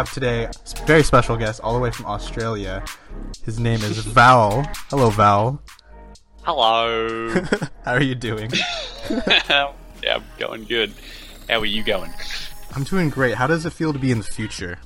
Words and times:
we 0.00 0.02
have 0.06 0.14
today 0.14 0.44
a 0.44 0.86
very 0.86 1.02
special 1.02 1.36
guest 1.36 1.60
all 1.62 1.74
the 1.74 1.78
way 1.78 1.90
from 1.90 2.06
Australia. 2.06 2.82
His 3.44 3.60
name 3.60 3.82
is 3.82 3.98
Val. 4.16 4.62
Hello, 4.88 5.10
Val. 5.10 5.60
Hello. 6.42 7.28
How 7.84 7.92
are 7.92 8.02
you 8.02 8.14
doing? 8.14 8.50
yeah, 9.10 9.74
I'm 10.10 10.24
going 10.38 10.64
good. 10.64 10.94
How 11.50 11.58
are 11.60 11.66
you 11.66 11.82
going? 11.82 12.10
I'm 12.74 12.84
doing 12.84 13.10
great. 13.10 13.34
How 13.34 13.46
does 13.46 13.66
it 13.66 13.74
feel 13.74 13.92
to 13.92 13.98
be 13.98 14.10
in 14.10 14.16
the 14.16 14.24
future? 14.24 14.78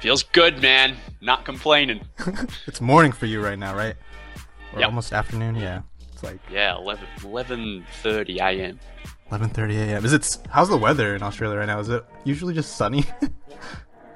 Feels 0.00 0.22
good, 0.22 0.62
man. 0.62 0.96
Not 1.20 1.44
complaining. 1.44 2.00
It's 2.66 2.80
morning 2.80 3.12
for 3.12 3.26
you 3.26 3.44
right 3.44 3.58
now, 3.58 3.76
right? 3.76 3.96
Or 4.72 4.80
Yep. 4.80 4.88
almost 4.88 5.12
afternoon. 5.12 5.56
Yeah, 5.56 5.82
it's 6.10 6.22
like 6.22 6.38
Yeah, 6.50 6.76
11, 6.76 7.04
11.30 7.20 8.38
a.m. 8.38 8.80
11:30 9.30 9.74
a.m. 9.76 10.04
Is 10.04 10.12
it? 10.12 10.38
How's 10.50 10.68
the 10.68 10.76
weather 10.76 11.14
in 11.14 11.22
Australia 11.22 11.58
right 11.58 11.66
now? 11.66 11.78
Is 11.80 11.88
it 11.88 12.04
usually 12.24 12.54
just 12.54 12.76
sunny? 12.76 13.04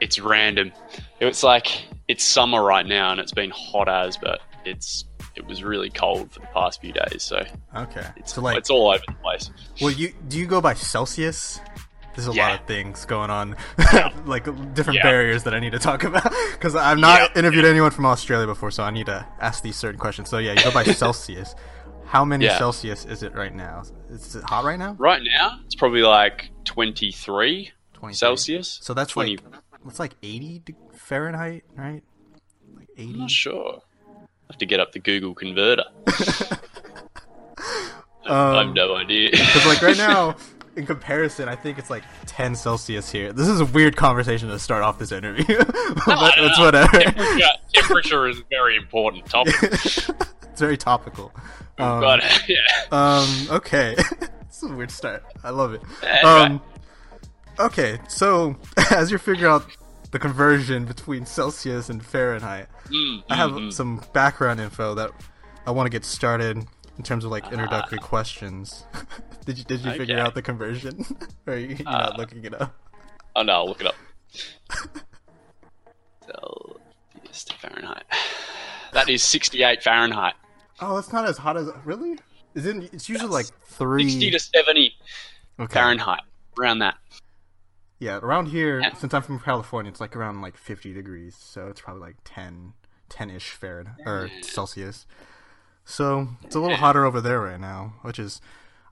It's 0.01 0.19
random. 0.19 0.73
It's 1.21 1.45
like, 1.45 1.85
it's 2.09 2.25
summer 2.25 2.61
right 2.61 2.85
now 2.85 3.13
and 3.13 3.21
it's 3.21 3.31
been 3.31 3.51
hot 3.55 3.89
as, 3.89 4.17
but 4.17 4.41
it's 4.65 5.05
it 5.37 5.47
was 5.47 5.63
really 5.63 5.91
cold 5.91 6.33
for 6.33 6.41
the 6.41 6.47
past 6.49 6.81
few 6.81 6.93
days, 6.93 7.23
so 7.23 7.41
okay. 7.77 8.05
it's, 8.17 8.35
so 8.35 8.41
like, 8.43 8.59
it's 8.59 8.69
all 8.69 8.89
over 8.91 9.03
the 9.07 9.15
place. 9.23 9.49
well, 9.81 9.93
you 9.93 10.13
do 10.27 10.41
you 10.41 10.47
go 10.47 10.61
by 10.61 10.75
Celsius? 10.75 11.61
There's 12.17 12.27
a 12.27 12.33
lot 12.33 12.61
of 12.61 12.67
things 12.67 13.05
going 13.05 13.31
on, 13.31 13.55
like 14.27 14.45
different 14.75 14.97
Yeah. 14.97 15.03
barriers 15.05 15.45
that 15.45 15.55
I 15.55 15.61
need 15.61 15.71
to 15.71 15.79
talk 15.79 16.03
about 16.03 16.25
because 16.53 16.75
I've 16.75 16.99
not 16.99 17.21
Yeah. 17.21 17.39
interviewed 17.39 17.65
anyone 17.65 17.93
from 17.93 18.05
Australia 18.07 18.49
before, 18.49 18.73
so 18.73 18.83
I 18.83 18.91
need 18.91 19.07
to 19.07 19.25
ask 19.41 19.63
these 19.63 19.77
certain 19.77 20.01
questions. 20.01 20.29
So 20.29 20.39
yeah, 20.39 20.53
you 20.55 20.65
go 20.65 20.73
by 20.73 20.83
Celsius. 20.83 21.55
How 22.13 22.27
many 22.27 22.45
Yeah. 22.45 22.59
Celsius 22.59 23.07
is 23.07 23.23
it 23.23 23.35
right 23.35 23.55
now? 23.55 23.85
Is 24.11 24.37
it 24.37 24.45
hot 24.45 24.65
right 24.65 24.79
now? 24.79 24.93
Right 24.99 25.23
now, 25.25 25.61
it's 25.65 25.75
probably 25.75 26.03
like 26.03 26.51
23 26.65 27.73
23. 27.95 28.15
Celsius. 28.15 28.79
So 28.83 28.93
that's 28.93 29.13
20 29.13 29.39
like 29.39 29.45
that's 29.83 29.99
like 29.99 30.15
80 30.23 30.63
Fahrenheit, 30.93 31.65
right? 31.75 32.03
Like 32.77 32.89
80. 32.99 33.13
I'm 33.15 33.19
not 33.21 33.31
sure. 33.31 33.81
I 34.07 34.53
have 34.53 34.59
to 34.59 34.67
get 34.67 34.79
up 34.79 34.93
the 34.93 34.99
Google 34.99 35.33
converter. 35.35 35.85
I 36.07 36.59
have 38.27 38.67
Um, 38.69 38.75
no 38.75 38.95
idea. 38.95 39.31
Because 39.33 39.65
like 39.67 39.81
right 39.81 39.97
now, 40.09 40.37
in 40.77 40.87
comparison, 40.87 41.49
I 41.49 41.57
think 41.57 41.79
it's 41.79 41.91
like 41.91 42.03
10 42.27 42.55
Celsius 42.55 43.11
here. 43.11 43.33
This 43.33 43.49
is 43.49 43.61
a 43.61 43.65
weird 43.67 43.97
conversation 43.97 44.49
to 44.49 44.59
start 44.59 44.83
off 44.83 44.99
this 44.99 45.13
interview, 45.13 45.45
but 46.07 46.35
it's 46.39 46.59
whatever. 46.59 46.99
temperature, 46.99 47.47
temperature 47.73 48.29
is 48.29 48.39
a 48.41 48.45
very 48.51 48.77
important 48.77 49.27
topic. 49.27 49.55
it's 49.63 50.11
very 50.57 50.77
topical. 50.77 51.33
Um, 51.79 52.01
but 52.01 52.49
yeah, 52.49 52.57
um, 52.91 53.47
okay, 53.51 53.95
it's 54.43 54.63
a 54.63 54.69
weird 54.69 54.91
start. 54.91 55.25
I 55.43 55.51
love 55.51 55.75
it. 55.75 55.83
Yeah, 56.03 56.21
Um, 56.23 56.63
okay, 57.59 57.99
so 58.09 58.57
as 58.91 59.11
you're 59.11 59.19
figuring 59.19 59.51
out 59.51 59.67
the 60.11 60.19
conversion 60.19 60.85
between 60.85 61.25
Celsius 61.27 61.89
and 61.89 62.05
Fahrenheit, 62.05 62.69
Mm, 62.93 63.23
I 63.31 63.37
have 63.37 63.53
mm, 63.53 63.69
mm. 63.69 63.73
some 63.73 64.03
background 64.13 64.61
info 64.61 64.95
that 64.95 65.11
I 65.67 65.71
want 65.71 65.87
to 65.87 65.91
get 65.91 66.05
started 66.05 66.67
in 66.99 67.05
terms 67.05 67.25
of 67.25 67.31
like 67.31 67.51
introductory 67.53 67.99
Ah. 68.01 68.07
questions. 68.07 68.85
did 69.45 69.59
you 69.59 69.65
did 69.65 69.81
you 69.81 69.93
figure 69.93 70.19
out 70.19 70.35
the 70.35 70.43
conversion? 70.43 71.05
or 71.47 71.55
are 71.55 71.57
you 71.59 71.69
you're 71.77 71.85
not 71.85 72.13
Uh, 72.15 72.17
looking 72.19 72.45
it 72.45 72.61
up? 72.61 72.75
Oh 73.37 73.43
no, 73.43 73.53
I'll 73.53 73.67
look 73.69 73.81
it 73.81 73.87
up. 73.87 73.95
Celsius 76.27 77.45
to 77.45 77.55
Fahrenheit. 77.59 78.05
That 78.93 79.09
is 79.09 79.23
68 79.23 79.83
Fahrenheit. 79.83 80.35
Oh, 80.79 80.99
it's 80.99 81.15
not 81.15 81.25
as 81.27 81.39
hot 81.39 81.57
as 81.57 81.71
really. 81.87 82.19
Is 82.55 82.67
it? 82.67 82.93
It's 82.93 83.09
usually 83.09 83.31
like 83.31 83.47
Yes. 83.47 83.53
three 83.79 84.11
60 84.11 84.31
to 84.33 84.39
70 84.39 84.95
okay. 85.61 85.73
Fahrenheit. 85.73 86.21
Around 86.61 86.81
that. 86.81 86.97
Yeah, 88.01 88.19
around 88.19 88.49
here, 88.49 88.81
Yeah. 88.81 88.93
since 88.93 89.15
I'm 89.15 89.23
from 89.23 89.39
California, 89.41 89.91
it's 89.91 89.99
like 90.01 90.15
around 90.15 90.43
like 90.43 90.59
50 90.59 90.93
degrees, 90.93 91.35
so 91.41 91.69
it's 91.69 91.81
probably 91.81 92.03
like 92.03 92.17
10, 92.25 92.75
10-ish 93.09 93.49
Fahrenheit 93.53 93.97
or 94.07 94.29
Celsius. 94.43 95.07
So 95.85 96.29
it's 96.45 96.55
a 96.55 96.61
little 96.61 96.77
hotter 96.77 97.05
over 97.05 97.21
there 97.21 97.41
right 97.41 97.61
now, 97.61 97.95
which 98.03 98.19
is, 98.19 98.41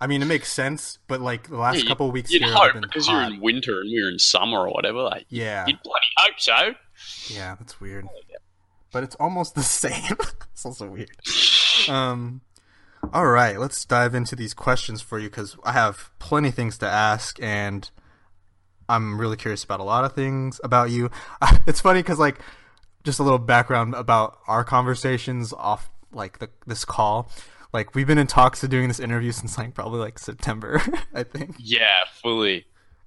I 0.00 0.06
mean, 0.06 0.22
it 0.22 0.26
makes 0.26 0.52
sense. 0.52 0.98
But 1.08 1.20
like 1.20 1.48
the 1.48 1.56
last 1.56 1.82
Yeah, 1.82 1.88
couple 1.88 2.06
of 2.08 2.12
weeks 2.12 2.30
You'd 2.32 2.42
here, 2.42 2.52
hope 2.52 2.72
been 2.72 2.82
because 2.82 3.06
hot. 3.06 3.12
you're 3.28 3.34
in 3.34 3.40
winter 3.40 3.80
and 3.80 3.90
we're 3.90 4.10
in 4.10 4.18
summer 4.18 4.60
or 4.66 4.70
whatever. 4.72 5.02
Like, 5.02 5.26
Yeah, 5.28 5.66
you'd 5.66 5.82
bloody 5.82 6.06
hope 6.18 6.38
so. 6.40 6.74
yeah, 7.34 7.54
that's 7.58 7.80
weird. 7.80 8.06
But 8.92 9.04
it's 9.04 9.14
almost 9.16 9.54
the 9.54 9.62
same. 9.84 10.16
it's 10.52 10.66
also 10.66 10.88
weird. 10.88 11.10
Um, 11.88 12.40
all 13.12 13.26
right, 13.28 13.58
let's 13.58 13.84
dive 13.84 14.14
into 14.14 14.34
these 14.36 14.52
questions 14.52 15.00
for 15.00 15.18
you 15.18 15.28
because 15.30 15.56
I 15.64 15.72
have 15.72 16.10
plenty 16.18 16.48
of 16.48 16.54
things 16.54 16.76
to 16.78 16.86
ask, 16.86 17.40
and 17.40 17.88
I'm 18.88 19.18
really 19.20 19.36
curious 19.36 19.62
about 19.64 19.80
a 19.80 19.84
lot 19.84 20.04
of 20.04 20.12
things 20.14 20.60
about 20.64 20.90
you. 20.90 21.10
It's 21.66 21.80
funny 21.80 22.00
because 22.00 22.18
like 22.18 22.40
just 23.04 23.20
a 23.20 23.22
little 23.22 23.38
background 23.38 23.94
about 23.94 24.38
our 24.46 24.64
conversations 24.64 25.52
off 25.52 25.89
like 26.12 26.38
the 26.38 26.50
this 26.66 26.84
call. 26.84 27.30
Like 27.72 27.94
we've 27.94 28.06
been 28.06 28.18
in 28.18 28.26
talks 28.26 28.62
of 28.64 28.70
doing 28.70 28.88
this 28.88 29.00
interview 29.00 29.32
since 29.32 29.56
like 29.56 29.74
probably 29.74 30.00
like 30.00 30.18
September, 30.18 30.82
I 31.14 31.22
think. 31.22 31.56
Yeah, 31.58 32.04
fully. 32.22 32.66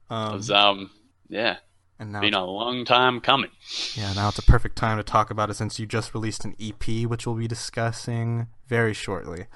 Um, 0.10 0.34
was, 0.34 0.52
um, 0.52 0.92
yeah, 1.28 1.58
and 2.00 2.12
now 2.12 2.20
it's 2.20 2.26
been 2.26 2.34
a 2.34 2.46
long 2.46 2.86
time 2.86 3.20
coming. 3.20 3.52
Yeah, 3.96 4.14
now 4.14 4.30
it's 4.30 4.40
a 4.40 4.44
perfect 4.44 4.78
time 4.78 4.98
to 4.98 5.04
talk 5.04 5.30
about 5.32 5.50
it 5.50 5.56
since 5.56 5.80
you 5.80 5.86
just 5.86 6.14
released 6.14 6.46
an 6.46 6.56
EP, 6.62 7.06
which 7.06 7.26
we'll 7.26 7.36
be 7.36 7.48
discussing 7.48 8.48
very 8.68 8.94
shortly. 8.94 9.48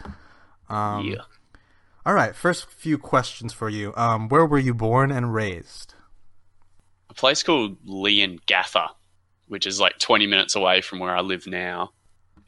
Um, 0.69 1.05
yeah. 1.05 1.21
All 2.05 2.13
right, 2.13 2.35
first 2.35 2.69
few 2.69 2.97
questions 2.97 3.53
for 3.53 3.69
you. 3.69 3.93
Um, 3.97 4.29
where 4.29 4.45
were 4.45 4.59
you 4.59 4.73
born 4.73 5.11
and 5.11 5.33
raised? 5.33 5.93
a 7.09 7.13
place 7.13 7.43
called 7.43 7.83
Leongatha, 7.85 8.89
which 9.47 9.65
is 9.65 9.79
like 9.79 9.97
20 9.99 10.27
minutes 10.27 10.55
away 10.55 10.81
from 10.81 10.99
where 10.99 11.15
I 11.15 11.21
live 11.21 11.47
now. 11.47 11.91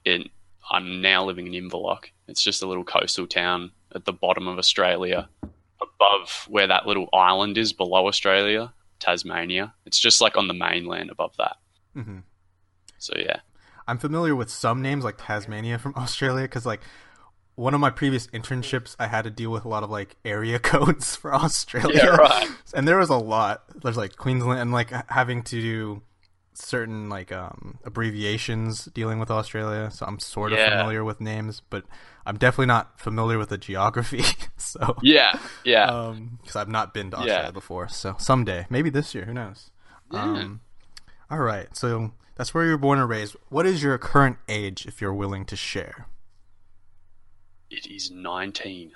In, 0.05 0.29
I'm 0.71 1.01
now 1.01 1.25
living 1.25 1.51
in 1.53 1.69
Inverloch. 1.69 2.05
It's 2.27 2.43
just 2.43 2.61
a 2.61 2.67
little 2.67 2.83
coastal 2.83 3.27
town 3.27 3.71
at 3.95 4.05
the 4.05 4.13
bottom 4.13 4.47
of 4.47 4.57
Australia, 4.59 5.29
above 5.81 6.45
where 6.47 6.67
that 6.67 6.85
little 6.85 7.09
island 7.13 7.57
is 7.57 7.73
below 7.73 8.07
Australia, 8.07 8.73
Tasmania. 8.99 9.73
It's 9.85 9.99
just 9.99 10.21
like 10.21 10.37
on 10.37 10.47
the 10.47 10.53
mainland 10.53 11.09
above 11.09 11.35
that. 11.37 11.57
Mhm. 11.95 12.23
So 12.97 13.13
yeah, 13.17 13.39
I'm 13.87 13.97
familiar 13.97 14.35
with 14.35 14.49
some 14.49 14.81
names 14.81 15.03
like 15.03 15.15
Tasmania 15.17 15.79
from 15.79 15.93
Australia 15.97 16.43
because 16.43 16.65
like 16.65 16.81
one 17.55 17.73
of 17.73 17.79
my 17.81 17.89
previous 17.89 18.27
internships, 18.27 18.95
I 18.99 19.07
had 19.07 19.23
to 19.23 19.29
deal 19.29 19.49
with 19.51 19.65
a 19.65 19.67
lot 19.67 19.83
of 19.83 19.89
like 19.89 20.15
area 20.23 20.59
codes 20.73 21.15
for 21.15 21.33
Australia. 21.33 21.97
Yeah, 22.03 22.15
right. 22.15 22.49
And 22.73 22.87
there 22.87 22.97
was 22.97 23.09
a 23.09 23.17
lot. 23.17 23.63
There's 23.81 23.97
like 23.97 24.15
Queensland 24.17 24.59
and 24.59 24.71
like 24.71 24.91
having 25.09 25.41
to 25.43 25.61
do 25.61 26.01
certain 26.61 27.09
like 27.09 27.31
um 27.31 27.79
abbreviations 27.85 28.85
dealing 28.85 29.19
with 29.19 29.31
Australia. 29.31 29.89
So 29.91 30.05
I'm 30.05 30.19
sort 30.19 30.51
of 30.51 30.59
Yeah. 30.59 30.69
familiar 30.77 31.03
with 31.03 31.19
names, 31.21 31.61
but 31.69 31.85
I'm 32.25 32.37
definitely 32.37 32.67
not 32.67 32.99
familiar 32.99 33.37
with 33.37 33.49
the 33.49 33.57
geography. 33.57 34.23
so 34.57 34.95
yeah, 35.01 35.39
yeah. 35.63 35.85
um 35.85 36.39
because 36.41 36.55
I've 36.55 36.67
not 36.69 36.93
been 36.93 37.11
to 37.11 37.17
Australia 37.17 37.45
Yeah. 37.45 37.51
before. 37.51 37.87
So 37.87 38.15
someday, 38.19 38.65
maybe 38.69 38.89
this 38.89 39.15
year, 39.15 39.25
who 39.25 39.33
knows? 39.33 39.71
Yeah. 40.11 40.23
Um 40.23 40.61
all 41.31 41.39
right. 41.39 41.75
So 41.75 42.11
that's 42.35 42.53
where 42.53 42.65
you 42.65 42.71
were 42.71 42.77
born 42.77 42.99
and 42.99 43.09
raised. 43.09 43.35
What 43.49 43.65
is 43.65 43.81
your 43.83 43.97
current 43.97 44.37
age 44.47 44.85
if 44.85 45.01
you're 45.01 45.13
willing 45.13 45.45
to 45.45 45.55
share? 45.55 46.07
it 47.71 47.85
is 47.85 48.09
19. 48.09 48.93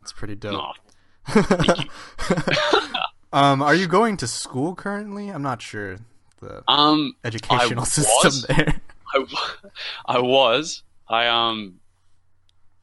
It's 0.00 0.12
pretty 0.12 0.34
dope. 0.34 0.74
Um, 3.34 3.62
are 3.62 3.74
you 3.74 3.86
going 3.86 4.18
to 4.18 4.26
school 4.26 4.74
currently? 4.74 5.30
I'm 5.30 5.40
not 5.40 5.62
sure 5.62 5.96
the 6.42 6.62
um, 6.70 7.14
educational 7.24 7.82
I 7.82 7.84
system 7.86 8.56
there. 8.56 8.80
I, 9.14 9.24
I 10.06 10.20
was. 10.20 10.82
I 11.08 11.28
um. 11.28 11.80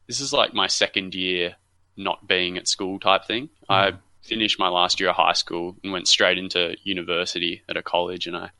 This 0.06 0.20
is 0.20 0.32
like 0.32 0.52
my 0.54 0.66
second 0.66 1.14
year 1.14 1.54
not 1.96 2.26
being 2.26 2.56
at 2.56 2.66
school 2.66 2.98
type 2.98 3.26
thing. 3.26 3.48
I 3.68 3.92
finished 4.22 4.58
my 4.58 4.68
last 4.68 4.98
year 4.98 5.10
of 5.10 5.16
high 5.16 5.34
school 5.34 5.76
and 5.84 5.92
went 5.92 6.08
straight 6.08 6.38
into 6.38 6.76
university 6.82 7.62
at 7.68 7.76
a 7.76 7.82
college, 7.82 8.26
and 8.26 8.36
I, 8.36 8.50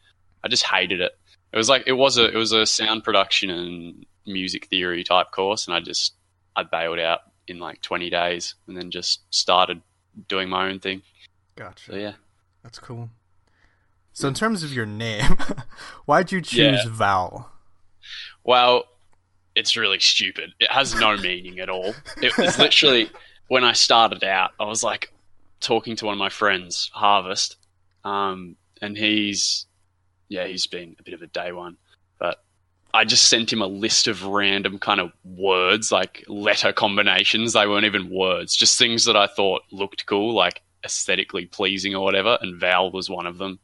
I 0.44 0.48
just 0.48 0.64
hated 0.64 1.00
it. 1.00 1.12
It 1.52 1.56
was 1.56 1.68
like 1.68 1.84
it 1.86 1.92
was 1.92 2.18
a 2.18 2.28
it 2.28 2.36
was 2.36 2.52
a 2.52 2.66
sound 2.66 3.02
production 3.02 3.50
and 3.50 4.06
music 4.26 4.66
theory 4.66 5.02
type 5.02 5.32
course, 5.32 5.66
and 5.66 5.74
I 5.74 5.80
just 5.80 6.14
I 6.54 6.62
bailed 6.62 7.00
out 7.00 7.20
in 7.48 7.58
like 7.58 7.80
twenty 7.82 8.10
days, 8.10 8.54
and 8.68 8.76
then 8.76 8.90
just 8.90 9.22
started 9.30 9.82
doing 10.28 10.48
my 10.48 10.68
own 10.68 10.78
thing. 10.78 11.02
Gotcha. 11.56 11.92
So 11.92 11.96
yeah, 11.96 12.12
That's 12.62 12.78
cool. 12.78 13.10
So 14.12 14.28
in 14.28 14.34
terms 14.34 14.62
of 14.62 14.72
your 14.72 14.86
name, 14.86 15.36
why'd 16.04 16.32
you 16.32 16.40
choose 16.40 16.84
Yeah. 16.84 16.90
Val? 16.90 17.50
Well, 18.44 18.84
it's 19.54 19.76
really 19.76 20.00
stupid. 20.00 20.50
It 20.60 20.70
has 20.70 20.94
no 20.94 21.16
meaning 21.16 21.60
at 21.60 21.68
all. 21.68 21.94
It 22.22 22.36
was 22.36 22.58
literally 22.58 23.10
when 23.48 23.64
I 23.64 23.72
started 23.72 24.22
out, 24.24 24.52
I 24.60 24.64
was 24.64 24.82
like 24.82 25.12
talking 25.60 25.96
to 25.96 26.06
one 26.06 26.14
of 26.14 26.18
my 26.18 26.28
friends, 26.28 26.90
Harvest, 26.94 27.56
um, 28.04 28.56
and 28.80 28.96
he's 28.96 29.66
yeah, 30.28 30.46
he's 30.46 30.66
been 30.66 30.96
a 30.98 31.02
bit 31.02 31.14
of 31.14 31.22
a 31.22 31.26
day 31.26 31.50
one, 31.50 31.76
but 32.20 32.42
I 32.94 33.04
just 33.04 33.24
sent 33.26 33.52
him 33.52 33.62
a 33.62 33.66
list 33.66 34.06
of 34.06 34.24
random 34.24 34.78
kind 34.78 35.00
of 35.00 35.12
words, 35.24 35.90
like 35.90 36.24
letter 36.28 36.72
combinations. 36.72 37.52
They 37.52 37.66
weren't 37.66 37.84
even 37.84 38.10
words, 38.10 38.54
just 38.56 38.78
things 38.78 39.04
that 39.06 39.16
I 39.16 39.26
thought 39.26 39.62
looked 39.72 40.06
cool, 40.06 40.32
like 40.32 40.62
aesthetically 40.84 41.46
pleasing 41.46 41.94
or 41.94 42.04
whatever. 42.04 42.38
And 42.40 42.60
Val 42.60 42.92
was 42.92 43.10
one 43.10 43.26
of 43.26 43.38
them. 43.38 43.58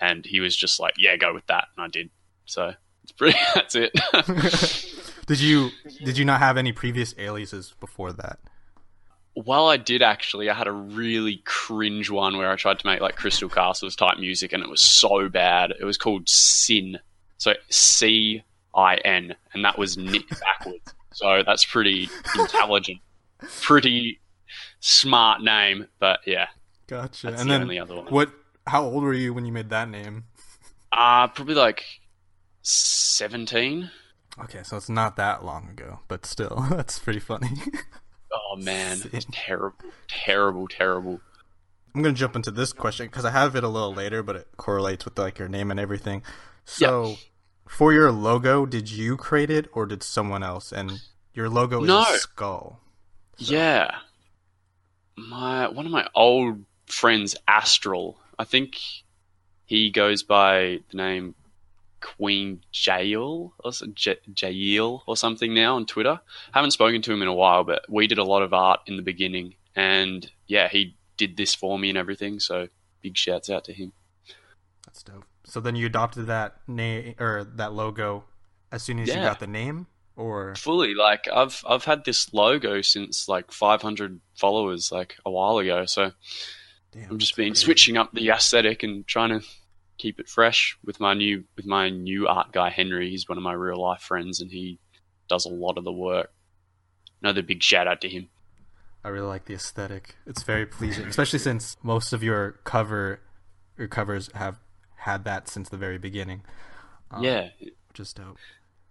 And 0.00 0.24
he 0.24 0.40
was 0.40 0.56
just 0.56 0.80
like, 0.80 0.94
"Yeah, 0.98 1.16
go 1.16 1.34
with 1.34 1.46
that," 1.46 1.68
and 1.76 1.84
I 1.84 1.88
did. 1.88 2.10
So 2.46 2.72
it's 3.02 3.12
pretty. 3.12 3.38
That's 3.54 3.74
it. 3.74 3.92
did 5.26 5.40
you 5.40 5.70
did 6.04 6.18
you 6.18 6.24
not 6.24 6.40
have 6.40 6.56
any 6.56 6.72
previous 6.72 7.14
aliases 7.18 7.74
before 7.80 8.12
that? 8.12 8.38
Well, 9.36 9.68
I 9.68 9.76
did 9.76 10.02
actually. 10.02 10.50
I 10.50 10.54
had 10.54 10.66
a 10.66 10.72
really 10.72 11.42
cringe 11.44 12.10
one 12.10 12.36
where 12.36 12.50
I 12.50 12.56
tried 12.56 12.78
to 12.80 12.86
make 12.86 13.00
like 13.00 13.16
Crystal 13.16 13.48
Castles 13.48 13.94
type 13.96 14.18
music, 14.18 14.52
and 14.52 14.62
it 14.62 14.68
was 14.68 14.80
so 14.80 15.28
bad. 15.28 15.72
It 15.78 15.84
was 15.84 15.96
called 15.96 16.28
Sin, 16.28 16.98
so 17.38 17.54
C 17.68 18.42
I 18.74 18.96
N, 18.96 19.34
and 19.54 19.64
that 19.64 19.78
was 19.78 19.96
knit 19.96 20.24
backwards. 20.40 20.94
So 21.12 21.42
that's 21.44 21.64
pretty 21.64 22.08
intelligent, 22.38 22.98
pretty 23.60 24.20
smart 24.80 25.42
name. 25.42 25.86
But 25.98 26.20
yeah, 26.26 26.48
gotcha. 26.86 27.28
And 27.28 27.38
the 27.50 27.58
then 27.66 27.78
other 27.78 27.96
one. 27.96 28.06
what? 28.06 28.30
How 28.66 28.82
old 28.84 29.02
were 29.02 29.12
you 29.14 29.32
when 29.34 29.44
you 29.44 29.52
made 29.52 29.70
that 29.70 29.88
name? 29.88 30.24
Uh 30.92 31.28
probably 31.28 31.54
like 31.54 31.84
seventeen. 32.62 33.90
Okay, 34.38 34.62
so 34.62 34.76
it's 34.76 34.88
not 34.88 35.16
that 35.16 35.44
long 35.44 35.68
ago, 35.68 36.00
but 36.08 36.24
still, 36.24 36.64
that's 36.70 36.98
pretty 36.98 37.18
funny. 37.20 37.50
Oh 38.32 38.56
man, 38.56 38.98
it's 39.12 39.26
terrible, 39.32 39.90
terrible, 40.08 40.68
terrible. 40.68 41.20
I'm 41.94 42.02
gonna 42.02 42.14
jump 42.14 42.36
into 42.36 42.50
this 42.52 42.72
question 42.72 43.06
because 43.06 43.24
I 43.24 43.30
have 43.32 43.56
it 43.56 43.64
a 43.64 43.68
little 43.68 43.92
later, 43.92 44.22
but 44.22 44.36
it 44.36 44.48
correlates 44.56 45.04
with 45.04 45.18
like 45.18 45.38
your 45.38 45.48
name 45.48 45.70
and 45.72 45.80
everything. 45.80 46.22
So, 46.64 47.16
for 47.66 47.92
your 47.92 48.12
logo, 48.12 48.64
did 48.66 48.88
you 48.90 49.16
create 49.16 49.50
it 49.50 49.68
or 49.72 49.86
did 49.86 50.02
someone 50.04 50.44
else? 50.44 50.70
And 50.72 51.00
your 51.34 51.48
logo 51.48 51.82
is 51.82 51.88
a 51.90 52.18
skull. 52.18 52.80
So- 53.38 53.52
Yeah, 53.54 53.90
my 55.16 55.66
one 55.68 55.86
of 55.86 55.92
my 55.92 56.06
old 56.14 56.64
friends, 56.86 57.34
Astral. 57.48 58.19
I 58.40 58.44
think 58.44 58.80
he 59.66 59.90
goes 59.90 60.22
by 60.22 60.78
the 60.90 60.96
name 60.96 61.34
Queen 62.00 62.62
Jail 62.72 63.52
or 63.62 63.70
J- 63.92 64.16
Jail 64.32 65.02
or 65.06 65.14
something 65.14 65.52
now 65.52 65.76
on 65.76 65.84
Twitter. 65.84 66.20
Haven't 66.52 66.70
spoken 66.70 67.02
to 67.02 67.12
him 67.12 67.20
in 67.20 67.28
a 67.28 67.34
while, 67.34 67.64
but 67.64 67.84
we 67.86 68.06
did 68.06 68.16
a 68.16 68.24
lot 68.24 68.40
of 68.42 68.54
art 68.54 68.80
in 68.86 68.96
the 68.96 69.02
beginning, 69.02 69.56
and 69.76 70.30
yeah, 70.46 70.68
he 70.68 70.96
did 71.18 71.36
this 71.36 71.54
for 71.54 71.78
me 71.78 71.90
and 71.90 71.98
everything. 71.98 72.40
So 72.40 72.68
big 73.02 73.14
shouts 73.18 73.50
out 73.50 73.64
to 73.64 73.74
him. 73.74 73.92
That's 74.86 75.02
dope. 75.02 75.24
So 75.44 75.60
then 75.60 75.76
you 75.76 75.84
adopted 75.84 76.28
that 76.28 76.66
name 76.66 77.16
or 77.18 77.44
that 77.56 77.74
logo 77.74 78.24
as 78.72 78.82
soon 78.82 79.00
as 79.00 79.08
you 79.08 79.16
got 79.16 79.38
the 79.38 79.46
name, 79.46 79.86
or 80.16 80.54
Fully, 80.54 80.94
like 80.94 81.28
I've 81.30 81.62
I've 81.68 81.84
had 81.84 82.06
this 82.06 82.32
logo 82.32 82.80
since 82.80 83.28
like 83.28 83.52
500 83.52 84.20
followers, 84.34 84.90
like 84.90 85.16
a 85.26 85.30
while 85.30 85.58
ago. 85.58 85.84
So 85.84 86.12
damn, 86.92 87.12
I've 87.12 87.18
just 87.18 87.36
been 87.36 87.52
crazy. 87.52 87.64
switching 87.64 87.96
up 87.96 88.12
the 88.12 88.28
aesthetic 88.30 88.82
and 88.82 89.06
trying 89.06 89.40
to 89.40 89.46
keep 89.98 90.18
it 90.18 90.28
fresh 90.28 90.78
with 90.84 90.98
my 91.00 91.14
new 91.14 91.44
with 91.56 91.66
my 91.66 91.90
new 91.90 92.26
art 92.26 92.52
guy 92.52 92.70
Henry. 92.70 93.10
He's 93.10 93.28
one 93.28 93.38
of 93.38 93.44
my 93.44 93.52
real 93.52 93.80
life 93.80 94.00
friends, 94.00 94.40
and 94.40 94.50
he 94.50 94.78
does 95.28 95.44
a 95.44 95.50
lot 95.50 95.78
of 95.78 95.84
the 95.84 95.92
work. 95.92 96.32
Another 97.22 97.42
big 97.42 97.62
shout 97.62 97.86
out 97.86 98.00
to 98.00 98.08
him. 98.08 98.28
I 99.04 99.08
really 99.08 99.26
like 99.26 99.46
the 99.46 99.54
aesthetic. 99.54 100.16
It's 100.26 100.42
very 100.42 100.66
pleasing, 100.66 101.06
especially 101.06 101.38
since 101.38 101.76
most 101.82 102.12
of 102.12 102.22
your 102.22 102.52
cover 102.64 103.20
your 103.78 103.88
covers 103.88 104.30
have 104.34 104.58
had 104.96 105.24
that 105.24 105.48
since 105.48 105.68
the 105.68 105.76
very 105.76 105.98
beginning. 105.98 106.42
Um, 107.10 107.24
yeah, 107.24 107.48
just 107.94 108.16
dope. 108.16 108.36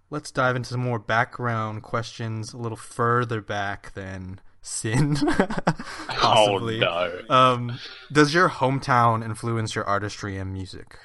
Let's 0.09 0.31
dive 0.31 0.55
into 0.55 0.69
some 0.69 0.81
more 0.81 0.97
background 0.97 1.83
questions 1.83 2.53
a 2.53 2.57
little 2.57 2.77
further 2.77 3.41
back 3.41 3.93
than 3.93 4.41
Sin. 4.61 5.15
Possibly. 6.07 6.83
Oh 6.83 7.21
no. 7.27 7.35
Um, 7.35 7.79
does 8.11 8.33
your 8.33 8.49
hometown 8.49 9.23
influence 9.23 9.73
your 9.73 9.85
artistry 9.85 10.37
and 10.37 10.51
music? 10.51 10.99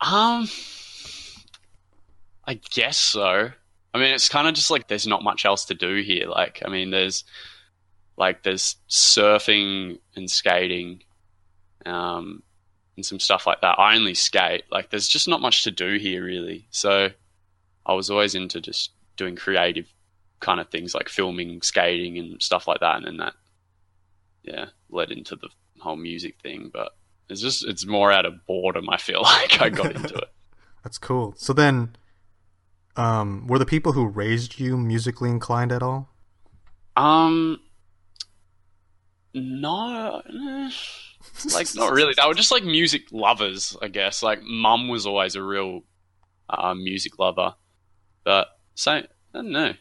Um, 0.00 0.48
I 2.46 2.54
guess 2.74 2.98
so. 2.98 3.50
I 3.94 3.98
mean, 3.98 4.12
it's 4.12 4.28
kind 4.28 4.48
of 4.48 4.54
just 4.54 4.70
like 4.70 4.88
there's 4.88 5.06
not 5.06 5.22
much 5.22 5.44
else 5.44 5.64
to 5.66 5.74
do 5.74 6.02
here. 6.02 6.26
Like, 6.26 6.62
I 6.64 6.68
mean, 6.68 6.90
there's 6.90 7.24
like 8.16 8.42
there's 8.42 8.76
surfing 8.88 9.98
and 10.16 10.30
skating, 10.30 11.02
um, 11.86 12.42
and 12.96 13.06
some 13.06 13.20
stuff 13.20 13.46
like 13.46 13.60
that. 13.62 13.78
I 13.78 13.96
only 13.96 14.14
skate. 14.14 14.64
Like, 14.70 14.90
there's 14.90 15.08
just 15.08 15.28
not 15.28 15.40
much 15.40 15.64
to 15.64 15.70
do 15.70 15.96
here, 15.96 16.24
really. 16.24 16.66
So, 16.70 17.10
I 17.86 17.94
was 17.94 18.10
always 18.10 18.34
into 18.34 18.60
just 18.60 18.90
doing 19.16 19.36
creative 19.36 19.86
kind 20.44 20.60
of 20.60 20.68
things 20.68 20.94
like 20.94 21.08
filming, 21.08 21.62
skating, 21.62 22.18
and 22.18 22.40
stuff 22.42 22.68
like 22.68 22.80
that. 22.80 22.96
And 22.96 23.06
then 23.06 23.16
that, 23.16 23.34
yeah, 24.42 24.66
led 24.90 25.10
into 25.10 25.36
the 25.36 25.48
whole 25.80 25.96
music 25.96 26.36
thing. 26.42 26.70
But 26.72 26.92
it's 27.28 27.40
just 27.40 27.66
it's 27.66 27.86
more 27.86 28.12
out 28.12 28.26
of 28.26 28.46
boredom. 28.46 28.90
I 28.90 28.98
feel 28.98 29.22
like 29.22 29.60
I 29.60 29.70
got 29.70 29.96
into 29.96 30.14
it. 30.14 30.30
That's 30.84 30.98
cool. 30.98 31.34
So 31.38 31.54
then, 31.54 31.96
um, 32.96 33.46
were 33.46 33.58
the 33.58 33.66
people 33.66 33.92
who 33.92 34.06
raised 34.06 34.60
you 34.60 34.76
musically 34.76 35.30
inclined 35.30 35.72
at 35.72 35.82
all? 35.82 36.10
Um, 36.94 37.58
no, 39.32 40.20
eh, 40.28 40.70
like 41.54 41.74
not 41.74 41.92
really. 41.92 42.12
They 42.14 42.26
were 42.26 42.34
just 42.34 42.52
like 42.52 42.64
music 42.64 43.04
lovers, 43.10 43.76
I 43.80 43.88
guess. 43.88 44.22
Like 44.22 44.42
mum 44.42 44.88
was 44.88 45.06
always 45.06 45.36
a 45.36 45.42
real 45.42 45.84
uh, 46.50 46.74
music 46.74 47.18
lover, 47.18 47.54
but 48.24 48.48
so 48.74 48.92
I 48.92 49.04
don't 49.32 49.50
know. 49.50 49.72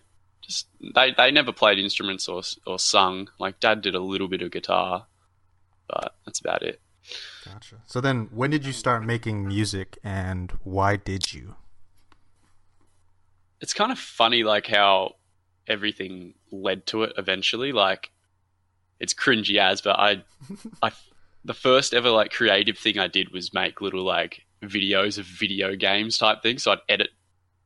Just 0.54 0.68
they 0.96 1.14
they 1.16 1.32
never 1.32 1.52
played 1.52 1.80
instruments 1.80 2.28
or 2.28 2.42
or 2.68 2.78
sung. 2.78 3.30
Like 3.40 3.60
dad 3.60 3.82
did 3.82 3.96
a 3.96 4.00
little 4.00 4.28
bit 4.28 4.42
of 4.42 4.52
guitar, 4.52 5.08
but 5.88 6.16
that's 6.26 6.40
about 6.40 6.62
it. 6.62 6.80
Gotcha. 7.46 7.82
So 7.86 8.00
then, 8.00 8.30
when 8.32 8.52
did 8.52 8.66
you 8.66 8.72
start 8.72 9.04
making 9.04 9.48
music, 9.48 9.98
and 10.04 10.52
why 10.64 10.96
did 10.96 11.34
you? 11.34 11.56
it's 13.64 13.74
kind 13.74 13.94
of 13.94 13.98
funny 13.98 14.44
like 14.44 14.68
how 14.68 15.16
everything 15.68 16.34
led 16.52 16.86
to 16.86 17.04
it 17.04 17.14
eventually 17.18 17.72
like 17.72 18.12
it's 19.00 19.14
cringy 19.14 19.58
as 19.58 19.82
but 19.82 19.98
i 19.98 20.22
i 20.84 20.92
the 21.46 21.54
first 21.54 21.94
ever 21.94 22.10
like 22.10 22.30
creative 22.30 22.78
thing 22.78 23.00
i 23.00 23.08
did 23.08 23.32
was 23.32 23.54
make 23.54 23.80
little 23.80 24.04
like 24.04 24.42
videos 24.62 25.18
of 25.18 25.26
video 25.26 25.76
games 25.76 26.18
type 26.18 26.44
things. 26.44 26.62
so 26.62 26.74
i'd 26.74 26.80
edit 26.90 27.10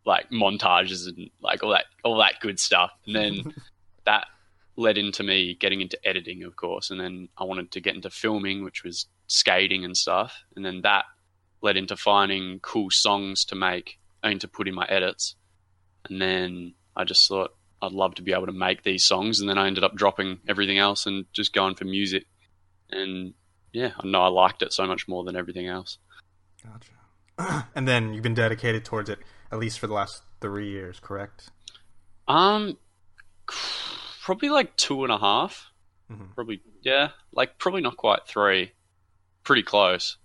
like 0.08 0.30
montages 0.32 1.08
and 1.08 1.30
like 1.42 1.62
all 1.62 1.70
that 1.70 1.86
all 2.04 2.18
that 2.18 2.40
good 2.42 2.60
stuff 2.60 2.92
and 3.06 3.16
then 3.16 3.54
that 4.06 4.26
led 4.76 4.98
into 4.98 5.24
me 5.24 5.56
getting 5.60 5.82
into 5.82 6.00
editing 6.08 6.44
of 6.44 6.56
course 6.56 6.90
and 6.90 7.00
then 7.00 7.28
i 7.38 7.44
wanted 7.44 7.70
to 7.72 7.82
get 7.82 7.96
into 7.96 8.10
filming 8.10 8.64
which 8.64 8.84
was 8.84 9.06
skating 9.28 9.84
and 9.84 9.96
stuff 9.96 10.44
and 10.56 10.66
then 10.66 10.82
that 10.82 11.06
led 11.62 11.78
into 11.78 11.96
finding 11.96 12.60
cool 12.62 12.90
songs 12.90 13.44
to 13.46 13.56
make 13.56 14.00
and 14.24 14.42
to 14.42 14.48
put 14.48 14.68
in 14.68 14.74
my 14.74 14.86
edits 14.86 15.36
and 16.10 16.22
then 16.22 16.74
I 16.96 17.04
just 17.04 17.28
thought 17.28 17.54
I'd 17.82 17.92
love 17.92 18.16
to 18.16 18.22
be 18.24 18.34
able 18.34 18.48
to 18.48 18.52
make 18.52 18.84
these 18.84 19.04
songs, 19.06 19.40
and 19.40 19.50
then 19.50 19.58
I 19.58 19.68
ended 19.68 19.84
up 19.84 19.96
dropping 19.96 20.40
everything 20.48 20.80
else 20.80 21.06
and 21.06 21.26
just 21.32 21.54
going 21.54 21.76
for 21.76 21.86
music. 21.86 22.26
And 22.90 23.34
yeah, 23.72 23.92
I 24.00 24.08
know 24.08 24.22
I 24.22 24.30
liked 24.30 24.64
it 24.64 24.74
so 24.74 24.88
much 24.88 25.08
more 25.08 25.24
than 25.24 25.36
everything 25.36 25.68
else. 25.68 26.00
Gotcha. 26.64 27.68
and 27.76 27.88
then 27.88 28.14
you've 28.14 28.24
been 28.24 28.34
dedicated 28.34 28.84
towards 28.84 29.10
it 29.10 29.20
at 29.52 29.60
least 29.60 29.80
for 29.80 29.88
the 29.88 29.94
last 29.94 30.24
three 30.42 30.70
years, 30.70 31.00
correct? 31.00 31.50
Um, 32.28 32.78
probably 34.22 34.50
like 34.50 34.76
two 34.76 35.04
and 35.04 35.12
a 35.12 35.18
half. 35.18 35.72
Mhm. 36.12 36.36
Probably 36.36 36.62
yeah, 36.82 37.10
like 37.34 37.58
probably 37.58 37.82
not 37.82 37.98
quite 37.98 38.28
three. 38.28 38.72
Pretty 39.44 39.64
close. 39.64 40.18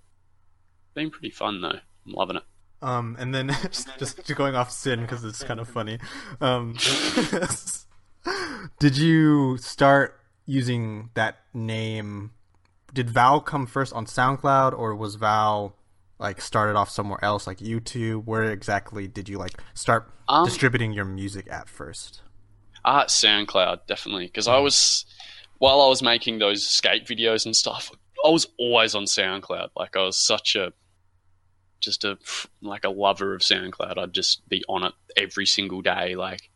Been 0.95 1.11
pretty 1.11 1.31
fun 1.31 1.61
though. 1.61 1.79
I'm 2.07 2.13
loving 2.13 2.37
it. 2.37 2.45
Um, 2.83 3.17
and 3.19 3.35
then 3.35 3.49
just, 3.63 3.89
just 3.99 4.35
going 4.35 4.57
off 4.57 4.71
sin 4.71 5.03
because 5.03 5.25
it's 5.25 5.43
kind 5.45 5.61
of 5.61 5.69
funny. 5.69 5.99
Um, 6.41 6.77
did 8.81 8.97
you 8.97 9.57
start 9.59 10.19
using 10.47 11.11
that 11.15 11.39
name? 11.55 12.33
Did 12.93 13.09
Val 13.09 13.41
come 13.41 13.67
first 13.67 13.93
on 13.93 14.07
SoundCloud, 14.07 14.77
or 14.77 14.95
was 14.95 15.15
Val 15.15 15.77
like 16.23 16.41
started 16.41 16.77
off 16.77 16.89
somewhere 16.91 17.23
else, 17.23 17.47
like 17.47 17.59
YouTube? 17.59 18.25
Where 18.25 18.45
exactly 18.45 19.07
did 19.09 19.29
you 19.29 19.39
like 19.39 19.61
start 19.75 20.11
Um, 20.29 20.45
distributing 20.45 20.93
your 20.93 21.05
music 21.05 21.47
at 21.51 21.69
first? 21.69 22.23
Ah, 22.85 23.05
SoundCloud, 23.05 23.87
definitely. 23.87 24.27
Because 24.27 24.49
I 24.49 24.59
was, 24.59 25.05
while 25.59 25.81
I 25.81 25.89
was 25.89 26.03
making 26.03 26.39
those 26.39 26.67
skate 26.67 27.07
videos 27.07 27.45
and 27.45 27.55
stuff, 27.55 27.91
I 28.25 28.31
was 28.31 28.47
always 28.59 28.95
on 28.95 29.05
SoundCloud. 29.05 29.69
Like 29.77 29.97
I 29.97 30.03
was 30.03 30.17
such 30.17 30.57
a, 30.57 30.73
just 31.81 32.05
a 32.05 32.17
like 32.61 32.85
a 32.85 32.91
lover 32.91 33.35
of 33.35 33.41
SoundCloud. 33.43 33.99
I'd 33.99 34.13
just 34.13 34.49
be 34.49 34.65
on 34.69 34.85
it 34.85 34.95
every 35.17 35.47
single 35.47 35.83
day. 35.83 36.15
Like 36.15 36.49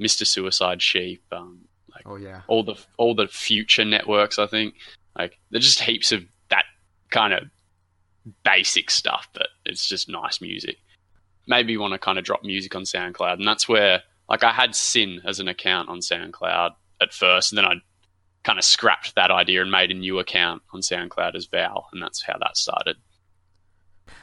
Mr. 0.00 0.26
Suicide 0.26 0.82
Sheep, 0.82 1.22
um, 1.32 1.60
like 1.94 2.02
Oh 2.06 2.16
yeah, 2.16 2.42
all 2.48 2.62
the 2.64 2.74
all 2.98 3.14
the 3.14 3.28
future 3.28 3.84
networks. 3.84 4.38
I 4.38 4.46
think 4.46 4.74
like 5.16 5.38
there's 5.50 5.64
just 5.64 5.80
heaps 5.80 6.12
of 6.12 6.24
that 6.50 6.64
kind 7.10 7.32
of 7.32 7.44
basic 8.44 8.90
stuff, 8.90 9.28
but 9.32 9.48
it's 9.64 9.86
just 9.86 10.08
nice 10.08 10.40
music. 10.40 10.76
Maybe 11.46 11.72
you 11.72 11.80
want 11.80 11.92
to 11.92 11.98
kind 11.98 12.18
of 12.18 12.24
drop 12.24 12.42
music 12.42 12.74
on 12.74 12.82
SoundCloud, 12.82 13.34
and 13.34 13.46
that's 13.46 13.68
where 13.68 14.02
like 14.28 14.42
I 14.42 14.52
had 14.52 14.74
Sin 14.74 15.20
as 15.24 15.40
an 15.40 15.48
account 15.48 15.88
on 15.88 16.00
SoundCloud 16.00 16.70
at 17.00 17.12
first, 17.12 17.52
and 17.52 17.58
then 17.58 17.64
I 17.64 17.74
kind 18.42 18.58
of 18.58 18.64
scrapped 18.64 19.14
that 19.14 19.30
idea 19.30 19.62
and 19.62 19.70
made 19.70 19.90
a 19.90 19.94
new 19.94 20.18
account 20.18 20.62
on 20.72 20.80
SoundCloud 20.80 21.34
as 21.34 21.46
Val, 21.46 21.88
and 21.92 22.02
that's 22.02 22.22
how 22.22 22.36
that 22.38 22.56
started. 22.56 22.96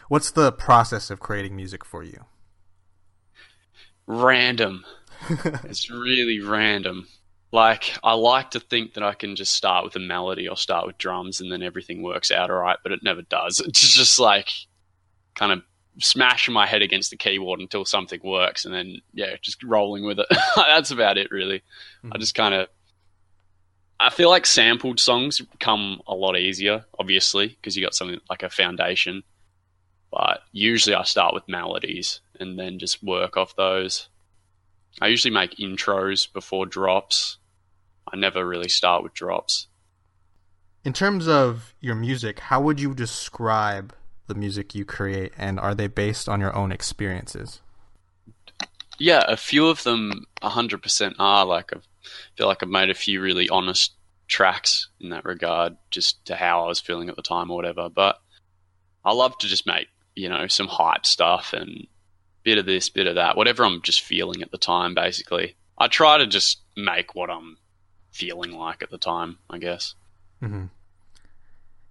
what's 0.07 0.31
the 0.31 0.51
process 0.51 1.09
of 1.09 1.19
creating 1.19 1.55
music 1.55 1.85
for 1.85 2.03
you? 2.03 2.25
Random. 4.05 4.83
it's 5.29 5.89
really 5.89 6.41
random. 6.41 7.07
Like 7.53 7.95
I 8.03 8.15
like 8.15 8.51
to 8.51 8.59
think 8.59 8.95
that 8.95 9.03
I 9.03 9.13
can 9.13 9.35
just 9.35 9.53
start 9.53 9.85
with 9.85 9.95
a 9.95 9.99
melody 9.99 10.49
or 10.49 10.57
start 10.57 10.87
with 10.87 10.97
drums 10.97 11.39
and 11.39 11.51
then 11.51 11.61
everything 11.61 12.01
works 12.01 12.31
out 12.31 12.49
alright, 12.49 12.79
but 12.81 12.91
it 12.91 13.03
never 13.03 13.21
does. 13.21 13.59
It's 13.67 13.95
just 13.95 14.19
like 14.19 14.49
kind 15.35 15.51
of 15.51 15.61
smashing 15.99 16.55
my 16.55 16.65
head 16.65 16.81
against 16.81 17.11
the 17.11 17.15
keyboard 17.15 17.59
until 17.59 17.85
something 17.85 18.19
works 18.23 18.65
and 18.65 18.73
then 18.73 19.01
yeah, 19.13 19.35
just 19.39 19.61
rolling 19.63 20.03
with 20.03 20.17
it. 20.17 20.25
That's 20.55 20.89
about 20.89 21.19
it 21.19 21.29
really. 21.29 21.59
Mm-hmm. 21.59 22.13
I 22.13 22.17
just 22.17 22.33
kind 22.33 22.55
of 22.55 22.69
I 23.99 24.09
feel 24.09 24.29
like 24.29 24.47
sampled 24.47 24.99
songs 24.99 25.39
come 25.59 26.01
a 26.07 26.15
lot 26.15 26.35
easier, 26.35 26.85
obviously, 26.97 27.49
because 27.49 27.77
you 27.77 27.83
got 27.83 27.93
something 27.93 28.19
like 28.31 28.41
a 28.41 28.49
foundation. 28.49 29.21
But 30.11 30.41
usually 30.51 30.95
I 30.95 31.03
start 31.03 31.35
with 31.35 31.47
melodies 31.47 32.19
and 32.39 32.57
then 32.57 32.79
just 32.79 33.03
work 33.03 33.37
off 33.37 33.55
those. 33.55 34.09
I 34.99 35.07
usually 35.07 35.33
make 35.33 35.57
intros 35.57 36.31
before 36.33 36.65
drops 36.65 37.37
I 38.11 38.17
never 38.17 38.45
really 38.45 38.69
start 38.69 39.03
with 39.03 39.13
drops. 39.13 39.67
In 40.83 40.93
terms 40.93 41.27
of 41.27 41.73
your 41.79 41.95
music, 41.95 42.39
how 42.39 42.61
would 42.61 42.79
you 42.79 42.93
describe 42.93 43.95
the 44.27 44.35
music 44.35 44.75
you 44.75 44.85
create, 44.85 45.33
and 45.37 45.59
are 45.59 45.75
they 45.75 45.87
based 45.87 46.27
on 46.27 46.39
your 46.39 46.55
own 46.55 46.71
experiences? 46.71 47.61
Yeah, 48.99 49.23
a 49.27 49.37
few 49.37 49.67
of 49.67 49.83
them 49.83 50.25
100% 50.41 51.15
are. 51.19 51.45
Like, 51.45 51.73
I 51.73 51.77
feel 52.37 52.47
like 52.47 52.61
I've 52.61 52.69
made 52.69 52.89
a 52.89 52.95
few 52.95 53.21
really 53.21 53.49
honest 53.49 53.93
tracks 54.27 54.89
in 54.99 55.09
that 55.09 55.25
regard, 55.25 55.75
just 55.91 56.23
to 56.25 56.35
how 56.35 56.63
I 56.63 56.67
was 56.67 56.79
feeling 56.79 57.09
at 57.09 57.15
the 57.15 57.21
time 57.21 57.49
or 57.49 57.55
whatever. 57.55 57.89
But 57.89 58.19
I 59.03 59.13
love 59.13 59.37
to 59.39 59.47
just 59.47 59.67
make, 59.67 59.87
you 60.15 60.29
know, 60.29 60.47
some 60.47 60.67
hype 60.67 61.05
stuff 61.05 61.53
and 61.53 61.87
bit 62.43 62.57
of 62.57 62.65
this, 62.65 62.89
bit 62.89 63.07
of 63.07 63.15
that, 63.15 63.37
whatever 63.37 63.65
I'm 63.65 63.81
just 63.81 64.01
feeling 64.01 64.41
at 64.41 64.51
the 64.51 64.57
time, 64.57 64.93
basically. 64.93 65.55
I 65.77 65.87
try 65.87 66.17
to 66.17 66.27
just 66.27 66.61
make 66.77 67.15
what 67.15 67.29
I'm 67.29 67.57
feeling 68.13 68.51
like 68.51 68.81
at 68.81 68.89
the 68.89 68.97
time, 68.97 69.39
I 69.49 69.57
guess. 69.57 69.95
Mm-hmm. 70.41 70.65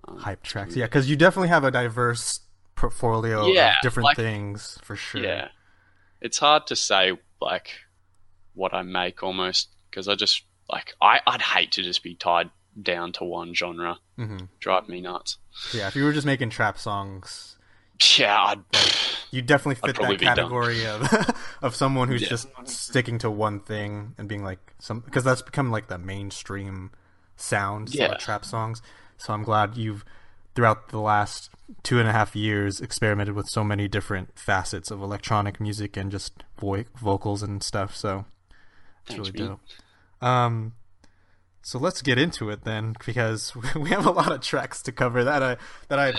Um, 0.08 0.18
Hype 0.18 0.42
tracks, 0.42 0.74
yeah, 0.74 0.86
because 0.86 1.10
you 1.10 1.16
definitely 1.16 1.48
have 1.48 1.64
a 1.64 1.70
diverse 1.70 2.40
portfolio 2.74 3.46
yeah, 3.46 3.70
of 3.70 3.82
different 3.82 4.04
like, 4.06 4.16
things 4.16 4.78
for 4.82 4.96
sure. 4.96 5.22
Yeah, 5.22 5.48
it's 6.20 6.38
hard 6.38 6.66
to 6.68 6.76
say 6.76 7.12
like 7.40 7.70
what 8.54 8.72
I 8.74 8.82
make 8.82 9.22
almost 9.22 9.68
because 9.90 10.08
I 10.08 10.14
just 10.14 10.42
like 10.68 10.94
I 11.00 11.20
I'd 11.26 11.42
hate 11.42 11.72
to 11.72 11.82
just 11.82 12.02
be 12.02 12.14
tied 12.14 12.50
down 12.80 13.12
to 13.12 13.24
one 13.24 13.54
genre. 13.54 13.98
Mm-hmm. 14.18 14.46
Drive 14.60 14.88
me 14.88 15.00
nuts. 15.00 15.38
Yeah, 15.72 15.88
if 15.88 15.96
you 15.96 16.04
were 16.04 16.12
just 16.12 16.26
making 16.26 16.50
trap 16.50 16.78
songs, 16.78 17.56
yeah, 18.18 18.42
I'd, 18.42 18.60
you 19.30 19.42
definitely 19.42 19.86
fit 19.86 20.00
that 20.00 20.18
category 20.18 20.86
of 20.86 21.34
of 21.62 21.74
someone 21.74 22.08
who's 22.08 22.22
yeah. 22.22 22.28
just 22.28 22.48
sticking 22.64 23.18
to 23.18 23.30
one 23.30 23.60
thing 23.60 24.14
and 24.18 24.28
being 24.28 24.44
like 24.44 24.74
some 24.78 25.00
because 25.00 25.24
that's 25.24 25.42
become 25.42 25.70
like 25.70 25.88
the 25.88 25.98
mainstream 25.98 26.90
sound 27.36 27.94
yeah. 27.94 28.14
trap 28.14 28.44
songs. 28.44 28.82
So 29.18 29.32
I'm 29.32 29.42
glad 29.42 29.76
you've 29.76 30.04
throughout 30.54 30.88
the 30.88 31.00
last 31.00 31.50
two 31.82 31.98
and 31.98 32.08
a 32.08 32.12
half 32.12 32.36
years 32.36 32.80
experimented 32.80 33.34
with 33.34 33.48
so 33.48 33.64
many 33.64 33.88
different 33.88 34.38
facets 34.38 34.90
of 34.90 35.02
electronic 35.02 35.60
music 35.60 35.96
and 35.96 36.10
just 36.10 36.44
vo- 36.58 36.84
vocals 37.00 37.42
and 37.42 37.62
stuff. 37.62 37.96
So 37.96 38.24
it's 39.06 39.14
Thanks, 39.14 39.30
really 39.30 39.48
dope. 39.48 39.60
Um, 40.20 40.74
so 41.62 41.78
let's 41.78 42.02
get 42.02 42.18
into 42.18 42.50
it 42.50 42.64
then, 42.64 42.94
because 43.04 43.54
we 43.76 43.90
have 43.90 44.06
a 44.06 44.10
lot 44.10 44.32
of 44.32 44.40
tracks 44.40 44.82
to 44.82 44.92
cover 44.92 45.24
that 45.24 45.42
I 45.42 45.56
that 45.88 45.98
I 45.98 46.12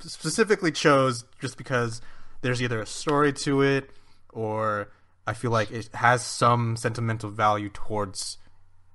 specifically 0.00 0.72
chose 0.72 1.24
just 1.40 1.56
because 1.56 2.00
there's 2.42 2.60
either 2.60 2.80
a 2.80 2.86
story 2.86 3.32
to 3.32 3.62
it 3.62 3.90
or 4.32 4.90
I 5.26 5.34
feel 5.34 5.52
like 5.52 5.70
it 5.70 5.88
has 5.94 6.24
some 6.24 6.76
sentimental 6.76 7.30
value 7.30 7.68
towards 7.68 8.38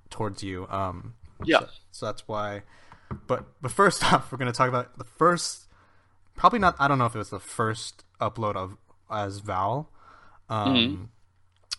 towards 0.09 0.43
you. 0.43 0.67
Um, 0.69 1.13
yeah. 1.43 1.59
So, 1.59 1.67
so 1.91 2.05
that's 2.07 2.27
why. 2.27 2.63
But 3.27 3.45
but 3.61 3.71
first 3.71 4.03
off, 4.13 4.31
we're 4.31 4.37
gonna 4.37 4.51
talk 4.51 4.69
about 4.69 4.97
the 4.97 5.05
first. 5.05 5.67
Probably 6.35 6.59
not. 6.59 6.75
I 6.79 6.87
don't 6.87 6.99
know 6.99 7.05
if 7.05 7.15
it 7.15 7.19
was 7.19 7.29
the 7.29 7.39
first 7.39 8.03
upload 8.19 8.55
of 8.55 8.77
as 9.09 9.39
Val, 9.39 9.89
um, 10.49 10.75
mm-hmm. 10.75 11.03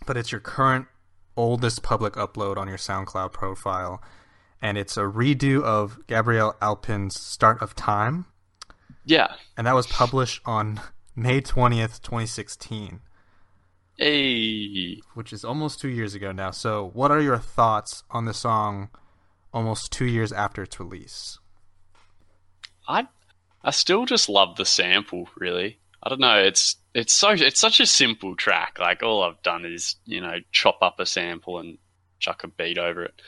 but 0.07 0.17
it's 0.17 0.33
your 0.33 0.41
current 0.41 0.87
oldest 1.39 1.83
public 1.83 2.15
upload 2.15 2.59
on 2.59 2.69
your 2.69 2.77
SoundCloud 2.77 3.33
profile, 3.33 4.03
and 4.61 4.77
it's 4.77 4.97
a 4.97 5.03
redo 5.03 5.63
of 5.63 6.07
Gabrielle 6.07 6.57
Aplin's 6.61 7.19
"Start 7.19 7.63
of 7.63 7.75
Time." 7.75 8.27
Yeah, 9.05 9.35
and 9.57 9.67
that 9.67 9.75
was 9.75 9.87
published 9.87 10.43
on 10.45 10.81
May 11.17 11.41
twentieth, 11.41 12.03
twenty 12.03 12.27
sixteen. 12.27 13.01
Hey, 13.97 15.01
which 15.15 15.33
is 15.33 15.45
almost 15.45 15.81
two 15.81 15.89
years 15.89 16.15
ago 16.15 16.31
now. 16.31 16.51
So, 16.51 16.91
what 16.93 17.11
are 17.11 17.21
your 17.21 17.39
thoughts 17.39 18.03
on 18.11 18.27
the 18.27 18.35
song? 18.35 18.91
Almost 19.53 19.91
two 19.91 20.05
years 20.05 20.31
after 20.31 20.63
its 20.63 20.79
release. 20.79 21.39
I 22.87 23.09
I 23.63 23.71
still 23.71 24.05
just 24.07 24.29
love 24.29 24.57
the 24.57 24.67
sample. 24.67 25.29
Really, 25.37 25.79
I 26.03 26.09
don't 26.09 26.21
know. 26.21 26.39
It's 26.39 26.77
it's 26.95 27.13
so 27.13 27.31
it's 27.31 27.61
such 27.61 27.81
a 27.81 27.87
simple 27.87 28.37
track. 28.37 28.79
Like 28.79 29.03
all 29.03 29.23
I've 29.23 29.43
done 29.43 29.65
is 29.65 29.97
you 30.05 30.21
know 30.21 30.37
chop 30.53 30.79
up 30.83 31.01
a 31.01 31.07
sample 31.07 31.59
and 31.59 31.79
chuck 32.19 32.45
a 32.45 32.49
beat 32.49 32.79
over 32.79 33.05
it. 33.05 33.21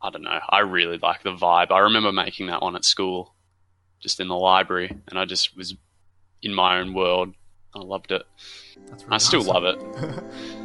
I 0.00 0.10
don't 0.10 0.22
know. 0.22 0.40
I 0.48 0.60
really 0.60 0.98
like 0.98 1.22
the 1.22 1.34
vibe. 1.34 1.70
I 1.70 1.80
remember 1.80 2.12
making 2.12 2.48
that 2.48 2.62
one 2.62 2.76
at 2.76 2.84
school, 2.84 3.34
just 4.00 4.20
in 4.20 4.28
the 4.28 4.36
library, 4.36 4.96
and 5.08 5.18
I 5.18 5.24
just 5.24 5.56
was 5.56 5.74
in 6.42 6.54
my 6.54 6.78
own 6.78 6.92
world. 6.92 7.34
I 7.74 7.78
loved 7.78 8.12
it. 8.12 8.22
Really 8.76 9.02
I 9.10 9.18
still 9.18 9.48
awesome. 9.48 9.64
love 9.64 9.64
it. 9.64 10.24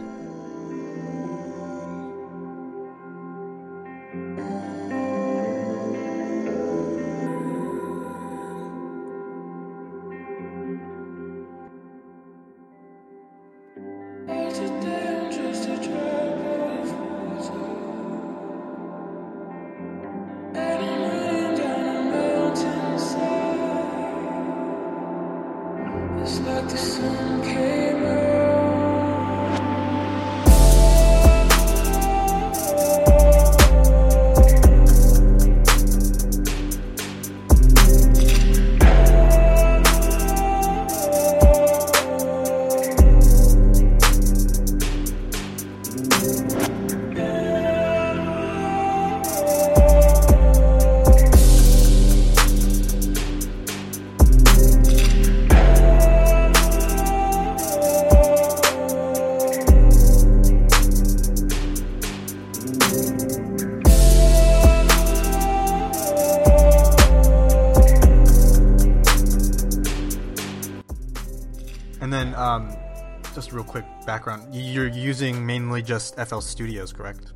just 75.88 76.15
FL 76.17 76.39
Studios, 76.39 76.91
correct? 76.94 77.32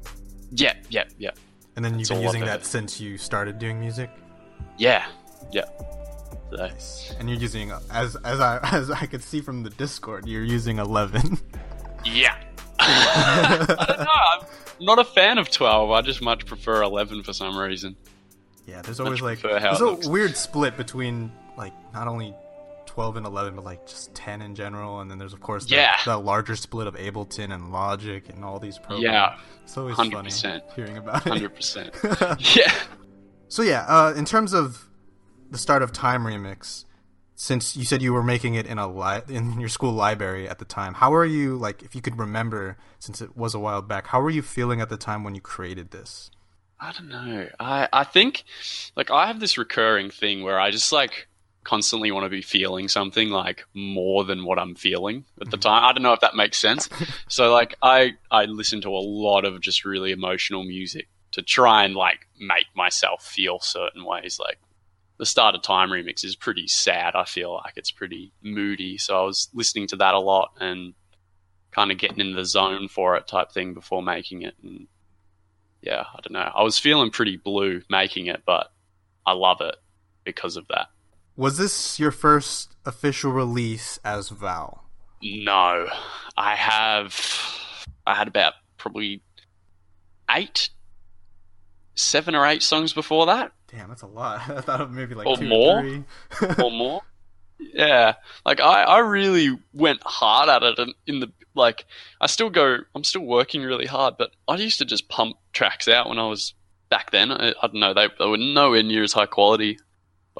Yeah, 0.51 0.73
yeah, 0.89 1.05
yeah. 1.17 1.31
And 1.75 1.83
then 1.83 1.97
you've 1.97 2.09
been 2.09 2.21
using 2.21 2.45
that 2.45 2.65
since 2.65 2.99
you 2.99 3.17
started 3.17 3.57
doing 3.57 3.79
music. 3.79 4.09
Yeah, 4.77 5.07
yeah. 5.51 5.65
Nice. 6.51 7.15
And 7.17 7.29
you're 7.29 7.39
using 7.39 7.71
as 7.89 8.17
as 8.17 8.41
I 8.41 8.59
as 8.71 8.91
I 8.91 9.05
could 9.05 9.23
see 9.23 9.41
from 9.41 9.63
the 9.63 9.69
Discord, 9.69 10.27
you're 10.27 10.43
using 10.43 10.79
11. 10.79 11.39
Yeah. 12.05 12.35
I 12.79 13.85
don't 13.87 13.99
know. 13.99 14.05
I'm 14.07 14.85
not 14.85 14.99
a 14.99 15.05
fan 15.05 15.37
of 15.37 15.49
12. 15.49 15.91
I 15.91 16.01
just 16.01 16.21
much 16.21 16.45
prefer 16.45 16.81
11 16.83 17.23
for 17.23 17.31
some 17.31 17.57
reason. 17.57 17.95
Yeah, 18.67 18.81
there's 18.81 18.99
always 18.99 19.21
much 19.21 19.41
like 19.43 19.61
there's 19.61 19.79
a 19.79 19.85
looks. 19.85 20.07
weird 20.07 20.35
split 20.35 20.77
between 20.77 21.31
like 21.57 21.73
not 21.93 22.07
only 22.07 22.33
12 22.91 23.15
and 23.15 23.25
11, 23.25 23.55
but 23.55 23.63
like 23.63 23.87
just 23.87 24.13
10 24.15 24.41
in 24.41 24.53
general. 24.53 24.99
And 24.99 25.09
then 25.09 25.17
there's, 25.17 25.31
of 25.31 25.39
course, 25.39 25.65
the, 25.65 25.75
yeah. 25.75 25.95
the 26.03 26.17
larger 26.17 26.57
split 26.57 26.87
of 26.87 26.95
Ableton 26.95 27.53
and 27.53 27.71
Logic 27.71 28.27
and 28.27 28.43
all 28.43 28.59
these 28.59 28.77
programs. 28.77 29.03
Yeah. 29.03 29.37
It's 29.63 29.77
always 29.77 29.95
100%. 29.95 30.11
funny 30.41 30.61
hearing 30.75 30.97
about 30.97 31.25
it. 31.25 31.31
100%. 31.31 32.55
yeah. 32.55 32.73
So, 33.47 33.61
yeah, 33.63 33.85
uh, 33.87 34.13
in 34.17 34.25
terms 34.25 34.51
of 34.51 34.89
the 35.49 35.57
start 35.57 35.83
of 35.83 35.93
Time 35.93 36.25
remix, 36.25 36.83
since 37.35 37.77
you 37.77 37.85
said 37.85 38.01
you 38.01 38.11
were 38.11 38.23
making 38.23 38.55
it 38.55 38.67
in 38.67 38.77
a 38.77 38.91
li- 38.91 39.23
in 39.29 39.57
your 39.57 39.69
school 39.69 39.93
library 39.93 40.49
at 40.49 40.59
the 40.59 40.65
time, 40.65 40.93
how 40.93 41.13
are 41.13 41.25
you 41.25 41.55
like 41.55 41.81
if 41.81 41.95
you 41.95 42.01
could 42.01 42.19
remember 42.19 42.77
since 42.99 43.21
it 43.21 43.37
was 43.37 43.55
a 43.55 43.59
while 43.59 43.81
back, 43.81 44.07
how 44.07 44.21
were 44.21 44.29
you 44.29 44.41
feeling 44.41 44.81
at 44.81 44.89
the 44.89 44.97
time 44.97 45.23
when 45.23 45.33
you 45.33 45.41
created 45.41 45.91
this? 45.91 46.29
I 46.79 46.91
don't 46.91 47.09
know. 47.09 47.47
I 47.59 47.87
I 47.91 48.03
think 48.03 48.43
like 48.95 49.09
I 49.09 49.27
have 49.27 49.39
this 49.39 49.57
recurring 49.57 50.11
thing 50.11 50.43
where 50.43 50.59
I 50.59 50.69
just 50.69 50.91
like 50.91 51.27
constantly 51.63 52.11
want 52.11 52.25
to 52.25 52.29
be 52.29 52.41
feeling 52.41 52.87
something 52.87 53.29
like 53.29 53.65
more 53.73 54.23
than 54.23 54.45
what 54.45 54.57
I'm 54.57 54.75
feeling 54.75 55.25
at 55.39 55.51
the 55.51 55.57
mm-hmm. 55.57 55.61
time. 55.61 55.83
I 55.83 55.93
don't 55.93 56.03
know 56.03 56.13
if 56.13 56.21
that 56.21 56.35
makes 56.35 56.57
sense. 56.57 56.89
so 57.27 57.51
like 57.51 57.75
I 57.81 58.13
I 58.29 58.45
listen 58.45 58.81
to 58.81 58.89
a 58.89 58.99
lot 58.99 59.45
of 59.45 59.61
just 59.61 59.85
really 59.85 60.11
emotional 60.11 60.63
music 60.63 61.07
to 61.31 61.41
try 61.41 61.83
and 61.83 61.95
like 61.95 62.27
make 62.39 62.67
myself 62.75 63.23
feel 63.23 63.59
certain 63.59 64.05
ways. 64.05 64.39
Like 64.39 64.59
the 65.17 65.25
start 65.25 65.53
of 65.53 65.61
time 65.61 65.89
remix 65.89 66.25
is 66.25 66.35
pretty 66.35 66.67
sad 66.67 67.15
i 67.15 67.25
feel 67.25 67.53
like. 67.53 67.73
It's 67.75 67.91
pretty 67.91 68.33
moody. 68.41 68.97
So 68.97 69.21
i 69.21 69.25
was 69.25 69.49
listening 69.53 69.87
to 69.87 69.97
that 69.97 70.15
a 70.15 70.19
lot 70.19 70.53
and 70.59 70.93
kind 71.71 71.91
of 71.91 71.97
getting 71.99 72.19
in 72.19 72.35
the 72.35 72.43
zone 72.43 72.87
for 72.87 73.15
it 73.15 73.27
type 73.27 73.51
thing 73.51 73.73
before 73.73 74.01
making 74.01 74.41
it. 74.41 74.55
And 74.63 74.87
yeah 75.81 76.05
i 76.13 76.19
don't 76.21 76.33
know. 76.33 76.51
I 76.53 76.63
was 76.63 76.79
feeling 76.79 77.11
pretty 77.11 77.37
blue 77.37 77.81
making 77.89 78.27
it 78.27 78.43
but 78.45 78.71
i 79.25 79.33
love 79.33 79.61
it 79.61 79.75
because 80.23 80.57
of 80.57 80.67
that 80.69 80.87
Was 81.41 81.57
this 81.57 81.99
your 81.99 82.11
first 82.11 82.75
official 82.85 83.31
release 83.31 83.97
as 84.05 84.29
Val? 84.29 84.85
no 85.23 85.87
i 86.37 86.55
have 86.55 87.15
i 88.07 88.13
had 88.15 88.27
about 88.27 88.53
probably 88.77 89.21
eight 90.29 90.69
seven 91.95 92.35
or 92.35 92.45
eight 92.45 92.61
songs 92.63 92.93
before 92.93 93.25
that 93.25 93.51
Damn, 93.71 93.87
that's 93.89 94.01
a 94.01 94.07
lot. 94.07 94.41
I 94.49 94.61
thought 94.61 94.81
of 94.81 94.91
maybe 94.91 95.15
like 95.15 95.25
Or 95.25 95.37
two 95.37 95.47
more? 95.47 95.79
or 95.79 95.81
three. 95.81 96.03
or 96.63 96.71
more. 96.71 97.01
Yeah, 97.57 98.15
like 98.45 98.59
I, 98.59 98.83
I 98.83 98.99
really 98.99 99.57
went 99.73 100.01
hard 100.03 100.49
at 100.49 100.61
it, 100.63 100.77
and 100.77 100.93
in 101.07 101.21
the 101.21 101.31
like, 101.55 101.85
I 102.19 102.27
still 102.27 102.49
go. 102.49 102.79
I'm 102.93 103.03
still 103.05 103.21
working 103.21 103.61
really 103.63 103.85
hard, 103.85 104.15
but 104.17 104.31
I 104.47 104.55
used 104.57 104.79
to 104.79 104.85
just 104.85 105.07
pump 105.07 105.37
tracks 105.53 105.87
out 105.87 106.09
when 106.09 106.19
I 106.19 106.27
was 106.27 106.53
back 106.89 107.11
then. 107.11 107.31
I, 107.31 107.49
I 107.61 107.67
don't 107.67 107.79
know, 107.79 107.93
they, 107.93 108.09
they 108.19 108.25
were 108.25 108.37
nowhere 108.37 108.83
near 108.83 109.03
as 109.03 109.13
high 109.13 109.25
quality, 109.25 109.77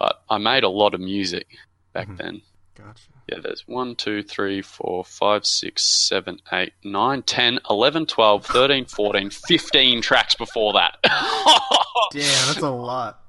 but 0.02 0.24
I 0.32 0.40
made 0.40 0.64
a 0.64 0.70
lot 0.70 0.96
of 0.96 1.00
music 1.00 1.46
back 1.94 2.08
Mhm. 2.08 2.18
then. 2.18 2.42
gotcha. 2.76 3.04
Yeah, 3.30 3.38
there's 3.44 3.68
1, 3.68 3.96
2, 3.96 4.24
3, 4.24 4.62
4, 4.64 5.06
5, 5.06 5.46
6, 5.46 5.84
7, 5.84 6.40
8, 6.52 6.74
9, 6.84 7.22
10, 7.22 7.60
11, 7.70 8.06
12, 8.08 8.46
13, 8.46 8.86
14, 8.86 9.30
15 9.48 10.02
tracks 10.02 10.34
before 10.34 10.74
that. 10.74 10.98
Damn, 12.12 12.48
that's 12.48 12.58
a 12.58 12.70
lot. 12.72 13.20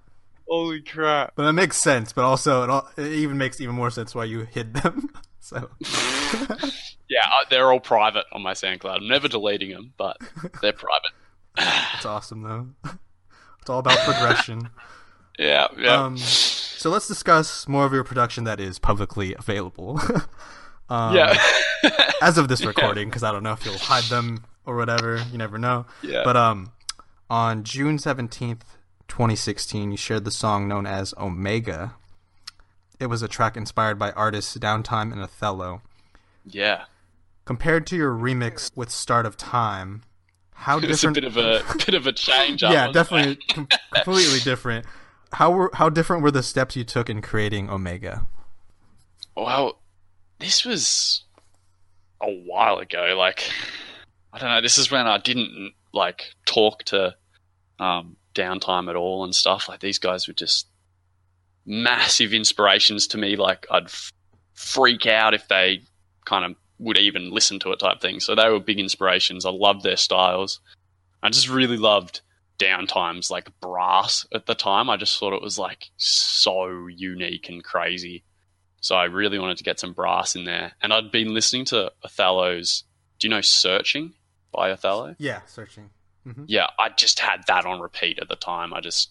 Holy 0.48 0.80
crap. 0.80 1.34
But 1.36 1.44
it 1.46 1.52
makes 1.52 1.76
sense. 1.76 2.12
But 2.14 2.24
also, 2.24 2.62
it, 2.64 2.70
all, 2.70 2.88
it 2.96 3.06
even 3.12 3.36
makes 3.36 3.60
even 3.60 3.74
more 3.74 3.90
sense 3.90 4.14
why 4.14 4.24
you 4.24 4.40
hid 4.50 4.72
them. 4.74 5.10
so 5.40 5.68
Yeah, 7.08 7.26
they're 7.50 7.70
all 7.70 7.80
private 7.80 8.24
on 8.32 8.40
my 8.42 8.52
SoundCloud. 8.54 8.96
I'm 9.02 9.08
never 9.08 9.28
deleting 9.28 9.70
them, 9.70 9.92
but 9.98 10.16
they're 10.62 10.72
private. 10.72 11.12
it's 11.94 12.06
awesome 12.06 12.42
though. 12.42 12.68
It's 13.60 13.68
all 13.68 13.80
about 13.80 13.98
progression. 13.98 14.70
Yeah, 15.38 15.68
yeah. 15.78 16.04
Um, 16.04 16.16
so 16.82 16.90
let's 16.90 17.06
discuss 17.06 17.68
more 17.68 17.84
of 17.86 17.92
your 17.92 18.02
production 18.02 18.42
that 18.44 18.58
is 18.58 18.80
publicly 18.80 19.34
available. 19.38 20.00
um, 20.90 21.14
yeah. 21.14 21.40
as 22.22 22.38
of 22.38 22.48
this 22.48 22.64
recording, 22.66 23.08
because 23.08 23.22
I 23.22 23.30
don't 23.30 23.44
know 23.44 23.52
if 23.52 23.64
you'll 23.64 23.78
hide 23.78 24.02
them 24.04 24.44
or 24.66 24.74
whatever. 24.76 25.22
You 25.30 25.38
never 25.38 25.58
know. 25.58 25.86
Yeah. 26.02 26.22
But 26.24 26.36
um, 26.36 26.72
on 27.30 27.62
June 27.62 27.98
seventeenth, 28.00 28.64
twenty 29.06 29.36
sixteen, 29.36 29.92
you 29.92 29.96
shared 29.96 30.24
the 30.24 30.32
song 30.32 30.66
known 30.66 30.84
as 30.86 31.14
Omega. 31.16 31.94
It 32.98 33.06
was 33.06 33.22
a 33.22 33.28
track 33.28 33.56
inspired 33.56 33.96
by 33.98 34.10
artists 34.12 34.56
Downtime 34.56 35.12
and 35.12 35.20
Othello. 35.22 35.82
yeah. 36.44 36.84
Compared 37.44 37.88
to 37.88 37.96
your 37.96 38.12
remix 38.12 38.70
with 38.76 38.88
Start 38.90 39.26
of 39.26 39.36
Time, 39.36 40.02
how 40.52 40.78
It's 40.78 40.84
a 40.84 40.88
different? 40.88 41.14
bit 41.14 41.24
of 41.24 41.36
a 41.36 41.62
bit 41.84 41.94
of 41.94 42.06
a 42.06 42.12
change. 42.12 42.62
yeah, 42.62 42.90
definitely 42.92 43.36
com- 43.48 43.66
completely 43.92 44.38
different. 44.40 44.86
How 45.34 45.50
were 45.50 45.70
how 45.74 45.88
different 45.88 46.22
were 46.22 46.30
the 46.30 46.42
steps 46.42 46.76
you 46.76 46.84
took 46.84 47.08
in 47.08 47.22
creating 47.22 47.70
Omega? 47.70 48.26
Well, 49.36 49.78
this 50.38 50.64
was 50.64 51.24
a 52.20 52.30
while 52.30 52.78
ago. 52.78 53.14
Like, 53.16 53.50
I 54.32 54.38
don't 54.38 54.50
know. 54.50 54.60
This 54.60 54.78
is 54.78 54.90
when 54.90 55.06
I 55.06 55.18
didn't 55.18 55.72
like 55.92 56.34
talk 56.44 56.84
to 56.84 57.14
um, 57.78 58.16
downtime 58.34 58.88
at 58.88 58.96
all 58.96 59.24
and 59.24 59.34
stuff. 59.34 59.68
Like 59.68 59.80
these 59.80 59.98
guys 59.98 60.28
were 60.28 60.34
just 60.34 60.66
massive 61.66 62.32
inspirations 62.32 63.06
to 63.08 63.18
me. 63.18 63.36
Like 63.36 63.66
I'd 63.70 63.84
f- 63.84 64.12
freak 64.54 65.06
out 65.06 65.34
if 65.34 65.48
they 65.48 65.82
kind 66.24 66.44
of 66.44 66.56
would 66.78 66.98
even 66.98 67.30
listen 67.30 67.58
to 67.60 67.72
it 67.72 67.78
type 67.78 68.00
thing. 68.00 68.20
So 68.20 68.34
they 68.34 68.48
were 68.48 68.60
big 68.60 68.78
inspirations. 68.78 69.46
I 69.46 69.50
loved 69.50 69.82
their 69.82 69.96
styles. 69.96 70.60
I 71.22 71.30
just 71.30 71.48
really 71.48 71.76
loved 71.76 72.20
downtimes 72.58 73.30
like 73.30 73.48
brass 73.60 74.26
at 74.34 74.46
the 74.46 74.54
time. 74.54 74.88
I 74.90 74.96
just 74.96 75.18
thought 75.18 75.32
it 75.32 75.42
was 75.42 75.58
like 75.58 75.90
so 75.96 76.86
unique 76.86 77.48
and 77.48 77.62
crazy. 77.62 78.24
So 78.80 78.96
I 78.96 79.04
really 79.04 79.38
wanted 79.38 79.58
to 79.58 79.64
get 79.64 79.80
some 79.80 79.92
brass 79.92 80.34
in 80.34 80.44
there. 80.44 80.72
And 80.82 80.92
I'd 80.92 81.10
been 81.12 81.34
listening 81.34 81.64
to 81.66 81.92
Othello's 82.04 82.84
Do 83.18 83.26
you 83.26 83.30
know 83.30 83.40
Searching 83.40 84.12
by 84.52 84.70
Othello? 84.70 85.14
Yeah, 85.18 85.40
searching. 85.46 85.90
hmm 86.24 86.44
Yeah, 86.46 86.66
I 86.78 86.88
just 86.90 87.20
had 87.20 87.42
that 87.46 87.64
on 87.64 87.80
repeat 87.80 88.18
at 88.20 88.28
the 88.28 88.36
time. 88.36 88.74
I 88.74 88.80
just 88.80 89.10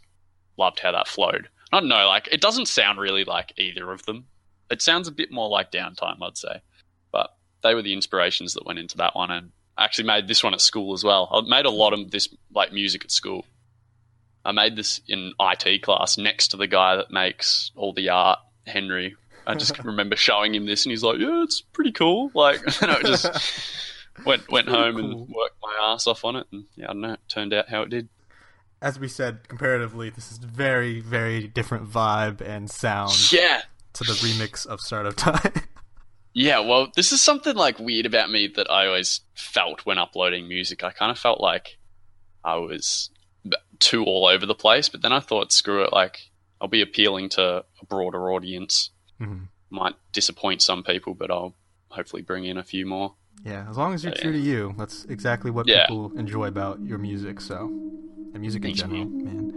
loved 0.57 0.79
how 0.79 0.91
that 0.91 1.07
flowed. 1.07 1.49
I 1.71 1.79
don't 1.79 1.89
know, 1.89 2.07
like 2.07 2.27
it 2.31 2.41
doesn't 2.41 2.67
sound 2.67 2.99
really 2.99 3.23
like 3.23 3.53
either 3.57 3.91
of 3.91 4.05
them. 4.05 4.25
It 4.69 4.81
sounds 4.81 5.07
a 5.07 5.11
bit 5.13 5.31
more 5.31 5.49
like 5.49 5.71
downtime, 5.71 6.17
I'd 6.21 6.37
say. 6.37 6.61
But 7.11 7.31
they 7.63 7.73
were 7.73 7.81
the 7.81 7.93
inspirations 7.93 8.53
that 8.53 8.65
went 8.65 8.79
into 8.79 8.97
that 8.97 9.15
one 9.15 9.31
and 9.31 9.51
I 9.77 9.85
actually 9.85 10.05
made 10.07 10.27
this 10.27 10.43
one 10.43 10.53
at 10.53 10.61
school 10.61 10.93
as 10.93 11.03
well. 11.03 11.27
I 11.31 11.41
made 11.49 11.65
a 11.65 11.71
lot 11.71 11.93
of 11.93 12.11
this 12.11 12.27
like 12.53 12.71
music 12.73 13.03
at 13.05 13.11
school. 13.11 13.45
I 14.43 14.51
made 14.51 14.75
this 14.75 14.99
in 15.07 15.33
IT 15.39 15.83
class 15.83 16.17
next 16.17 16.49
to 16.49 16.57
the 16.57 16.67
guy 16.67 16.95
that 16.95 17.11
makes 17.11 17.71
all 17.75 17.93
the 17.93 18.09
art, 18.09 18.39
Henry. 18.65 19.15
I 19.47 19.55
just 19.55 19.77
remember 19.83 20.15
showing 20.15 20.53
him 20.55 20.65
this 20.65 20.85
and 20.85 20.91
he's 20.91 21.03
like, 21.03 21.19
Yeah, 21.19 21.43
it's 21.43 21.61
pretty 21.61 21.91
cool. 21.91 22.31
Like 22.33 22.59
and 22.81 22.91
I 22.91 23.01
just 23.01 23.25
went 24.25 24.51
went 24.51 24.67
home 24.69 24.95
Cool. 24.95 25.03
and 25.05 25.19
worked 25.29 25.57
my 25.61 25.75
ass 25.93 26.05
off 26.07 26.25
on 26.25 26.35
it 26.35 26.47
and 26.51 26.65
yeah, 26.75 26.85
I 26.85 26.87
don't 26.93 27.01
know, 27.01 27.13
it 27.13 27.19
turned 27.27 27.53
out 27.53 27.69
how 27.69 27.81
it 27.83 27.89
did. 27.89 28.09
As 28.81 28.99
we 28.99 29.07
said, 29.07 29.47
comparatively, 29.47 30.09
this 30.09 30.31
is 30.31 30.39
very, 30.39 31.01
very 31.01 31.47
different 31.47 31.87
vibe 31.87 32.41
and 32.41 32.69
sound 32.69 33.31
Yeah. 33.31 33.61
to 33.93 34.03
the 34.03 34.13
remix 34.13 34.65
of 34.65 34.81
Start 34.81 35.05
of 35.05 35.15
Time. 35.15 35.53
Yeah, 36.33 36.59
well, 36.59 36.87
this 36.95 37.11
is 37.11 37.21
something 37.21 37.55
like 37.55 37.77
weird 37.79 38.05
about 38.05 38.29
me 38.31 38.47
that 38.55 38.69
I 38.71 38.87
always 38.87 39.21
felt 39.35 39.85
when 39.85 39.97
uploading 39.97 40.47
music. 40.47 40.83
I 40.83 40.91
kind 40.91 41.11
of 41.11 41.19
felt 41.19 41.41
like 41.41 41.77
I 42.43 42.55
was 42.55 43.09
too 43.79 44.03
all 44.05 44.27
over 44.27 44.45
the 44.45 44.55
place, 44.55 44.87
but 44.87 45.01
then 45.01 45.11
I 45.11 45.19
thought, 45.19 45.51
screw 45.51 45.83
it, 45.83 45.91
like 45.91 46.29
I'll 46.61 46.67
be 46.67 46.81
appealing 46.81 47.29
to 47.29 47.65
a 47.81 47.85
broader 47.87 48.31
audience. 48.31 48.91
Mhm. 49.19 49.47
Might 49.69 49.95
disappoint 50.13 50.61
some 50.61 50.83
people, 50.83 51.13
but 51.15 51.31
I'll 51.31 51.55
hopefully 51.89 52.21
bring 52.21 52.45
in 52.45 52.57
a 52.57 52.63
few 52.63 52.85
more. 52.85 53.15
Yeah, 53.43 53.67
as 53.69 53.77
long 53.77 53.93
as 53.93 54.03
you're 54.03 54.13
Yeah. 54.13 54.21
true 54.21 54.31
to 54.33 54.39
you, 54.39 54.75
that's 54.77 55.05
exactly 55.05 55.49
what 55.51 55.67
Yeah. 55.67 55.87
people 55.87 56.11
enjoy 56.17 56.47
about 56.47 56.79
your 56.81 56.97
music. 56.99 57.41
So, 57.41 57.65
and 58.33 58.39
music 58.39 58.63
in 58.63 58.75
Thanks, 58.75 58.79
general, 58.81 59.05
man. 59.09 59.51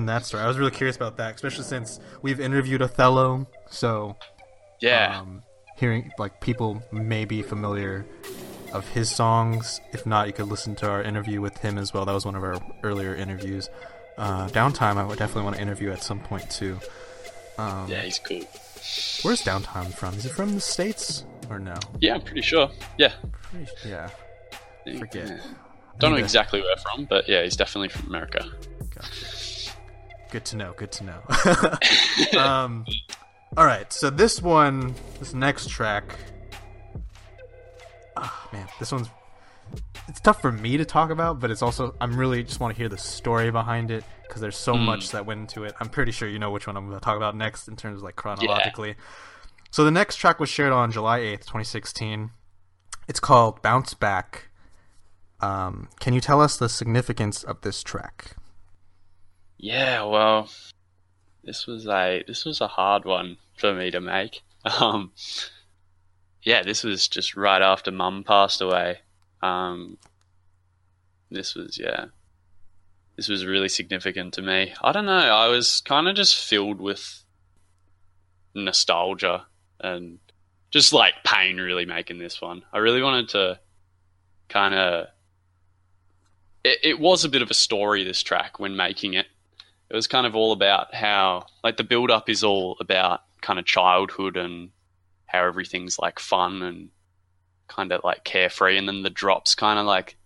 Cool. 0.00 0.04
Thanks 0.04 0.04
for 0.04 0.04
sharing 0.04 0.06
that 0.06 0.24
story. 0.26 0.42
I 0.42 0.46
was 0.48 0.58
really 0.58 0.70
curious 0.70 0.96
about 0.96 1.16
that, 1.16 1.34
especially 1.34 1.64
since 1.64 2.00
we've 2.22 2.40
interviewed 2.40 2.82
Othello. 2.82 3.46
So 3.70 4.16
Yeah. 4.80 5.18
um, 5.20 5.42
hearing 5.76 6.12
like 6.18 6.40
people 6.40 6.82
may 6.92 7.24
be 7.24 7.42
familiar 7.42 8.06
of 8.72 8.86
his 8.88 9.10
songs. 9.10 9.80
If 9.92 10.06
not, 10.06 10.26
you 10.26 10.32
could 10.32 10.48
listen 10.48 10.74
to 10.76 10.88
our 10.88 11.02
interview 11.02 11.40
with 11.40 11.56
him 11.58 11.78
as 11.78 11.92
well. 11.94 12.04
That 12.04 12.12
was 12.14 12.24
one 12.26 12.34
of 12.34 12.42
our 12.44 12.60
earlier 12.82 13.14
interviews. 13.14 13.68
Uh, 14.18 14.48
Downtime, 14.48 14.96
I 14.96 15.04
would 15.04 15.18
definitely 15.18 15.44
want 15.44 15.56
to 15.56 15.62
interview 15.62 15.90
at 15.92 16.02
some 16.02 16.20
point 16.20 16.50
too. 16.50 16.78
Um, 17.58 17.86
yeah, 17.88 18.02
he's 18.02 18.18
cool. 18.18 18.40
Where's 19.22 19.42
Downtime 19.42 19.92
from? 19.94 20.14
Is 20.14 20.26
it 20.26 20.30
from 20.32 20.54
the 20.54 20.60
states 20.60 21.24
or 21.50 21.58
no? 21.58 21.74
Yeah, 22.00 22.14
I'm 22.14 22.22
pretty 22.22 22.42
sure. 22.42 22.70
Yeah. 22.98 23.12
Pretty- 23.42 23.70
Yeah. 23.88 24.10
Yeah. 24.84 24.98
Forget. 24.98 25.28
Yeah. 25.28 25.38
Don't 25.98 26.12
know 26.12 26.18
exactly 26.18 26.60
where 26.60 26.76
from, 26.76 27.06
but 27.06 27.28
yeah, 27.28 27.42
he's 27.42 27.56
definitely 27.56 27.88
from 27.88 28.08
America. 28.08 28.44
Gotcha. 28.94 29.10
Good 30.30 30.44
to 30.46 30.56
know. 30.56 30.74
Good 30.76 30.92
to 30.92 31.04
know. 31.04 32.38
um, 32.40 32.84
all 33.56 33.64
right. 33.64 33.92
So 33.92 34.10
this 34.10 34.42
one, 34.42 34.94
this 35.18 35.34
next 35.34 35.68
track. 35.68 36.16
Ah, 38.16 38.48
man, 38.52 38.66
this 38.78 38.92
one's. 38.92 39.08
It's 40.08 40.20
tough 40.20 40.40
for 40.40 40.52
me 40.52 40.76
to 40.76 40.84
talk 40.84 41.10
about, 41.10 41.40
but 41.40 41.50
it's 41.50 41.62
also 41.62 41.94
I'm 42.00 42.16
really 42.16 42.44
just 42.44 42.60
want 42.60 42.74
to 42.74 42.78
hear 42.78 42.88
the 42.88 42.98
story 42.98 43.50
behind 43.50 43.90
it 43.90 44.04
because 44.22 44.40
there's 44.40 44.56
so 44.56 44.76
much 44.76 45.10
that 45.10 45.26
went 45.26 45.40
into 45.40 45.64
it. 45.64 45.74
I'm 45.80 45.88
pretty 45.88 46.12
sure 46.12 46.28
you 46.28 46.38
know 46.38 46.50
which 46.50 46.66
one 46.66 46.76
I'm 46.76 46.86
going 46.86 46.98
to 46.98 47.04
talk 47.04 47.16
about 47.16 47.36
next 47.36 47.68
in 47.68 47.76
terms 47.76 47.98
of 47.98 48.02
like 48.02 48.16
chronologically. 48.16 48.94
So 49.70 49.84
the 49.84 49.90
next 49.90 50.16
track 50.16 50.38
was 50.38 50.48
shared 50.48 50.72
on 50.72 50.92
July 50.92 51.20
8th, 51.20 51.40
2016. 51.40 52.30
It's 53.08 53.20
called 53.20 53.62
"Bounce 53.62 53.94
Back." 53.94 54.48
Um, 55.40 55.88
can 56.00 56.14
you 56.14 56.20
tell 56.20 56.40
us 56.40 56.56
the 56.56 56.68
significance 56.68 57.42
of 57.42 57.60
this 57.60 57.82
track? 57.82 58.36
Yeah, 59.58 60.02
well, 60.04 60.48
this 61.44 61.66
was 61.66 61.86
a 61.86 62.22
this 62.26 62.44
was 62.44 62.60
a 62.60 62.68
hard 62.68 63.04
one 63.04 63.38
for 63.56 63.74
me 63.74 63.90
to 63.90 64.00
make. 64.00 64.42
Um, 64.80 65.12
yeah, 66.42 66.64
this 66.64 66.82
was 66.82 67.06
just 67.06 67.36
right 67.36 67.62
after 67.62 67.92
Mum 67.92 68.24
passed 68.24 68.60
away. 68.60 68.98
Um, 69.40 69.96
this 71.30 71.54
was 71.54 71.78
yeah, 71.78 72.06
this 73.16 73.28
was 73.28 73.46
really 73.46 73.68
significant 73.68 74.34
to 74.34 74.42
me. 74.42 74.74
I 74.82 74.90
don't 74.90 75.06
know. 75.06 75.12
I 75.12 75.46
was 75.46 75.80
kind 75.82 76.08
of 76.08 76.16
just 76.16 76.34
filled 76.34 76.80
with 76.80 77.22
nostalgia 78.56 79.46
and 79.78 80.18
just 80.70 80.92
like 80.92 81.14
pain, 81.24 81.58
really 81.58 81.86
making 81.86 82.18
this 82.18 82.40
one. 82.40 82.62
I 82.72 82.78
really 82.78 83.02
wanted 83.02 83.28
to 83.30 83.60
kind 84.48 84.74
of. 84.74 85.06
It, 86.64 86.78
it 86.82 87.00
was 87.00 87.24
a 87.24 87.28
bit 87.28 87.42
of 87.42 87.52
a 87.52 87.54
story. 87.54 88.02
This 88.02 88.22
track 88.22 88.58
when 88.58 88.76
making 88.76 89.14
it 89.14 89.26
it 89.90 89.94
was 89.94 90.06
kind 90.06 90.26
of 90.26 90.34
all 90.34 90.52
about 90.52 90.94
how 90.94 91.46
like 91.62 91.76
the 91.76 91.84
build 91.84 92.10
up 92.10 92.28
is 92.28 92.42
all 92.42 92.76
about 92.80 93.20
kind 93.40 93.58
of 93.58 93.64
childhood 93.64 94.36
and 94.36 94.70
how 95.26 95.44
everything's 95.44 95.98
like 95.98 96.18
fun 96.18 96.62
and 96.62 96.88
kind 97.68 97.92
of 97.92 98.02
like 98.04 98.24
carefree 98.24 98.78
and 98.78 98.88
then 98.88 99.02
the 99.02 99.10
drops 99.10 99.54
kind 99.54 99.78
of 99.78 99.86
like 99.86 100.16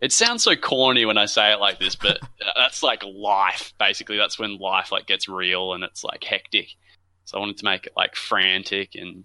it 0.00 0.12
sounds 0.12 0.42
so 0.42 0.56
corny 0.56 1.04
when 1.04 1.16
I 1.16 1.26
say 1.26 1.52
it 1.52 1.60
like 1.60 1.78
this, 1.78 1.94
but 1.94 2.18
that's 2.56 2.82
like 2.82 3.04
life 3.04 3.72
basically. 3.78 4.16
That's 4.16 4.36
when 4.36 4.58
life 4.58 4.90
like 4.90 5.06
gets 5.06 5.28
real 5.28 5.74
and 5.74 5.84
it's 5.84 6.02
like 6.02 6.24
hectic. 6.24 6.74
So 7.24 7.38
I 7.38 7.40
wanted 7.40 7.58
to 7.58 7.64
make 7.64 7.86
it 7.86 7.92
like 7.96 8.16
frantic 8.16 8.96
and 8.96 9.22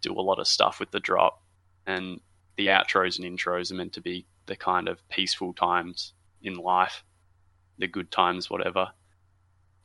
do 0.00 0.18
a 0.18 0.22
lot 0.22 0.38
of 0.38 0.48
stuff 0.48 0.80
with 0.80 0.90
the 0.90 1.00
drop. 1.00 1.42
And 1.86 2.20
the 2.56 2.68
outros 2.68 3.18
and 3.18 3.38
intros 3.38 3.70
are 3.70 3.74
meant 3.74 3.92
to 3.94 4.00
be 4.00 4.24
the 4.46 4.56
kind 4.56 4.88
of 4.88 5.06
peaceful 5.10 5.52
times 5.52 6.14
in 6.42 6.54
life 6.54 7.04
the 7.78 7.86
good 7.86 8.10
times, 8.10 8.50
whatever. 8.50 8.90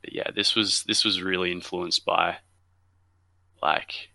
But 0.01 0.13
yeah, 0.13 0.31
this 0.33 0.55
was 0.55 0.83
this 0.83 1.03
was 1.03 1.21
really 1.21 1.51
influenced 1.51 2.05
by 2.05 2.37
like 3.61 4.09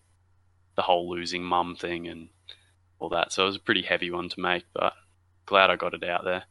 the 0.76 0.82
whole 0.82 1.10
losing 1.10 1.44
mum 1.44 1.76
thing 1.76 2.08
and 2.08 2.28
all 2.98 3.10
that. 3.10 3.32
So 3.32 3.44
it 3.44 3.46
was 3.46 3.56
a 3.56 3.60
pretty 3.60 3.82
heavy 3.82 4.10
one 4.10 4.28
to 4.30 4.40
make, 4.40 4.64
but 4.72 4.94
glad 5.46 5.70
I 5.70 5.76
got 5.76 5.94
it 5.94 6.04
out 6.04 6.24
there. 6.24 6.44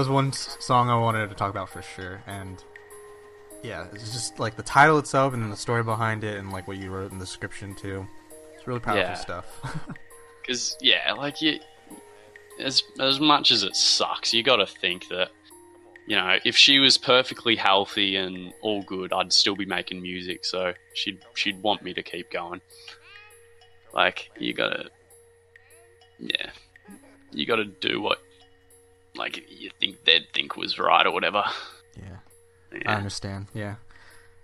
Was 0.00 0.08
one 0.08 0.32
song 0.32 0.88
I 0.88 0.98
wanted 0.98 1.28
to 1.28 1.36
talk 1.36 1.50
about 1.50 1.68
for 1.68 1.82
sure, 1.82 2.22
and 2.26 2.62
yeah, 3.62 3.86
it's 3.92 4.12
just 4.12 4.38
like 4.40 4.56
the 4.56 4.62
title 4.62 4.98
itself, 4.98 5.34
and 5.34 5.42
then 5.42 5.50
the 5.50 5.56
story 5.56 5.82
behind 5.82 6.24
it, 6.24 6.38
and 6.38 6.50
like 6.50 6.66
what 6.66 6.78
you 6.78 6.90
wrote 6.90 7.12
in 7.12 7.18
the 7.18 7.24
description 7.24 7.74
too. 7.74 8.06
It's 8.56 8.66
really 8.66 8.80
powerful 8.80 9.02
Yeah. 9.10 9.14
stuff. 9.14 9.46
Because 10.42 10.76
yeah, 10.80 11.12
like 11.12 11.42
you, 11.42 11.60
as 12.58 12.82
as 12.98 13.20
much 13.20 13.50
as 13.52 13.62
it 13.62 13.76
sucks, 13.76 14.32
you 14.32 14.42
got 14.42 14.56
to 14.56 14.66
think 14.66 15.06
that 15.08 15.28
you 16.06 16.16
know 16.16 16.38
if 16.46 16.56
she 16.56 16.78
was 16.78 16.96
perfectly 16.96 17.54
healthy 17.54 18.16
and 18.16 18.52
all 18.62 18.82
good, 18.82 19.12
I'd 19.12 19.32
still 19.34 19.54
be 19.54 19.66
making 19.66 20.00
music. 20.02 20.44
So 20.46 20.72
she'd 20.94 21.18
she'd 21.34 21.62
want 21.62 21.82
me 21.82 21.92
to 21.92 22.02
keep 22.02 22.30
going. 22.32 22.62
Like 23.92 24.30
you 24.38 24.54
gotta, 24.54 24.90
yeah, 26.18 26.50
you 27.32 27.44
gotta 27.46 27.66
do 27.66 28.00
what 28.00 28.20
like 29.14 29.44
you 29.50 29.70
think 29.80 30.04
they'd 30.04 30.26
think 30.32 30.56
was 30.56 30.78
right 30.78 31.06
or 31.06 31.10
whatever. 31.12 31.44
yeah. 31.96 32.16
I 32.86 32.94
understand. 32.94 33.48
Yeah, 33.54 33.76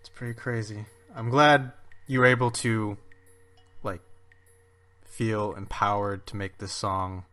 it's 0.00 0.08
pretty 0.08 0.34
crazy. 0.34 0.84
I'm 1.14 1.30
glad 1.30 1.72
you 2.08 2.18
were 2.20 2.26
able 2.26 2.50
to, 2.52 2.96
like, 3.82 4.00
feel 5.04 5.54
empowered 5.54 6.26
to 6.26 6.36
make 6.36 6.58
this 6.58 6.72
song, 6.72 7.24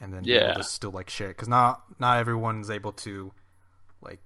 and 0.00 0.12
then 0.12 0.24
Yeah. 0.24 0.52
to 0.54 0.62
still 0.62 0.90
like 0.90 1.08
share 1.10 1.30
it 1.30 1.36
because 1.36 1.48
not 1.48 1.82
not 1.98 2.18
everyone's 2.18 2.70
able 2.70 2.92
to, 2.92 3.32
like, 4.02 4.20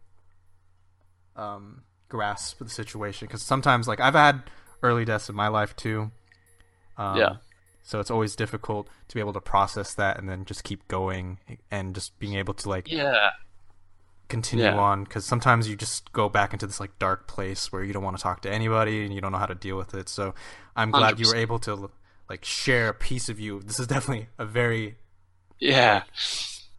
um, 1.37 1.83
grasp 2.09 2.59
the 2.59 2.69
situation. 2.69 3.27
Because 3.29 3.43
sometimes, 3.43 3.87
like, 3.89 4.01
I've 4.01 4.15
had 4.15 4.43
early 4.83 5.05
deaths 5.05 5.29
in 5.29 5.35
my 5.35 5.49
life 5.49 5.75
too. 5.77 6.11
Um, 6.97 7.17
Yeah. 7.17 7.37
So 7.88 8.01
it's 8.01 8.11
always 8.11 8.35
difficult 8.35 8.88
to 9.07 9.14
be 9.14 9.20
able 9.20 9.33
to 9.35 9.40
process 9.40 9.94
that 9.94 10.18
and 10.18 10.29
then 10.29 10.44
just 10.44 10.64
keep 10.64 10.88
going 10.88 11.38
and 11.70 11.94
just 11.94 12.18
being 12.18 12.35
able 12.35 12.53
to 12.55 12.68
like 12.68 12.90
yeah, 12.90 13.31
continue 14.29 14.64
Yeah. 14.64 14.77
on. 14.77 15.05
Because 15.05 15.25
sometimes 15.25 15.68
you 15.68 15.77
just 15.77 16.12
go 16.12 16.29
back 16.29 16.53
into 16.53 16.66
this 16.66 16.81
like 16.81 16.99
dark 16.99 17.29
place 17.29 17.70
where 17.70 17.85
you 17.85 17.92
don't 17.92 18.03
want 18.03 18.16
to 18.16 18.22
talk 18.22 18.42
to 18.42 18.51
anybody 18.51 19.05
and 19.05 19.14
you 19.14 19.20
don't 19.20 19.31
know 19.31 19.38
how 19.38 19.46
to 19.46 19.55
deal 19.55 19.77
with 19.77 19.94
it. 19.94 20.09
So 20.09 20.35
i'm 20.75 20.90
glad 20.90 21.20
you 21.20 21.29
were 21.29 21.37
able 21.37 21.61
to 21.61 21.88
like 22.29 22.44
share 22.44 22.88
a 22.88 22.92
piece 22.94 23.29
of 23.29 23.38
you. 23.38 23.61
This 23.61 23.79
is 23.79 23.87
definitely 23.87 24.27
a 24.37 24.44
very 24.44 24.96
yeah, 25.61 26.03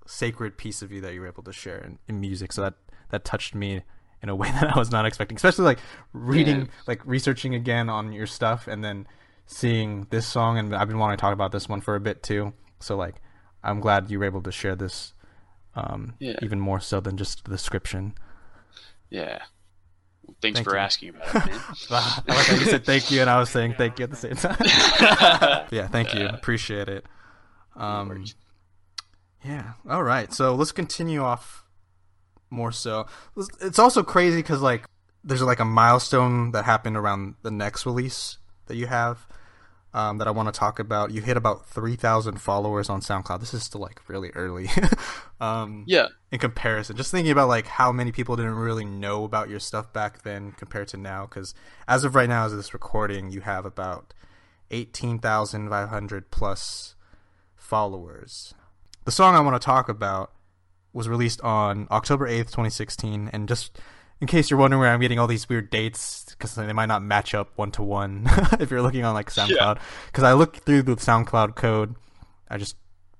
sacred 0.06 0.58
piece 0.58 0.82
of 0.82 0.92
you 0.92 1.00
that 1.02 1.14
you 1.14 1.22
were 1.22 1.28
able 1.28 1.44
to 1.44 1.54
share 1.54 1.78
in, 1.78 2.00
in 2.08 2.20
music. 2.20 2.52
So 2.52 2.62
that 2.64 2.74
that 3.12 3.24
touched 3.24 3.56
me 3.56 3.82
in 4.22 4.30
a 4.30 4.36
way 4.36 4.50
that 4.60 4.76
i 4.76 4.78
was 4.80 4.92
not 4.92 5.06
expecting 5.06 5.36
especially 5.38 5.64
like 5.64 5.80
reading 6.12 6.62
Yeah. 6.62 6.66
like 6.88 7.06
researching 7.06 7.54
again 7.56 7.88
on 7.88 8.12
your 8.12 8.26
stuff 8.26 8.68
and 8.68 8.84
then 8.84 9.08
seeing 9.48 10.06
this 10.12 10.28
song 10.28 10.58
and 10.58 10.76
i've 10.76 10.88
been 10.88 11.00
wanting 11.00 11.18
to 11.18 11.22
talk 11.22 11.34
about 11.34 11.52
this 11.52 11.68
one 11.68 11.82
for 11.82 11.96
a 11.96 12.00
bit 12.00 12.22
too 12.22 12.54
so 12.80 12.96
like 12.96 13.16
i'm 13.64 13.80
glad 13.80 14.12
you 14.12 14.20
were 14.20 14.26
able 14.26 14.42
to 14.42 14.52
share 14.52 14.76
this 14.76 15.14
um, 15.76 16.14
Yeah. 16.20 16.36
even 16.42 16.60
more 16.60 16.80
so 16.80 17.00
than 17.00 17.18
just 17.18 17.44
the 17.46 17.52
description 17.52 18.14
yeah. 19.10 19.40
Well, 20.24 20.36
thanks 20.42 20.58
Thank 20.58 20.68
for 20.68 20.74
you. 20.76 20.82
asking 20.82 21.10
about 21.10 21.28
it, 21.28 21.46
man. 21.52 21.60
I 21.90 22.22
like 22.28 22.46
how 22.48 22.56
you 22.56 22.66
said 22.66 22.86
thank 22.86 23.10
you, 23.10 23.22
and 23.22 23.30
I 23.30 23.40
was 23.40 23.50
saying 23.50 23.76
thank 23.78 23.98
you 24.00 24.04
at 24.04 24.10
the 24.10 24.18
same 24.18 24.36
time. 24.36 24.58
yeah, 25.72 25.88
thank 25.88 26.14
you. 26.14 26.28
Appreciate 26.28 26.90
it. 26.90 27.06
Um, 27.78 28.26
yeah. 29.46 29.74
All 29.90 30.04
right. 30.04 30.34
So 30.34 30.56
let's 30.56 30.74
continue 30.74 31.22
off 31.22 31.64
more 32.50 32.74
so. 32.74 33.06
It's 33.62 33.80
also 33.80 34.04
crazy 34.04 34.38
because 34.42 34.62
like 34.62 34.84
there's 35.24 35.42
like 35.42 35.62
a 35.62 35.66
milestone 35.66 36.52
that 36.52 36.66
happened 36.66 36.98
around 36.98 37.36
the 37.44 37.52
next 37.52 37.86
release 37.86 38.38
that 38.66 38.76
you 38.76 38.88
have 38.88 39.26
um, 39.98 40.20
that 40.20 40.28
I 40.28 40.32
want 40.32 40.54
to 40.54 40.58
talk 40.58 40.80
about. 40.80 41.12
You 41.12 41.22
hit 41.22 41.38
about 41.38 41.66
three 41.66 41.96
thousand 41.96 42.40
followers 42.42 42.90
on 42.90 43.02
SoundCloud. 43.02 43.40
This 43.40 43.54
is 43.54 43.64
still 43.64 43.82
like 43.82 44.08
really 44.08 44.30
early. 44.36 44.70
um, 45.42 45.84
yeah, 45.88 46.08
in 46.32 46.40
comparison 46.40 46.96
just 46.98 47.12
thinking 47.12 47.32
about 47.32 47.48
like 47.48 47.68
how 47.68 47.92
many 47.92 48.12
people 48.12 48.36
didn't 48.36 48.56
really 48.56 48.84
know 48.84 49.24
about 49.24 49.50
your 49.50 49.60
stuff 49.60 49.94
back 49.94 50.24
then 50.24 50.52
compared 50.52 50.88
to 50.90 50.98
now 50.98 51.26
because 51.26 51.54
as 51.88 52.04
of 52.04 52.16
right 52.16 52.28
now 52.28 52.46
as 52.46 52.52
of 52.52 52.58
this 52.58 52.74
recording 52.74 53.32
you 53.32 53.42
have 53.42 53.66
about 53.66 54.14
18500 54.72 56.30
plus 56.32 56.96
followers 57.56 58.54
the 59.06 59.12
song 59.12 59.36
i 59.36 59.40
want 59.40 59.60
to 59.60 59.66
talk 59.66 59.88
about 59.88 60.34
was 60.92 61.08
released 61.08 61.40
on 61.42 61.88
october 61.90 62.28
8th 62.28 62.48
2016 62.48 63.30
and 63.32 63.48
just 63.48 63.80
in 64.22 64.28
case 64.28 64.50
you're 64.50 64.60
wondering 64.60 64.80
where 64.80 64.92
i'm 64.92 65.00
getting 65.00 65.20
all 65.20 65.28
these 65.28 65.48
weird 65.50 65.70
dates 65.70 66.26
because 66.30 66.56
they 66.56 66.74
might 66.74 66.88
not 66.88 67.02
match 67.04 67.34
up 67.34 67.52
one 67.56 67.72
to 67.72 67.84
one 67.84 68.24
if 68.60 68.72
you're 68.72 68.82
looking 68.82 69.04
on 69.04 69.14
like 69.14 69.30
soundcloud 69.30 69.80
because 70.08 70.24
i 70.24 70.34
look 70.34 70.58
through 70.58 70.82
the 70.82 70.96
soundcloud 70.96 71.56
code 71.56 71.96
i 72.50 72.58
just 72.58 72.76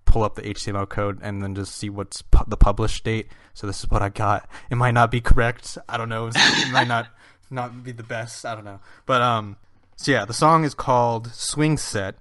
pull 0.06 0.24
up 0.24 0.36
the 0.36 0.42
HTML 0.42 0.88
code 0.90 1.20
and 1.22 1.44
then 1.44 1.54
just 1.54 1.76
see 1.76 1.90
what's 1.90 2.22
pu- 2.22 2.46
the 2.48 2.58
published 2.58 3.04
date. 3.04 3.28
So 3.54 3.68
this 3.68 3.80
is 3.82 3.92
what 3.92 4.02
I 4.02 4.10
got. 4.10 4.50
It 4.72 4.76
might 4.76 4.94
not 4.94 5.12
be 5.12 5.20
correct. 5.22 5.78
I 5.88 5.98
don't 5.98 6.10
know. 6.10 6.28
It 6.34 6.72
might 6.72 6.88
not 6.88 7.08
not 7.52 7.84
be 7.84 7.92
the 7.92 8.04
best. 8.04 8.46
I 8.46 8.56
don't 8.56 8.64
know. 8.64 8.80
But 9.06 9.22
um, 9.22 9.58
so 9.98 10.12
yeah, 10.12 10.26
the 10.26 10.34
song 10.34 10.64
is 10.64 10.74
called 10.74 11.34
Swing 11.34 11.78
Set, 11.78 12.16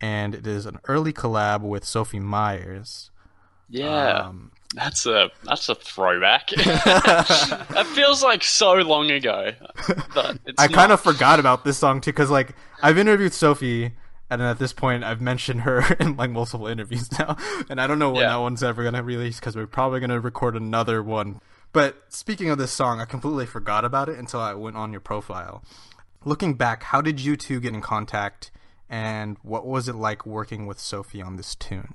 and 0.00 0.34
it 0.34 0.46
is 0.46 0.66
an 0.66 0.78
early 0.86 1.12
collab 1.12 1.62
with 1.62 1.84
Sophie 1.84 2.20
Myers. 2.20 3.10
yeah. 3.68 4.26
Um, 4.26 4.52
That's 4.74 5.06
a 5.06 5.30
that's 5.44 5.68
a 5.68 5.74
throwback. 5.74 6.48
that 6.56 7.86
feels 7.94 8.22
like 8.22 8.44
so 8.44 8.74
long 8.74 9.10
ago, 9.10 9.52
but 10.14 10.38
it's 10.44 10.62
I 10.62 10.68
kind 10.68 10.92
of 10.92 11.00
forgot 11.00 11.40
about 11.40 11.64
this 11.64 11.78
song 11.78 12.00
too 12.00 12.10
because 12.12 12.30
like 12.30 12.54
I've 12.82 12.98
interviewed 12.98 13.32
Sophie. 13.32 13.92
And 14.30 14.42
at 14.42 14.58
this 14.58 14.74
point, 14.74 15.04
I've 15.04 15.22
mentioned 15.22 15.62
her 15.62 15.94
in 16.00 16.16
like 16.18 16.28
multiple 16.30 16.66
interviews 16.66 17.10
now, 17.18 17.38
and 17.70 17.80
I 17.80 17.86
don't 17.86 17.98
know 17.98 18.10
when 18.10 18.20
Yeah. 18.24 18.28
that 18.32 18.40
one's 18.40 18.62
ever 18.62 18.84
gonna 18.84 19.02
release 19.02 19.40
because 19.40 19.56
we're 19.56 19.66
probably 19.66 20.00
gonna 20.00 20.20
record 20.20 20.54
another 20.54 21.02
one. 21.02 21.40
But 21.72 21.96
speaking 22.10 22.50
of 22.50 22.58
this 22.58 22.70
song, 22.70 23.00
I 23.00 23.06
completely 23.06 23.46
forgot 23.46 23.86
about 23.86 24.10
it 24.10 24.18
until 24.18 24.40
I 24.40 24.52
went 24.52 24.76
on 24.76 24.92
your 24.92 25.00
profile. 25.00 25.64
Looking 26.26 26.52
back, 26.54 26.82
how 26.82 27.00
did 27.00 27.20
you 27.20 27.36
two 27.38 27.58
get 27.58 27.72
in 27.72 27.80
contact, 27.80 28.50
and 28.86 29.38
what 29.40 29.66
was 29.66 29.88
it 29.88 29.94
like 29.94 30.26
working 30.26 30.66
with 30.66 30.78
Sophie 30.78 31.22
on 31.22 31.36
this 31.36 31.54
tune? 31.54 31.94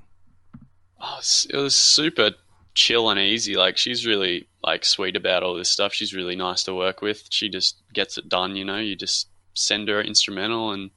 Oh, 1.00 1.20
it 1.20 1.56
was 1.58 1.76
super 1.76 2.32
chill 2.74 3.10
and 3.10 3.20
easy. 3.20 3.56
Like 3.56 3.78
she's 3.78 4.06
really 4.06 4.48
like 4.64 4.86
sweet 4.86 5.16
about 5.16 5.44
all 5.44 5.56
this 5.56 5.70
stuff. 5.70 5.94
She's 5.94 6.14
really 6.14 6.36
nice 6.36 6.64
to 6.64 6.74
work 6.74 7.02
with. 7.02 7.26
She 7.30 7.50
just 7.50 7.78
gets 7.94 8.18
it 8.18 8.30
done. 8.30 8.56
You 8.56 8.66
know, 8.66 8.78
you 8.78 8.96
just 8.96 9.28
send 9.54 9.88
her 9.88 10.00
an 10.00 10.08
instrumental, 10.08 10.72
and 10.72 10.92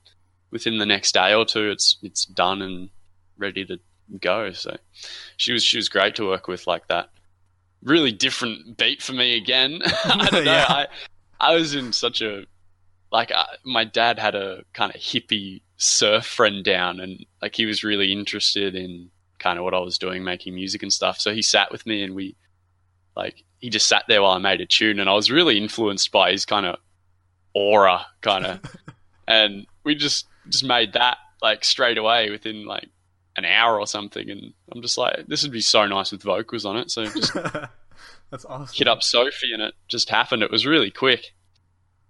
within 0.51 0.79
the 0.79 0.87
next 0.87 1.13
day 1.13 1.35
or 1.35 1.45
two, 1.45 1.71
it's 1.71 1.97
it's 2.03 2.25
done 2.25 2.63
and 2.63 2.91
ready 3.39 3.65
to 3.67 3.79
go. 4.21 4.53
So 4.53 4.77
she 5.37 5.53
was 5.53 5.63
she 5.65 5.77
was 5.77 5.89
great 5.89 6.15
to 6.17 6.27
work 6.27 6.49
with 6.49 6.67
like 6.67 6.89
that. 6.89 7.11
Really 7.83 8.13
different 8.13 8.77
beat 8.77 9.03
for 9.03 9.13
me 9.13 9.37
again. 9.37 9.81
I 10.05 10.29
don't 10.31 10.45
know. 10.45 10.53
Yeah. 10.53 10.67
I 10.69 10.87
I 11.39 11.55
was 11.55 11.75
in 11.75 11.93
such 11.93 12.23
a 12.23 12.47
like 13.13 13.31
uh, 13.35 13.45
my 13.65 13.85
dad 13.85 14.19
had 14.19 14.35
a 14.35 14.63
kind 14.73 14.95
of 14.95 15.01
hippie 15.01 15.63
surf 15.77 16.25
friend 16.25 16.65
down, 16.65 17.01
and 17.01 17.25
like 17.43 17.55
he 17.55 17.67
was 17.67 17.85
really 17.85 18.13
interested 18.13 18.75
in 18.75 19.11
kind 19.39 19.59
of 19.59 19.65
what 19.65 19.75
I 19.75 19.79
was 19.79 19.99
doing, 19.99 20.25
making 20.25 20.55
music 20.55 20.83
and 20.83 20.93
stuff. 20.93 21.21
So 21.21 21.33
he 21.33 21.43
sat 21.43 21.71
with 21.71 21.87
me, 21.87 22.03
and 22.03 22.15
we 22.15 22.37
like 23.17 23.45
he 23.59 23.71
just 23.71 23.89
sat 23.89 24.05
there 24.09 24.23
while 24.23 24.33
I 24.33 24.39
made 24.39 24.61
a 24.61 24.67
tune, 24.67 25.01
and 25.01 25.09
I 25.09 25.15
was 25.15 25.31
really 25.31 25.57
influenced 25.59 26.13
by 26.13 26.33
his 26.33 26.45
kind 26.45 26.67
of 26.67 26.77
aura, 27.55 28.07
kind 28.21 28.47
of, 28.47 28.61
and 29.29 29.67
we 29.85 29.95
just 29.95 30.27
just 30.49 30.65
made 30.65 30.93
that 30.95 31.19
like 31.43 31.65
straight 31.65 31.99
away 31.99 32.31
within 32.31 32.65
like 32.67 32.89
an 33.37 33.45
hour 33.45 33.79
or 33.79 33.87
something, 33.87 34.29
and 34.31 34.53
I'm 34.73 34.83
just 34.83 34.99
like, 34.99 35.27
this 35.27 35.43
would 35.43 35.53
be 35.53 35.61
so 35.61 35.87
nice 35.87 36.13
with 36.13 36.23
vocals 36.23 36.65
on 36.65 36.77
it. 36.77 36.91
So 36.91 37.05
just 37.11 37.35
That's 38.31 38.45
awesome. 38.45 38.75
hit 38.75 38.89
up 38.89 39.03
Sophie, 39.03 39.53
and 39.53 39.63
it 39.63 39.75
just 39.89 40.11
happened. 40.11 40.43
It 40.43 40.51
was 40.51 40.67
really 40.67 40.91
quick. 40.91 41.33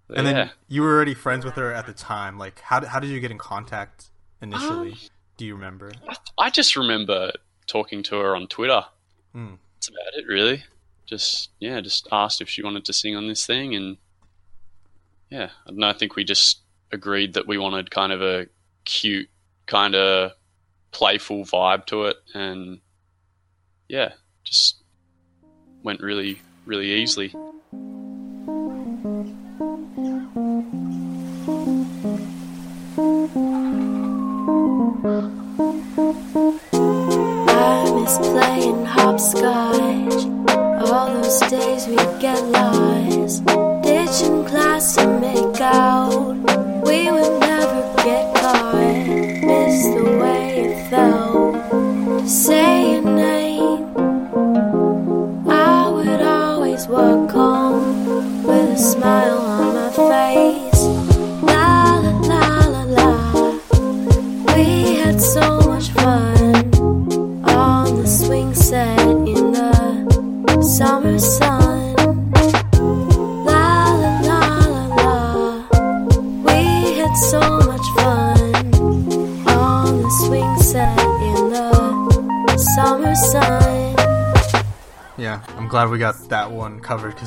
But 0.07 0.19
And 0.19 0.27
then 0.27 0.35
yeah. 0.35 0.49
you 0.69 0.81
were 0.81 0.95
already 0.95 1.13
friends 1.13 1.43
with 1.43 1.55
her 1.55 1.73
at 1.73 1.85
the 1.85 1.93
time. 1.93 2.37
Like, 2.37 2.61
how 2.61 2.79
did, 2.79 2.89
how 2.89 2.99
did 2.99 3.09
you 3.09 3.19
get 3.19 3.29
in 3.29 3.37
contact 3.37 4.09
initially? 4.41 4.91
Um, 4.93 4.97
Do 5.37 5.45
you 5.45 5.55
remember? 5.55 5.91
I 6.37 6.49
just 6.49 6.75
remember 6.75 7.31
talking 7.67 8.03
to 8.03 8.19
her 8.19 8.35
on 8.35 8.47
Twitter. 8.47 8.83
Hmm. 9.33 9.55
That's 9.75 9.89
about 9.89 10.13
it, 10.15 10.25
really. 10.27 10.63
Just 11.05 11.51
yeah, 11.59 11.79
just 11.79 12.07
asked 12.11 12.41
if 12.41 12.49
she 12.49 12.63
wanted 12.63 12.85
to 12.85 12.93
sing 12.93 13.15
on 13.15 13.27
this 13.27 13.45
thing, 13.45 13.75
and 13.75 13.97
yeah, 15.29 15.49
I 15.65 15.69
don't 15.69 15.77
know. 15.77 15.87
I 15.87 15.93
think 15.93 16.15
we 16.15 16.23
just 16.23 16.61
agreed 16.91 17.33
that 17.33 17.47
we 17.47 17.57
wanted 17.57 17.91
kind 17.91 18.11
of 18.11 18.21
a 18.21 18.47
cute, 18.83 19.29
kind 19.67 19.95
of 19.95 20.31
playful 20.91 21.45
vibe 21.45 21.85
to 21.87 22.05
it, 22.05 22.17
and 22.33 22.79
yeah, 23.87 24.13
just 24.43 24.77
went 25.83 26.01
really, 26.01 26.41
really 26.65 26.91
easily. 26.91 27.33
I 35.03 35.29
miss 37.93 38.17
playing 38.17 38.85
hopscotch. 38.85 40.25
All 40.89 41.13
those 41.13 41.39
days 41.51 41.87
we'd 41.87 42.19
get 42.19 42.43
lost. 42.45 43.45
Ditching 43.83 44.45
class 44.45 44.95
to 44.95 45.07
make 45.19 45.61
out. 45.61 46.35
We 46.83 47.11
would 47.11 47.39
never 47.39 47.93
get 48.03 48.36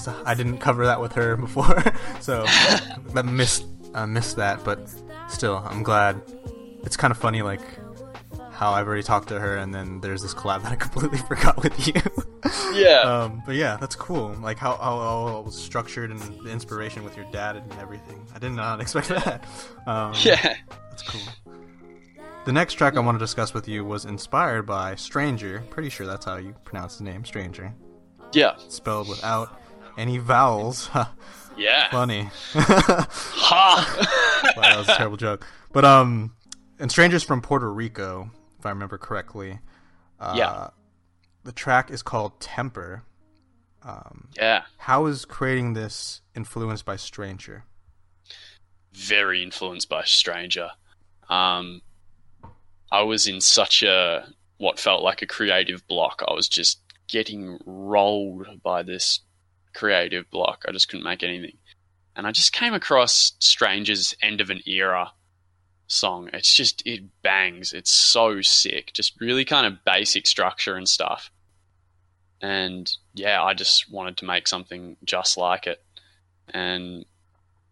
because 0.00 0.26
I 0.26 0.34
didn't 0.34 0.58
cover 0.58 0.86
that 0.86 1.00
with 1.00 1.12
her 1.12 1.36
before, 1.46 1.82
so 2.20 2.44
I 3.14 3.22
missed 3.22 3.66
I 3.94 4.06
missed 4.06 4.36
that. 4.36 4.64
But 4.64 4.92
still, 5.28 5.62
I'm 5.66 5.82
glad. 5.82 6.20
It's 6.82 6.96
kind 6.96 7.10
of 7.10 7.18
funny, 7.18 7.42
like 7.42 7.60
how 8.52 8.72
I've 8.72 8.86
already 8.86 9.02
talked 9.02 9.28
to 9.28 9.40
her, 9.40 9.56
and 9.56 9.74
then 9.74 10.00
there's 10.00 10.22
this 10.22 10.34
collab 10.34 10.62
that 10.62 10.72
I 10.72 10.76
completely 10.76 11.18
forgot 11.18 11.62
with 11.62 11.86
you. 11.86 12.00
Yeah. 12.72 13.00
um, 13.00 13.42
but 13.44 13.54
yeah, 13.54 13.76
that's 13.78 13.96
cool. 13.96 14.34
Like 14.40 14.56
how, 14.58 14.76
how, 14.76 14.98
how 14.98 15.38
it 15.40 15.44
was 15.44 15.60
structured 15.60 16.10
and 16.10 16.20
the 16.44 16.50
inspiration 16.50 17.04
with 17.04 17.16
your 17.16 17.26
dad 17.32 17.56
and 17.56 17.72
everything. 17.74 18.26
I 18.34 18.38
did 18.38 18.52
not 18.52 18.80
expect 18.80 19.08
that. 19.08 19.44
Um, 19.86 20.12
yeah. 20.22 20.56
that's 20.88 21.02
cool. 21.02 21.20
The 22.44 22.52
next 22.52 22.74
track 22.74 22.96
I 22.96 23.00
want 23.00 23.16
to 23.16 23.22
discuss 23.22 23.52
with 23.52 23.68
you 23.68 23.84
was 23.84 24.04
inspired 24.04 24.66
by 24.66 24.94
Stranger. 24.94 25.62
Pretty 25.68 25.90
sure 25.90 26.06
that's 26.06 26.24
how 26.24 26.36
you 26.36 26.54
pronounce 26.64 26.96
the 26.96 27.04
name, 27.04 27.24
Stranger. 27.24 27.74
Yeah. 28.32 28.54
Spelled 28.68 29.08
without 29.08 29.59
any 29.98 30.18
vowels. 30.18 30.88
Yeah. 31.56 31.90
Funny. 31.90 32.30
Ha. 32.54 34.52
Wow, 34.56 34.62
that 34.62 34.78
was 34.78 34.88
a 34.88 34.94
terrible 34.94 35.18
joke. 35.18 35.46
But 35.72 35.84
um, 35.84 36.32
and 36.78 36.90
Stranger's 36.90 37.22
from 37.22 37.42
Puerto 37.42 37.70
Rico, 37.70 38.30
if 38.58 38.64
I 38.64 38.70
remember 38.70 38.96
correctly. 38.96 39.58
Uh, 40.18 40.34
Yeah. 40.36 40.68
The 41.44 41.52
track 41.52 41.90
is 41.90 42.02
called 42.02 42.40
Temper. 42.40 43.02
Um, 43.82 44.28
yeah. 44.38 44.62
How 44.78 45.04
is 45.06 45.26
creating 45.26 45.74
this 45.74 46.22
influenced 46.34 46.84
by 46.86 46.96
Stranger? 46.96 47.64
very 48.92 49.42
influenced 49.42 49.88
by 49.88 50.04
Stranger. 50.04 50.70
Um, 51.28 51.82
I 52.90 53.02
was 53.02 53.26
in 53.26 53.40
such 53.40 53.82
a 53.82 54.26
what 54.58 54.78
felt 54.78 55.02
like 55.02 55.20
a 55.22 55.26
creative 55.26 55.86
block. 55.88 56.22
I 56.26 56.32
was 56.32 56.48
just 56.48 56.80
getting 57.08 57.58
rolled 57.66 58.46
by 58.62 58.82
this 58.82 59.20
creative 59.74 60.30
block. 60.30 60.64
I 60.68 60.72
just 60.72 60.88
couldn't 60.88 61.04
make 61.04 61.22
anything. 61.22 61.56
And 62.16 62.26
I 62.26 62.32
just 62.32 62.52
came 62.52 62.74
across 62.74 63.32
Stranger's 63.38 64.14
End 64.22 64.40
of 64.40 64.50
an 64.50 64.60
Era 64.66 65.12
song. 65.86 66.30
It's 66.32 66.52
just, 66.54 66.86
it 66.86 67.02
bangs. 67.22 67.72
It's 67.72 67.90
so 67.90 68.42
sick. 68.42 68.92
Just 68.92 69.20
really 69.20 69.44
kind 69.44 69.66
of 69.66 69.84
basic 69.84 70.26
structure 70.26 70.74
and 70.74 70.88
stuff. 70.88 71.30
And 72.40 72.90
yeah, 73.14 73.42
I 73.42 73.54
just 73.54 73.90
wanted 73.90 74.16
to 74.18 74.24
make 74.24 74.48
something 74.48 74.96
just 75.04 75.36
like 75.36 75.66
it. 75.66 75.82
And 76.52 77.04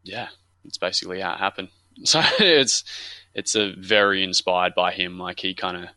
yeah, 0.02 0.28
it's 0.64 0.78
basically 0.78 1.20
how 1.20 1.34
it 1.34 1.38
happened. 1.38 1.68
So 2.04 2.22
it's 2.38 2.84
it's 3.34 3.56
a 3.56 3.74
very 3.76 4.22
inspired 4.22 4.76
by 4.76 4.92
him. 4.92 5.18
Like 5.18 5.40
he 5.40 5.52
kind 5.52 5.76
of 5.76 5.88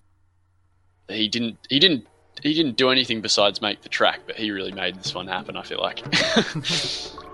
he 1.16 1.28
didn't 1.28 1.60
he 1.70 1.78
didn't 1.78 2.08
he 2.42 2.54
didn't 2.54 2.76
do 2.76 2.90
anything 2.90 3.22
besides 3.22 3.62
make 3.62 3.82
the 3.82 3.90
track, 3.90 4.22
but 4.26 4.36
he 4.36 4.52
really 4.52 4.72
made 4.72 4.96
this 4.96 5.14
one 5.14 5.28
happen. 5.28 5.56
I 5.56 5.64
feel 5.64 5.80
like. 5.80 6.04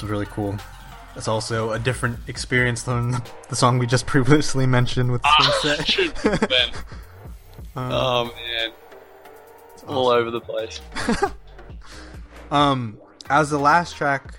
did 0.00 0.08
that. 0.08 0.10
That 0.10 0.18
one 0.18 0.26
was 0.26 0.26
really 0.26 0.26
cool. 0.26 0.56
That's 1.14 1.28
also 1.28 1.72
a 1.72 1.78
different 1.78 2.18
experience 2.28 2.82
than 2.82 3.12
the 3.48 3.56
song 3.56 3.78
we 3.78 3.86
just 3.86 4.06
previously 4.14 4.66
mentioned 4.66 5.12
with 5.12 5.22
Sunset. 5.40 5.78
100%. 5.86 6.84
oh 7.76 8.24
man, 8.24 8.72
it's 9.74 9.82
all 9.84 10.08
over 10.08 10.30
the 10.30 10.40
place. 10.40 10.80
Um, 12.50 12.98
as 13.28 13.50
the 13.50 13.58
last 13.58 13.96
track 13.96 14.38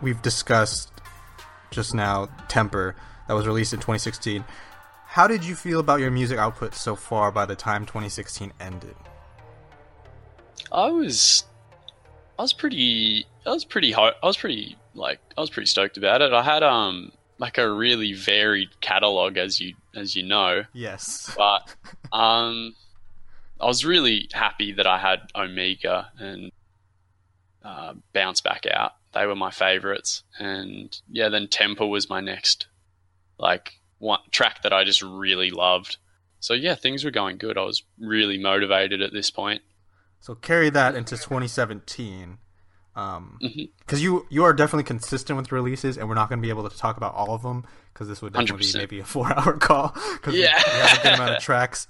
we've 0.00 0.20
discussed 0.22 0.90
just 1.70 1.94
now, 1.94 2.28
Temper, 2.48 2.94
that 3.26 3.34
was 3.34 3.46
released 3.46 3.72
in 3.72 3.80
2016. 3.80 4.44
How 5.06 5.26
did 5.26 5.44
you 5.44 5.56
feel 5.56 5.80
about 5.80 6.00
your 6.00 6.10
music 6.10 6.38
output 6.38 6.74
so 6.74 6.94
far 6.94 7.32
by 7.32 7.44
the 7.46 7.56
time 7.56 7.86
2016 7.86 8.52
ended? 8.60 8.94
I 10.70 10.90
was, 10.90 11.44
I 12.38 12.42
was 12.42 12.52
pretty, 12.52 13.26
I 13.46 13.50
was 13.50 13.64
pretty, 13.64 13.92
ho- 13.92 14.12
I 14.22 14.26
was 14.26 14.36
pretty 14.36 14.76
like, 14.94 15.20
I 15.36 15.40
was 15.40 15.50
pretty 15.50 15.66
stoked 15.66 15.96
about 15.96 16.22
it. 16.22 16.32
I 16.32 16.42
had 16.42 16.62
um 16.62 17.12
like 17.38 17.58
a 17.58 17.70
really 17.70 18.12
varied 18.12 18.80
catalog, 18.80 19.36
as 19.36 19.60
you 19.60 19.74
as 19.94 20.14
you 20.16 20.22
know, 20.22 20.62
Yes. 20.72 21.34
but 21.36 21.74
um, 22.12 22.74
I 23.60 23.66
was 23.66 23.84
really 23.84 24.28
happy 24.32 24.72
that 24.72 24.86
I 24.86 24.98
had 24.98 25.20
Omega 25.34 26.10
and 26.18 26.50
uh, 27.64 27.94
Bounce 28.12 28.40
Back 28.40 28.64
Out. 28.72 28.92
They 29.12 29.26
were 29.26 29.34
my 29.36 29.50
favorites, 29.50 30.22
and 30.38 30.96
yeah, 31.10 31.28
then 31.28 31.48
Temper 31.48 31.86
was 31.86 32.08
my 32.08 32.20
next 32.20 32.66
like 33.38 33.74
one 33.98 34.20
track 34.30 34.62
that 34.62 34.72
I 34.72 34.84
just 34.84 35.02
really 35.02 35.50
loved. 35.50 35.96
So 36.40 36.54
yeah, 36.54 36.74
things 36.76 37.04
were 37.04 37.10
going 37.10 37.36
good. 37.38 37.56
I 37.58 37.62
was 37.62 37.82
really 37.98 38.38
motivated 38.38 39.02
at 39.02 39.12
this 39.12 39.30
point. 39.30 39.62
So 40.20 40.34
carry 40.34 40.70
that 40.70 40.94
into 40.94 41.16
2017. 41.16 42.38
Um, 42.96 43.38
Mhm. 43.42 43.70
because 43.80 44.02
you 44.02 44.24
you 44.30 44.44
are 44.44 44.52
definitely 44.52 44.84
consistent 44.84 45.36
with 45.36 45.50
releases, 45.50 45.96
and 45.98 46.08
we're 46.08 46.14
not 46.14 46.28
going 46.28 46.38
to 46.38 46.42
be 46.42 46.48
able 46.50 46.68
to 46.68 46.76
talk 46.76 46.96
about 46.96 47.12
all 47.14 47.34
of 47.34 47.42
them 47.42 47.64
because 47.92 48.06
this 48.08 48.22
would 48.22 48.32
definitely 48.32 48.66
100%. 48.66 48.72
be 48.74 48.78
maybe 48.78 49.00
a 49.00 49.04
four-hour 49.14 49.54
call 49.58 49.88
because 50.12 50.34
Yeah. 50.34 50.54
we 50.56 50.70
have 50.80 50.98
a 50.98 51.02
good 51.02 51.12
amount 51.14 51.30
of 51.36 51.42
tracks. 51.42 51.88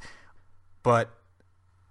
But 0.82 1.10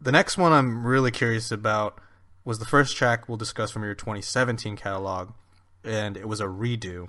the 0.01 0.11
next 0.11 0.37
one 0.37 0.51
I'm 0.51 0.85
really 0.85 1.11
curious 1.11 1.51
about 1.51 1.99
was 2.43 2.59
the 2.59 2.65
first 2.65 2.97
track 2.97 3.29
we'll 3.29 3.37
discuss 3.37 3.71
from 3.71 3.83
your 3.83 3.93
2017 3.95 4.75
catalog, 4.75 5.31
and 5.83 6.17
it 6.17 6.27
was 6.27 6.39
a 6.41 6.45
redo. 6.45 7.07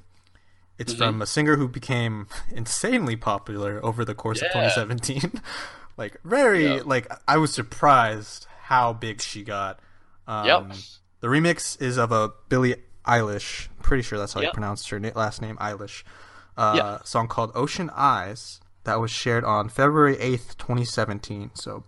It's 0.79 0.93
Mhm. 0.95 0.99
from 0.99 1.23
a 1.23 1.27
singer 1.27 1.57
who 1.57 1.69
became 1.69 2.27
insanely 2.51 3.17
popular 3.17 3.81
over 3.85 4.05
the 4.05 4.15
course 4.15 4.43
of 4.43 4.49
2017. 4.53 5.41
like 5.97 6.19
very 6.25 6.65
Yeah. 6.77 6.83
like 6.85 7.11
I 7.27 7.39
was 7.39 7.53
surprised 7.55 8.47
how 8.65 8.93
big 8.93 9.21
she 9.23 9.43
got. 9.43 9.81
Um, 10.27 10.47
Yep. 10.47 10.73
The 11.25 11.31
remix 11.31 11.81
is 11.81 11.97
of 11.97 12.13
a 12.13 12.35
Billie 12.51 12.75
Eilish. 13.07 13.69
Pretty 13.81 14.03
sure 14.03 14.19
that's 14.19 14.35
how 14.35 14.41
you 14.41 14.49
Yep. 14.49 14.53
pronounced 14.53 14.91
her 14.91 15.01
na- 15.01 15.13
last 15.15 15.41
name, 15.41 15.57
Eilish. 15.57 16.03
Uh, 16.55 16.75
Yeah. 16.77 16.99
Song 17.05 17.29
called 17.29 17.51
"Ocean 17.55 17.89
Eyes" 17.95 18.61
that 18.83 19.01
was 19.01 19.11
shared 19.11 19.43
on 19.43 19.71
February 19.71 20.19
8th, 20.21 20.59
2017. 20.59 21.53
So 21.55 21.85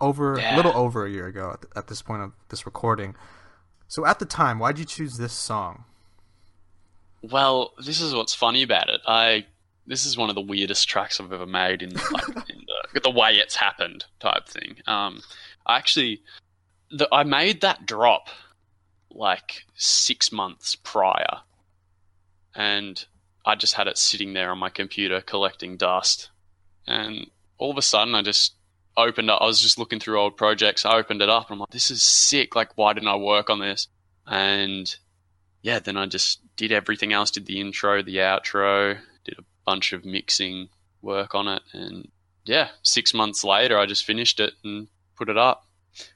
over 0.00 0.34
a 0.40 0.56
little 0.56 0.76
over 0.76 1.06
a 1.06 1.10
year 1.10 1.28
ago 1.28 1.52
at, 1.52 1.66
at 1.78 1.86
this 1.86 2.02
point 2.02 2.20
of 2.22 2.32
this 2.48 2.66
recording. 2.66 3.14
So 3.86 4.04
at 4.06 4.18
the 4.18 4.24
time, 4.26 4.58
why'd 4.58 4.76
you 4.76 4.86
choose 4.86 5.18
this 5.18 5.32
song? 5.32 5.84
Well, 7.22 7.74
this 7.78 8.00
is 8.00 8.12
what's 8.12 8.34
funny 8.34 8.64
about 8.64 8.88
it. 8.88 9.02
I 9.06 9.46
this 9.86 10.04
is 10.04 10.16
one 10.16 10.30
of 10.30 10.34
the 10.34 10.40
weirdest 10.40 10.88
tracks 10.88 11.20
I've 11.20 11.32
ever 11.32 11.46
made 11.46 11.80
in 11.82 11.90
like 11.94 12.28
in 12.50 12.66
the, 12.92 13.00
the 13.04 13.10
way 13.10 13.36
it's 13.36 13.54
happened 13.54 14.04
type 14.18 14.48
thing. 14.48 14.78
Um, 14.88 15.22
I 15.64 15.76
actually, 15.76 16.22
the, 16.92 17.08
I 17.12 17.24
made 17.24 17.62
that 17.62 17.86
drop 17.86 18.28
like 19.10 19.64
six 19.74 20.30
months 20.30 20.76
prior, 20.76 21.40
and 22.54 23.04
I 23.44 23.54
just 23.54 23.74
had 23.74 23.88
it 23.88 23.98
sitting 23.98 24.34
there 24.34 24.50
on 24.50 24.58
my 24.58 24.68
computer 24.68 25.20
collecting 25.20 25.76
dust, 25.76 26.30
and 26.86 27.26
all 27.58 27.70
of 27.70 27.78
a 27.78 27.82
sudden 27.82 28.14
I 28.14 28.22
just 28.22 28.54
opened 28.96 29.30
up. 29.30 29.40
I 29.40 29.46
was 29.46 29.60
just 29.60 29.78
looking 29.78 30.00
through 30.00 30.20
old 30.20 30.36
projects. 30.36 30.84
I 30.84 30.96
opened 30.96 31.22
it 31.22 31.30
up, 31.30 31.48
and 31.48 31.54
I'm 31.54 31.60
like, 31.60 31.70
"This 31.70 31.90
is 31.90 32.02
sick! 32.02 32.54
Like, 32.54 32.76
why 32.76 32.92
didn't 32.92 33.08
I 33.08 33.16
work 33.16 33.50
on 33.50 33.58
this?" 33.58 33.88
And 34.26 34.94
yeah, 35.62 35.78
then 35.78 35.96
I 35.96 36.06
just 36.06 36.40
did 36.56 36.72
everything 36.72 37.12
else. 37.12 37.30
Did 37.30 37.46
the 37.46 37.60
intro, 37.60 38.02
the 38.02 38.16
outro, 38.16 38.98
did 39.24 39.38
a 39.38 39.44
bunch 39.64 39.92
of 39.92 40.04
mixing 40.04 40.68
work 41.00 41.34
on 41.34 41.48
it, 41.48 41.62
and 41.72 42.08
yeah, 42.44 42.68
six 42.82 43.14
months 43.14 43.44
later, 43.44 43.78
I 43.78 43.86
just 43.86 44.04
finished 44.04 44.40
it 44.40 44.54
and 44.62 44.88
put 45.16 45.28
it 45.28 45.38
up. 45.38 45.66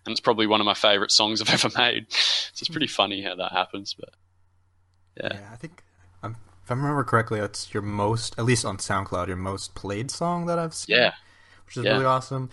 And 0.04 0.12
it's 0.12 0.20
probably 0.20 0.46
one 0.46 0.60
of 0.60 0.64
my 0.64 0.74
favorite 0.74 1.10
songs 1.10 1.40
I've 1.40 1.50
ever 1.64 1.70
made. 1.76 2.10
So 2.12 2.62
it's 2.62 2.68
pretty 2.68 2.86
funny 2.86 3.22
how 3.22 3.34
that 3.36 3.52
happens, 3.52 3.94
but 3.98 4.10
yeah, 5.16 5.48
I 5.52 5.56
think 5.56 5.82
um, 6.22 6.36
if 6.62 6.70
I 6.70 6.74
remember 6.74 7.04
correctly, 7.04 7.40
it's 7.40 7.72
your 7.72 7.82
most, 7.82 8.34
at 8.38 8.44
least 8.44 8.64
on 8.64 8.76
SoundCloud, 8.76 9.28
your 9.28 9.36
most 9.36 9.74
played 9.74 10.10
song 10.10 10.46
that 10.46 10.58
I've 10.58 10.74
seen. 10.74 10.96
yeah, 10.96 11.12
which 11.66 11.76
is 11.76 11.84
yeah. 11.84 11.92
really 11.92 12.04
awesome. 12.04 12.50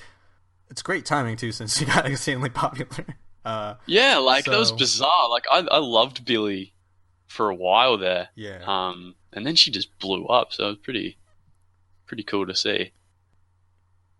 It's 0.69 0.81
great 0.81 1.05
timing 1.05 1.37
too, 1.37 1.51
since 1.51 1.79
you 1.81 1.87
got 1.87 2.05
insanely 2.05 2.49
popular. 2.49 3.05
Uh, 3.45 3.75
yeah. 3.85 4.17
Like 4.17 4.45
that 4.45 4.57
was 4.57 4.71
bizarre. 4.71 5.29
Like 5.29 5.45
I, 5.51 5.59
I 5.59 5.79
loved 5.79 6.25
Billie 6.25 6.73
for 7.27 7.49
a 7.49 7.55
while 7.55 7.97
there, 7.97 8.29
yeah. 8.35 8.63
um, 8.65 9.15
and 9.33 9.45
then 9.45 9.55
she 9.55 9.71
just 9.71 9.97
blew 9.99 10.25
up. 10.27 10.53
So 10.53 10.65
it 10.65 10.69
was 10.69 10.77
pretty, 10.77 11.17
pretty 12.05 12.23
cool 12.23 12.45
to 12.45 12.55
see. 12.55 12.91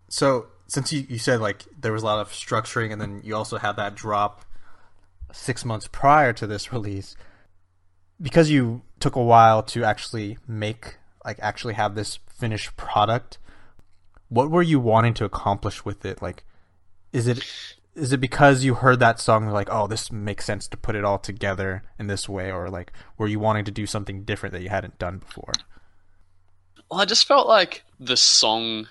So 0.10 0.48
since 0.68 0.92
you, 0.94 1.06
you 1.10 1.18
said 1.18 1.40
like 1.42 1.66
there 1.80 1.94
was 1.94 2.04
a 2.04 2.06
lot 2.06 2.20
of 2.20 2.30
structuring, 2.30 2.92
and 2.92 3.02
then 3.02 3.22
you 3.24 3.36
also 3.36 3.58
had 3.58 3.74
that 3.74 3.96
drop 3.96 4.46
six 5.32 5.66
months 5.66 5.88
prior 5.92 6.34
to 6.34 6.48
this 6.48 6.72
release, 6.72 7.16
because 8.22 8.50
you 8.50 8.82
took 9.00 9.16
a 9.16 9.24
while 9.24 9.64
to 9.64 9.84
actually 9.84 10.38
make 10.48 10.98
like 11.26 11.40
actually 11.42 11.74
have 11.74 11.96
this 11.96 12.20
finished 12.28 12.76
product. 12.78 13.38
What 14.30 14.50
were 14.50 14.62
you 14.62 14.80
wanting 14.80 15.14
to 15.16 15.26
accomplish 15.26 15.86
with 15.86 16.06
it? 16.06 16.22
Like, 16.22 16.44
is 17.12 17.28
it 17.28 17.46
is 17.96 18.12
it 18.12 18.20
because 18.20 18.64
you 18.64 18.76
heard 18.76 19.00
that 19.00 19.20
song 19.20 19.48
like 19.50 19.70
oh 19.72 19.88
this 19.88 20.12
makes 20.12 20.46
sense 20.46 20.68
to 20.68 20.78
put 20.78 20.96
it 20.96 21.04
all 21.04 21.20
together 21.20 21.84
in 22.00 22.08
this 22.08 22.28
way, 22.28 22.52
or 22.52 22.70
like 22.70 22.92
were 23.18 23.28
you 23.28 23.40
wanting 23.40 23.66
to 23.66 23.72
do 23.72 23.86
something 23.86 24.24
different 24.24 24.54
that 24.54 24.62
you 24.62 24.70
hadn't 24.70 24.98
done 24.98 25.20
before? 25.20 25.54
Well, 26.90 27.02
I 27.02 27.06
just 27.06 27.28
felt 27.28 27.48
like 27.48 27.84
the 28.00 28.18
song 28.18 28.88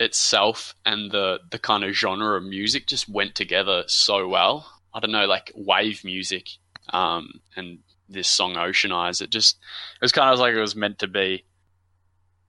itself 0.00 0.74
and 0.86 1.10
the 1.10 1.38
the 1.50 1.58
kind 1.58 1.84
of 1.84 1.92
genre 1.92 2.36
of 2.36 2.42
music 2.42 2.86
just 2.86 3.08
went 3.08 3.34
together 3.34 3.84
so 3.86 4.26
well. 4.26 4.66
I 4.92 4.98
don't 4.98 5.12
know, 5.12 5.26
like 5.26 5.52
wave 5.54 6.02
music, 6.02 6.48
um, 6.92 7.40
and 7.54 7.78
this 8.08 8.26
song 8.26 8.56
Ocean 8.56 8.90
Eyes. 8.90 9.20
It 9.20 9.30
just 9.30 9.56
it 9.56 10.02
was 10.02 10.10
kind 10.10 10.32
of 10.32 10.40
like 10.40 10.54
it 10.54 10.60
was 10.60 10.74
meant 10.74 10.98
to 11.00 11.06
be. 11.06 11.44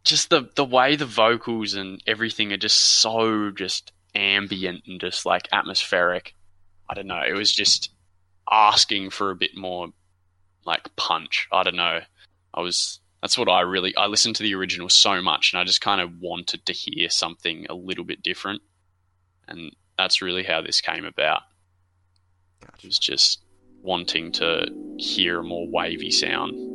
Just 0.03 0.31
the 0.31 0.49
the 0.55 0.65
way 0.65 0.95
the 0.95 1.05
vocals 1.05 1.75
and 1.75 2.01
everything 2.07 2.51
are 2.51 2.57
just 2.57 2.77
so 2.77 3.51
just 3.51 3.91
ambient 4.15 4.83
and 4.87 4.99
just 4.99 5.25
like 5.25 5.47
atmospheric. 5.51 6.33
I 6.89 6.95
don't 6.95 7.07
know. 7.07 7.21
It 7.21 7.33
was 7.33 7.53
just 7.53 7.91
asking 8.49 9.11
for 9.11 9.29
a 9.29 9.35
bit 9.35 9.55
more 9.55 9.89
like 10.65 10.95
punch. 10.95 11.47
I 11.51 11.63
don't 11.63 11.75
know. 11.75 11.99
I 12.53 12.61
was 12.61 13.00
that's 13.21 13.37
what 13.37 13.49
I 13.49 13.61
really 13.61 13.95
I 13.95 14.07
listened 14.07 14.35
to 14.37 14.43
the 14.43 14.55
original 14.55 14.89
so 14.89 15.21
much 15.21 15.53
and 15.53 15.59
I 15.59 15.63
just 15.63 15.81
kind 15.81 16.01
of 16.01 16.19
wanted 16.19 16.65
to 16.65 16.73
hear 16.73 17.09
something 17.09 17.67
a 17.69 17.73
little 17.73 18.03
bit 18.03 18.23
different. 18.23 18.61
And 19.47 19.75
that's 19.97 20.21
really 20.21 20.43
how 20.43 20.61
this 20.61 20.81
came 20.81 21.05
about. 21.05 21.43
It 22.79 22.85
was 22.85 22.97
just 22.97 23.43
wanting 23.81 24.31
to 24.33 24.67
hear 24.97 25.39
a 25.39 25.43
more 25.43 25.67
wavy 25.69 26.11
sound. 26.11 26.70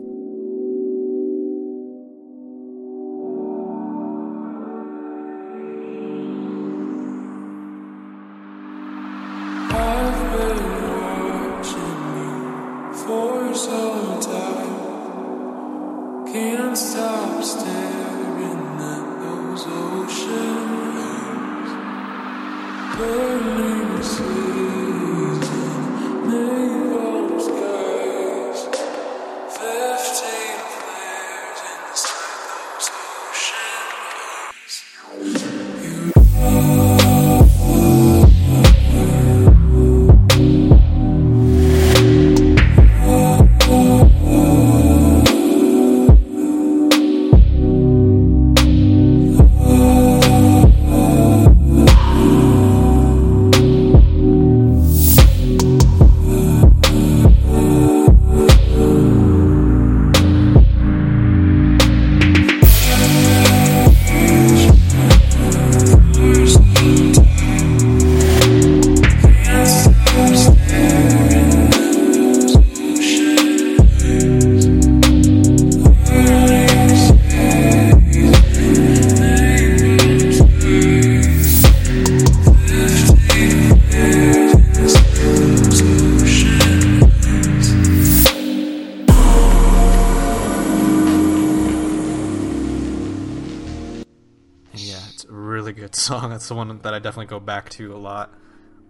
Back 97.47 97.71
to 97.71 97.95
a 97.95 97.99
lot. 97.99 98.35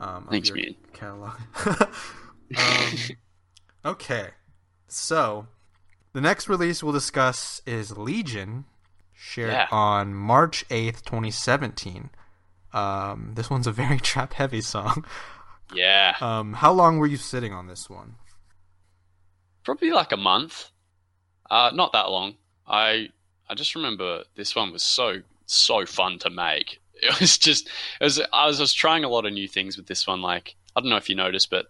Um, 0.01 0.27
Thanks, 0.31 0.51
man. 0.51 0.75
Catalog. 0.93 1.35
um, 2.57 2.95
okay, 3.85 4.29
so 4.89 5.47
the 6.13 6.21
next 6.21 6.49
release 6.49 6.83
we'll 6.83 6.93
discuss 6.93 7.63
is 7.67 7.97
Legion, 7.97 8.65
shared 9.15 9.53
Yeah. 9.53 9.69
on 9.71 10.15
March 10.15 10.65
eighth, 10.71 11.05
twenty 11.05 11.31
seventeen. 11.31 12.11
Um, 12.73 13.33
this 13.35 13.49
one's 13.49 13.67
a 13.67 13.73
very 13.73 13.99
trap 14.01 14.35
heavy 14.35 14.61
song. 14.61 15.05
Yeah. 15.75 16.15
Um, 16.21 16.55
how 16.55 16.73
long 16.73 16.99
were 16.99 17.07
you 17.07 17.17
sitting 17.17 17.53
on 17.53 17.67
this 17.69 17.89
one? 17.89 18.17
Probably 19.65 19.91
like 19.91 20.13
a 20.13 20.17
month. 20.17 20.71
Uh, 21.51 21.71
not 21.75 21.93
that 21.93 22.11
long. 22.11 22.35
I 22.67 23.09
I 23.49 23.55
just 23.55 23.75
remember 23.75 24.25
this 24.37 24.55
one 24.55 24.73
was 24.73 24.83
so 24.83 25.23
so 25.47 25.87
fun 25.87 26.19
to 26.21 26.31
make. 26.31 26.81
It 27.03 27.21
was 27.21 27.37
just 27.37 27.69
it 28.01 28.05
was 28.05 28.21
I 28.33 28.47
was, 28.47 28.59
I 28.59 28.63
was 28.63 28.73
trying 28.73 29.05
a 29.05 29.09
lot 29.11 29.27
of 29.27 29.33
new 29.33 29.47
things 29.47 29.77
with 29.77 29.87
this 29.87 30.07
one. 30.07 30.23
Like 30.23 30.57
I 30.75 30.81
don't 30.81 30.89
know 30.89 30.97
if 30.97 31.11
you 31.11 31.15
noticed, 31.15 31.51
but 31.51 31.67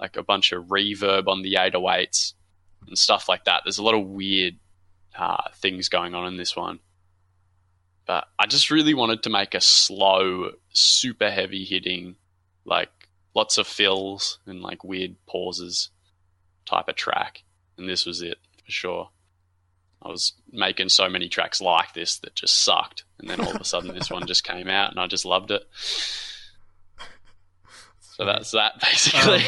like 0.00 0.16
a 0.16 0.24
bunch 0.24 0.50
of 0.50 0.64
reverb 0.64 1.28
on 1.28 1.42
the 1.42 1.54
808s, 1.54 2.34
and 2.86 2.98
stuff 2.98 3.28
like 3.28 3.44
that. 3.44 3.62
There's 3.64 3.78
a 3.78 3.82
lot 3.82 3.94
of 3.94 4.06
weird 4.06 4.56
uh, 5.16 5.50
things 5.54 5.88
going 5.88 6.14
on 6.14 6.26
in 6.26 6.36
this 6.36 6.56
one. 6.56 6.80
But 8.06 8.26
I 8.38 8.46
just 8.46 8.70
really 8.70 8.94
wanted 8.94 9.22
to 9.24 9.30
make 9.30 9.54
a 9.54 9.60
slow, 9.60 10.52
super 10.72 11.30
heavy 11.30 11.64
hitting, 11.64 12.16
like 12.64 12.90
lots 13.34 13.58
of 13.58 13.66
fills 13.66 14.38
and 14.46 14.62
like 14.62 14.84
weird 14.84 15.16
pauses 15.26 15.90
type 16.64 16.88
of 16.88 16.94
track. 16.94 17.42
And 17.76 17.88
this 17.88 18.06
was 18.06 18.22
it 18.22 18.38
for 18.64 18.70
sure. 18.70 19.10
I 20.06 20.10
was 20.10 20.34
making 20.52 20.88
so 20.88 21.08
many 21.08 21.28
tracks 21.28 21.60
like 21.60 21.92
this 21.94 22.18
that 22.18 22.34
just 22.34 22.62
sucked. 22.62 23.04
And 23.18 23.28
then 23.28 23.40
all 23.40 23.54
of 23.54 23.60
a 23.60 23.64
sudden 23.64 23.92
this 23.94 24.10
one 24.10 24.26
just 24.26 24.44
came 24.44 24.68
out 24.68 24.90
and 24.90 25.00
I 25.00 25.06
just 25.06 25.24
loved 25.24 25.50
it. 25.50 25.62
So 28.00 28.24
that's 28.24 28.52
that 28.52 28.74
um, 28.74 28.78
basically. 28.82 29.42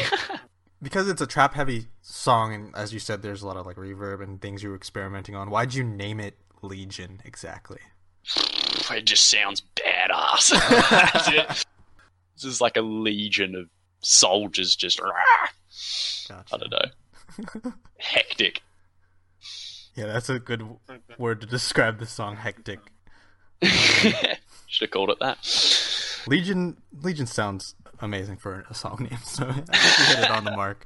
because 0.81 1.07
it's 1.09 1.21
a 1.21 1.27
trap 1.27 1.53
heavy 1.53 1.85
song, 2.01 2.53
and 2.53 2.75
as 2.75 2.93
you 2.93 2.99
said, 2.99 3.21
there's 3.21 3.41
a 3.41 3.47
lot 3.47 3.57
of 3.57 3.65
like 3.65 3.77
reverb 3.77 4.21
and 4.21 4.41
things 4.41 4.61
you 4.61 4.69
were 4.69 4.75
experimenting 4.75 5.35
on. 5.35 5.49
Why'd 5.49 5.73
you 5.73 5.83
name 5.83 6.19
it 6.19 6.37
Legion 6.61 7.21
exactly? 7.23 7.79
it 8.91 9.05
just 9.05 9.29
sounds 9.29 9.63
badass. 9.75 11.65
This 12.35 12.53
is 12.53 12.61
like 12.61 12.77
a 12.77 12.81
legion 12.81 13.53
of 13.53 13.67
soldiers 13.99 14.73
just 14.73 15.01
rah. 15.01 15.11
Gotcha. 16.29 16.55
I 16.55 16.57
don't 16.57 16.71
know. 16.71 17.73
Hectic. 17.97 18.61
Yeah, 19.99 20.05
that's 20.05 20.29
a 20.29 20.39
good 20.39 20.65
word 21.17 21.41
to 21.41 21.47
describe 21.47 21.99
the 21.99 22.05
song. 22.05 22.37
Hectic. 22.37 22.79
Should 23.61 24.39
have 24.79 24.91
called 24.91 25.09
it 25.09 25.19
that. 25.19 25.39
Legion. 26.25 26.77
Legion 27.01 27.25
sounds 27.25 27.75
amazing 27.99 28.37
for 28.37 28.65
a 28.69 28.73
song 28.73 29.09
name, 29.11 29.19
so 29.25 29.45
I 29.49 29.51
think 29.51 29.67
you 29.67 30.15
hit 30.15 30.23
it 30.23 30.31
on 30.31 30.45
the 30.45 30.51
mark. 30.51 30.85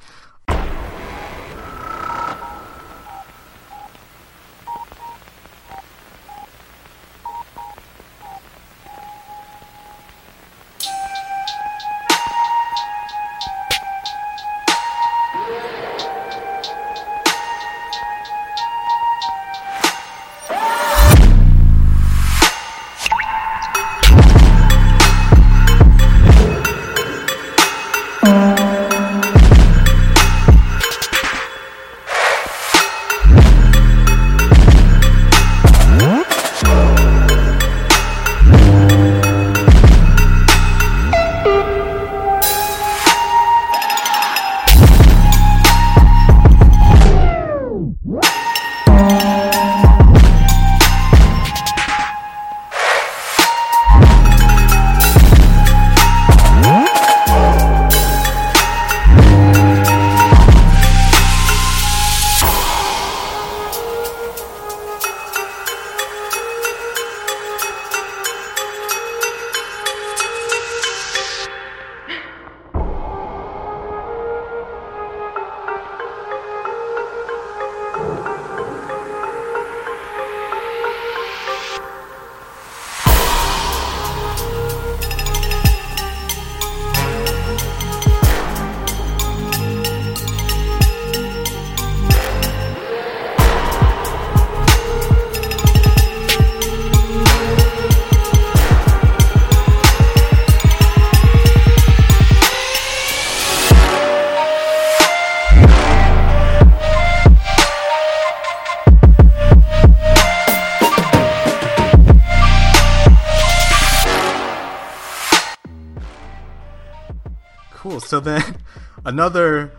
Another 119.13 119.71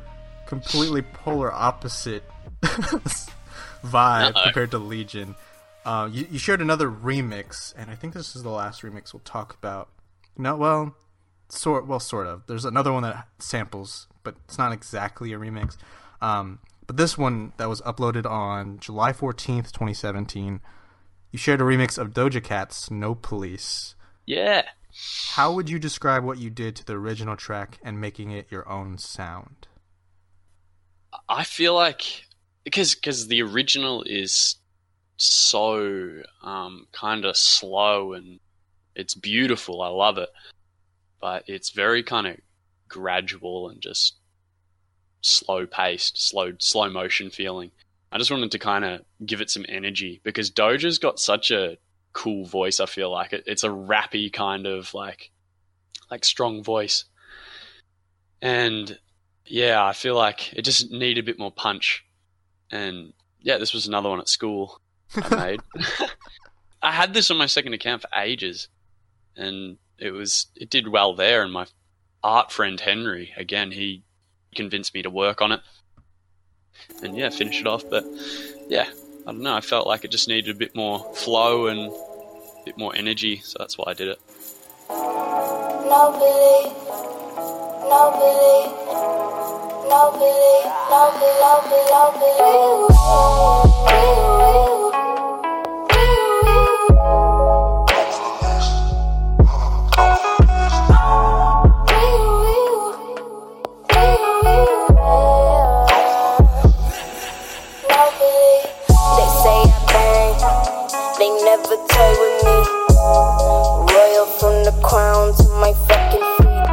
completely 0.47 1.03
polar 1.03 1.53
opposite 1.53 2.23
vibe 2.63 4.31
Uh-oh. 4.31 4.43
compared 4.45 4.71
to 4.71 4.79
Legion. 4.79 5.35
Uh, 5.85 6.09
you, 6.11 6.27
you 6.31 6.39
shared 6.39 6.61
another 6.61 6.89
remix, 6.89 7.75
and 7.77 7.91
I 7.91 7.97
think 7.97 8.15
this 8.15 8.37
is 8.37 8.45
the 8.45 8.51
last 8.51 8.83
remix 8.83 9.13
we'll 9.13 9.21
talk 9.25 9.55
about. 9.55 9.89
No, 10.39 10.55
well, 10.57 10.95
sort 11.49 11.87
well, 11.87 11.99
sort 12.01 12.29
of. 12.29 12.47
There's 12.47 12.65
another 12.65 12.93
one 12.93 13.03
that 13.03 13.27
samples, 13.41 14.07
but 14.23 14.37
it's 14.45 14.57
not 14.57 14.73
exactly 14.73 15.33
a 15.33 15.39
remix. 15.39 15.77
Um, 16.23 16.61
but 16.87 16.97
this 16.97 17.19
one 17.19 17.53
that 17.57 17.69
was 17.69 17.81
uploaded 17.83 18.31
on 18.31 18.79
July 18.79 19.13
14th, 19.13 19.73
2017. 19.73 20.61
You 21.33 21.39
shared 21.39 21.61
a 21.61 21.65
remix 21.65 21.99
of 21.99 22.13
Doja 22.13 22.43
Cat's 22.43 22.89
"No 22.91 23.17
Police." 23.17 23.97
Yeah. 24.27 24.63
How 25.31 25.53
would 25.53 25.69
you 25.69 25.79
describe 25.79 26.25
what 26.25 26.39
you 26.39 26.51
did 26.51 26.77
to 26.77 26.85
the 26.85 26.93
original 26.93 27.37
track 27.37 27.79
and 27.83 28.01
making 28.01 28.31
it 28.31 28.47
your 28.51 28.69
own 28.69 28.99
sound? 28.99 29.67
I 31.29 31.45
feel 31.45 31.75
like 31.75 32.25
because 32.63 32.95
because 32.95 33.27
the 33.27 33.43
original 33.43 34.03
is 34.05 34.57
so 35.17 36.23
um, 36.43 36.87
kind 36.93 37.25
of 37.25 37.37
slow 37.37 38.13
and 38.13 38.39
it's 38.95 39.15
beautiful. 39.15 39.83
I 39.83 39.89
love 39.89 40.19
it, 40.19 40.31
but 41.21 41.45
it's 41.49 41.71
very 41.71 42.03
kind 42.03 42.27
of 42.27 42.37
gradual 42.89 43.69
and 43.69 43.81
just 43.81 44.15
slow 45.21 45.67
paced, 45.67 46.23
slow 46.23 46.53
slow 46.59 46.89
motion 46.89 47.31
feeling. 47.31 47.73
I 48.13 48.19
just 48.19 48.31
wanted 48.31 48.53
to 48.53 48.59
kind 48.61 48.85
of 48.85 49.01
give 49.27 49.41
it 49.41 49.51
some 49.51 49.67
energy 49.69 50.21
because 50.23 50.51
Doja's 50.51 50.99
got 50.99 51.19
such 51.19 51.51
a 51.51 51.79
cool 52.15 52.47
voice. 52.47 52.81
I 52.81 52.87
feel 52.87 53.11
like 53.11 53.35
it, 53.35 53.45
it's 53.47 53.65
a 53.65 53.69
rappy 53.69 54.33
kind 54.33 54.67
of 54.67 54.95
like 54.95 55.31
like 56.11 56.25
strong 56.25 56.63
voice, 56.63 57.05
and 58.41 58.99
yeah, 59.45 59.85
I 59.85 59.93
feel 59.93 60.15
like 60.15 60.53
it 60.55 60.63
just 60.63 60.91
needed 60.91 61.19
a 61.19 61.27
bit 61.27 61.39
more 61.39 61.53
punch. 61.53 62.05
And 62.71 63.13
yeah, 63.41 63.59
this 63.59 63.75
was 63.75 63.87
another 63.87 64.09
one 64.09 64.21
at 64.21 64.29
school 64.29 64.81
I 65.17 65.37
made. 65.47 65.61
I 66.83 66.93
had 66.93 67.15
this 67.15 67.31
on 67.31 67.37
my 67.37 67.47
second 67.47 67.75
account 67.75 68.03
for 68.03 68.09
ages, 68.17 68.69
and 69.37 69.79
it 69.99 70.13
was 70.13 70.47
it 70.57 70.71
did 70.71 70.89
well 70.89 71.15
there. 71.15 71.43
And 71.43 71.53
my 71.53 71.67
art 72.23 72.53
friend 72.53 72.81
Henry, 72.81 73.33
again, 73.37 73.71
he 73.71 74.03
convinced 74.55 74.95
me 74.95 75.03
to 75.03 75.11
work 75.11 75.43
on 75.43 75.53
it, 75.53 75.61
and 77.03 77.17
yeah, 77.17 77.31
finish 77.31 77.61
it 77.61 77.67
off. 77.67 77.85
But 77.89 78.05
yeah, 78.69 78.89
I 79.27 79.33
don't 79.33 79.41
know. 79.41 79.55
I 79.55 79.63
felt 79.63 79.87
like 79.87 80.05
it 80.05 80.11
just 80.11 80.29
needed 80.29 80.55
a 80.55 80.59
bit 80.59 80.75
more 80.75 81.03
flow 81.15 81.69
and 81.69 81.91
a 81.91 82.63
bit 82.67 82.77
more 82.77 82.95
energy, 82.95 83.39
so 83.39 83.57
that's 83.59 83.79
why 83.79 83.85
I 83.89 83.95
did 83.95 84.09
it. 84.09 84.21
No 84.91 86.13
belief, 86.13 86.75
no 87.89 88.11
belief, 88.21 88.69
no 89.89 90.11
belief, 90.19 90.69
toy 111.95 112.13
with 112.19 112.39
me. 112.43 112.57
Royal 113.95 114.27
from 114.27 114.67
the 114.67 114.75
crown 114.83 115.35
to 115.39 115.47
my 115.63 115.73
fucking 115.87 116.27
feet. 116.43 116.67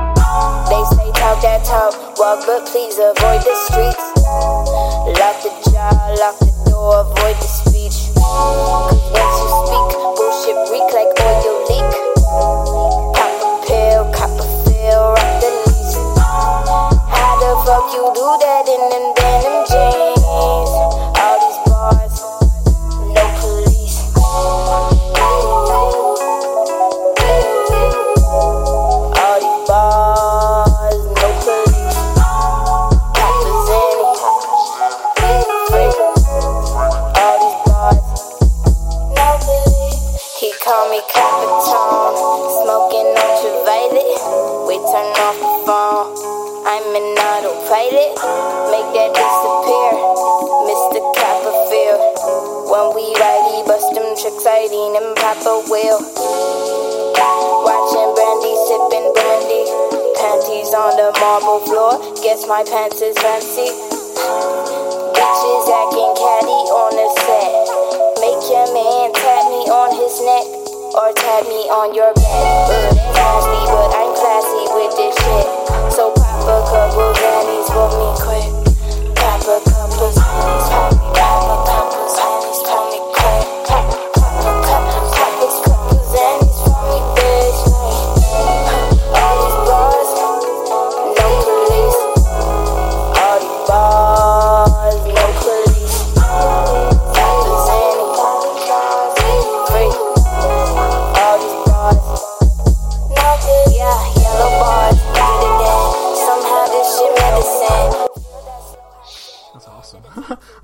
They 0.70 0.84
say 0.98 1.08
talk 1.14 1.38
that 1.46 1.62
talk, 1.64 1.94
walk 2.18 2.42
but 2.46 2.66
please 2.66 2.98
avoid 2.98 3.42
the 3.46 3.56
streets. 3.70 4.06
Lock 5.20 5.38
the 5.46 5.52
jaw, 5.70 5.94
lock 6.18 6.38
the 6.42 6.52
door, 6.70 7.06
avoid 7.06 7.38
the 7.38 7.50
speech. 7.50 8.10
Cause 8.18 9.06
once 9.14 9.38
you 9.42 9.50
speak, 9.62 9.88
bullshit 10.18 10.60
reek 10.74 10.90
like 10.90 11.12
oil 11.22 11.58
leak. 11.70 11.92
Cop 13.14 13.34
a 13.46 13.50
pill, 13.68 14.02
cop 14.16 14.34
a 14.42 14.46
feel, 14.66 15.14
rock 15.14 15.34
the 15.44 15.50
lease. 15.70 15.98
How 17.14 17.34
the 17.38 17.52
fuck 17.66 17.94
you 17.94 18.06
do 18.16 18.28
that 18.42 18.66
in 18.66 18.84
them 18.90 19.21
autopilot. 47.82 48.14
Make 48.70 48.90
that 48.94 49.12
disappear, 49.14 49.92
Mr. 50.70 51.02
Copperfield. 51.18 52.02
When 52.70 52.96
we 52.96 53.14
ride, 53.18 53.46
he 53.54 53.64
bust 53.66 53.94
them 53.94 54.06
tricks, 54.18 54.46
I 54.46 54.68
lean 54.70 54.96
and 54.96 55.16
pop 55.18 55.42
a 55.46 55.56
wheel. 55.70 56.00
Watching 57.66 58.12
brandy, 58.16 58.54
sipping 58.68 59.10
brandy. 59.14 59.64
Panties 60.18 60.74
on 60.74 60.94
the 60.98 61.10
marble 61.20 61.60
floor. 61.66 61.98
Guess 62.22 62.48
my 62.48 62.64
pants 62.64 63.02
is 63.02 63.18
fancy. 63.18 63.70
Bitches 65.14 65.68
acting 65.70 66.14
catty 66.18 66.60
on 66.70 66.92
the 66.94 67.08
set. 67.26 67.52
Make 68.22 68.44
your 68.50 68.68
man 68.74 69.14
tap 69.14 69.46
me 69.50 69.66
on 69.70 69.90
his 69.98 70.22
neck 70.22 70.46
or 70.94 71.14
tap 71.14 71.44
me 71.50 71.66
on 71.70 71.96
your 71.96 72.14
back. 72.14 72.94
Nasty, 73.18 73.62
but 73.66 73.90
I'm 73.98 74.14
classy 74.14 74.66
with 74.74 74.96
this 74.96 75.16
shit. 75.18 75.61
Pop 76.42 76.50
a 76.50 76.70
couple 76.72 77.14
panties 77.14 77.70
for 77.70 77.88
me 77.94 78.10
quick. 78.18 79.16
Pop 79.16 79.42
a 79.46 79.62
couple 79.70 80.10
panties, 80.10 81.21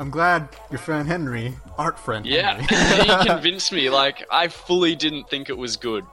I'm 0.08 0.12
glad 0.12 0.48
your 0.72 0.78
friend 0.80 1.06
Henry, 1.06 1.58
art 1.78 2.00
friend. 2.00 2.26
Yeah, 2.26 2.62
Henry. 2.62 3.04
he 3.24 3.26
convinced 3.30 3.74
me. 3.74 3.90
Like, 3.90 4.26
I 4.32 4.48
fully 4.48 4.96
didn't 4.96 5.30
think 5.30 5.50
it 5.50 5.58
was 5.58 5.76
good 5.76 6.06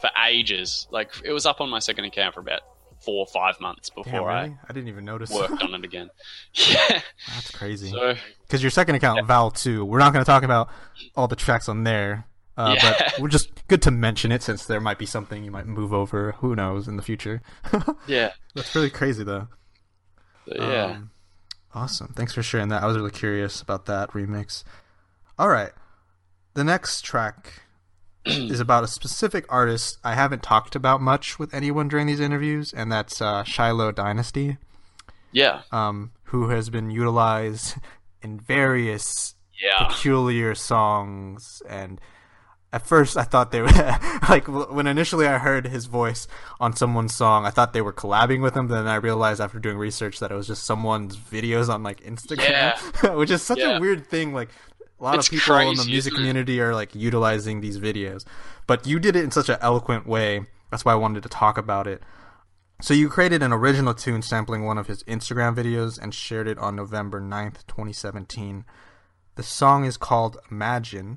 for 0.00 0.10
ages. 0.26 0.88
Like, 0.90 1.12
it 1.24 1.30
was 1.30 1.46
up 1.46 1.60
on 1.60 1.70
my 1.70 1.78
second 1.78 2.06
account 2.06 2.34
for 2.34 2.40
about 2.40 2.62
four 3.04 3.20
or 3.20 3.26
five 3.28 3.60
months 3.60 3.88
before 3.88 4.12
Damn, 4.12 4.24
really? 4.24 4.56
I 4.68 4.72
didn't 4.72 4.88
even 4.88 5.04
notice. 5.04 5.30
I 5.30 5.36
worked 5.48 5.62
on 5.62 5.74
it 5.74 5.84
again. 5.84 6.10
Yeah. 6.54 7.00
That's 7.36 7.52
crazy. 7.52 7.90
So, 7.90 8.16
Because 8.48 8.64
your 8.64 8.70
second 8.72 8.96
account, 8.96 9.24
Val 9.28 9.52
2, 9.52 9.84
we're 9.84 10.00
not 10.00 10.12
going 10.12 10.24
to 10.24 10.28
talk 10.28 10.42
about 10.42 10.68
all 11.14 11.28
the 11.28 11.36
tracks 11.36 11.68
on 11.68 11.84
there. 11.84 12.26
Uh, 12.56 12.74
Yeah. 12.76 12.94
But 12.98 13.20
we're 13.20 13.28
just 13.28 13.68
good 13.68 13.82
to 13.82 13.92
mention 13.92 14.32
it 14.32 14.42
since 14.42 14.66
there 14.66 14.80
might 14.80 14.98
be 14.98 15.06
something 15.06 15.44
you 15.44 15.52
might 15.52 15.68
move 15.68 15.94
over. 15.94 16.32
Who 16.40 16.56
knows 16.56 16.88
in 16.88 16.96
the 16.96 17.02
future? 17.04 17.42
yeah. 18.08 18.32
That's 18.56 18.74
really 18.74 18.90
crazy, 18.90 19.22
though. 19.22 19.46
So, 20.48 20.68
yeah. 20.68 20.84
Um, 20.86 21.10
awesome. 21.76 22.12
Thanks 22.16 22.32
for 22.32 22.42
sharing 22.42 22.68
that. 22.68 22.82
I 22.82 22.86
was 22.86 22.96
really 22.96 23.10
curious 23.10 23.60
about 23.60 23.86
that 23.86 24.10
remix. 24.10 24.64
All 25.38 25.48
right. 25.48 25.72
The 26.54 26.64
next 26.64 27.02
track 27.02 27.62
is 28.24 28.58
about 28.60 28.82
a 28.82 28.88
specific 28.88 29.44
artist 29.50 29.98
I 30.02 30.14
haven't 30.14 30.42
talked 30.42 30.74
about 30.74 31.00
much 31.02 31.38
with 31.38 31.52
anyone 31.54 31.88
during 31.88 32.06
these 32.06 32.20
interviews, 32.20 32.72
and 32.72 32.90
that's 32.90 33.20
uh, 33.20 33.44
Shiloh 33.44 33.92
Dynasty, 33.92 34.56
yeah. 35.32 35.62
um, 35.70 36.12
who 36.24 36.48
has 36.48 36.70
been 36.70 36.90
utilized 36.90 37.76
in 38.22 38.40
various 38.40 39.34
Yeah. 39.62 39.86
peculiar 39.86 40.54
songs 40.54 41.62
and 41.68 42.00
at 42.76 42.86
first 42.86 43.16
I 43.16 43.22
thought 43.24 43.50
they 43.52 43.62
were 43.62 43.68
like 44.28 44.46
when 44.48 44.86
initially 44.86 45.26
I 45.26 45.38
heard 45.38 45.66
his 45.66 45.86
voice 45.86 46.28
on 46.60 46.76
someone's 46.76 47.14
song 47.14 47.46
I 47.46 47.50
thought 47.50 47.72
they 47.72 47.80
were 47.88 47.92
collabing 48.02 48.40
with 48.42 48.54
him 48.56 48.68
then 48.68 48.86
I 48.86 48.96
realized 48.96 49.40
after 49.40 49.58
doing 49.58 49.78
research 49.78 50.18
that 50.20 50.30
it 50.30 50.34
was 50.34 50.46
just 50.46 50.64
someone's 50.64 51.16
videos 51.16 51.68
on 51.74 51.82
like 51.82 52.00
Instagram 52.02 53.16
which 53.20 53.30
is 53.30 53.42
such 53.42 53.58
Yeah. 53.58 53.76
a 53.76 53.80
weird 53.80 54.06
thing 54.06 54.32
like 54.34 54.50
a 55.00 55.04
lot 55.04 55.14
It's 55.16 55.28
of 55.28 55.32
people 55.34 55.56
in 55.58 55.76
the 55.76 55.84
music 55.84 56.14
community 56.14 56.60
are 56.60 56.74
like 56.74 56.94
utilizing 56.94 57.60
these 57.60 57.78
videos 57.78 58.24
but 58.66 58.86
you 58.86 58.98
did 58.98 59.16
it 59.16 59.24
in 59.24 59.30
such 59.30 59.48
an 59.48 59.58
eloquent 59.60 60.06
way 60.06 60.46
that's 60.70 60.84
why 60.84 60.92
I 60.92 60.96
wanted 61.04 61.22
to 61.22 61.28
talk 61.28 61.56
about 61.58 61.86
it 61.86 62.02
so 62.82 62.92
you 62.92 63.08
created 63.08 63.42
an 63.42 63.52
original 63.54 63.94
tune 63.94 64.20
sampling 64.22 64.64
one 64.66 64.76
of 64.76 64.86
his 64.86 65.02
Instagram 65.04 65.54
videos 65.56 65.98
and 65.98 66.12
shared 66.12 66.46
it 66.46 66.58
on 66.58 66.76
November 66.76 67.22
9th, 67.22 67.66
2017. 67.66 68.66
The 69.36 69.42
song 69.42 69.86
is 69.86 69.96
called 69.96 70.36
Imagine. 70.50 71.16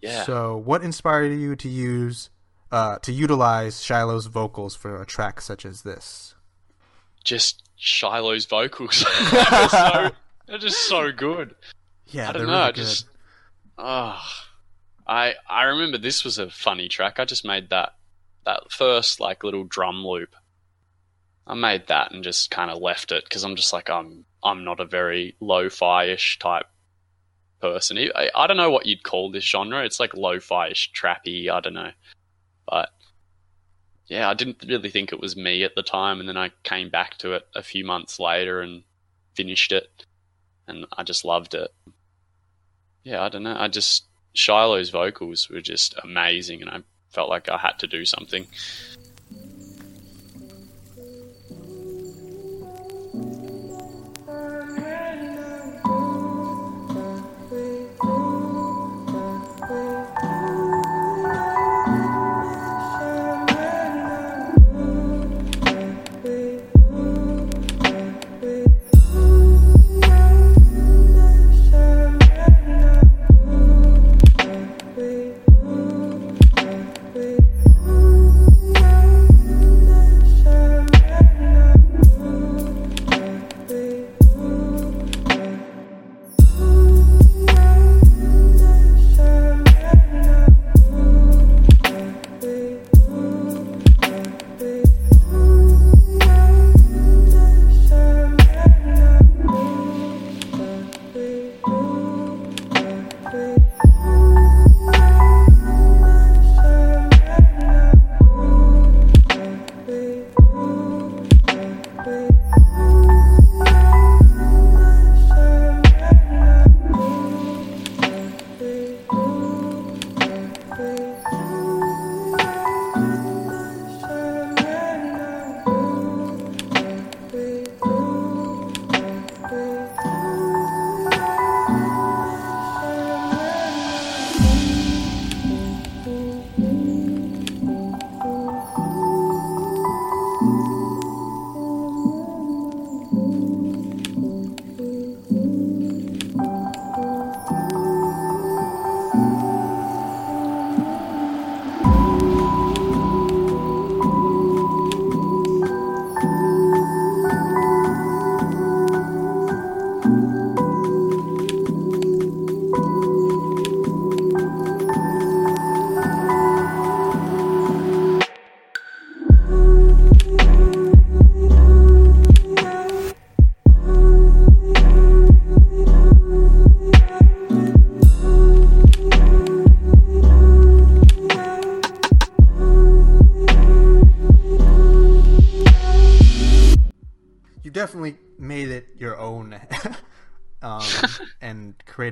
Yeah. 0.00 0.24
So 0.24 0.56
what 0.56 0.82
inspired 0.82 1.32
you 1.32 1.56
to 1.56 1.68
use 1.68 2.30
uh, 2.70 2.98
to 2.98 3.12
utilize 3.12 3.82
Shiloh's 3.82 4.26
vocals 4.26 4.74
for 4.76 5.00
a 5.00 5.06
track 5.06 5.40
such 5.40 5.64
as 5.64 5.82
this? 5.82 6.36
just 7.26 7.62
Shiloh's 7.76 8.46
vocals. 8.46 9.04
they're, 9.30 9.68
so, 9.68 10.10
they're 10.46 10.58
just 10.58 10.88
so 10.88 11.12
good. 11.12 11.54
Yeah, 12.06 12.30
I 12.30 12.32
they're 12.32 12.42
don't 12.42 12.50
know. 12.50 12.58
really 12.58 12.68
I 12.68 12.72
just, 12.72 13.06
oh, 13.76 14.22
I 15.06 15.34
I 15.46 15.64
remember 15.64 15.98
this 15.98 16.24
was 16.24 16.38
a 16.38 16.48
funny 16.48 16.88
track. 16.88 17.18
I 17.18 17.26
just 17.26 17.44
made 17.44 17.68
that 17.70 17.94
that 18.46 18.70
first 18.70 19.20
like 19.20 19.44
little 19.44 19.64
drum 19.64 20.06
loop. 20.06 20.34
I 21.46 21.54
made 21.54 21.88
that 21.88 22.12
and 22.12 22.24
just 22.24 22.50
kind 22.50 22.70
of 22.70 22.80
left 22.80 23.12
it 23.12 23.24
because 23.24 23.44
I'm 23.44 23.56
just 23.56 23.72
like 23.72 23.90
I'm 23.90 24.24
I'm 24.42 24.64
not 24.64 24.80
a 24.80 24.86
very 24.86 25.36
lo-fi-ish 25.40 26.38
type 26.38 26.66
person. 27.72 27.98
I, 28.14 28.30
I 28.34 28.46
don't 28.46 28.56
know 28.56 28.70
what 28.70 28.86
you'd 28.86 29.02
call 29.02 29.30
this 29.30 29.44
genre. 29.44 29.84
It's 29.84 30.00
like 30.00 30.14
lo-fi-ish, 30.14 30.92
trappy. 30.92 31.50
I 31.50 31.60
don't 31.60 31.74
know, 31.74 31.92
but 32.68 32.90
yeah, 34.06 34.28
I 34.28 34.34
didn't 34.34 34.64
really 34.66 34.90
think 34.90 35.12
it 35.12 35.20
was 35.20 35.36
me 35.36 35.64
at 35.64 35.74
the 35.74 35.82
time, 35.82 36.20
and 36.20 36.28
then 36.28 36.36
I 36.36 36.50
came 36.62 36.90
back 36.90 37.18
to 37.18 37.32
it 37.32 37.46
a 37.54 37.62
few 37.62 37.84
months 37.84 38.20
later 38.20 38.60
and 38.60 38.82
finished 39.34 39.72
it, 39.72 40.06
and 40.68 40.86
I 40.96 41.02
just 41.02 41.24
loved 41.24 41.54
it. 41.54 41.72
Yeah, 43.02 43.22
I 43.22 43.28
don't 43.28 43.42
know. 43.42 43.56
I 43.58 43.68
just 43.68 44.06
Shiloh's 44.34 44.90
vocals 44.90 45.48
were 45.48 45.60
just 45.60 45.94
amazing, 46.02 46.62
and 46.62 46.70
I 46.70 46.82
felt 47.10 47.28
like 47.28 47.48
I 47.48 47.56
had 47.58 47.78
to 47.80 47.86
do 47.86 48.04
something. 48.04 48.46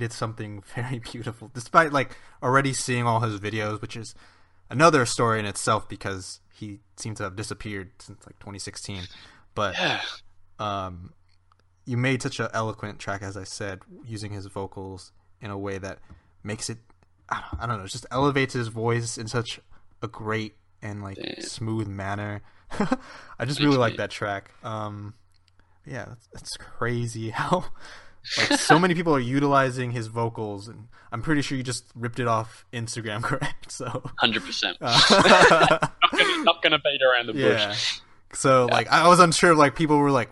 Created 0.05 0.17
something 0.17 0.63
very 0.75 0.99
beautiful. 0.99 1.51
Despite 1.55 1.93
like 1.93 2.17
already 2.43 2.73
seeing 2.73 3.07
all 3.07 3.21
his 3.21 3.41
videos, 3.41 3.81
which 3.81 3.97
is 3.97 4.15
another 4.71 5.07
story 5.07 5.39
in 5.41 5.47
itself 5.47 5.89
because 5.89 6.41
he 6.53 6.81
seems 6.97 7.19
to 7.19 7.25
have 7.25 7.37
disappeared 7.37 7.91
since 7.99 8.25
like 8.27 8.39
2016. 8.39 9.03
But 9.55 9.75
Yeah. 9.79 10.01
um, 10.59 11.13
you 11.87 11.97
made 11.97 12.23
such 12.23 12.41
an 12.41 12.49
eloquent 12.53 12.99
track, 12.99 13.23
as 13.23 13.37
I 13.37 13.45
said, 13.45 13.81
using 14.07 14.33
his 14.33 14.47
vocals 14.47 15.13
in 15.41 15.51
a 15.51 15.59
way 15.59 15.79
that 15.79 15.99
makes 16.43 16.69
it. 16.71 16.79
I 17.29 17.41
don't- 17.41 17.63
I 17.63 17.67
don't 17.67 17.79
know, 17.79 17.87
just 17.87 18.07
elevates 18.11 18.53
his 18.53 18.69
voice 18.69 19.17
in 19.17 19.29
such 19.29 19.59
a 20.03 20.09
great 20.09 20.57
and 20.83 21.03
like 21.03 21.17
Damn. 21.17 21.41
smooth 21.43 21.89
manner. 21.89 22.43
I 23.39 23.47
just 23.47 23.61
really 23.61 23.79
like 23.79 23.97
that 23.97 24.11
track. 24.11 24.51
Um, 24.63 25.15
yeah, 25.87 26.13
it's, 26.13 26.29
it's 26.35 26.57
crazy 26.59 27.31
how 27.41 27.65
like 28.39 28.59
so 28.61 28.79
many 28.79 28.95
people 28.95 29.15
are 29.15 29.21
utilizing 29.21 29.91
his 29.93 30.07
vocals, 30.09 30.69
and 30.69 30.89
I'm 31.13 31.23
pretty 31.23 31.43
sure 31.43 31.57
you 31.59 31.65
just 31.65 31.85
ripped 31.95 32.19
it 32.21 32.27
off 32.29 32.65
Instagram, 32.73 33.23
correct? 33.29 33.71
So. 33.73 34.11
Hundred 34.19 34.45
percent. 34.45 34.77
uh, 34.81 35.79
Not 36.45 36.63
gonna 36.63 36.79
beat 36.79 37.01
around 37.03 37.27
the 37.27 37.33
bush. 37.33 37.43
yeah. 37.43 37.75
So 38.33 38.67
like 38.67 38.89
I 38.89 39.09
was 39.09 39.21
unsure 39.21 39.55
like 39.55 39.77
people 39.77 39.99
were 39.99 40.11
like 40.11 40.31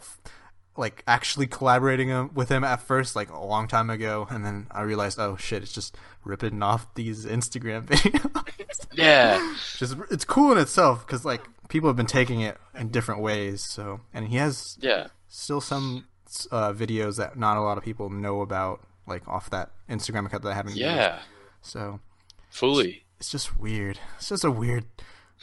like 0.77 1.03
actually 1.07 1.47
collaborating 1.47 2.09
him, 2.09 2.31
with 2.35 2.49
him 2.49 2.65
at 2.65 2.81
first 2.81 3.15
like 3.15 3.31
a 3.31 3.39
long 3.39 3.69
time 3.69 3.91
ago 3.91 4.27
and 4.31 4.45
then 4.45 4.67
I 4.71 4.83
realized 4.83 5.19
oh 5.21 5.37
shit 5.37 5.63
it's 5.63 5.73
just 5.73 5.95
ripping 6.25 6.63
off 6.63 6.93
these 6.95 7.27
Instagram 7.27 7.85
videos. 7.87 8.87
Yeah. 8.95 9.55
just 9.77 9.97
it's 10.11 10.25
cool 10.25 10.51
in 10.53 10.59
itself 10.59 11.07
cuz 11.07 11.25
like 11.27 11.43
people 11.69 11.89
have 11.91 11.97
been 11.97 12.07
taking 12.07 12.41
it 12.41 12.57
in 12.75 12.89
different 12.89 13.21
ways 13.21 13.63
so 13.63 14.01
and 14.15 14.29
he 14.29 14.37
has 14.37 14.79
Yeah. 14.81 15.09
still 15.29 15.61
some 15.61 16.07
uh, 16.51 16.73
videos 16.73 17.17
that 17.17 17.39
not 17.39 17.57
a 17.57 17.61
lot 17.61 17.79
of 17.79 17.85
people 17.85 18.11
know 18.11 18.41
about 18.41 18.81
like 19.07 19.27
off 19.29 19.51
that 19.51 19.71
Instagram 19.89 20.27
account 20.27 20.43
that 20.45 20.51
I 20.51 20.55
haven't 20.55 20.73
used. 20.73 20.83
Yeah. 20.83 21.21
So 21.61 22.01
Fully. 22.51 23.05
it's 23.19 23.31
just 23.31 23.59
weird. 23.59 23.99
It's 24.17 24.29
just 24.29 24.45
a 24.45 24.51
weird, 24.51 24.85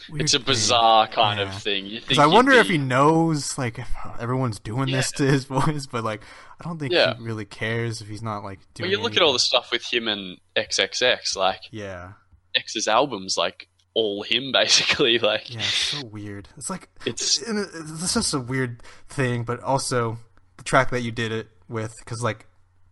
weird 0.10 0.22
It's 0.24 0.34
a 0.34 0.38
thing. 0.40 0.46
bizarre 0.46 1.08
kind 1.08 1.40
Yeah. 1.40 1.54
of 1.56 1.62
thing. 1.62 1.90
Because 2.08 2.20
I 2.20 2.26
wonder 2.26 2.52
if 2.54 2.68
he 2.68 2.78
knows, 2.78 3.58
like, 3.58 3.80
if 3.80 3.90
everyone's 4.20 4.60
doing 4.60 4.92
this 4.92 5.12
to 5.14 5.24
his 5.24 5.46
voice, 5.58 5.86
but 5.86 6.04
like, 6.04 6.22
I 6.60 6.64
don't 6.68 6.80
think 6.80 6.94
Yeah. 6.94 7.16
he 7.16 7.24
really 7.24 7.46
cares 7.46 8.02
if 8.02 8.08
he's 8.08 8.22
not 8.22 8.44
like 8.44 8.60
doing. 8.74 8.90
Well, 8.90 8.98
you 8.98 9.04
look 9.04 9.16
at 9.16 9.22
all 9.22 9.34
the 9.34 9.40
stuff 9.40 9.72
with 9.72 9.84
him 9.92 10.08
and 10.08 10.38
XXX, 10.56 11.36
like 11.36 11.62
Yeah, 11.72 12.14
X's 12.56 12.88
albums, 12.88 13.36
like 13.38 13.68
all 13.94 14.24
him 14.24 14.52
basically. 14.54 15.20
Like 15.20 15.50
yeah, 15.54 15.60
it's 15.60 15.68
so 15.68 16.06
weird. 16.06 16.48
It's 16.58 16.70
like 16.70 16.90
it's 17.06 17.42
it's 17.42 18.14
just 18.14 18.34
a 18.34 18.40
weird 18.40 18.84
thing, 19.10 19.44
but 19.44 19.62
also 19.62 20.18
the 20.60 20.64
track 20.64 20.91
that 20.91 21.01
you 21.01 21.12
did 21.12 21.32
it 21.32 21.47
with, 21.68 21.95
because 21.99 22.22
like 22.22 22.45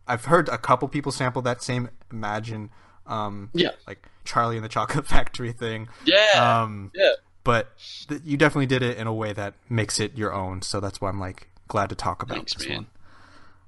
I've 0.08 0.26
heard 0.26 0.50
a 0.50 0.58
couple 0.58 0.88
people 0.88 1.12
sample 1.12 1.44
that 1.44 1.62
same 1.62 1.90
Imagine, 2.12 2.70
um, 3.06 3.50
yeah, 3.54 3.72
like 3.86 4.08
Charlie 4.24 4.56
and 4.56 4.64
the 4.66 4.70
Chocolate 4.70 5.06
Factory 5.14 5.52
thing, 5.52 5.90
yeah, 6.06 6.62
um, 6.64 6.92
yeah. 6.96 7.12
but 7.44 7.74
th- 8.08 8.22
you 8.24 8.38
definitely 8.38 8.66
did 8.66 8.82
it 8.82 8.98
in 8.98 9.08
a 9.08 9.14
way 9.14 9.34
that 9.34 9.54
makes 9.70 10.00
it 10.00 10.18
your 10.18 10.34
own. 10.34 10.62
So 10.62 10.80
that's 10.80 11.02
why 11.02 11.10
I'm 11.10 11.20
like 11.20 11.50
glad 11.68 11.90
to 11.90 11.96
talk 11.96 12.24
about 12.24 12.36
Thanks, 12.38 12.54
this 12.56 12.68
man. 12.68 12.88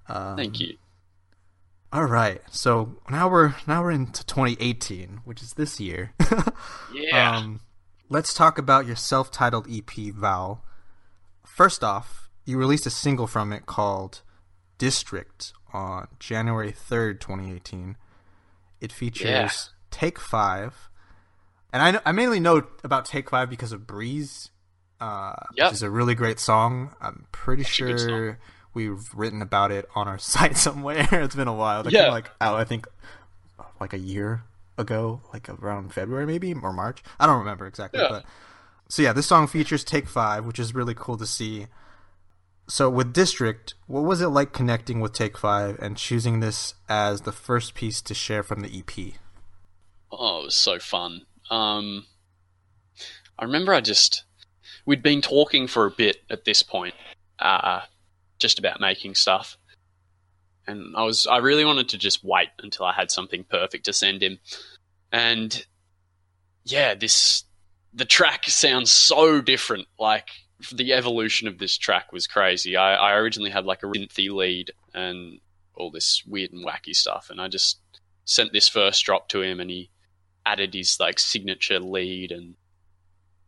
one. 0.08 0.18
Um, 0.18 0.38
Thank 0.38 0.60
you. 0.62 0.78
All 1.92 2.06
right, 2.06 2.42
so 2.50 2.96
now 3.10 3.28
we're 3.30 3.56
now 3.68 3.84
we're 3.84 3.92
into 3.92 4.26
2018, 4.26 5.22
which 5.26 5.42
is 5.42 5.54
this 5.54 5.80
year. 5.80 6.14
Yeah. 6.94 7.38
Um, 7.38 7.60
let's 8.10 8.34
talk 8.34 8.58
about 8.58 8.88
your 8.88 8.96
self-titled 8.96 9.68
EP, 9.72 9.92
Val. 10.14 10.64
First 11.46 11.84
off, 11.84 12.29
you 12.50 12.58
released 12.58 12.86
a 12.86 12.90
single 12.90 13.28
from 13.28 13.54
it 13.54 13.66
called 13.66 14.22
"District" 14.78 15.54
on 15.74 16.08
January 16.20 16.72
3rd, 16.72 17.20
2018. 17.20 17.96
It 18.82 18.92
features 18.92 19.28
Yeah. 19.30 19.50
Take 19.92 20.20
Five, 20.20 20.90
and 21.74 21.98
I, 21.98 22.02
I 22.06 22.12
mainly 22.12 22.40
know 22.40 22.64
about 22.84 23.06
Take 23.06 23.30
Five 23.30 23.50
because 23.50 23.72
of 23.72 23.86
Breeze, 23.88 24.50
uh, 25.02 25.34
Yep. 25.56 25.68
which 25.68 25.74
is 25.74 25.84
a 25.84 25.90
really 25.90 26.16
great 26.16 26.40
song. 26.40 26.96
I'm 27.02 27.26
pretty 27.32 27.64
good 27.64 27.70
sure 28.00 28.40
we've 28.74 29.08
written 29.14 29.42
about 29.42 29.72
it 29.72 29.88
on 29.96 30.08
our 30.08 30.18
site 30.34 30.58
somewhere. 30.58 31.08
it's 31.12 31.36
been 31.36 31.48
a 31.48 31.54
while. 31.54 31.86
Yeah. 31.90 32.10
like 32.12 32.30
out, 32.40 32.56
I 32.60 32.64
think, 32.64 32.88
like 33.80 33.94
a 33.94 33.98
year 34.00 34.44
ago, 34.78 35.22
like 35.34 35.50
around 35.50 35.94
February 35.94 36.26
maybe 36.26 36.54
or 36.54 36.72
March. 36.72 37.04
I 37.20 37.26
don't 37.26 37.40
remember 37.40 37.68
exactly, 37.68 38.00
Yeah. 38.00 38.08
but 38.10 38.26
so 38.88 39.02
yeah, 39.02 39.12
this 39.14 39.28
song 39.28 39.48
features 39.48 39.84
Take 39.84 40.08
Five, 40.08 40.46
which 40.46 40.58
is 40.60 40.74
really 40.74 40.94
cool 40.96 41.18
to 41.18 41.26
see. 41.28 41.68
So 42.70 42.88
with 42.88 43.14
District, 43.14 43.74
what 43.88 44.04
was 44.04 44.22
it 44.22 44.28
like 44.28 44.54
connecting 44.54 45.00
with 45.00 45.12
Take 45.12 45.40
Five 45.40 45.80
and 45.80 45.98
choosing 45.98 46.40
this 46.40 46.76
as 46.88 47.22
the 47.22 47.32
first 47.32 47.74
piece 47.74 48.00
to 48.04 48.14
share 48.14 48.44
from 48.44 48.60
the 48.62 48.68
EP? 48.68 49.16
Oh, 50.12 50.42
it 50.42 50.46
was 50.46 50.56
so 50.56 50.78
fun. 50.78 51.24
Um, 51.50 52.06
I 53.40 53.46
remember 53.46 53.74
I 53.74 53.82
just 53.82 54.24
we'd 54.86 55.02
been 55.02 55.20
talking 55.20 55.66
for 55.66 55.88
a 55.88 55.92
bit 55.92 56.18
at 56.30 56.46
this 56.46 56.62
point, 56.62 56.94
uh, 57.40 57.82
just 58.38 58.60
about 58.60 58.80
making 58.80 59.16
stuff, 59.16 59.58
and 60.68 60.96
I 60.96 61.02
was 61.04 61.26
I 61.26 61.38
really 61.38 61.66
wanted 61.66 61.90
to 61.90 61.98
just 61.98 62.24
wait 62.24 62.50
until 62.60 62.86
I 62.86 62.94
had 62.94 63.10
something 63.10 63.46
perfect 63.46 63.86
to 63.86 63.94
send 63.94 64.22
him, 64.22 64.38
and 65.12 65.66
yeah, 66.66 66.94
this 66.94 67.46
the 67.96 68.06
track 68.06 68.46
sounds 68.46 68.92
so 68.92 69.42
different. 69.42 69.88
Like 69.98 70.30
the 70.74 70.94
evolution 70.94 71.48
of 71.48 71.58
this 71.58 71.78
track 71.78 72.12
was 72.12 72.28
crazy. 72.28 72.76
I, 72.76 72.96
I 72.96 73.14
originally 73.14 73.52
had 73.52 73.66
like 73.66 73.84
a 73.84 73.88
synthy 73.88 74.30
lead 74.30 74.72
and 74.94 75.40
all 75.76 75.92
this 75.92 76.24
weird 76.26 76.52
and 76.52 76.66
wacky 76.66 76.96
stuff, 76.96 77.30
and 77.30 77.40
I 77.40 77.48
just 77.48 77.80
sent 78.26 78.52
this 78.52 78.68
first 78.68 79.04
drop 79.06 79.30
to 79.30 79.42
him, 79.42 79.60
and 79.60 79.70
he 79.70 79.90
added 80.46 80.74
his 80.74 81.00
like 81.00 81.20
signature 81.20 81.80
lead 81.80 82.32
and 82.32 82.56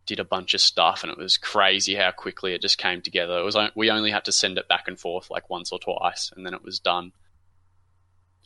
did 0.05 0.19
a 0.19 0.25
bunch 0.25 0.53
of 0.53 0.61
stuff, 0.61 1.03
and 1.03 1.11
it 1.11 1.17
was 1.17 1.37
crazy 1.37 1.95
how 1.95 2.11
quickly 2.11 2.53
it 2.53 2.61
just 2.61 2.77
came 2.77 3.01
together. 3.01 3.37
It 3.37 3.43
was 3.43 3.57
we 3.75 3.91
only 3.91 4.11
had 4.11 4.25
to 4.25 4.31
send 4.31 4.57
it 4.57 4.67
back 4.67 4.87
and 4.87 4.99
forth 4.99 5.29
like 5.29 5.49
once 5.49 5.71
or 5.71 5.79
twice, 5.79 6.31
and 6.35 6.45
then 6.45 6.53
it 6.53 6.63
was 6.63 6.79
done. 6.79 7.11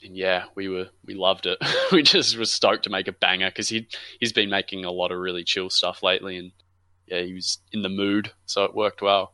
And 0.03 0.17
yeah, 0.17 0.45
we 0.55 0.67
were 0.67 0.89
we 1.05 1.13
loved 1.13 1.45
it. 1.45 1.59
we 1.91 2.03
just 2.03 2.37
were 2.37 2.45
stoked 2.45 2.83
to 2.83 2.89
make 2.89 3.07
a 3.07 3.13
banger 3.13 3.49
because 3.49 3.69
he 3.69 3.87
he's 4.19 4.33
been 4.33 4.49
making 4.49 4.85
a 4.85 4.91
lot 4.91 5.11
of 5.11 5.19
really 5.19 5.43
chill 5.43 5.69
stuff 5.69 6.01
lately, 6.03 6.37
and 6.37 6.51
yeah, 7.07 7.21
he 7.21 7.33
was 7.33 7.59
in 7.71 7.81
the 7.81 7.89
mood, 7.89 8.31
so 8.45 8.63
it 8.63 8.75
worked 8.75 9.01
well. 9.01 9.33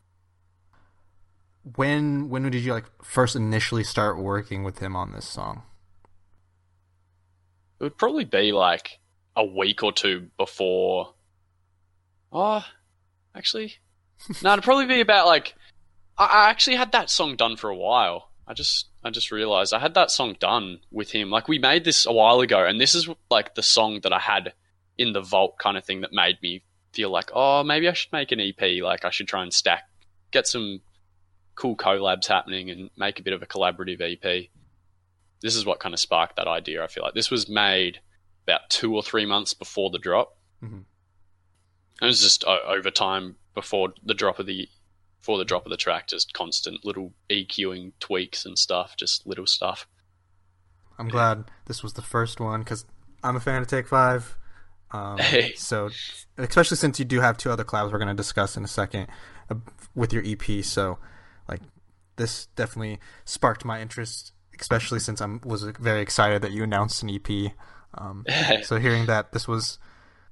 When 1.75 2.29
when 2.29 2.49
did 2.49 2.61
you 2.61 2.73
like 2.73 2.85
first 3.03 3.35
initially 3.35 3.83
start 3.83 4.17
working 4.17 4.63
with 4.63 4.79
him 4.79 4.95
on 4.95 5.11
this 5.11 5.27
song? 5.27 5.63
It 7.79 7.83
would 7.83 7.97
probably 7.97 8.25
be 8.25 8.51
like 8.51 8.99
a 9.35 9.45
week 9.45 9.83
or 9.83 9.91
two 9.91 10.29
before. 10.37 11.13
Oh, 12.31 12.65
actually, 13.35 13.75
no, 14.43 14.53
it'd 14.53 14.63
probably 14.63 14.87
be 14.87 15.01
about 15.01 15.27
like. 15.27 15.55
I, 16.17 16.25
I 16.25 16.49
actually 16.49 16.75
had 16.77 16.91
that 16.93 17.09
song 17.09 17.35
done 17.35 17.57
for 17.57 17.69
a 17.69 17.75
while. 17.75 18.29
I 18.47 18.53
just, 18.53 18.89
I 19.03 19.11
just 19.11 19.31
realized 19.31 19.73
I 19.73 19.79
had 19.79 19.93
that 19.93 20.11
song 20.11 20.35
done 20.39 20.79
with 20.91 21.11
him. 21.11 21.29
Like 21.29 21.47
we 21.47 21.59
made 21.59 21.85
this 21.85 22.05
a 22.05 22.11
while 22.11 22.41
ago, 22.41 22.65
and 22.65 22.81
this 22.81 22.95
is 22.95 23.07
like 23.29 23.55
the 23.55 23.63
song 23.63 23.99
that 24.01 24.11
I 24.11 24.19
had 24.19 24.53
in 24.97 25.13
the 25.13 25.21
vault 25.21 25.57
kind 25.57 25.77
of 25.77 25.85
thing 25.85 26.01
that 26.01 26.11
made 26.11 26.41
me 26.41 26.63
feel 26.93 27.09
like, 27.09 27.31
oh, 27.33 27.63
maybe 27.63 27.87
I 27.87 27.93
should 27.93 28.11
make 28.11 28.31
an 28.31 28.39
EP. 28.39 28.81
Like 28.83 29.05
I 29.05 29.09
should 29.09 29.27
try 29.27 29.43
and 29.43 29.53
stack, 29.53 29.83
get 30.31 30.47
some 30.47 30.81
cool 31.55 31.75
collabs 31.75 32.27
happening, 32.27 32.69
and 32.69 32.89
make 32.97 33.19
a 33.19 33.23
bit 33.23 33.33
of 33.33 33.41
a 33.41 33.45
collaborative 33.47 34.01
EP 34.01 34.49
this 35.43 35.55
is 35.55 35.65
what 35.65 35.79
kind 35.79 35.91
of 35.91 35.99
sparked 35.99 36.35
that 36.35 36.47
idea. 36.47 36.83
I 36.83 36.87
feel 36.87 37.03
like 37.03 37.15
this 37.15 37.31
was 37.31 37.49
made 37.49 37.99
about 38.43 38.69
two 38.69 38.95
or 38.95 39.01
three 39.01 39.25
months 39.25 39.55
before 39.55 39.89
the 39.89 39.97
drop. 39.97 40.37
Mhm. 40.61 40.85
It 41.99 42.05
was 42.05 42.21
just 42.21 42.43
o- 42.45 42.61
over 42.67 42.91
time 42.91 43.37
before 43.55 43.91
the 44.03 44.13
drop 44.13 44.37
of 44.37 44.45
the 44.45 44.69
for 45.19 45.39
the 45.39 45.45
drop 45.45 45.65
of 45.65 45.71
the 45.71 45.77
track, 45.77 46.07
just 46.07 46.33
constant 46.35 46.85
little 46.85 47.15
EQing 47.29 47.93
tweaks 47.99 48.45
and 48.45 48.57
stuff, 48.57 48.95
just 48.95 49.25
little 49.25 49.47
stuff. 49.47 49.87
I'm 50.99 51.09
glad 51.09 51.45
this 51.65 51.81
was 51.81 51.93
the 51.93 52.01
first 52.03 52.39
one 52.39 52.61
because 52.61 52.85
I'm 53.23 53.35
a 53.35 53.39
fan 53.39 53.63
of 53.63 53.67
Take 53.67 53.87
Five. 53.87 54.37
Um, 54.91 55.17
Hey. 55.19 55.53
So, 55.55 55.89
especially 56.37 56.77
since 56.77 56.99
you 56.99 57.05
do 57.05 57.21
have 57.21 57.37
two 57.37 57.51
other 57.51 57.63
collabs 57.63 57.91
we're 57.91 57.99
going 57.99 58.07
to 58.07 58.13
discuss 58.13 58.57
in 58.57 58.63
a 58.63 58.67
second 58.67 59.07
uh, 59.49 59.55
with 59.95 60.13
your 60.13 60.23
EP. 60.25 60.63
So, 60.63 60.99
like, 61.47 61.61
this 62.17 62.47
definitely 62.55 62.99
sparked 63.25 63.65
my 63.65 63.81
interest, 63.81 64.33
especially 64.59 64.99
since 64.99 65.21
I 65.21 65.37
was 65.43 65.63
very 65.63 66.01
excited 66.01 66.41
that 66.41 66.51
you 66.51 66.63
announced 66.63 67.03
an 67.03 67.09
EP. 67.09 67.53
Um, 67.95 68.25
so, 68.63 68.77
hearing 68.77 69.05
that 69.05 69.31
this 69.31 69.47
was 69.47 69.79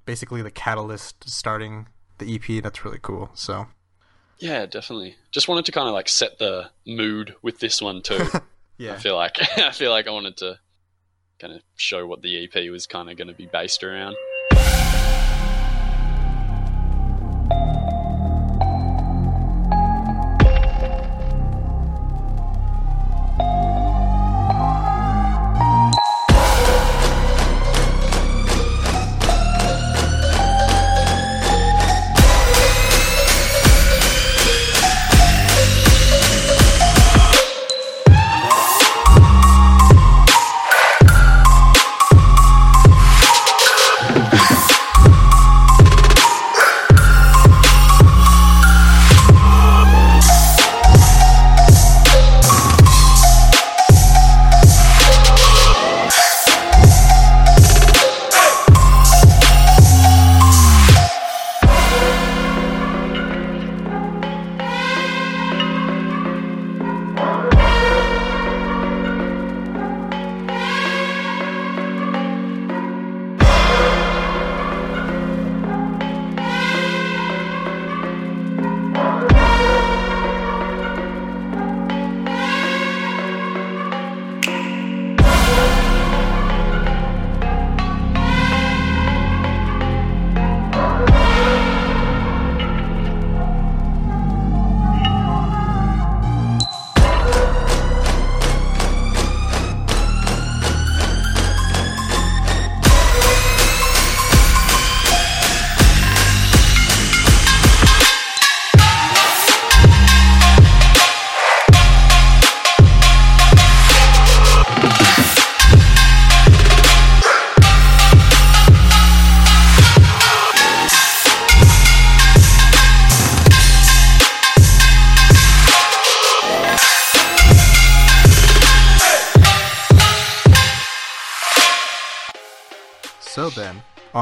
basically 0.06 0.42
the 0.42 0.52
catalyst 0.52 1.30
starting 1.30 1.88
the 2.18 2.36
EP, 2.36 2.64
that's 2.64 2.84
really 2.84 3.00
cool. 3.02 3.30
So, 3.34 3.68
Yeah, 4.40 4.66
definitely. 4.66 5.16
Just 5.32 5.48
wanted 5.48 5.66
to 5.66 5.72
kind 5.72 5.88
of 5.88 5.94
like 5.94 6.10
set 6.10 6.40
the 6.40 6.70
mood 6.86 7.36
with 7.42 7.60
this 7.60 7.82
one 7.82 8.02
too. 8.02 8.28
yeah. 8.78 8.94
I 8.94 8.98
feel 8.98 9.16
like 9.16 9.38
I 9.58 9.72
feel 9.72 9.92
like 9.92 10.08
I 10.08 10.12
wanted 10.12 10.38
to 10.38 10.60
kind 11.40 11.54
of 11.54 11.62
show 11.76 12.06
what 12.06 12.22
the 12.22 12.44
EP 12.44 12.70
was 12.70 12.86
kind 12.88 13.10
of 13.10 13.18
going 13.18 13.28
to 13.30 13.34
be 13.34 13.46
based 13.46 13.84
around 13.84 14.16
you 14.60 14.89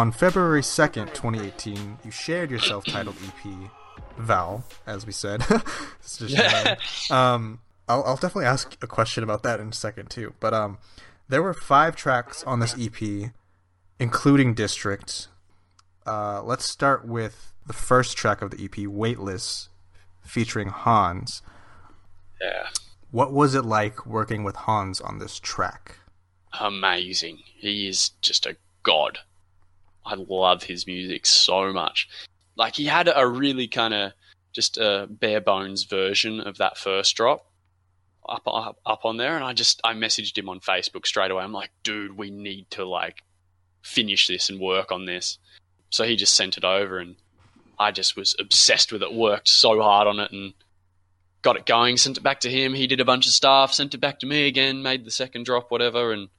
On 0.07 0.13
February 0.13 0.61
2nd, 0.61 1.13
2018, 1.13 1.99
you 2.05 2.11
shared 2.11 2.49
your 2.49 2.61
self 2.61 2.85
titled 2.85 3.17
EP, 3.27 3.69
Val, 4.17 4.63
as 4.85 5.05
we 5.05 5.11
said. 5.11 5.43
It's 5.99 6.19
just, 6.19 7.11
um, 7.11 7.59
I'll, 7.89 8.05
I'll 8.05 8.15
definitely 8.15 8.45
ask 8.45 8.81
a 8.81 8.87
question 8.87 9.21
about 9.21 9.43
that 9.43 9.59
in 9.59 9.67
a 9.67 9.73
second, 9.73 10.09
too. 10.09 10.33
But 10.39 10.53
um, 10.53 10.77
there 11.27 11.43
were 11.43 11.53
five 11.53 11.97
tracks 11.97 12.41
on 12.45 12.61
this 12.61 12.73
EP, 12.79 13.31
including 13.99 14.53
District. 14.53 15.27
Uh, 16.05 16.41
let's 16.41 16.63
start 16.63 17.05
with 17.05 17.51
the 17.65 17.73
first 17.73 18.15
track 18.15 18.41
of 18.41 18.51
the 18.51 18.63
EP, 18.63 18.87
Weightless, 18.87 19.67
featuring 20.21 20.69
Hans. 20.69 21.41
Yeah. 22.39 22.67
What 23.11 23.33
was 23.33 23.55
it 23.55 23.65
like 23.65 24.05
working 24.05 24.45
with 24.45 24.55
Hans 24.55 25.01
on 25.01 25.19
this 25.19 25.37
track? 25.37 25.97
amazing. 26.57 27.39
He 27.57 27.89
is 27.89 28.11
just 28.21 28.45
a 28.45 28.55
god. 28.83 29.19
I 30.07 30.15
love 30.15 30.63
his 30.63 30.87
music 30.87 31.25
so 31.25 31.73
much. 31.73 32.07
Like 32.55 32.75
he 32.75 32.85
had 32.85 33.11
a 33.13 33.27
really 33.27 33.67
kind 33.67 33.93
of 33.93 34.13
just 34.53 34.77
a 34.77 35.07
bare 35.09 35.41
bones 35.41 35.83
version 35.83 36.39
of 36.39 36.57
that 36.57 36.77
first 36.77 37.15
drop 37.15 37.45
up, 38.27 38.43
up 38.45 38.79
up 38.85 39.05
on 39.05 39.17
there, 39.17 39.35
and 39.35 39.43
I 39.43 39.53
just 39.53 39.81
I 39.83 39.93
messaged 39.93 40.37
him 40.37 40.49
on 40.49 40.59
Facebook 40.59 41.05
straight 41.05 41.31
away. 41.31 41.43
I'm 41.43 41.53
like, 41.53 41.71
dude, 41.83 42.17
we 42.17 42.31
need 42.31 42.69
to 42.71 42.85
like 42.85 43.23
finish 43.81 44.27
this 44.27 44.49
and 44.49 44.59
work 44.59 44.91
on 44.91 45.05
this. 45.05 45.37
So 45.89 46.03
he 46.05 46.15
just 46.15 46.35
sent 46.35 46.57
it 46.57 46.63
over, 46.63 46.99
and 46.99 47.15
I 47.77 47.91
just 47.91 48.15
was 48.15 48.35
obsessed 48.39 48.91
with 48.91 49.03
it. 49.03 49.13
Worked 49.13 49.49
so 49.49 49.81
hard 49.81 50.07
on 50.07 50.19
it, 50.19 50.31
and 50.31 50.53
got 51.41 51.57
it 51.57 51.65
going. 51.65 51.97
Sent 51.97 52.17
it 52.17 52.23
back 52.23 52.39
to 52.41 52.49
him. 52.49 52.73
He 52.73 52.87
did 52.87 52.99
a 52.99 53.05
bunch 53.05 53.27
of 53.27 53.33
stuff. 53.33 53.73
Sent 53.73 53.93
it 53.93 53.99
back 53.99 54.19
to 54.19 54.25
me 54.25 54.47
again. 54.47 54.83
Made 54.83 55.05
the 55.05 55.11
second 55.11 55.45
drop, 55.45 55.69
whatever, 55.69 56.11
and 56.11 56.29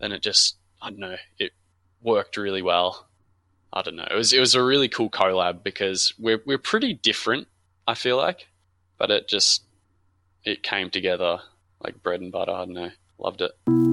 then 0.00 0.12
it 0.12 0.22
just 0.22 0.56
I 0.82 0.90
don't 0.90 0.98
know. 0.98 1.16
It 1.38 1.52
worked 2.06 2.38
really 2.38 2.62
well. 2.62 3.06
I 3.72 3.82
don't 3.82 3.96
know. 3.96 4.06
It 4.10 4.14
was 4.14 4.32
it 4.32 4.40
was 4.40 4.54
a 4.54 4.62
really 4.62 4.88
cool 4.88 5.10
collab 5.10 5.62
because 5.62 6.14
we're 6.18 6.40
we're 6.46 6.56
pretty 6.56 6.94
different. 6.94 7.48
I 7.86 7.94
feel 7.94 8.16
like, 8.16 8.48
but 8.96 9.10
it 9.10 9.28
just 9.28 9.64
it 10.44 10.62
came 10.62 10.88
together 10.88 11.40
like 11.84 12.02
bread 12.02 12.22
and 12.22 12.32
butter. 12.32 12.52
I 12.52 12.64
don't 12.64 12.72
know. 12.72 12.90
Loved 13.18 13.42
it. 13.42 13.85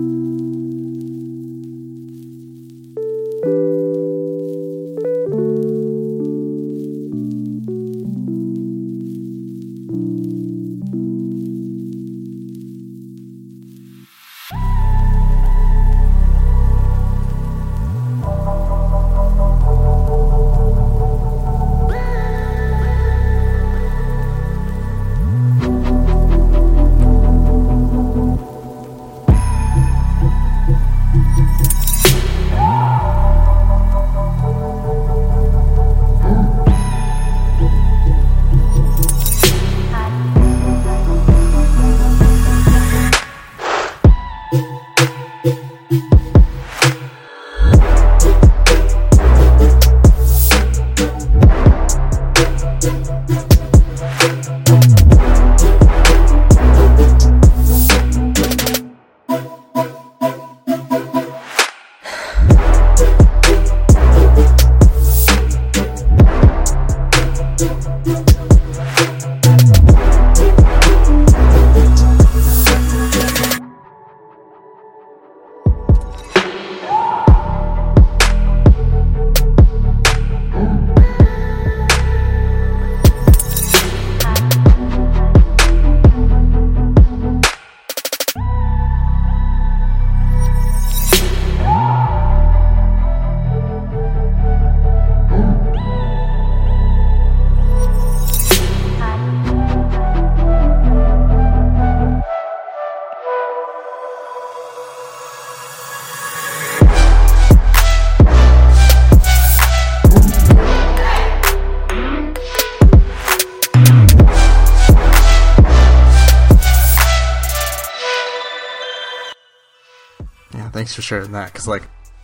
For 120.95 121.01
sharing 121.01 121.31
that. 121.33 121.51
Because 121.51 121.67
like 121.67 121.83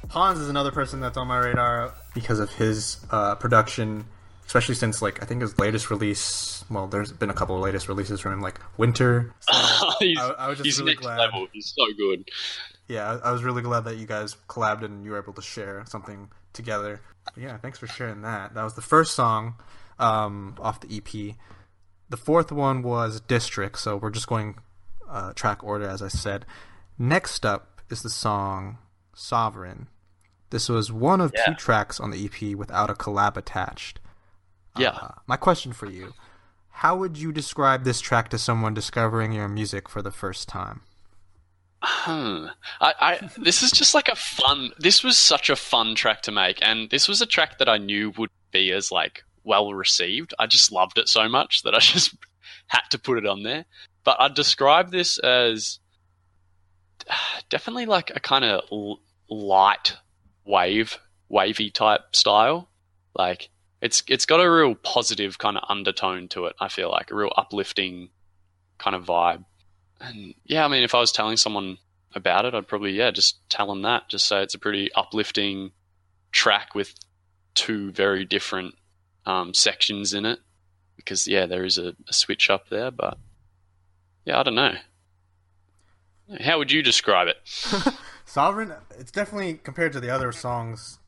Hans 0.09 0.39
is 0.39 0.49
another 0.49 0.71
person 0.71 0.99
that's 1.01 1.17
on 1.17 1.27
my 1.27 1.37
radar 1.39 1.93
because 2.13 2.39
of 2.39 2.49
his 2.51 2.97
uh, 3.11 3.35
production, 3.35 4.05
especially 4.47 4.75
since 4.75 5.01
like 5.01 5.21
I 5.21 5.25
think 5.25 5.41
his 5.41 5.57
latest 5.59 5.89
release. 5.89 6.63
Well, 6.69 6.87
there's 6.87 7.11
been 7.11 7.29
a 7.29 7.33
couple 7.33 7.55
of 7.55 7.61
latest 7.61 7.87
releases 7.87 8.19
from 8.19 8.33
him, 8.33 8.41
like 8.41 8.59
Winter. 8.77 9.33
So, 9.41 9.89
he's 9.99 10.19
I- 10.19 10.29
I 10.37 10.47
was 10.49 10.57
just 10.57 10.65
he's 10.65 10.79
really 10.79 10.91
next 10.93 11.01
glad. 11.01 11.17
level. 11.19 11.47
He's 11.51 11.73
so 11.75 11.85
good. 11.97 12.29
yeah, 12.87 13.11
I, 13.23 13.29
I 13.29 13.31
was 13.31 13.43
really 13.43 13.61
glad 13.61 13.85
that 13.85 13.97
you 13.97 14.05
guys 14.05 14.35
collabed 14.47 14.83
and 14.83 15.03
you 15.03 15.11
were 15.11 15.17
able 15.17 15.33
to 15.33 15.41
share 15.41 15.83
something 15.87 16.29
together. 16.53 17.01
But 17.25 17.37
yeah, 17.37 17.57
thanks 17.57 17.77
for 17.79 17.87
sharing 17.87 18.21
that. 18.21 18.53
That 18.53 18.63
was 18.63 18.75
the 18.75 18.81
first 18.81 19.13
song 19.15 19.55
um, 19.99 20.55
off 20.59 20.79
the 20.79 20.95
EP. 20.97 21.35
The 22.09 22.17
fourth 22.17 22.51
one 22.51 22.81
was 22.81 23.19
District, 23.21 23.77
so 23.77 23.97
we're 23.97 24.09
just 24.09 24.27
going 24.27 24.55
uh, 25.09 25.33
track 25.33 25.63
order, 25.63 25.87
as 25.87 26.01
I 26.01 26.07
said. 26.07 26.45
Next 26.97 27.45
up 27.45 27.68
is 27.91 28.01
the 28.01 28.09
song 28.09 28.77
Sovereign. 29.13 29.87
This 30.49 30.69
was 30.69 30.91
one 30.91 31.21
of 31.21 31.33
two 31.33 31.53
tracks 31.55 31.99
on 31.99 32.11
the 32.11 32.25
EP 32.25 32.55
without 32.55 32.89
a 32.89 32.95
collab 32.95 33.37
attached. 33.37 33.99
Yeah. 34.77 34.89
Uh, 34.89 35.11
my 35.27 35.35
question 35.35 35.73
for 35.73 35.87
you 35.87 36.13
How 36.69 36.95
would 36.95 37.17
you 37.17 37.31
describe 37.31 37.83
this 37.83 38.01
track 38.01 38.29
to 38.29 38.37
someone 38.37 38.73
discovering 38.73 39.31
your 39.31 39.47
music 39.47 39.89
for 39.89 40.01
the 40.01 40.11
first 40.11 40.47
time? 40.47 40.81
Hmm. 41.81 42.47
I, 42.81 42.93
I 42.99 43.29
this 43.37 43.61
is 43.61 43.71
just 43.71 43.93
like 43.93 44.09
a 44.09 44.15
fun. 44.15 44.71
This 44.79 45.03
was 45.03 45.17
such 45.17 45.49
a 45.49 45.55
fun 45.55 45.95
track 45.95 46.21
to 46.23 46.31
make, 46.31 46.59
and 46.61 46.89
this 46.89 47.07
was 47.07 47.21
a 47.21 47.25
track 47.25 47.57
that 47.59 47.69
I 47.69 47.77
knew 47.77 48.11
would 48.17 48.31
be 48.51 48.71
as 48.71 48.91
like 48.91 49.23
well 49.43 49.73
received. 49.73 50.33
I 50.39 50.47
just 50.47 50.71
loved 50.71 50.97
it 50.97 51.07
so 51.07 51.29
much 51.29 51.63
that 51.63 51.75
I 51.75 51.79
just 51.79 52.15
had 52.67 52.83
to 52.91 52.99
put 52.99 53.17
it 53.17 53.25
on 53.25 53.43
there. 53.43 53.65
But 54.03 54.17
I'd 54.19 54.33
describe 54.33 54.91
this 54.91 55.19
as 55.19 55.78
definitely 57.49 57.85
like 57.85 58.11
a 58.15 58.19
kind 58.19 58.45
of 58.45 58.63
l- 58.71 59.01
light 59.29 59.95
wave, 60.45 60.97
wavy 61.27 61.69
type 61.69 62.15
style. 62.15 62.69
Like 63.15 63.49
it's 63.81 64.03
it's 64.07 64.25
got 64.25 64.39
a 64.39 64.49
real 64.49 64.75
positive 64.75 65.37
kind 65.37 65.57
of 65.57 65.63
undertone 65.69 66.27
to 66.29 66.45
it. 66.45 66.55
I 66.59 66.67
feel 66.67 66.89
like 66.89 67.11
a 67.11 67.15
real 67.15 67.31
uplifting 67.37 68.09
kind 68.77 68.95
of 68.95 69.05
vibe. 69.05 69.45
And 70.01 70.33
yeah, 70.45 70.65
I 70.65 70.67
mean, 70.67 70.83
if 70.83 70.95
I 70.95 70.99
was 70.99 71.11
telling 71.11 71.37
someone 71.37 71.77
about 72.15 72.45
it, 72.45 72.53
I'd 72.53 72.67
probably 72.67 72.91
yeah 72.91 73.11
just 73.11 73.37
tell 73.49 73.67
them 73.67 73.83
that. 73.83 74.09
Just 74.09 74.27
say 74.27 74.41
it's 74.41 74.55
a 74.55 74.59
pretty 74.59 74.91
uplifting 74.93 75.71
track 76.31 76.75
with 76.75 76.93
two 77.55 77.91
very 77.91 78.25
different 78.25 78.75
um, 79.25 79.53
sections 79.53 80.13
in 80.13 80.25
it. 80.25 80.39
Because 80.95 81.27
yeah, 81.27 81.45
there 81.45 81.63
is 81.63 81.77
a, 81.77 81.95
a 82.07 82.13
switch 82.13 82.49
up 82.49 82.69
there, 82.69 82.91
but 82.91 83.17
yeah, 84.25 84.39
I 84.39 84.43
don't 84.43 84.55
know. 84.55 84.75
How 86.41 86.57
would 86.57 86.71
you 86.71 86.81
describe 86.81 87.27
it? 87.27 87.37
Sovereign, 88.25 88.73
it's 88.97 89.11
definitely 89.11 89.55
compared 89.55 89.93
to 89.93 89.99
the 89.99 90.09
other 90.09 90.31
songs, 90.31 90.99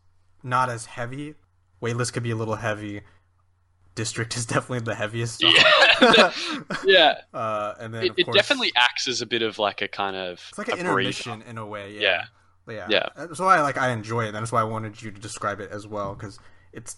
not 0.43 0.69
as 0.69 0.87
heavy. 0.87 1.35
Weightless 1.79 2.11
could 2.11 2.23
be 2.23 2.31
a 2.31 2.35
little 2.35 2.55
heavy. 2.55 3.01
District 3.93 4.35
is 4.37 4.45
definitely 4.45 4.79
the 4.79 4.95
heaviest 4.95 5.39
song. 5.41 5.53
yeah, 6.85 7.21
uh, 7.33 7.73
and 7.79 7.93
then 7.93 8.05
it, 8.17 8.25
course, 8.25 8.35
definitely 8.35 8.71
acts 8.75 9.07
as 9.07 9.21
a 9.21 9.25
bit 9.25 9.41
of 9.41 9.59
like 9.59 9.81
a 9.81 9.87
kind 9.87 10.15
of 10.15 10.41
it's 10.49 10.57
like 10.57 10.69
an 10.69 10.75
breather. 10.77 10.89
intermission 10.89 11.43
in 11.43 11.57
a 11.57 11.65
way. 11.65 11.93
Yeah. 11.93 12.25
Yeah. 12.67 12.73
yeah, 12.73 12.87
Yeah. 12.89 13.05
That's 13.15 13.39
why 13.39 13.61
like 13.61 13.77
I 13.77 13.89
enjoy 13.91 14.25
it. 14.25 14.31
That's 14.31 14.51
why 14.51 14.61
I 14.61 14.65
wanted 14.65 15.01
you 15.01 15.11
to 15.11 15.19
describe 15.19 15.59
it 15.59 15.69
as 15.71 15.85
well 15.87 16.15
because 16.15 16.39
it's, 16.73 16.95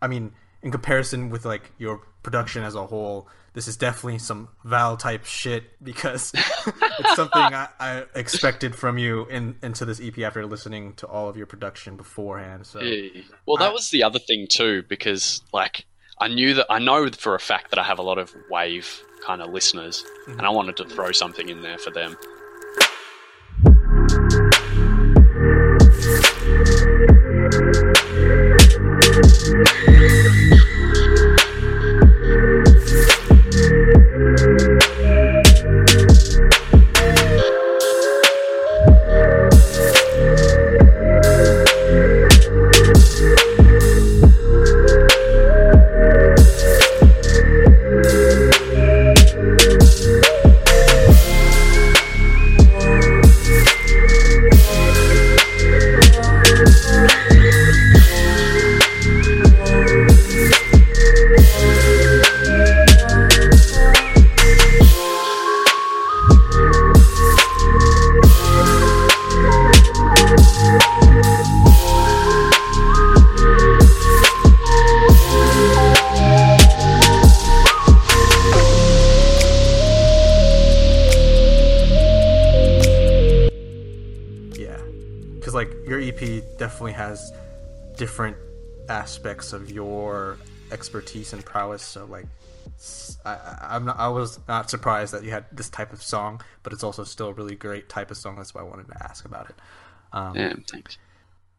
I 0.00 0.06
mean, 0.06 0.32
in 0.62 0.70
comparison 0.70 1.30
with 1.30 1.44
like 1.44 1.72
your 1.78 2.02
production 2.22 2.62
as 2.62 2.74
a 2.74 2.86
whole, 2.86 3.28
this 3.52 3.66
is 3.66 3.76
definitely 3.76 4.18
some 4.18 4.48
Val 4.64 4.96
type 4.96 5.24
shit 5.24 5.64
because 5.82 6.32
it's 6.98 7.16
something 7.16 7.42
I, 7.42 7.68
I 7.78 8.04
expected 8.14 8.74
from 8.74 8.98
you 8.98 9.26
in 9.26 9.56
into 9.62 9.84
this 9.84 10.00
EP 10.00 10.18
after 10.20 10.46
listening 10.46 10.94
to 10.94 11.06
all 11.06 11.28
of 11.28 11.36
your 11.36 11.46
production 11.46 11.96
beforehand. 11.96 12.66
So 12.66 12.80
Yeah. 12.80 13.22
Well, 13.46 13.56
that 13.56 13.70
I- 13.70 13.72
was 13.72 13.90
the 13.90 14.04
other 14.04 14.18
thing 14.18 14.46
too, 14.48 14.84
because 14.88 15.42
like 15.52 15.86
I 16.20 16.28
knew 16.28 16.54
that 16.54 16.66
I 16.70 16.78
know 16.78 17.08
for 17.10 17.34
a 17.34 17.40
fact 17.40 17.70
that 17.70 17.78
I 17.78 17.84
have 17.84 17.98
a 17.98 18.02
lot 18.02 18.18
of 18.18 18.34
wave 18.50 19.02
kind 19.24 19.42
of 19.42 19.50
listeners, 19.50 20.04
mm-hmm. 20.22 20.38
and 20.38 20.42
I 20.42 20.50
wanted 20.50 20.76
to 20.78 20.84
throw 20.84 21.12
something 21.12 21.48
in 21.48 21.62
there 21.62 21.78
for 21.78 21.90
them. 21.90 22.16
aspects 89.20 89.52
of 89.52 89.70
your 89.70 90.38
expertise 90.72 91.34
and 91.34 91.44
prowess. 91.44 91.82
So 91.82 92.06
like, 92.06 92.24
I, 93.26 93.58
I'm 93.60 93.84
not, 93.84 93.98
I 93.98 94.08
was 94.08 94.40
not 94.48 94.70
surprised 94.70 95.12
that 95.12 95.24
you 95.24 95.30
had 95.30 95.44
this 95.52 95.68
type 95.68 95.92
of 95.92 96.02
song, 96.02 96.40
but 96.62 96.72
it's 96.72 96.82
also 96.82 97.04
still 97.04 97.28
a 97.28 97.32
really 97.34 97.54
great 97.54 97.90
type 97.90 98.10
of 98.10 98.16
song. 98.16 98.36
That's 98.36 98.54
why 98.54 98.62
I 98.62 98.64
wanted 98.64 98.88
to 98.88 99.02
ask 99.02 99.26
about 99.26 99.50
it. 99.50 99.56
Um, 100.12 100.36
Yeah, 100.36 100.54
thanks. 100.70 100.96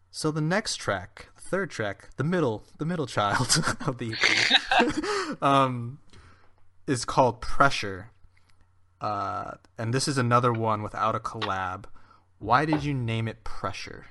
So 0.10 0.32
the 0.32 0.42
next 0.42 0.78
track, 0.78 1.28
the 1.36 1.42
third 1.42 1.70
track, 1.70 2.10
the 2.18 2.24
middle, 2.24 2.64
the 2.80 2.86
middle 2.86 3.06
child 3.06 3.64
of 3.86 4.00
the 4.00 4.16
EP, 4.16 5.38
um, 5.44 6.00
is 6.88 7.06
called 7.06 7.42
Pressure. 7.42 8.10
Uh, 9.00 9.52
and 9.78 9.94
this 9.94 10.08
is 10.08 10.18
another 10.18 10.52
one 10.52 10.82
without 10.82 11.14
a 11.14 11.20
collab. 11.20 11.86
Why 12.40 12.66
did 12.66 12.84
you 12.84 12.96
name 12.96 13.28
it 13.28 13.44
Pressure? 13.44 14.08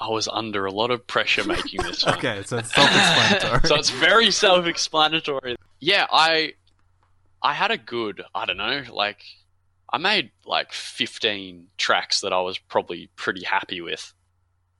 I 0.00 0.08
was 0.08 0.28
under 0.28 0.64
a 0.64 0.72
lot 0.72 0.90
of 0.90 1.06
pressure 1.06 1.44
making 1.44 1.82
this 1.82 2.04
one. 2.04 2.14
Okay, 2.18 2.42
so 2.44 2.58
it's 2.58 2.74
self-explanatory. 2.74 3.68
so 3.68 3.74
it's 3.76 3.90
very 3.90 4.30
self-explanatory. 4.30 5.56
Yeah, 5.78 6.06
I 6.10 6.54
I 7.42 7.52
had 7.54 7.70
a 7.70 7.78
good, 7.78 8.22
I 8.34 8.46
don't 8.46 8.56
know, 8.56 8.82
like 8.90 9.22
I 9.92 9.98
made 9.98 10.30
like 10.46 10.72
15 10.72 11.66
tracks 11.76 12.20
that 12.20 12.32
I 12.32 12.40
was 12.40 12.58
probably 12.58 13.10
pretty 13.16 13.44
happy 13.44 13.80
with 13.80 14.12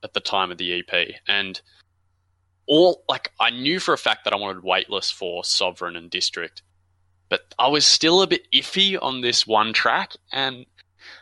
at 0.03 0.13
the 0.13 0.19
time 0.19 0.51
of 0.51 0.57
the 0.57 0.79
EP 0.79 1.15
and 1.27 1.61
all 2.67 3.03
like 3.09 3.31
I 3.39 3.49
knew 3.49 3.79
for 3.79 3.93
a 3.93 3.97
fact 3.97 4.23
that 4.23 4.33
I 4.33 4.37
wanted 4.37 4.63
weightless 4.63 5.11
for 5.11 5.43
Sovereign 5.43 5.95
and 5.95 6.09
District. 6.09 6.61
But 7.29 7.41
I 7.57 7.67
was 7.67 7.85
still 7.85 8.21
a 8.21 8.27
bit 8.27 8.47
iffy 8.51 8.97
on 9.01 9.21
this 9.21 9.47
one 9.47 9.73
track 9.73 10.13
and 10.31 10.65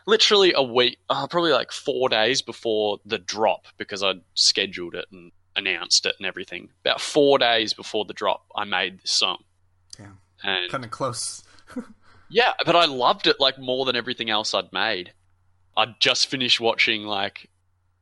literally 0.06 0.52
a 0.54 0.62
week, 0.62 0.98
uh, 1.08 1.26
probably 1.26 1.52
like 1.52 1.72
four 1.72 2.08
days 2.08 2.42
before 2.42 2.98
the 3.04 3.18
drop, 3.18 3.66
because 3.76 4.02
I'd 4.02 4.20
scheduled 4.34 4.94
it 4.94 5.06
and 5.10 5.32
announced 5.56 6.06
it 6.06 6.14
and 6.18 6.26
everything. 6.26 6.70
About 6.84 7.00
four 7.00 7.38
days 7.38 7.72
before 7.72 8.04
the 8.04 8.14
drop, 8.14 8.44
I 8.56 8.64
made 8.64 9.00
this 9.00 9.10
song. 9.10 9.44
And 10.42 10.70
kind 10.70 10.84
of 10.84 10.90
close. 10.90 11.42
yeah, 12.30 12.52
but 12.64 12.76
I 12.76 12.86
loved 12.86 13.26
it 13.26 13.40
like 13.40 13.58
more 13.58 13.84
than 13.84 13.96
everything 13.96 14.30
else 14.30 14.54
I'd 14.54 14.72
made. 14.72 15.12
I'd 15.76 16.00
just 16.00 16.28
finished 16.28 16.60
watching 16.60 17.04
like 17.04 17.48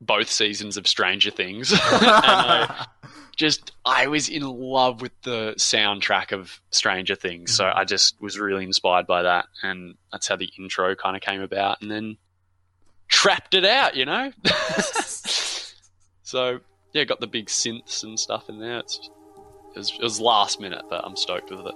both 0.01 0.30
seasons 0.30 0.76
of 0.76 0.86
Stranger 0.86 1.30
Things, 1.30 1.72
and 1.72 1.80
I 1.82 2.86
just 3.39 3.72
I 3.84 4.09
was 4.09 4.28
in 4.28 4.43
love 4.43 5.01
with 5.01 5.12
the 5.22 5.55
soundtrack 5.57 6.32
of 6.32 6.61
Stranger 6.70 7.14
Things, 7.14 7.55
so 7.55 7.64
mm-hmm. 7.64 7.78
I 7.78 7.84
just 7.84 8.20
was 8.20 8.39
really 8.39 8.64
inspired 8.64 9.07
by 9.07 9.22
that, 9.22 9.47
and 9.62 9.95
that's 10.12 10.26
how 10.28 10.36
the 10.36 10.51
intro 10.59 10.95
kind 10.97 11.16
of 11.16 11.22
came 11.22 11.41
about, 11.41 11.80
and 11.80 11.91
then 11.91 12.18
trapped 13.07 13.55
it 13.55 13.64
out, 13.64 13.95
you 13.95 14.05
know. 14.05 14.32
so 16.22 16.59
yeah, 16.93 17.05
got 17.05 17.20
the 17.20 17.28
big 17.28 17.47
synths 17.47 18.03
and 18.03 18.18
stuff 18.18 18.49
in 18.49 18.59
there. 18.59 18.80
It's 18.80 19.09
it 19.74 19.78
was, 19.78 19.93
it 19.93 20.03
was 20.03 20.20
last 20.20 20.61
minute, 20.61 20.82
but 20.91 21.05
I'm 21.05 21.16
stoked 21.16 21.51
with 21.51 21.64
it. 21.66 21.74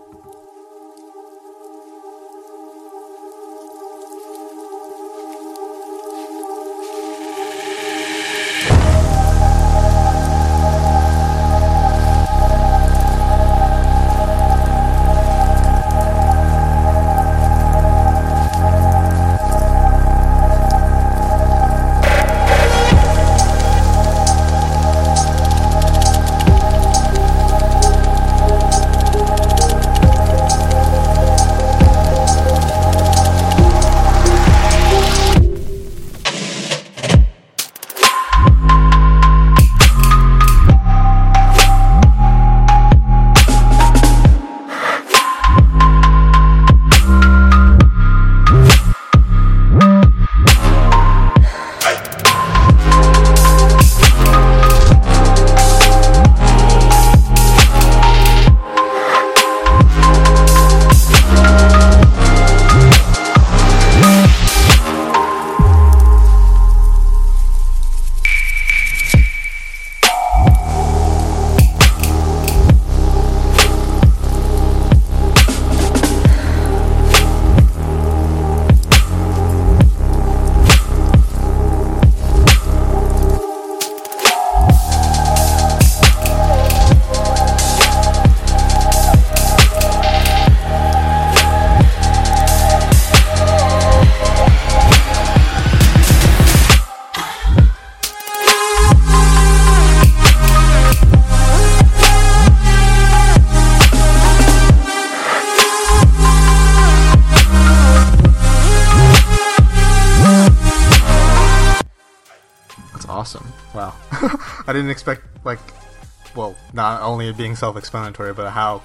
Not 116.72 117.02
only 117.02 117.28
it 117.28 117.36
being 117.36 117.56
self-explanatory, 117.56 118.34
but 118.34 118.50
how 118.50 118.82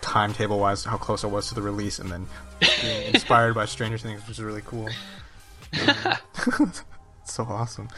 timetable-wise, 0.00 0.84
how 0.84 0.96
close 0.96 1.24
it 1.24 1.28
was 1.28 1.48
to 1.48 1.54
the 1.54 1.62
release, 1.62 1.98
and 1.98 2.10
then 2.10 2.26
being 2.82 3.02
inspired 3.14 3.54
by 3.54 3.64
Stranger 3.66 3.98
Things, 3.98 4.20
which 4.26 4.38
is 4.38 4.44
really 4.44 4.62
cool. 4.64 4.88
so 7.24 7.44
awesome. 7.44 7.88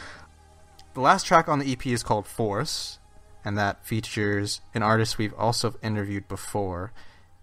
The 0.93 1.01
last 1.01 1.25
track 1.25 1.47
on 1.47 1.59
the 1.59 1.71
EP 1.71 1.87
is 1.87 2.03
called 2.03 2.27
Force, 2.27 2.99
and 3.43 3.57
that 3.57 3.85
features 3.85 4.61
an 4.73 4.83
artist 4.83 5.17
we've 5.17 5.33
also 5.33 5.75
interviewed 5.81 6.27
before, 6.27 6.93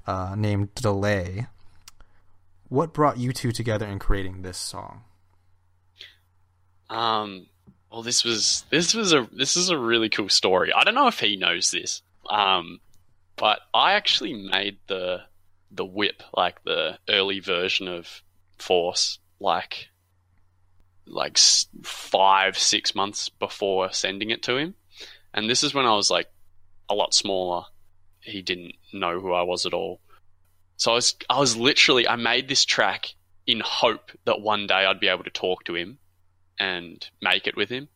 uh, 0.06 0.34
named 0.36 0.74
Delay. 0.74 1.46
What 2.68 2.92
brought 2.92 3.18
you 3.18 3.32
two 3.32 3.50
together 3.50 3.86
in 3.86 3.98
creating 3.98 4.42
this 4.42 4.56
song? 4.56 5.02
Um, 6.88 7.46
well, 7.90 8.02
this 8.02 8.22
was 8.24 8.64
this 8.70 8.94
was 8.94 9.12
a 9.12 9.28
this 9.32 9.56
is 9.56 9.68
a 9.68 9.78
really 9.78 10.08
cool 10.08 10.28
story. 10.28 10.72
I 10.72 10.84
don't 10.84 10.94
know 10.94 11.08
if 11.08 11.18
he 11.18 11.36
knows 11.36 11.70
this, 11.70 12.02
um, 12.28 12.80
but 13.36 13.60
I 13.74 13.92
actually 13.92 14.32
made 14.32 14.78
the 14.86 15.22
the 15.72 15.84
whip 15.84 16.22
like 16.34 16.62
the 16.62 16.98
early 17.08 17.40
version 17.40 17.88
of 17.88 18.22
Force 18.58 19.18
like 19.40 19.88
like 21.06 21.38
five 21.82 22.56
six 22.56 22.94
months 22.94 23.28
before 23.28 23.92
sending 23.92 24.30
it 24.30 24.42
to 24.44 24.56
him, 24.56 24.74
and 25.34 25.50
this 25.50 25.64
is 25.64 25.74
when 25.74 25.86
I 25.86 25.94
was 25.94 26.10
like 26.10 26.30
a 26.88 26.94
lot 26.94 27.12
smaller. 27.12 27.64
He 28.20 28.42
didn't 28.42 28.74
know 28.92 29.18
who 29.18 29.32
I 29.32 29.42
was 29.42 29.66
at 29.66 29.74
all, 29.74 30.00
so 30.76 30.92
I 30.92 30.94
was 30.94 31.16
I 31.28 31.40
was 31.40 31.56
literally 31.56 32.06
I 32.06 32.14
made 32.14 32.46
this 32.46 32.64
track 32.64 33.14
in 33.48 33.60
hope 33.64 34.12
that 34.26 34.40
one 34.40 34.68
day 34.68 34.84
I'd 34.86 35.00
be 35.00 35.08
able 35.08 35.24
to 35.24 35.30
talk 35.30 35.64
to 35.64 35.74
him 35.74 35.98
and 36.60 37.04
make 37.20 37.48
it 37.48 37.56
with 37.56 37.70
him 37.70 37.88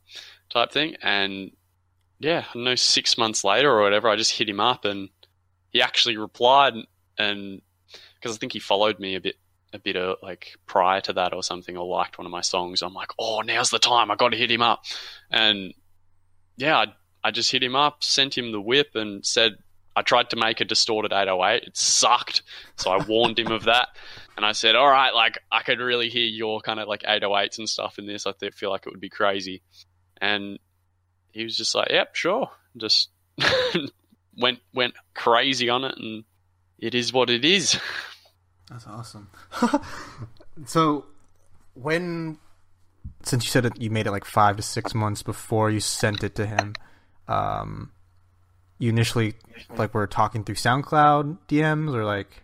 type 0.50 0.72
thing. 0.72 0.96
And 1.02 1.52
yeah, 2.18 2.46
I 2.52 2.58
know, 2.58 2.74
six 2.74 3.16
months 3.16 3.44
later 3.44 3.70
or 3.70 3.82
whatever, 3.82 4.08
I 4.08 4.16
just 4.16 4.32
hit 4.32 4.48
him 4.48 4.58
up 4.58 4.84
and 4.84 5.10
he 5.70 5.82
actually 5.82 6.16
replied 6.16 6.74
and 7.18 7.60
because 8.18 8.34
I 8.34 8.38
think 8.38 8.52
he 8.52 8.58
followed 8.58 8.98
me 8.98 9.14
a 9.14 9.20
bit 9.20 9.36
a 9.72 9.78
bit 9.78 9.96
of 9.96 10.16
like 10.22 10.56
prior 10.66 11.00
to 11.02 11.12
that 11.12 11.34
or 11.34 11.42
something 11.42 11.76
or 11.76 11.84
liked 11.84 12.16
one 12.16 12.26
of 12.26 12.30
my 12.30 12.40
songs. 12.40 12.80
I'm 12.80 12.94
like, 12.94 13.10
oh, 13.18 13.40
now's 13.40 13.70
the 13.70 13.78
time. 13.78 14.10
I 14.10 14.16
got 14.16 14.28
to 14.30 14.36
hit 14.36 14.50
him 14.50 14.62
up. 14.62 14.84
And 15.30 15.74
yeah, 16.56 16.76
I, 16.78 16.86
I 17.24 17.30
just 17.32 17.50
hit 17.50 17.62
him 17.62 17.74
up, 17.74 18.02
sent 18.04 18.38
him 18.38 18.52
the 18.52 18.60
whip, 18.60 18.90
and 18.94 19.26
said 19.26 19.56
I 19.96 20.02
tried 20.02 20.30
to 20.30 20.36
make 20.36 20.60
a 20.60 20.64
distorted 20.64 21.12
808. 21.12 21.64
It 21.64 21.76
sucked, 21.76 22.42
so 22.76 22.90
I 22.90 23.04
warned 23.04 23.38
him 23.38 23.52
of 23.52 23.64
that. 23.64 23.88
And 24.36 24.44
I 24.44 24.52
said, 24.52 24.74
all 24.74 24.89
right, 24.89 25.15
like 25.15 25.39
I 25.51 25.62
could 25.62 25.78
really 25.78 26.09
hear 26.09 26.27
your 26.27 26.61
kind 26.61 26.81
of 26.81 26.89
like 26.89 27.02
808s 27.02 27.59
and 27.59 27.69
stuff 27.69 27.98
in 27.98 28.06
this. 28.06 28.27
I 28.27 28.32
th- 28.32 28.55
feel 28.55 28.70
like 28.70 28.86
it 28.86 28.90
would 28.90 29.01
be 29.01 29.09
crazy. 29.09 29.62
And 30.20 30.59
he 31.32 31.44
was 31.44 31.56
just 31.56 31.74
like, 31.74 31.90
yep, 31.90 32.15
sure. 32.15 32.51
Just 32.77 33.11
went 34.36 34.61
went 34.73 34.94
crazy 35.15 35.69
on 35.69 35.85
it, 35.85 35.97
and 35.97 36.24
it 36.78 36.94
is 36.94 37.12
what 37.12 37.31
it 37.31 37.44
is. 37.44 37.78
That's 38.70 38.86
awesome. 38.86 39.31
so, 40.66 41.06
when 41.74 42.39
since 43.23 43.44
you 43.44 43.51
said 43.51 43.65
that 43.65 43.81
you 43.81 43.90
made 43.90 44.06
it 44.06 44.12
like 44.12 44.24
five 44.24 44.56
to 44.56 44.62
six 44.62 44.94
months 44.94 45.23
before 45.23 45.70
you 45.70 45.81
sent 45.81 46.23
it 46.23 46.35
to 46.36 46.47
him, 46.47 46.74
um, 47.28 47.90
you 48.78 48.89
initially 48.89 49.35
like 49.77 49.93
were 49.93 50.06
talking 50.06 50.44
through 50.44 50.55
SoundCloud 50.55 51.39
DMs 51.48 51.94
or 51.94 52.05
like 52.05 52.43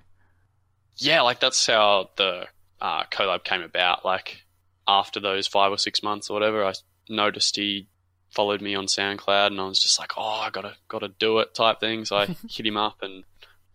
yeah, 1.00 1.22
like 1.22 1.40
that's 1.40 1.66
how 1.66 2.10
the 2.16 2.46
uh, 2.80 3.04
collab 3.10 3.44
came 3.44 3.62
about. 3.62 4.04
Like 4.04 4.42
after 4.86 5.20
those 5.20 5.46
five 5.46 5.72
or 5.72 5.78
six 5.78 6.02
months 6.02 6.30
or 6.30 6.34
whatever, 6.34 6.64
I 6.64 6.72
noticed 7.08 7.56
he 7.56 7.88
followed 8.30 8.60
me 8.62 8.74
on 8.74 8.86
SoundCloud, 8.86 9.48
and 9.48 9.60
I 9.60 9.64
was 9.64 9.78
just 9.80 9.98
like, 9.98 10.12
"Oh, 10.16 10.22
I 10.22 10.50
gotta 10.50 10.74
gotta 10.88 11.08
do 11.08 11.38
it," 11.40 11.54
type 11.54 11.80
thing. 11.80 12.04
So 12.04 12.16
I 12.16 12.26
hit 12.48 12.66
him 12.66 12.76
up 12.76 13.02
and 13.02 13.24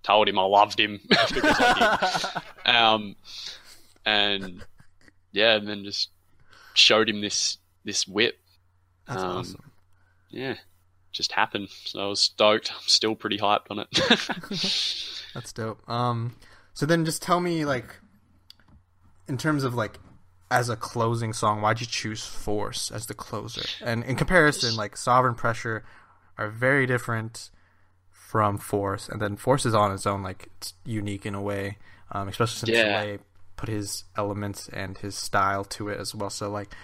told 0.03 0.27
him 0.29 0.37
I 0.39 0.43
loved 0.43 0.79
him 0.79 0.99
because 1.09 1.31
I 1.59 2.41
did. 2.65 2.75
Um, 2.75 3.15
and 4.05 4.63
yeah, 5.31 5.55
and 5.55 5.67
then 5.67 5.83
just 5.83 6.09
showed 6.73 7.09
him 7.09 7.21
this 7.21 7.57
this 7.83 8.07
whip. 8.07 8.37
that's 9.07 9.21
Um, 9.23 9.37
awesome. 9.37 9.71
Yeah, 10.29 10.55
just 11.11 11.31
happened. 11.31 11.69
So 11.85 11.99
I 12.03 12.07
was 12.07 12.19
stoked. 12.21 12.71
I'm 12.73 12.79
still 12.87 13.15
pretty 13.15 13.37
hyped 13.37 13.67
on 13.71 13.79
it. 13.79 13.87
That's 15.33 15.53
dope. 15.53 15.87
Um, 15.89 16.35
so 16.75 16.85
then 16.85 17.05
just 17.05 17.21
tell 17.21 17.39
me 17.39 17.65
like, 17.65 17.95
in 19.27 19.37
terms 19.37 19.63
of 19.63 19.73
like, 19.73 19.97
as 20.51 20.69
a 20.69 20.75
closing 20.75 21.33
song, 21.33 21.61
why'd 21.61 21.79
you 21.79 21.87
choose 21.87 22.25
Force 22.25 22.91
as 22.91 23.07
the 23.07 23.13
closer? 23.13 23.63
And 23.83 24.03
in 24.03 24.15
comparison, 24.15 24.75
like 24.75 24.95
Sovereign 24.95 25.35
Pressure 25.35 25.83
are 26.37 26.49
very 26.49 26.85
different 26.85 27.49
from 28.11 28.57
Force, 28.57 29.07
and 29.07 29.21
then 29.21 29.37
Force 29.37 29.65
is 29.65 29.73
on 29.73 29.93
its 29.93 30.05
own, 30.05 30.21
like 30.21 30.49
it's 30.57 30.73
unique 30.85 31.25
in 31.25 31.33
a 31.33 31.41
way, 31.41 31.77
um, 32.11 32.27
especially 32.27 32.67
since 32.67 32.77
Yeah. 32.77 33.17
Put 33.55 33.69
his 33.69 34.03
elements 34.17 34.67
and 34.67 34.97
his 34.97 35.15
style 35.15 35.63
to 35.63 35.87
it 35.87 35.97
as 35.97 36.13
well. 36.13 36.29
So 36.29 36.51
like, 36.51 36.75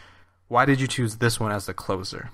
why 0.48 0.64
did 0.64 0.80
you 0.80 0.88
choose 0.88 1.18
this 1.18 1.38
one 1.38 1.52
as 1.52 1.66
the 1.66 1.74
closer? 1.74 2.32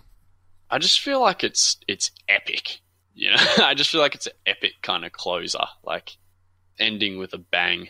I 0.69 0.77
just 0.77 0.99
feel 0.99 1.19
like 1.19 1.43
it's 1.43 1.77
it's 1.87 2.11
epic. 2.29 2.81
You 3.15 3.31
know, 3.31 3.37
I 3.63 3.73
just 3.73 3.89
feel 3.89 3.99
like 3.99 4.13
it's 4.13 4.27
an 4.27 4.33
epic 4.45 4.73
kind 4.83 5.03
of 5.05 5.11
closer, 5.11 5.65
like 5.83 6.17
ending 6.79 7.17
with 7.17 7.33
a 7.33 7.37
bang. 7.37 7.89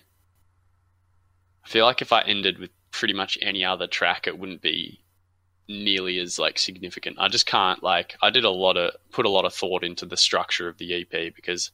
I 1.65 1.69
feel 1.69 1.85
like 1.85 2.01
if 2.01 2.11
I 2.11 2.21
ended 2.21 2.59
with 2.59 2.71
pretty 2.91 3.13
much 3.13 3.37
any 3.41 3.63
other 3.63 3.87
track, 3.87 4.27
it 4.27 4.39
wouldn't 4.39 4.61
be 4.61 5.01
nearly 5.67 6.19
as 6.19 6.39
like 6.39 6.57
significant. 6.57 7.17
I 7.19 7.27
just 7.27 7.45
can't 7.45 7.83
like. 7.83 8.15
I 8.21 8.29
did 8.29 8.45
a 8.45 8.49
lot 8.49 8.77
of 8.77 8.93
put 9.11 9.25
a 9.25 9.29
lot 9.29 9.45
of 9.45 9.53
thought 9.53 9.83
into 9.83 10.05
the 10.05 10.17
structure 10.17 10.67
of 10.67 10.77
the 10.77 11.01
EP 11.01 11.33
because 11.35 11.71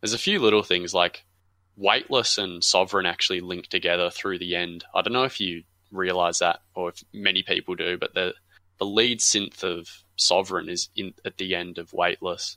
there's 0.00 0.12
a 0.12 0.18
few 0.18 0.40
little 0.40 0.62
things 0.62 0.92
like 0.92 1.24
weightless 1.76 2.38
and 2.38 2.62
sovereign 2.62 3.06
actually 3.06 3.40
link 3.40 3.68
together 3.68 4.10
through 4.10 4.38
the 4.38 4.56
end. 4.56 4.84
I 4.94 5.02
don't 5.02 5.12
know 5.12 5.24
if 5.24 5.40
you 5.40 5.62
realize 5.92 6.40
that 6.40 6.60
or 6.74 6.90
if 6.90 7.02
many 7.12 7.42
people 7.42 7.74
do, 7.74 7.96
but 7.96 8.14
the 8.14 8.34
the 8.78 8.86
lead 8.86 9.20
synth 9.20 9.64
of 9.64 9.88
Sovereign 10.16 10.68
is 10.68 10.88
in 10.96 11.14
at 11.24 11.36
the 11.36 11.54
end 11.54 11.78
of 11.78 11.92
Weightless, 11.92 12.56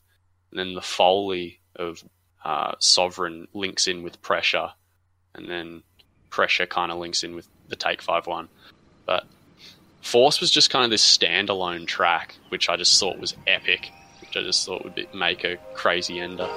and 0.52 0.60
then 0.60 0.74
the 0.74 0.82
foley 0.82 1.62
of 1.76 2.04
uh, 2.44 2.74
Sovereign 2.80 3.48
links 3.54 3.88
in 3.88 4.04
with 4.04 4.22
Pressure, 4.22 4.72
and 5.36 5.50
then 5.50 5.84
Pressure 6.30 6.66
kind 6.66 6.92
of 6.92 6.98
links 6.98 7.24
in 7.24 7.36
with 7.36 7.48
the 7.68 7.76
Take 7.76 8.02
Five 8.02 8.28
one. 8.28 8.50
But 9.06 9.26
Force 10.02 10.42
was 10.42 10.52
just 10.52 10.70
kind 10.70 10.84
of 10.84 10.92
this 10.92 11.04
standalone 11.18 11.86
track, 11.88 12.36
which 12.50 12.70
I 12.70 12.76
just 12.76 13.00
thought 13.00 13.20
was 13.20 13.36
epic, 13.48 13.92
which 14.22 14.36
I 14.36 14.42
just 14.42 14.66
thought 14.66 14.84
would 14.84 14.96
be, 14.96 15.08
make 15.14 15.44
a 15.44 15.58
crazy 15.74 16.20
ender. 16.20 16.50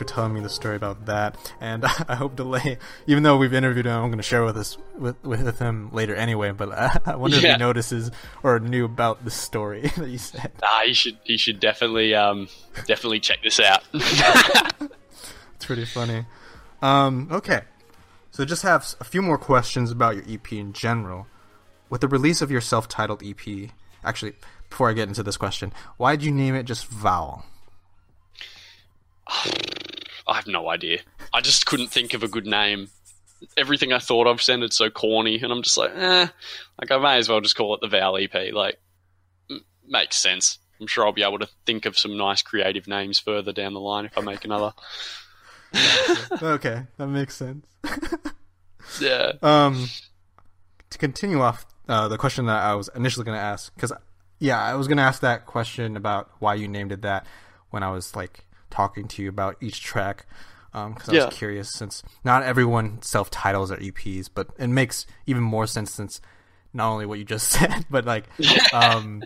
For 0.00 0.06
telling 0.06 0.32
me 0.32 0.40
the 0.40 0.48
story 0.48 0.76
about 0.76 1.04
that. 1.04 1.36
And 1.60 1.84
I 2.08 2.14
hope 2.14 2.34
Delay, 2.34 2.78
even 3.06 3.22
though 3.22 3.36
we've 3.36 3.52
interviewed 3.52 3.84
him, 3.84 3.92
I'm 3.92 4.08
going 4.08 4.16
to 4.16 4.22
share 4.22 4.42
with 4.46 4.56
us 4.56 4.78
with, 4.98 5.22
with 5.22 5.58
him 5.58 5.90
later 5.92 6.14
anyway. 6.14 6.52
But 6.52 6.72
I, 6.72 6.98
I 7.12 7.16
wonder 7.16 7.36
if 7.36 7.42
he 7.42 7.56
notices 7.58 8.10
or 8.42 8.58
knew 8.58 8.86
about 8.86 9.26
the 9.26 9.30
story 9.30 9.82
that 9.98 10.08
you 10.08 10.16
said. 10.16 10.52
Ah, 10.62 10.84
you 10.84 10.94
should 10.94 11.18
you 11.26 11.36
should 11.36 11.60
definitely 11.60 12.14
um 12.14 12.48
definitely 12.86 13.20
check 13.20 13.42
this 13.42 13.60
out. 13.60 13.82
It's 13.92 15.66
pretty 15.66 15.84
funny. 15.84 16.24
Um, 16.80 17.28
okay, 17.30 17.60
so 18.30 18.46
just 18.46 18.62
have 18.62 18.94
a 19.00 19.04
few 19.04 19.20
more 19.20 19.36
questions 19.36 19.90
about 19.90 20.16
your 20.16 20.24
EP 20.26 20.50
in 20.54 20.72
general. 20.72 21.26
With 21.90 22.00
the 22.00 22.08
release 22.08 22.40
of 22.40 22.50
your 22.50 22.62
self-titled 22.62 23.22
EP, 23.22 23.70
actually, 24.02 24.32
before 24.70 24.88
I 24.88 24.94
get 24.94 25.08
into 25.08 25.22
this 25.22 25.36
question, 25.36 25.74
why 25.98 26.16
did 26.16 26.24
you 26.24 26.32
name 26.32 26.54
it 26.54 26.62
just 26.62 26.86
Vowel? 26.86 27.44
I 30.26 30.36
have 30.36 30.46
no 30.46 30.68
idea. 30.68 31.00
I 31.32 31.40
just 31.40 31.66
couldn't 31.66 31.88
think 31.88 32.14
of 32.14 32.22
a 32.22 32.28
good 32.28 32.46
name. 32.46 32.88
Everything 33.56 33.92
I 33.92 33.98
thought 33.98 34.26
of 34.26 34.42
sounded 34.42 34.72
so 34.72 34.90
corny, 34.90 35.40
and 35.40 35.52
I'm 35.52 35.62
just 35.62 35.76
like, 35.76 35.92
eh. 35.94 36.26
Like 36.80 36.90
I 36.90 36.98
may 36.98 37.16
as 37.18 37.28
well 37.28 37.40
just 37.40 37.56
call 37.56 37.74
it 37.74 37.80
the 37.80 37.88
Val 37.88 38.16
EP. 38.16 38.52
Like, 38.52 38.78
m- 39.50 39.64
makes 39.86 40.16
sense. 40.16 40.58
I'm 40.80 40.86
sure 40.86 41.04
I'll 41.06 41.12
be 41.12 41.22
able 41.22 41.38
to 41.38 41.48
think 41.66 41.86
of 41.86 41.98
some 41.98 42.16
nice 42.16 42.42
creative 42.42 42.86
names 42.86 43.18
further 43.18 43.52
down 43.52 43.74
the 43.74 43.80
line 43.80 44.06
if 44.06 44.16
I 44.16 44.22
make 44.22 44.44
another. 44.44 44.72
okay, 46.42 46.82
that 46.96 47.06
makes 47.06 47.36
sense. 47.36 47.66
Yeah. 49.00 49.32
Um, 49.42 49.88
to 50.90 50.98
continue 50.98 51.40
off 51.40 51.66
uh, 51.88 52.08
the 52.08 52.18
question 52.18 52.46
that 52.46 52.62
I 52.62 52.74
was 52.74 52.88
initially 52.94 53.24
going 53.24 53.36
to 53.36 53.42
ask, 53.42 53.72
because 53.74 53.92
yeah, 54.38 54.60
I 54.62 54.74
was 54.74 54.88
going 54.88 54.96
to 54.96 55.02
ask 55.02 55.20
that 55.20 55.46
question 55.46 55.96
about 55.96 56.30
why 56.38 56.54
you 56.54 56.66
named 56.66 56.92
it 56.92 57.02
that 57.02 57.26
when 57.70 57.82
I 57.82 57.90
was 57.90 58.16
like 58.16 58.44
talking 58.70 59.08
to 59.08 59.22
you 59.22 59.28
about 59.28 59.56
each 59.60 59.80
track, 59.82 60.26
because 60.72 61.08
I 61.08 61.14
Yeah. 61.14 61.26
was 61.26 61.34
curious 61.34 61.72
since 61.72 62.02
not 62.24 62.42
everyone 62.42 63.02
self 63.02 63.30
titles 63.30 63.68
their 63.70 63.78
EPs, 63.78 64.28
but 64.32 64.48
it 64.58 64.68
makes 64.68 65.06
even 65.26 65.42
more 65.42 65.66
sense 65.66 65.90
since 65.92 66.20
not 66.72 66.88
only 66.90 67.06
what 67.06 67.18
you 67.18 67.24
just 67.24 67.48
said, 67.50 67.86
but 67.90 68.04
like 68.04 68.24
um, 68.72 69.22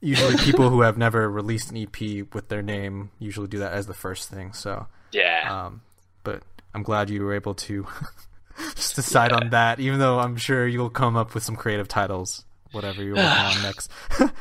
usually 0.00 0.36
people 0.36 0.70
who 0.70 0.82
have 0.82 0.96
never 0.96 1.28
released 1.30 1.70
an 1.70 1.76
EP 1.76 2.32
with 2.32 2.48
their 2.48 2.62
name 2.62 3.10
usually 3.18 3.48
do 3.48 3.58
that 3.58 3.72
as 3.72 3.86
the 3.86 3.94
first 3.94 4.28
thing. 4.30 4.52
So 4.52 4.86
Yeah. 5.12 5.66
um, 5.66 5.82
but 6.24 6.42
I'm 6.74 6.82
glad 6.82 7.10
you 7.10 7.22
were 7.22 7.34
able 7.34 7.54
to 7.54 7.86
just 8.74 8.96
decide 8.96 9.32
on 9.32 9.50
that, 9.50 9.80
even 9.80 9.98
though 9.98 10.18
I'm 10.18 10.36
sure 10.36 10.66
you'll 10.66 10.90
come 10.90 11.16
up 11.16 11.34
with 11.34 11.42
some 11.42 11.56
creative 11.56 11.88
titles, 11.88 12.44
whatever 12.70 13.02
you're 13.02 13.16
working 13.16 13.28
on 13.44 13.62
next. 13.62 13.90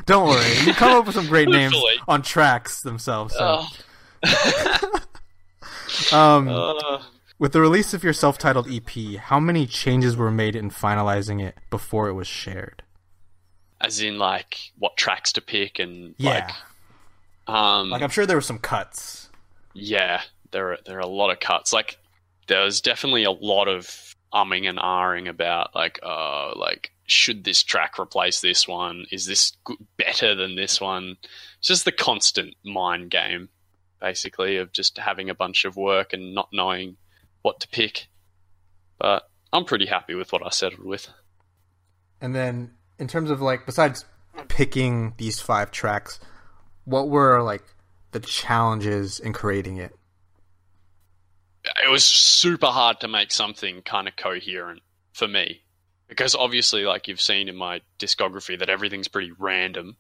Don't 0.06 0.28
worry, 0.28 0.54
you 0.66 0.74
come 0.74 0.92
up 0.98 1.06
with 1.06 1.16
some 1.16 1.28
great 1.28 1.50
names 1.50 1.76
on 2.08 2.22
tracks 2.22 2.82
themselves. 2.82 3.34
So. 3.36 3.60
Oh, 3.62 3.68
um, 6.12 6.48
uh, 6.48 7.02
with 7.40 7.54
the 7.54 7.62
release 7.62 7.94
of 7.94 8.04
your 8.04 8.14
self-titled 8.14 8.68
EP, 8.72 9.20
how 9.20 9.40
many 9.40 9.66
changes 9.66 10.16
were 10.16 10.32
made 10.32 10.56
in 10.56 10.70
finalizing 10.70 11.42
it 11.42 11.56
before 11.70 12.08
it 12.08 12.14
was 12.14 12.28
shared? 12.28 12.84
as 13.80 14.02
in, 14.02 14.18
like, 14.18 14.72
what 14.80 14.98
tracks 14.98 15.32
to 15.34 15.42
pick 15.42 15.78
and, 15.78 16.16
Yeah, 16.18 16.30
like, 16.30 16.50
um, 17.48 17.90
like 17.90 18.02
I'm 18.02 18.10
sure 18.10 18.26
there 18.26 18.38
were 18.38 18.42
some 18.42 18.60
cuts. 18.60 19.30
Yeah, 19.74 20.22
there 20.52 20.74
are 20.74 20.78
there 20.86 20.98
are 20.98 21.02
a 21.02 21.08
lot 21.08 21.32
of 21.32 21.40
cuts. 21.40 21.72
Like 21.72 21.98
there 22.48 22.64
was 22.64 22.82
definitely 22.82 23.24
a 23.24 23.32
lot 23.32 23.68
of 23.68 24.16
umming 24.34 24.68
and 24.68 24.78
ahhing 24.78 25.30
about 25.30 25.74
like, 25.74 26.00
uh, 26.04 26.58
like 26.58 26.92
should 27.06 27.44
this 27.44 27.64
track 27.64 27.98
replace 28.00 28.42
this 28.42 28.68
one? 28.68 29.06
Is 29.12 29.26
this 29.26 29.54
good, 29.64 29.78
better 29.98 30.36
than 30.36 30.56
this 30.56 30.82
one? 30.82 31.16
It's 31.60 31.68
just 31.68 31.86
the 31.86 31.92
constant 31.92 32.56
mind 32.66 33.12
game, 33.12 33.50
basically, 34.00 34.58
of 34.58 34.72
just 34.72 34.98
having 34.98 35.30
a 35.30 35.36
bunch 35.36 35.66
of 35.66 35.76
work 35.76 36.14
and 36.14 36.34
not 36.34 36.50
knowing 36.52 36.98
what 37.42 37.60
to 37.62 37.68
pick. 37.68 38.08
But 39.00 39.24
I'm 39.54 39.66
pretty 39.66 39.86
happy 39.86 40.16
with 40.16 40.32
what 40.32 40.46
I 40.46 40.50
settled 40.50 40.86
with. 40.86 41.08
And 42.22 42.36
then, 42.36 42.72
in 43.00 43.08
terms 43.08 43.30
of 43.30 43.42
like, 43.42 43.66
besides 43.66 44.06
picking 44.48 45.14
these 45.18 45.40
five 45.40 45.72
tracks, 45.72 46.20
what 46.86 47.10
were 47.10 47.42
like 47.42 47.64
the 48.12 48.20
challenges 48.20 49.20
in 49.20 49.34
creating 49.34 49.78
it? 49.78 49.94
it 51.84 51.90
was 51.90 52.06
super 52.06 52.68
hard 52.68 53.00
to 53.02 53.08
make 53.08 53.32
something 53.32 53.82
kind 53.82 54.08
of 54.08 54.16
coherent 54.16 54.82
for 55.14 55.28
me 55.28 55.62
because 56.08 56.36
obviously 56.36 56.84
like 56.84 57.08
you've 57.08 57.22
seen 57.22 57.50
in 57.50 57.56
my 57.56 57.82
discography 58.00 58.58
that 58.58 58.70
everything's 58.70 59.08
pretty 59.08 59.32
random 59.38 59.98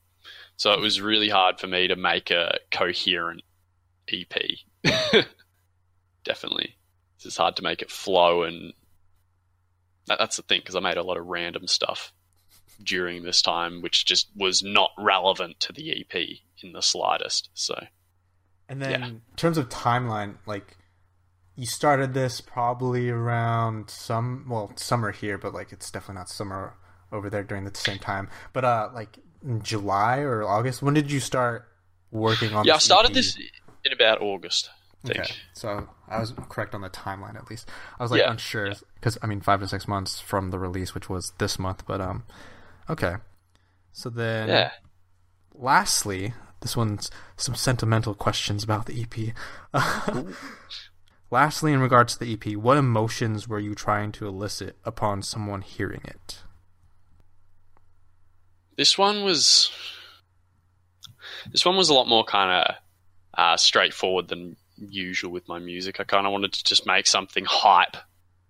so 0.55 0.71
it 0.71 0.79
was 0.79 1.01
really 1.01 1.29
hard 1.29 1.59
for 1.59 1.67
me 1.67 1.87
to 1.87 1.95
make 1.95 2.31
a 2.31 2.57
coherent 2.71 3.41
ep 4.13 4.33
definitely 6.23 6.75
it's 7.15 7.23
just 7.23 7.37
hard 7.37 7.55
to 7.55 7.63
make 7.63 7.81
it 7.81 7.89
flow 7.91 8.43
and 8.43 8.73
that, 10.07 10.19
that's 10.19 10.35
the 10.37 10.41
thing 10.43 10.59
because 10.59 10.75
i 10.75 10.79
made 10.79 10.97
a 10.97 11.03
lot 11.03 11.17
of 11.17 11.25
random 11.25 11.67
stuff 11.67 12.11
during 12.83 13.23
this 13.23 13.41
time 13.41 13.81
which 13.81 14.05
just 14.05 14.29
was 14.35 14.61
not 14.63 14.91
relevant 14.97 15.59
to 15.59 15.73
the 15.73 15.91
ep 16.01 16.15
in 16.63 16.73
the 16.73 16.81
slightest 16.81 17.49
so 17.53 17.75
And 18.69 18.81
then, 18.81 18.91
Yeah. 18.99 19.07
in 19.07 19.21
terms 19.37 19.57
of 19.57 19.69
timeline, 19.69 20.35
like, 20.45 20.75
you 21.55 21.65
started 21.65 22.13
this 22.13 22.41
probably 22.41 23.09
around 23.09 23.89
some, 23.89 24.45
well, 24.49 24.73
summer 24.75 25.11
here, 25.11 25.37
but 25.37 25.53
like, 25.53 25.71
it's 25.71 25.89
definitely 25.89 26.15
not 26.19 26.29
summer 26.29 26.75
over 27.11 27.29
there 27.29 27.43
during 27.43 27.63
the 27.63 27.73
same 27.73 27.97
time. 27.97 28.29
But, 28.51 28.65
uh, 28.65 28.89
like, 28.93 29.19
in 29.41 29.61
July 29.63 30.17
or 30.19 30.43
August, 30.43 30.81
when 30.81 30.93
did 30.93 31.09
you 31.09 31.21
start 31.21 31.65
working 32.11 32.53
on 32.53 32.65
yeah 32.65 32.75
i 32.75 32.77
started 32.77 33.11
EP? 33.11 33.15
this 33.15 33.37
in 33.87 33.93
about 33.93 34.21
august 34.21 34.69
i 35.03 35.07
think 35.07 35.19
Okay, 35.19 35.33
so 35.53 35.87
I 36.07 36.19
was 36.19 36.33
correct 36.49 36.73
on 36.75 36.81
the 36.81 36.89
timeline 36.89 37.35
at 37.35 37.49
least. 37.49 37.69
I 37.99 38.03
was 38.03 38.11
like 38.11 38.21
Yeah. 38.21 38.31
unsure 38.31 38.73
because 38.95 39.17
I 39.21 39.27
mean 39.27 39.41
five 39.41 39.59
to 39.59 39.67
six 39.67 39.87
months 39.87 40.19
from 40.19 40.49
the 40.51 40.57
release, 40.59 40.93
which 40.95 41.07
was 41.07 41.33
this 41.37 41.59
month. 41.59 41.83
But 41.85 42.01
um, 42.01 42.23
okay. 42.89 43.15
So 43.93 44.09
then, 44.09 44.49
yeah 44.49 44.71
lastly, 45.57 46.33
this 46.61 46.77
one's 46.77 47.11
some 47.35 47.55
sentimental 47.55 48.13
questions 48.13 48.63
about 48.63 48.85
the 48.85 49.01
EP. 49.01 49.33
lastly, 51.31 51.73
in 51.73 51.79
regards 51.79 52.15
to 52.15 52.25
the 52.25 52.33
EP, 52.33 52.55
what 52.57 52.77
emotions 52.77 53.47
were 53.47 53.59
you 53.59 53.75
trying 53.75 54.11
to 54.13 54.27
elicit 54.27 54.77
upon 54.85 55.21
someone 55.21 55.61
hearing 55.61 56.01
it? 56.03 56.39
This 58.77 58.97
one 58.97 59.23
was 59.23 59.71
this 61.51 61.65
one 61.65 61.75
was 61.75 61.89
a 61.89 61.93
lot 61.93 62.07
more 62.07 62.23
kind 62.23 62.51
of 62.51 62.75
uh, 63.37 63.57
straightforward 63.57 64.27
than 64.27 64.57
usual 64.77 65.31
with 65.31 65.47
my 65.47 65.59
music. 65.59 65.99
I 65.99 66.03
kind 66.03 66.25
of 66.25 66.31
wanted 66.31 66.53
to 66.53 66.63
just 66.63 66.85
make 66.85 67.07
something 67.07 67.45
hype. 67.45 67.97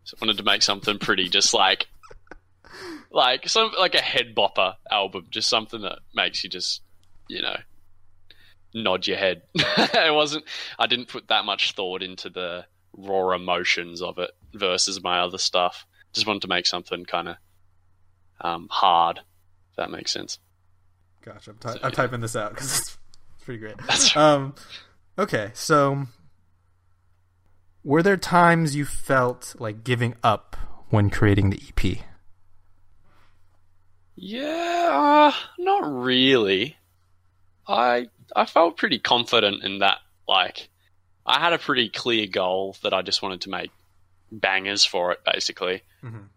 So 0.04 0.16
I 0.16 0.26
wanted 0.26 0.38
to 0.38 0.44
make 0.44 0.62
something 0.62 1.00
pretty, 1.00 1.28
just 1.28 1.54
like 1.54 1.88
like 3.12 3.48
some 3.50 3.72
like 3.78 3.96
a 3.96 4.02
head 4.02 4.36
bopper 4.36 4.76
album, 4.90 5.28
just 5.30 5.50
something 5.50 5.82
that 5.82 6.00
makes 6.16 6.44
you 6.44 6.50
just 6.50 6.82
you 7.28 7.42
know 7.42 7.58
nod 8.74 9.08
your 9.08 9.18
head. 9.18 9.44
it 9.56 10.14
wasn't. 10.14 10.46
I 10.80 10.88
didn't 10.88 11.10
put 11.10 11.28
that 11.28 11.46
much 11.46 11.74
thought 11.74 12.02
into 12.02 12.30
the 12.30 12.66
raw 12.96 13.32
emotions 13.32 14.02
of 14.02 14.18
it 14.18 14.32
versus 14.54 15.04
my 15.04 15.20
other 15.20 15.38
stuff. 15.38 15.86
Just 16.14 16.28
wanted 16.28 16.44
to 16.44 16.48
make 16.48 16.66
something 16.66 17.06
kind 17.06 17.30
of 17.30 17.36
um, 18.42 18.68
hard. 18.70 19.20
If 19.72 19.76
that 19.76 19.92
makes 19.92 20.12
sense. 20.12 20.40
Gotcha. 21.24 21.52
I'm, 21.52 21.58
ty- 21.58 21.80
I'm 21.84 21.92
typing 21.92 22.22
this 22.22 22.36
out 22.36 22.52
because 22.52 22.98
pretty 23.48 23.60
great. 23.62 24.18
Um, 24.18 24.56
okay, 25.18 25.52
so 25.54 26.06
were 27.82 28.04
there 28.04 28.18
times 28.18 28.76
you 28.76 28.84
felt 28.84 29.56
like 29.58 29.86
giving 29.86 30.16
up 30.22 30.58
when 30.90 31.10
creating 31.10 31.50
the 31.50 31.62
EP? 31.70 32.00
Yeah, 34.16 35.32
uh, 35.32 35.32
not 35.58 36.04
really. 36.04 36.76
I 37.68 38.08
I 38.36 38.46
felt 38.46 38.76
pretty 38.76 39.00
confident 39.00 39.64
in 39.64 39.80
that. 39.80 40.00
Like, 40.28 40.68
I 41.26 41.40
had 41.40 41.54
a 41.54 41.58
pretty 41.58 41.88
clear 41.88 42.28
goal 42.28 42.76
that 42.84 42.94
I 42.94 43.02
just 43.02 43.22
wanted 43.22 43.42
to 43.42 43.50
make 43.50 43.72
bangers 44.30 44.84
for 44.84 45.14
it, 45.14 45.20
basically. 45.24 45.84
Mhm. 46.04 46.28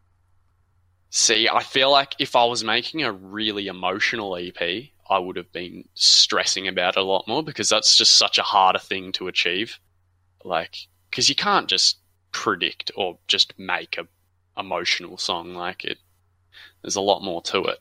See, 1.09 1.49
I 1.49 1.65
feel 1.65 1.91
like 1.91 2.15
if 2.21 2.37
I 2.37 2.45
was 2.45 2.63
making 2.63 3.03
a 3.03 3.11
really 3.11 3.67
emotional 3.67 4.37
EP, 4.37 4.93
I 5.11 5.19
would 5.19 5.37
have 5.37 5.53
been 5.53 5.89
stressing 5.95 6.69
about 6.69 6.97
a 6.97 7.03
lot 7.03 7.27
more 7.27 7.43
because 7.43 7.69
that's 7.69 7.97
just 7.97 8.17
such 8.17 8.39
a 8.39 8.43
harder 8.43 8.79
thing 8.79 9.11
to 9.13 9.27
achieve. 9.27 9.79
Like, 10.45 10.77
because 11.11 11.29
you 11.29 11.35
can't 11.35 11.69
just 11.69 11.99
predict 12.33 12.93
or 12.95 13.19
just 13.27 13.59
make 13.59 13.99
a 13.99 14.07
emotional 14.59 15.19
song 15.19 15.55
like 15.55 15.85
it. 15.85 15.99
There's 16.83 16.97
a 16.97 17.01
lot 17.01 17.23
more 17.23 17.43
to 17.43 17.65
it. 17.65 17.79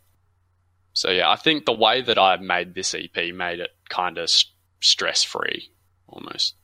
So 0.93 1.11
yeah, 1.11 1.29
I 1.29 1.35
think 1.35 1.65
the 1.65 1.73
way 1.73 2.01
that 2.01 2.17
I 2.17 2.37
made 2.37 2.73
this 2.73 2.95
EP 2.95 3.33
made 3.33 3.59
it 3.59 3.71
kind 3.89 4.17
of 4.17 4.29
st- 4.29 4.53
stress 4.81 5.23
free, 5.23 5.69
almost. 6.07 6.55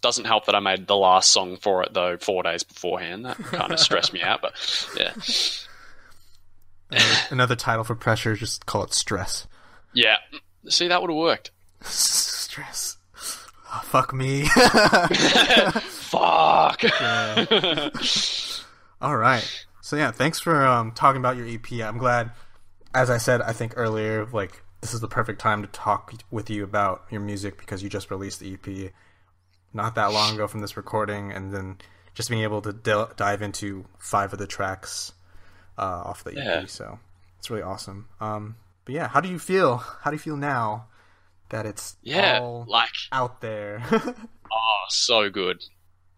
Doesn't 0.00 0.26
help 0.26 0.46
that 0.46 0.54
I 0.54 0.60
made 0.60 0.86
the 0.86 0.96
last 0.96 1.32
song 1.32 1.56
for 1.56 1.82
it 1.82 1.92
though 1.92 2.16
four 2.18 2.44
days 2.44 2.62
beforehand. 2.62 3.24
That 3.24 3.36
kind 3.36 3.72
of 3.72 3.80
stressed 3.80 4.12
me 4.12 4.22
out, 4.22 4.40
but 4.40 4.52
yeah, 4.96 5.12
Uh, 6.90 7.16
another 7.30 7.56
title 7.56 7.84
for 7.84 7.94
pressure, 7.94 8.34
just 8.34 8.66
call 8.66 8.82
it 8.84 8.92
stress. 8.92 9.46
yeah. 9.94 10.16
See, 10.68 10.88
that 10.88 11.00
would 11.00 11.10
have 11.10 11.16
worked. 11.16 11.50
stress. 11.82 12.96
Oh, 13.70 13.80
fuck 13.84 14.12
me. 14.14 14.44
Fuck. 16.08 16.82
All 19.00 19.16
right. 19.16 19.64
So 19.82 19.96
yeah, 19.96 20.10
thanks 20.10 20.40
for 20.40 20.66
um, 20.66 20.92
talking 20.92 21.20
about 21.20 21.36
your 21.36 21.46
EP. 21.46 21.70
I'm 21.82 21.98
glad. 21.98 22.32
As 22.94 23.10
I 23.10 23.18
said, 23.18 23.42
I 23.42 23.52
think 23.52 23.74
earlier, 23.76 24.26
like 24.26 24.62
this 24.80 24.94
is 24.94 25.00
the 25.00 25.08
perfect 25.08 25.40
time 25.40 25.62
to 25.62 25.68
talk 25.68 26.14
with 26.30 26.48
you 26.50 26.64
about 26.64 27.04
your 27.10 27.20
music 27.20 27.58
because 27.58 27.82
you 27.82 27.88
just 27.88 28.10
released 28.10 28.40
the 28.40 28.54
EP 28.54 28.92
not 29.74 29.94
that 29.96 30.12
long 30.12 30.34
ago 30.34 30.46
from 30.46 30.60
this 30.60 30.76
recording, 30.76 31.30
and 31.32 31.52
then 31.52 31.76
just 32.14 32.30
being 32.30 32.42
able 32.42 32.62
to 32.62 32.72
dive 33.16 33.42
into 33.42 33.84
five 33.98 34.32
of 34.32 34.38
the 34.38 34.46
tracks 34.46 35.12
uh, 35.78 36.02
off 36.04 36.24
the 36.24 36.30
EP. 36.32 36.36
Yeah. 36.36 36.64
So 36.66 36.98
it's 37.38 37.48
really 37.50 37.62
awesome. 37.62 38.08
Um, 38.20 38.56
but 38.84 38.94
yeah, 38.94 39.08
how 39.08 39.20
do 39.20 39.28
you 39.28 39.38
feel? 39.38 39.76
How 40.02 40.10
do 40.10 40.14
you 40.16 40.20
feel 40.20 40.36
now 40.36 40.86
that 41.50 41.64
it's 41.66 41.96
yeah, 42.02 42.40
all 42.40 42.64
like 42.68 42.90
out 43.12 43.40
there? 43.40 43.82
oh, 43.92 44.84
so 44.88 45.30
good. 45.30 45.62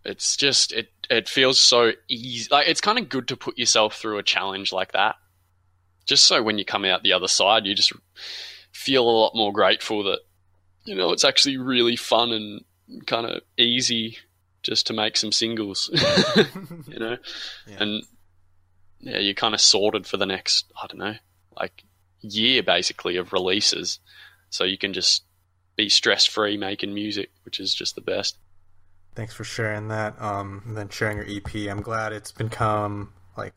It's 0.04 0.36
just 0.36 0.72
it 0.72 0.90
it 1.10 1.28
feels 1.28 1.60
so 1.60 1.92
easy. 2.08 2.48
Like 2.50 2.68
it's 2.68 2.80
kind 2.80 2.98
of 2.98 3.08
good 3.08 3.28
to 3.28 3.36
put 3.36 3.58
yourself 3.58 3.96
through 3.96 4.18
a 4.18 4.22
challenge 4.22 4.72
like 4.72 4.92
that. 4.92 5.16
Just 6.06 6.24
so 6.26 6.42
when 6.42 6.58
you 6.58 6.64
come 6.64 6.84
out 6.84 7.02
the 7.02 7.12
other 7.12 7.28
side, 7.28 7.66
you 7.66 7.74
just 7.74 7.92
feel 8.72 9.02
a 9.02 9.10
lot 9.10 9.32
more 9.34 9.52
grateful 9.52 10.04
that 10.04 10.20
you 10.84 10.94
know 10.94 11.12
it's 11.12 11.24
actually 11.24 11.56
really 11.58 11.96
fun 11.96 12.32
and 12.32 13.06
kind 13.06 13.26
of 13.26 13.42
easy 13.58 14.16
just 14.62 14.86
to 14.86 14.92
make 14.92 15.16
some 15.16 15.32
singles. 15.32 15.90
you 16.88 16.98
know, 16.98 17.16
Yeah. 17.66 17.76
and 17.80 18.02
yeah, 19.00 19.18
you're 19.18 19.34
kind 19.34 19.54
of 19.54 19.60
sorted 19.60 20.06
for 20.06 20.16
the 20.16 20.26
next 20.26 20.70
I 20.80 20.86
don't 20.86 20.98
know, 20.98 21.14
like 21.56 21.84
year 22.20 22.62
basically 22.62 23.16
of 23.16 23.32
releases, 23.32 23.98
so 24.50 24.64
you 24.64 24.78
can 24.78 24.92
just 24.92 25.24
be 25.76 25.88
stress 25.88 26.26
free 26.26 26.56
making 26.56 26.92
music, 26.92 27.30
which 27.44 27.60
is 27.60 27.74
just 27.74 27.94
the 27.94 28.00
best. 28.00 28.36
Thanks 29.14 29.34
for 29.34 29.44
sharing 29.44 29.88
that. 29.88 30.20
Um, 30.20 30.62
and 30.66 30.76
then 30.76 30.88
sharing 30.88 31.16
your 31.16 31.26
EP. 31.28 31.70
I'm 31.70 31.82
glad 31.82 32.12
it's 32.12 32.32
become 32.32 33.12
like 33.36 33.54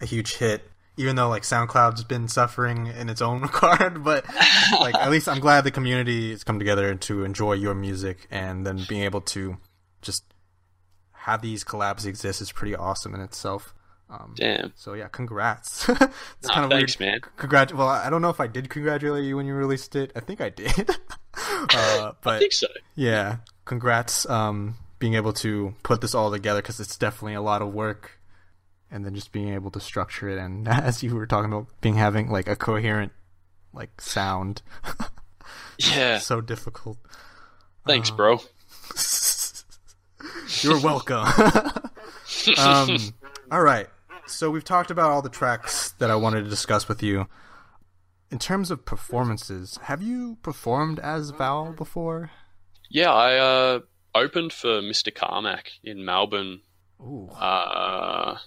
a 0.00 0.06
huge 0.06 0.36
hit, 0.36 0.62
even 0.96 1.16
though 1.16 1.28
like 1.28 1.42
SoundCloud's 1.42 2.04
been 2.04 2.28
suffering 2.28 2.86
in 2.86 3.08
its 3.08 3.22
own 3.22 3.42
regard. 3.42 4.02
But 4.02 4.24
like 4.80 4.94
at 4.94 5.10
least 5.10 5.28
I'm 5.28 5.40
glad 5.40 5.64
the 5.64 5.70
community 5.70 6.30
has 6.30 6.44
come 6.44 6.58
together 6.58 6.94
to 6.94 7.24
enjoy 7.24 7.54
your 7.54 7.74
music, 7.74 8.26
and 8.30 8.66
then 8.66 8.84
being 8.88 9.02
able 9.02 9.20
to 9.22 9.58
just 10.00 10.24
have 11.12 11.42
these 11.42 11.62
collabs 11.62 12.06
exist 12.06 12.40
is 12.40 12.52
pretty 12.52 12.74
awesome 12.74 13.14
in 13.14 13.20
itself. 13.20 13.74
Um, 14.10 14.34
Damn. 14.36 14.72
so 14.74 14.94
yeah, 14.94 15.08
congrats. 15.08 15.86
it's 15.88 16.00
Nah, 16.48 16.54
kind 16.54 16.64
of 16.64 16.70
thanks, 16.70 16.98
weird. 16.98 17.12
man. 17.12 17.20
Congrat. 17.36 17.74
Well, 17.74 17.88
I 17.88 18.08
don't 18.08 18.22
know 18.22 18.30
if 18.30 18.40
I 18.40 18.46
did 18.46 18.70
congratulate 18.70 19.24
you 19.24 19.36
when 19.36 19.46
you 19.46 19.54
released 19.54 19.94
it. 19.96 20.12
I 20.16 20.20
think 20.20 20.40
I 20.40 20.48
did. 20.48 20.90
uh, 21.74 22.12
but 22.22 22.36
I 22.36 22.38
think 22.38 22.52
so. 22.52 22.68
yeah, 22.94 23.36
congrats 23.66 24.28
um 24.30 24.76
being 24.98 25.14
able 25.14 25.32
to 25.34 25.74
put 25.82 26.00
this 26.00 26.14
all 26.14 26.30
together 26.30 26.60
because 26.62 26.80
it's 26.80 26.96
definitely 26.96 27.34
a 27.34 27.42
lot 27.42 27.60
of 27.62 27.72
work 27.72 28.18
and 28.90 29.04
then 29.04 29.14
just 29.14 29.30
being 29.30 29.52
able 29.52 29.70
to 29.70 29.78
structure 29.78 30.28
it 30.28 30.38
and 30.38 30.66
as 30.66 31.02
you 31.02 31.14
were 31.14 31.26
talking 31.26 31.52
about 31.52 31.66
being 31.82 31.94
having 31.94 32.28
like 32.30 32.48
a 32.48 32.56
coherent 32.56 33.12
like 33.72 34.00
sound 34.00 34.62
Yeah. 35.78 36.18
so 36.18 36.40
difficult 36.40 36.96
Thanks, 37.86 38.10
bro. 38.10 38.40
you're 40.62 40.80
welcome 40.80 41.26
um 42.58 42.98
all 43.52 43.62
right 43.62 43.86
so 44.28 44.50
we've 44.50 44.64
talked 44.64 44.90
about 44.90 45.10
all 45.10 45.22
the 45.22 45.28
tracks 45.28 45.90
that 45.98 46.10
i 46.10 46.14
wanted 46.16 46.44
to 46.44 46.50
discuss 46.50 46.88
with 46.88 47.02
you 47.02 47.26
in 48.30 48.38
terms 48.38 48.70
of 48.70 48.84
performances 48.84 49.78
have 49.84 50.02
you 50.02 50.36
performed 50.42 50.98
as 51.00 51.30
val 51.30 51.72
before 51.72 52.30
Yeah, 52.90 53.12
I 53.12 53.36
uh, 53.36 53.80
opened 54.14 54.52
for 54.52 54.80
Mr. 54.80 55.14
Carmack 55.14 55.72
in 55.84 56.04
Melbourne, 56.04 56.60
Ooh. 57.00 57.28
uh, 57.30 58.38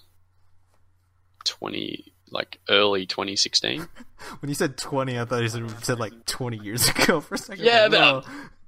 twenty 1.46 2.14
like 2.32 2.60
early 2.70 3.06
2016. 3.06 3.88
When 4.40 4.50
you 4.50 4.56
said 4.56 4.78
20, 4.78 5.20
I 5.20 5.26
thought 5.26 5.42
you 5.42 5.50
said, 5.82 6.00
like 6.00 6.14
20 6.26 6.58
years 6.58 6.88
ago 6.94 7.20
for 7.22 7.36
a 7.36 7.38
second. 7.38 7.66
Yeah, 7.66 7.84
Like, 7.84 7.92
no. 7.92 8.24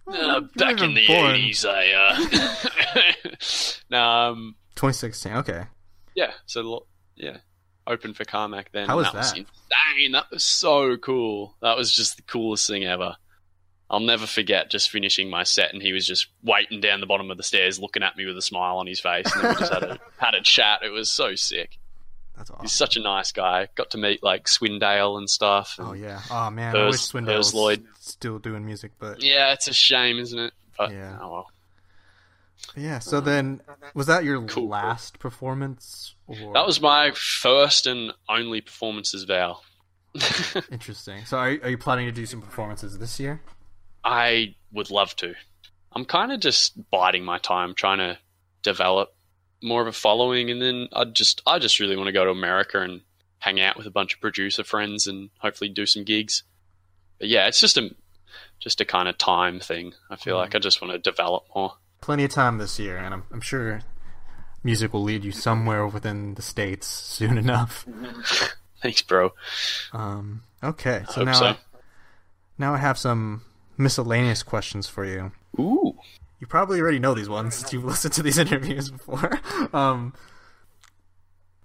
Uh, 0.05 0.41
back 0.57 0.81
in 0.81 0.95
the 0.95 1.01
even 1.01 1.15
born. 1.15 1.35
80s, 1.35 1.65
I 1.65 1.93
uh, 1.93 3.59
no, 3.89 4.01
um, 4.03 4.55
2016. 4.75 5.31
Okay. 5.37 5.63
yeah, 6.15 6.31
so 6.45 6.85
yeah, 7.15 7.37
opened 7.87 8.15
for 8.17 8.25
Carmack 8.25 8.71
then. 8.71 8.87
How 8.87 8.97
was 8.97 9.13
was 9.13 9.31
that? 9.31 9.37
insane. 9.37 10.11
That 10.13 10.31
was 10.31 10.43
so 10.43 10.97
cool. 10.97 11.55
That 11.61 11.77
was 11.77 11.91
just 11.91 12.17
the 12.17 12.23
coolest 12.23 12.67
thing 12.67 12.83
ever. 12.85 13.15
I'll 13.89 13.99
never 13.99 14.25
forget 14.25 14.71
just 14.71 14.89
finishing 14.89 15.29
my 15.29 15.43
set 15.43 15.71
and 15.73 15.81
he 15.81 15.93
was 15.93 16.07
just 16.07 16.27
waiting 16.43 16.81
down 16.81 16.99
the 16.99 17.05
bottom 17.05 17.29
of 17.29 17.37
the 17.37 17.43
stairs, 17.43 17.79
looking 17.79 18.01
at 18.01 18.17
me 18.17 18.25
with 18.25 18.35
a 18.37 18.41
smile 18.41 18.77
on 18.77 18.87
his 18.87 18.99
face, 18.99 19.31
and 19.35 19.43
then 19.43 19.51
we 19.53 19.59
just 19.59 19.73
had 19.73 19.83
a 19.83 19.99
had 20.17 20.33
a 20.33 20.41
chat. 20.41 20.79
It 20.83 20.89
was 20.89 21.11
so 21.11 21.35
sick. 21.35 21.77
That's 22.35 22.49
awesome. 22.49 22.63
He's 22.63 22.71
such 22.71 22.97
a 22.97 23.01
nice 23.01 23.31
guy. 23.31 23.67
Got 23.75 23.91
to 23.91 23.99
meet 23.99 24.23
like 24.23 24.45
Swindale 24.45 25.17
and 25.19 25.29
stuff. 25.29 25.75
and- 25.77 25.87
Oh 25.89 25.93
yeah. 25.93 26.21
Oh 26.31 26.49
man, 26.49 26.75
I 26.75 26.85
wish 26.85 26.95
Swindale 27.11 27.37
was 27.37 27.53
Lloyd. 27.53 27.85
still 27.99 28.39
doing 28.39 28.65
music, 28.65 28.93
but 28.97 29.21
yeah, 29.21 29.53
it's 29.53 29.67
a 29.67 29.73
shame, 29.73 30.17
isn't 30.17 30.39
it? 30.39 30.53
But 30.75 30.91
Yeah. 30.91 31.19
oh 31.21 31.29
well. 31.31 31.51
Yeah. 32.75 32.99
So 32.99 33.19
um, 33.19 33.25
then, 33.25 33.61
was 33.93 34.07
that 34.07 34.23
your 34.23 34.41
Cool. 34.43 34.67
last 34.67 35.19
performance? 35.19 36.15
Or... 36.27 36.53
That 36.53 36.65
was 36.65 36.81
my 36.81 37.11
first 37.11 37.87
and 37.87 38.13
only 38.29 38.61
performance 38.61 39.13
as 39.13 39.23
Val. 39.23 39.63
interesting. 40.71 41.25
So 41.25 41.37
are 41.37 41.57
are 41.63 41.69
you 41.69 41.77
planning 41.77 42.05
to 42.05 42.11
do 42.11 42.25
some 42.25 42.41
performances 42.41 42.97
this 42.99 43.19
year? 43.19 43.41
I 44.03 44.55
would 44.71 44.89
love 44.89 45.15
to. 45.17 45.33
I'm 45.91 46.05
kind 46.05 46.31
of 46.31 46.39
just 46.39 46.89
biding 46.89 47.23
my 47.23 47.37
time, 47.37 47.73
trying 47.75 47.99
to 47.99 48.17
develop 48.63 49.15
more 49.61 49.81
of 49.81 49.87
a 49.87 49.91
following, 49.91 50.51
and 50.51 50.61
then 50.61 50.87
I 50.93 51.05
just 51.05 51.41
I 51.47 51.59
just 51.59 51.79
really 51.79 51.95
want 51.95 52.07
to 52.07 52.13
go 52.13 52.25
to 52.25 52.31
America 52.31 52.81
and 52.81 53.01
hang 53.39 53.59
out 53.59 53.77
with 53.77 53.85
a 53.87 53.91
bunch 53.91 54.13
of 54.13 54.21
producer 54.21 54.63
friends 54.63 55.07
and 55.07 55.29
hopefully 55.39 55.69
do 55.69 55.85
some 55.85 56.03
gigs. 56.03 56.43
But 57.19 57.29
yeah, 57.29 57.47
it's 57.47 57.59
just 57.59 57.77
a 57.77 57.89
just 58.59 58.81
a 58.81 58.85
kind 58.85 59.07
of 59.07 59.17
time 59.17 59.59
thing. 59.59 59.93
I 60.09 60.15
feel 60.15 60.35
mm-hmm. 60.35 60.41
like 60.41 60.55
I 60.55 60.59
just 60.59 60.81
want 60.81 60.93
to 60.93 60.99
develop 60.99 61.45
more. 61.55 61.73
Plenty 62.03 62.25
of 62.25 62.31
time 62.31 62.57
this 62.57 62.79
year, 62.79 62.97
and 62.97 63.13
I'm 63.13 63.23
I'm 63.31 63.39
sure 63.39 63.79
music 64.61 64.91
will 64.91 65.03
lead 65.03 65.23
you 65.23 65.31
somewhere 65.31 65.87
within 65.87 66.33
the 66.33 66.41
states 66.41 66.85
soon 66.85 67.37
enough. 67.45 67.85
Thanks, 68.81 69.01
bro. 69.01 69.31
Um. 69.93 70.43
Okay. 70.61 71.05
So 71.09 71.23
now 71.23 71.31
so. 71.31 71.45
I, 71.45 71.57
now 72.57 72.73
I 72.73 72.77
have 72.79 72.97
some 72.97 73.43
miscellaneous 73.77 74.43
questions 74.43 74.85
for 74.89 75.05
you. 75.05 75.31
Ooh. 75.57 75.97
You 76.41 76.47
probably 76.47 76.81
already 76.81 76.99
know 76.99 77.13
these 77.13 77.29
ones 77.29 77.55
since 77.55 77.71
you've 77.73 77.85
listened 77.85 78.13
to 78.15 78.21
these 78.21 78.37
interviews 78.37 78.91
before. 78.91 79.39
Um, 79.71 80.13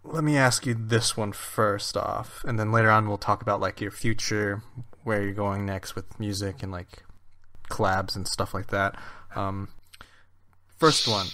let 0.05 0.23
me 0.23 0.37
ask 0.37 0.67
you 0.67 0.77
this 0.79 1.17
one 1.17 1.33
first 1.33 1.97
off, 1.97 2.45
and 2.47 2.61
then 2.61 2.71
later 2.71 2.93
on 2.93 3.09
we'll 3.09 3.19
talk 3.19 3.43
about 3.43 3.61
like 3.61 3.81
your 3.81 3.91
future, 3.91 4.63
where 5.03 5.21
you're 5.21 5.33
going 5.33 5.67
next 5.67 5.97
with 5.97 6.21
music 6.21 6.63
and 6.63 6.71
like 6.71 7.03
collabs 7.69 8.15
and 8.15 8.29
stuff 8.29 8.55
like 8.55 8.69
that. 8.69 8.95
Um, 9.35 9.71
first 10.79 11.09
one, 11.09 11.27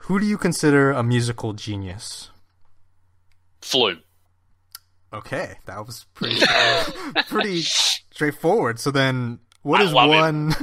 who 0.00 0.18
do 0.18 0.26
you 0.26 0.38
consider 0.38 0.90
a 0.90 1.02
musical 1.02 1.52
genius? 1.52 2.30
Flume. 3.60 4.02
Okay, 5.12 5.56
that 5.66 5.86
was 5.86 6.06
pretty 6.14 6.40
pretty 7.28 7.62
straightforward. 7.62 8.78
So 8.78 8.90
then, 8.90 9.40
what 9.62 9.80
I 9.80 9.84
is 9.84 9.92
one? 9.92 10.54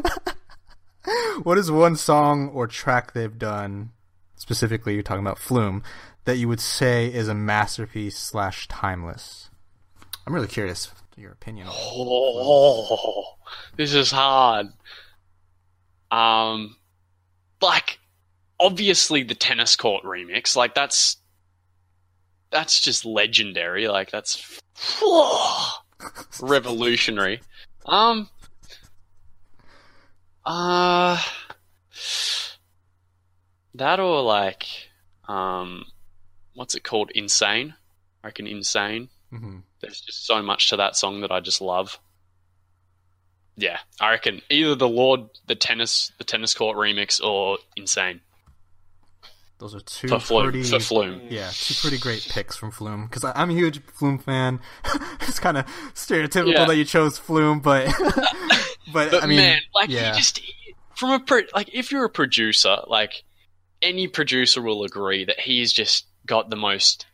what 1.44 1.58
is 1.58 1.72
one 1.72 1.96
song 1.96 2.50
or 2.50 2.68
track 2.68 3.14
they've 3.14 3.38
done? 3.38 3.92
Specifically, 4.36 4.94
you're 4.94 5.04
talking 5.04 5.26
about 5.26 5.40
Flume 5.40 5.84
that 6.26 6.38
you 6.38 6.48
would 6.48 6.60
say 6.60 7.08
is 7.08 7.28
a 7.28 7.34
masterpiece 7.34 8.18
slash 8.18 8.68
timeless. 8.68 9.50
I'm 10.26 10.34
really 10.34 10.48
curious 10.48 10.92
your 11.18 11.32
opinion. 11.32 11.68
on. 11.68 11.74
Oh, 11.76 13.36
this 13.76 13.94
is 13.94 14.12
hard. 14.12 14.68
Um, 16.12 16.76
like 17.62 18.00
obviously 18.64 19.24
the 19.24 19.36
tennis 19.36 19.76
court 19.76 20.04
remix, 20.04 20.56
like 20.56 20.74
that's 20.74 21.18
that's 22.50 22.80
just 22.80 23.06
legendary. 23.06 23.88
Like 23.88 24.10
that's 24.10 24.60
revolutionary. 26.42 27.42
Um, 27.86 28.30
uh, 30.46 31.22
that 33.76 34.00
or 34.00 34.22
like, 34.22 34.66
um, 35.28 35.86
what's 36.54 36.76
it 36.76 36.84
called? 36.84 37.12
Insane. 37.14 37.76
I 38.24 38.28
reckon 38.28 38.48
insane. 38.48 39.10
hmm 39.30 39.60
There's 39.82 40.00
just 40.00 40.26
so 40.26 40.42
much 40.42 40.70
to 40.70 40.78
that 40.78 40.96
song 40.96 41.22
that 41.22 41.32
I 41.32 41.42
just 41.42 41.60
love. 41.60 42.00
Yeah, 43.56 43.80
I 44.00 44.12
reckon 44.12 44.42
either 44.50 44.74
the 44.74 44.88
Lorde, 44.88 45.30
the 45.46 45.56
tennis, 45.56 46.12
the 46.18 46.24
tennis 46.24 46.54
court 46.56 46.78
remix, 46.78 47.22
or 47.24 47.60
Insane 47.76 48.22
Those 49.60 49.76
are 49.76 49.80
two 49.82 50.08
for 50.10 50.20
Flume. 50.20 50.44
pretty 50.52 50.64
For 50.70 50.80
Flume. 50.80 51.22
Yeah, 51.30 51.50
two 51.54 51.74
pretty 51.76 51.98
great 51.98 52.28
picks 52.30 52.56
from 52.58 52.72
Flume 52.72 53.06
because 53.06 53.24
I'm 53.24 53.50
a 53.50 53.54
huge 53.54 53.82
Flume 53.86 54.18
fan. 54.20 54.60
it's 55.22 55.40
kind 55.40 55.58
of 55.58 55.66
stereotypical 55.94 56.54
Yeah. 56.54 56.66
that 56.66 56.76
you 56.76 56.86
chose 56.86 57.18
Flume, 57.18 57.60
but 57.62 57.88
but, 58.94 59.12
But 59.12 59.24
I 59.24 59.28
mean, 59.28 59.38
man, 59.38 59.60
like 59.74 59.90
yeah. 59.90 60.12
he 60.12 60.18
just 60.18 60.42
from 60.96 61.12
a 61.12 61.20
pro- 61.20 61.42
like 61.56 61.70
if 61.74 61.92
you're 61.92 62.06
a 62.06 62.10
producer, 62.10 62.78
like 62.88 63.24
any 63.82 64.08
producer 64.08 64.62
will 64.62 64.84
agree 64.84 65.24
that 65.26 65.40
he's 65.40 65.72
just 65.72 66.08
got 66.26 66.50
the 66.50 66.56
most 66.58 67.06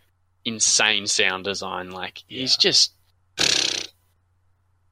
insane 0.45 1.05
sound 1.07 1.43
design. 1.43 1.91
Like 1.91 2.23
he's 2.27 2.55
just, 2.57 2.93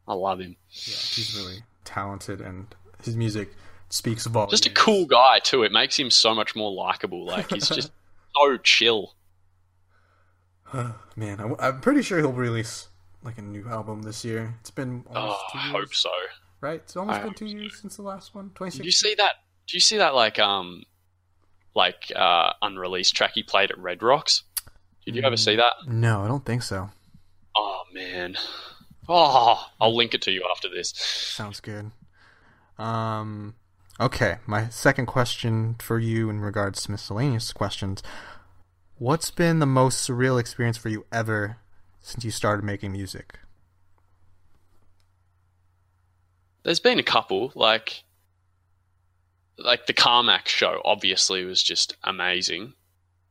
I 0.08 0.14
love 0.14 0.40
him. 0.40 0.56
Yeah, 0.70 0.96
he's 0.96 1.36
really 1.36 1.64
talented, 1.86 2.42
and 2.42 2.68
his 3.04 3.16
music 3.18 3.54
speaks 3.90 4.26
volumes. 4.26 4.52
Just 4.52 4.66
a 4.66 4.72
cool 4.72 5.06
guy 5.06 5.40
too. 5.40 5.64
It 5.64 5.72
makes 5.72 5.98
him 5.98 6.10
so 6.10 6.34
much 6.36 6.56
more 6.56 6.72
likable. 6.72 7.26
Like 7.26 7.50
he's 7.52 7.70
just 7.70 7.92
so 8.36 8.58
chill. 8.58 9.14
Oh, 10.74 10.96
Man, 11.16 11.40
I, 11.60 11.68
am 11.70 11.80
pretty 11.82 12.02
sure 12.02 12.20
he'll 12.20 12.34
release 12.34 12.90
like 13.24 13.38
a 13.38 13.42
new 13.42 13.68
album 13.70 14.02
this 14.02 14.26
year. 14.26 14.56
It's 14.60 14.72
been 14.72 15.04
almost 15.08 15.40
Oh, 15.40 15.48
two 15.54 15.58
I 15.58 15.62
hope 15.70 15.94
so. 15.94 16.10
right? 16.62 16.82
It's 16.84 16.96
almost 16.98 17.20
I 17.20 17.24
been 17.24 17.34
two 17.34 17.46
years 17.46 17.78
since 17.80 17.96
the 17.96 18.02
last 18.02 18.36
one. 18.36 18.52
Twenty 18.54 18.78
Did 18.78 18.86
you 18.86 18.92
see 18.92 19.16
that? 19.16 19.34
Do 19.68 19.78
you 19.78 19.82
see 19.82 19.98
that 19.98 20.14
like 20.14 20.40
um, 20.40 20.84
like 21.76 22.12
uh, 22.16 22.54
unreleased 22.62 23.16
track 23.16 23.32
he 23.34 23.44
played 23.44 23.72
at 23.72 23.78
Red 23.78 24.04
Rocks? 24.04 24.44
Did 25.06 25.16
you 25.16 25.24
ever 25.24 25.38
see 25.38 25.56
that? 25.56 25.74
No, 25.88 26.22
I 26.22 26.28
don't 26.28 26.46
think 26.46 26.64
so. 26.64 26.90
Oh 27.56 27.84
man. 27.94 28.36
Oh, 29.10 29.66
I'll 29.80 29.96
link 29.96 30.14
it 30.14 30.22
to 30.24 30.32
you 30.32 30.46
after 30.54 30.68
this. 30.68 30.90
Sounds 30.90 31.62
good. 31.62 31.92
Um, 32.78 33.56
okay, 34.00 34.38
my 34.46 34.70
second 34.70 35.06
question 35.06 35.76
for 35.80 36.00
you 36.00 36.30
in 36.30 36.40
regards 36.40 36.84
to 36.84 36.92
miscellaneous 36.92 37.54
questions: 37.54 38.02
What's 38.98 39.32
been 39.32 39.60
the 39.60 39.66
most 39.66 40.08
surreal 40.08 40.40
experience 40.40 40.78
for 40.78 40.90
you 40.90 41.06
ever 41.12 41.58
since 42.00 42.24
you 42.26 42.32
started 42.32 42.64
making 42.64 42.92
music? 42.92 43.40
There's 46.64 46.80
been 46.80 47.00
a 47.00 47.04
couple, 47.04 47.52
like 47.56 48.04
like 49.58 49.88
the 49.88 49.94
Carmack 49.94 50.48
show 50.48 50.82
obviously 50.86 51.44
was 51.46 51.64
just 51.64 51.96
amazing. 52.04 52.74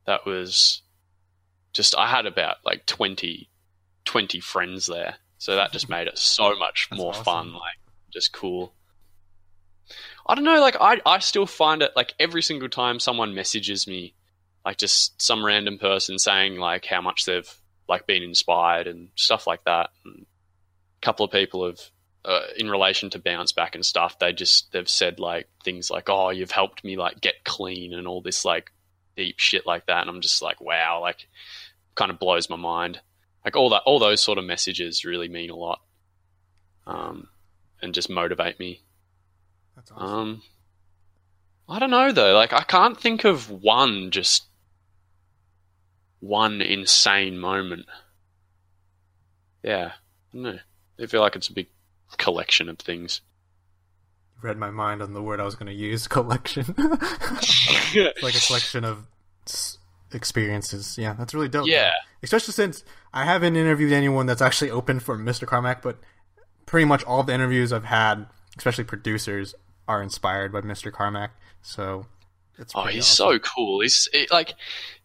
That 0.05 0.25
was 0.25 0.81
just 1.73 1.95
I 1.95 2.07
had 2.07 2.25
about 2.25 2.57
like 2.65 2.85
20, 2.85 3.49
20 4.05 4.39
friends 4.39 4.87
there. 4.87 5.15
So 5.37 5.55
that 5.55 5.71
just 5.71 5.89
made 5.89 6.07
it 6.07 6.17
so 6.17 6.55
much 6.55 6.87
That's 6.89 6.99
more 6.99 7.11
awesome. 7.11 7.23
fun, 7.23 7.53
like 7.53 7.77
just 8.11 8.33
cool. 8.33 8.73
I 10.27 10.35
don't 10.35 10.43
know, 10.43 10.59
like 10.59 10.75
I 10.79 10.99
I 11.05 11.19
still 11.19 11.45
find 11.45 11.81
it 11.81 11.91
like 11.95 12.13
every 12.19 12.41
single 12.41 12.69
time 12.69 12.99
someone 12.99 13.33
messages 13.33 13.87
me, 13.87 14.13
like 14.65 14.77
just 14.77 15.21
some 15.21 15.45
random 15.45 15.77
person 15.77 16.19
saying 16.19 16.57
like 16.57 16.85
how 16.85 17.01
much 17.01 17.25
they've 17.25 17.49
like 17.87 18.05
been 18.05 18.23
inspired 18.23 18.87
and 18.87 19.09
stuff 19.15 19.47
like 19.47 19.63
that. 19.63 19.89
And 20.03 20.25
a 21.01 21.05
couple 21.05 21.25
of 21.25 21.31
people 21.31 21.65
have 21.65 21.79
uh, 22.25 22.41
in 22.57 22.69
relation 22.69 23.09
to 23.11 23.19
bounce 23.19 23.53
back 23.53 23.73
and 23.73 23.85
stuff, 23.85 24.19
they 24.19 24.33
just 24.33 24.71
they've 24.73 24.89
said 24.89 25.19
like 25.19 25.47
things 25.63 25.89
like, 25.89 26.09
"Oh, 26.09 26.29
you've 26.29 26.51
helped 26.51 26.83
me 26.83 26.97
like 26.97 27.21
get 27.21 27.45
clean" 27.45 27.93
and 27.93 28.05
all 28.05 28.21
this 28.21 28.43
like 28.43 28.71
deep 29.15 29.39
shit 29.39 29.65
like 29.65 29.85
that, 29.85 30.01
and 30.01 30.09
I'm 30.09 30.21
just 30.21 30.41
like, 30.41 30.59
wow, 30.59 30.99
like 31.01 31.27
kind 31.95 32.11
of 32.11 32.19
blows 32.19 32.49
my 32.49 32.57
mind. 32.57 32.99
Like 33.45 33.55
all 33.55 33.69
that, 33.69 33.83
all 33.85 33.99
those 33.99 34.21
sort 34.21 34.37
of 34.37 34.43
messages 34.43 35.05
really 35.05 35.29
mean 35.29 35.49
a 35.49 35.55
lot, 35.55 35.79
um, 36.85 37.29
and 37.81 37.93
just 37.93 38.09
motivate 38.09 38.59
me. 38.59 38.81
That's 39.77 39.91
awesome. 39.91 40.07
Um, 40.07 40.41
I 41.69 41.79
don't 41.79 41.91
know 41.91 42.11
though. 42.11 42.33
Like 42.33 42.51
I 42.51 42.63
can't 42.63 42.99
think 42.99 43.23
of 43.23 43.49
one 43.49 44.11
just 44.11 44.45
one 46.19 46.61
insane 46.61 47.37
moment. 47.39 47.85
Yeah, 49.63 49.93
no. 50.33 50.57
I 50.99 51.05
feel 51.05 51.21
like 51.21 51.35
it's 51.35 51.47
a 51.47 51.53
big 51.53 51.67
collection 52.17 52.69
of 52.69 52.79
things. 52.79 53.21
You 54.35 54.47
read 54.49 54.57
my 54.57 54.71
mind 54.71 55.01
on 55.01 55.13
the 55.13 55.21
word 55.21 55.39
I 55.39 55.43
was 55.43 55.55
going 55.55 55.67
to 55.67 55.73
use: 55.73 56.07
collection. 56.09 56.73
It's 56.77 58.23
like 58.23 58.35
a 58.35 58.39
collection 58.47 58.83
of 58.83 59.07
experiences. 60.11 60.97
Yeah, 60.97 61.13
that's 61.13 61.33
really 61.35 61.49
dope. 61.49 61.67
Yeah. 61.67 61.91
especially 62.23 62.53
since 62.53 62.83
I 63.13 63.25
haven't 63.25 63.55
interviewed 63.55 63.93
anyone 63.93 64.25
that's 64.25 64.41
actually 64.41 64.71
open 64.71 64.99
for 64.99 65.17
Mr. 65.17 65.45
Carmack, 65.45 65.81
but 65.83 65.99
pretty 66.65 66.85
much 66.85 67.03
all 67.03 67.23
the 67.23 67.33
interviews 67.33 67.71
I've 67.71 67.85
had, 67.85 68.25
especially 68.57 68.85
producers, 68.85 69.53
are 69.87 70.01
inspired 70.01 70.51
by 70.51 70.61
Mr. 70.61 70.91
Carmack. 70.91 71.31
So 71.61 72.05
it's 72.57 72.73
Oh, 72.75 72.83
he's 72.85 73.03
awesome. 73.03 73.33
so 73.33 73.39
cool. 73.39 73.81
He's 73.81 74.07
like, 74.31 74.53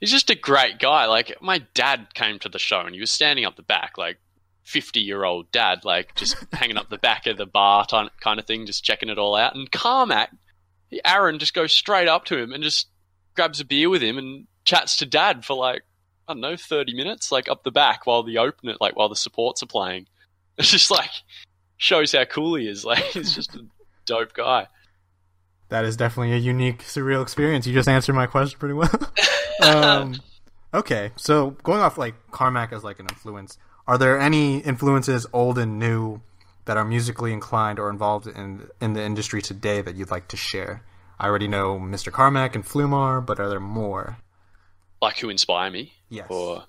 he's 0.00 0.10
just 0.10 0.30
a 0.30 0.34
great 0.34 0.78
guy. 0.78 1.06
Like, 1.06 1.36
my 1.40 1.58
dad 1.74 2.14
came 2.14 2.38
to 2.40 2.48
the 2.48 2.58
show 2.58 2.80
and 2.80 2.94
he 2.94 3.00
was 3.00 3.10
standing 3.10 3.44
up 3.44 3.56
the 3.56 3.62
back, 3.62 3.98
like 3.98 4.18
fifty-year-old 4.64 5.50
dad, 5.52 5.84
like 5.84 6.14
just 6.14 6.36
hanging 6.52 6.76
up 6.76 6.88
the 6.88 6.98
back 6.98 7.26
of 7.26 7.36
the 7.36 7.46
bar 7.46 7.84
ti- 7.86 8.08
kind 8.20 8.38
of 8.38 8.46
thing, 8.46 8.66
just 8.66 8.84
checking 8.84 9.08
it 9.08 9.18
all 9.18 9.34
out. 9.34 9.54
And 9.54 9.70
Carmack, 9.70 10.30
Aaron, 11.04 11.38
just 11.38 11.54
goes 11.54 11.72
straight 11.72 12.08
up 12.08 12.24
to 12.26 12.38
him 12.38 12.52
and 12.52 12.62
just 12.62 12.88
grabs 13.34 13.60
a 13.60 13.64
beer 13.64 13.88
with 13.90 14.02
him 14.02 14.18
and 14.18 14.46
chats 14.64 14.96
to 14.98 15.06
dad 15.06 15.44
for 15.44 15.54
like 15.56 15.82
I 16.28 16.32
don't 16.34 16.40
know, 16.40 16.56
thirty 16.56 16.94
minutes, 16.94 17.32
like 17.32 17.48
up 17.48 17.64
the 17.64 17.70
back 17.72 18.06
while 18.06 18.22
the 18.22 18.38
open 18.38 18.74
like 18.80 18.96
while 18.96 19.08
the 19.08 19.16
supports 19.16 19.62
are 19.62 19.66
playing. 19.66 20.06
It's 20.58 20.70
just 20.70 20.90
like 20.90 21.10
shows 21.78 22.12
how 22.12 22.24
cool 22.26 22.56
he 22.56 22.68
is. 22.68 22.84
Like, 22.84 23.02
he's 23.04 23.34
just 23.34 23.54
a 23.54 23.60
dope 24.06 24.34
guy. 24.34 24.68
That 25.68 25.84
is 25.84 25.96
definitely 25.96 26.34
a 26.34 26.38
unique, 26.38 26.82
surreal 26.82 27.22
experience. 27.22 27.66
You 27.66 27.72
just 27.72 27.88
answered 27.88 28.14
my 28.14 28.26
question 28.26 28.58
pretty 28.58 28.74
well. 28.74 28.90
um, 29.62 30.16
okay, 30.74 31.12
so 31.16 31.52
going 31.62 31.80
off 31.80 31.96
like 31.96 32.14
Carmack 32.30 32.72
as 32.72 32.84
like 32.84 33.00
an 33.00 33.06
influence, 33.08 33.56
are 33.86 33.96
there 33.96 34.20
any 34.20 34.58
influences, 34.58 35.26
old 35.32 35.58
and 35.58 35.78
new, 35.78 36.20
that 36.66 36.76
are 36.76 36.84
musically 36.84 37.32
inclined 37.32 37.78
or 37.78 37.90
involved 37.90 38.26
in 38.26 38.68
in 38.80 38.92
the 38.92 39.02
industry 39.02 39.42
today 39.42 39.80
that 39.80 39.96
you'd 39.96 40.10
like 40.10 40.28
to 40.28 40.36
share? 40.36 40.82
I 41.18 41.26
already 41.26 41.48
know 41.48 41.78
Mr. 41.78 42.12
Carmack 42.12 42.54
and 42.54 42.64
Flumar, 42.64 43.24
but 43.24 43.40
are 43.40 43.48
there 43.48 43.60
more? 43.60 44.18
Like, 45.00 45.18
who 45.18 45.30
inspire 45.30 45.70
me? 45.70 45.92
Yes. 46.08 46.26
Or 46.28 46.64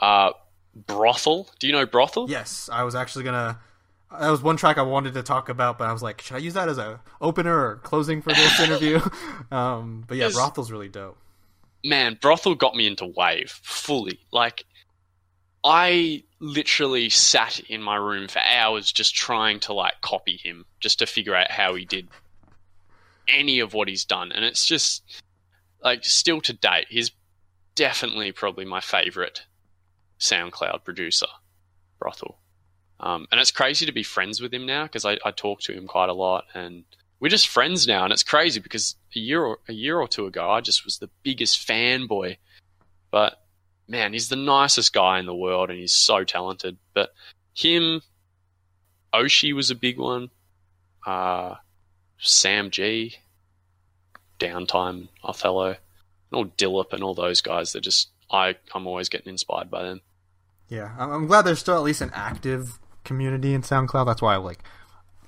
uh, 0.00 0.30
brothel. 0.74 1.48
Do 1.58 1.66
you 1.66 1.72
know 1.72 1.86
brothel? 1.86 2.28
Yes, 2.28 2.68
I 2.72 2.84
was 2.84 2.94
actually 2.94 3.24
gonna. 3.24 3.58
That 4.10 4.30
was 4.30 4.42
one 4.42 4.56
track 4.56 4.76
I 4.76 4.82
wanted 4.82 5.14
to 5.14 5.22
talk 5.22 5.48
about, 5.48 5.78
but 5.78 5.88
I 5.88 5.92
was 5.92 6.02
like, 6.02 6.20
should 6.20 6.36
I 6.36 6.38
use 6.40 6.54
that 6.54 6.68
as 6.68 6.78
a 6.78 7.00
opener 7.20 7.56
or 7.56 7.76
closing 7.76 8.22
for 8.22 8.32
this 8.32 8.60
interview? 8.64 9.00
um, 9.52 10.04
but 10.06 10.16
yeah, 10.16 10.30
Brothel's 10.30 10.72
really 10.72 10.88
dope. 10.88 11.16
Man, 11.84 12.18
brothel 12.20 12.54
got 12.54 12.74
me 12.74 12.86
into 12.86 13.06
wave 13.06 13.50
fully. 13.62 14.20
Like, 14.32 14.64
I 15.64 16.24
literally 16.40 17.08
sat 17.08 17.60
in 17.60 17.82
my 17.82 17.96
room 17.96 18.28
for 18.28 18.40
hours 18.40 18.92
just 18.92 19.14
trying 19.14 19.60
to 19.60 19.72
like 19.72 20.00
copy 20.00 20.36
him, 20.42 20.66
just 20.80 20.98
to 20.98 21.06
figure 21.06 21.34
out 21.34 21.50
how 21.50 21.74
he 21.74 21.84
did 21.84 22.08
any 23.28 23.60
of 23.60 23.74
what 23.74 23.88
he's 23.88 24.04
done, 24.04 24.32
and 24.32 24.44
it's 24.44 24.66
just 24.66 25.22
like 25.82 26.04
still 26.04 26.40
to 26.42 26.52
date, 26.52 26.86
he's 26.88 27.12
definitely 27.74 28.32
probably 28.32 28.64
my 28.64 28.80
favorite 28.80 29.42
SoundCloud 30.18 30.84
producer, 30.84 31.26
brothel. 31.98 32.38
Um, 33.00 33.26
and 33.32 33.40
it's 33.40 33.50
crazy 33.50 33.86
to 33.86 33.92
be 33.92 34.02
friends 34.02 34.40
with 34.40 34.52
him 34.52 34.66
now 34.66 34.84
because 34.84 35.04
I, 35.04 35.18
I 35.24 35.30
talk 35.30 35.60
to 35.62 35.72
him 35.72 35.86
quite 35.86 36.10
a 36.10 36.14
lot, 36.14 36.44
and 36.54 36.84
we're 37.18 37.28
just 37.28 37.48
friends 37.48 37.86
now. 37.86 38.04
And 38.04 38.12
it's 38.12 38.22
crazy 38.22 38.60
because 38.60 38.94
a 39.16 39.18
year 39.18 39.42
or 39.42 39.58
a 39.68 39.72
year 39.72 39.98
or 39.98 40.06
two 40.06 40.26
ago, 40.26 40.50
I 40.50 40.60
just 40.60 40.84
was 40.84 40.98
the 40.98 41.10
biggest 41.22 41.66
fanboy. 41.66 42.36
But 43.10 43.40
man, 43.88 44.12
he's 44.12 44.28
the 44.28 44.36
nicest 44.36 44.92
guy 44.92 45.18
in 45.18 45.26
the 45.26 45.34
world, 45.34 45.70
and 45.70 45.78
he's 45.78 45.94
so 45.94 46.24
talented. 46.24 46.76
But 46.92 47.14
him, 47.54 48.02
Oshi 49.14 49.54
was 49.54 49.70
a 49.70 49.74
big 49.74 49.98
one. 49.98 50.30
Uh, 51.06 51.54
Sam 52.18 52.70
G, 52.70 53.16
Downtime, 54.38 55.08
Othello, 55.24 55.68
and 55.68 55.76
all 56.32 56.44
Dillip 56.44 56.92
and 56.92 57.02
all 57.02 57.14
those 57.14 57.40
guys. 57.40 57.72
They're 57.72 57.80
just 57.80 58.10
I 58.30 58.56
I'm 58.74 58.86
always 58.86 59.08
getting 59.08 59.30
inspired 59.30 59.70
by 59.70 59.84
them. 59.84 60.02
Yeah, 60.68 60.94
I'm, 60.98 61.10
I'm 61.10 61.26
glad 61.26 61.42
there's 61.42 61.60
still 61.60 61.76
at 61.76 61.82
least 61.82 62.02
an 62.02 62.12
active 62.14 62.78
community 63.04 63.54
in 63.54 63.62
SoundCloud. 63.62 64.06
That's 64.06 64.22
why, 64.22 64.34
I 64.34 64.36
like, 64.38 64.60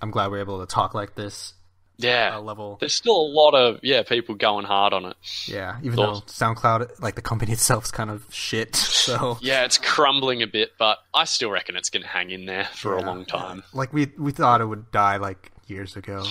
I'm 0.01 0.11
glad 0.11 0.31
we're 0.31 0.41
able 0.41 0.61
to 0.61 0.67
talk 0.67 0.95
like 0.95 1.15
this 1.15 1.55
Yeah, 1.99 2.37
uh, 2.37 2.41
level. 2.41 2.77
there's 2.81 2.95
still 2.95 3.17
a 3.21 3.29
lot 3.31 3.55
of 3.55 3.79
yeah 3.83 4.03
people 4.03 4.35
going 4.35 4.65
hard 4.65 4.93
on 4.93 5.05
it. 5.07 5.17
Yeah, 5.47 5.79
even 5.83 5.97
Thoughts? 5.97 6.39
though 6.39 6.47
SoundCloud, 6.47 7.01
like 7.01 7.15
the 7.15 7.23
company 7.23 7.53
itself, 7.59 7.85
is 7.85 7.91
kind 7.91 8.11
of 8.11 8.25
shit. 8.31 8.75
So 8.77 9.39
Yeah, 9.41 9.65
it's 9.65 9.79
crumbling 9.79 10.43
a 10.43 10.47
bit, 10.47 10.71
but 10.79 10.99
I 11.15 11.25
still 11.25 11.51
reckon 11.51 11.77
it's 11.77 11.91
going 11.91 12.03
to 12.03 12.09
hang 12.09 12.31
in 12.31 12.47
there 12.47 12.65
for 12.75 12.97
a 12.97 13.03
long 13.03 13.25
time. 13.25 13.63
like 13.73 13.93
we 13.93 14.11
we 14.19 14.33
thought 14.33 14.61
it 14.61 14.67
would 14.67 14.91
die 14.91 15.17
like 15.19 15.51
years 15.67 15.97
ago. 15.97 16.25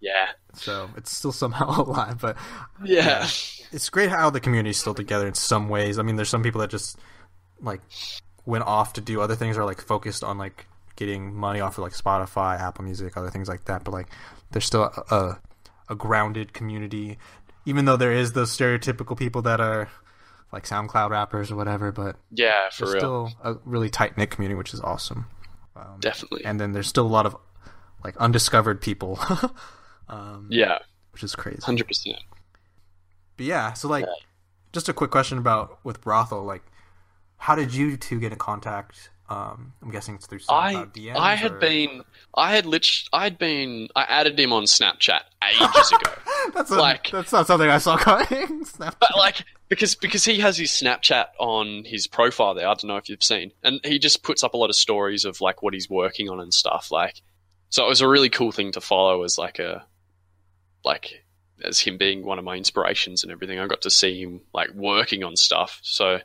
Yeah, 0.00 0.28
So 0.52 0.90
it's 0.98 1.16
still 1.16 1.32
somehow 1.32 1.80
alive, 1.82 2.18
but 2.20 2.36
yeah, 2.84 3.22
it's 3.72 3.88
great 3.88 4.10
how 4.10 4.28
the 4.28 4.40
community's 4.40 4.76
still 4.76 4.92
together 4.92 5.26
in 5.26 5.32
some 5.32 5.70
ways. 5.70 5.98
I 5.98 6.02
mean, 6.02 6.16
there's 6.16 6.28
some 6.28 6.42
people 6.42 6.60
that 6.60 6.68
just 6.68 6.98
like 7.58 7.80
went 8.44 8.64
off 8.64 8.92
to 8.94 9.00
do 9.00 9.22
other 9.22 9.34
things 9.34 9.56
or 9.56 9.64
like 9.64 9.80
focused 9.80 10.22
on 10.22 10.36
like 10.36 10.66
getting 10.96 11.34
money 11.34 11.60
off 11.60 11.78
of 11.78 11.84
like 11.84 11.92
Spotify, 11.92 12.58
Apple 12.60 12.84
Music, 12.84 13.16
other 13.16 13.30
things 13.30 13.48
like 13.48 13.64
that. 13.64 13.84
But 13.84 13.92
like, 13.92 14.08
there's 14.50 14.64
still 14.64 14.84
a, 15.10 15.14
a, 15.14 15.40
a 15.90 15.94
grounded 15.94 16.52
community, 16.52 17.18
even 17.66 17.84
though 17.84 17.96
there 17.96 18.12
is 18.12 18.32
those 18.32 18.56
stereotypical 18.56 19.16
people 19.16 19.42
that 19.42 19.60
are 19.60 19.88
like 20.52 20.64
SoundCloud 20.66 21.10
rappers 21.10 21.50
or 21.50 21.56
whatever. 21.56 21.90
But 21.92 22.16
yeah, 22.30 22.70
for 22.70 22.86
real, 22.86 22.98
still 22.98 23.32
a 23.42 23.54
really 23.64 23.90
tight 23.90 24.16
knit 24.16 24.30
community, 24.30 24.56
which 24.56 24.72
is 24.74 24.80
awesome. 24.80 25.26
definitely. 26.00 26.44
And 26.44 26.60
then 26.60 26.72
there's 26.72 26.86
still 26.88 27.06
a 27.06 27.08
lot 27.08 27.26
of 27.26 27.36
like 28.04 28.16
undiscovered 28.18 28.80
people. 28.80 29.18
um, 30.08 30.48
yeah, 30.50 30.78
which 31.12 31.22
is 31.24 31.34
crazy. 31.34 31.60
Hundred 31.62 31.86
percent. 31.88 32.18
But 33.36 33.46
yeah, 33.46 33.72
so 33.72 33.88
like, 33.88 34.04
Yeah. 34.04 34.12
just 34.72 34.88
a 34.88 34.92
quick 34.92 35.10
question 35.10 35.38
about 35.38 35.78
with 35.84 36.00
brothel. 36.00 36.44
Like, 36.44 36.62
how 37.38 37.56
did 37.56 37.74
you 37.74 37.96
two 37.96 38.20
get 38.20 38.30
in 38.32 38.38
contact? 38.38 39.10
Um, 39.28 39.72
I'm 39.82 39.90
guessing 39.90 40.16
it's 40.16 40.26
through 40.26 40.40
I 40.50 40.74
DMs. 40.74 41.16
I 41.16 41.34
had 41.34 41.52
or- 41.52 41.58
been 41.58 42.02
I 42.34 42.54
had 42.54 42.66
lit 42.66 42.86
I 43.12 43.24
had 43.24 43.38
been 43.38 43.88
I 43.96 44.02
added 44.02 44.38
him 44.38 44.52
on 44.52 44.64
Snapchat 44.64 45.20
ages 45.48 45.92
ago. 45.92 46.12
That's 46.54 46.70
a, 46.70 46.76
like- 46.76 47.10
that's 47.10 47.32
not 47.32 47.46
something 47.46 47.68
I 47.68 47.78
saw 47.78 47.96
coming. 47.96 48.66
But 48.78 49.16
like 49.16 49.44
because 49.68 49.94
because 49.94 50.24
he 50.24 50.38
has 50.40 50.58
his 50.58 50.70
Snapchat 50.70 51.26
on 51.38 51.84
his 51.84 52.06
profile 52.06 52.54
there. 52.54 52.68
I 52.68 52.74
don't 52.74 52.84
know 52.84 52.96
if 52.96 53.08
you've 53.08 53.22
seen, 53.22 53.52
and 53.62 53.80
he 53.82 53.98
just 53.98 54.22
puts 54.22 54.44
up 54.44 54.54
a 54.54 54.56
lot 54.56 54.68
of 54.70 54.76
stories 54.76 55.24
of 55.24 55.40
like 55.40 55.62
what 55.62 55.74
he's 55.74 55.88
working 55.88 56.28
on 56.28 56.38
and 56.40 56.52
stuff. 56.52 56.90
Like, 56.90 57.22
so 57.70 57.84
it 57.84 57.88
was 57.88 58.02
a 58.02 58.08
really 58.08 58.28
cool 58.28 58.52
thing 58.52 58.72
to 58.72 58.80
follow 58.80 59.22
as 59.24 59.38
like 59.38 59.58
a 59.58 59.86
like 60.84 61.24
as 61.62 61.80
him 61.80 61.96
being 61.96 62.24
one 62.24 62.38
of 62.38 62.44
my 62.44 62.56
inspirations 62.56 63.22
and 63.22 63.32
everything. 63.32 63.58
I 63.58 63.66
got 63.66 63.82
to 63.82 63.90
see 63.90 64.20
him 64.22 64.42
like 64.52 64.70
working 64.74 65.24
on 65.24 65.34
stuff, 65.34 65.80
so 65.82 66.20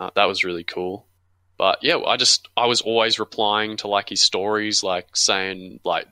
uh, 0.00 0.10
that 0.16 0.24
was 0.24 0.42
really 0.44 0.64
cool. 0.64 1.06
But 1.56 1.78
yeah, 1.82 1.98
I 1.98 2.16
just 2.16 2.48
I 2.56 2.66
was 2.66 2.80
always 2.80 3.18
replying 3.18 3.76
to 3.78 3.88
like 3.88 4.08
his 4.08 4.22
stories, 4.22 4.82
like 4.82 5.16
saying 5.16 5.80
like 5.84 6.08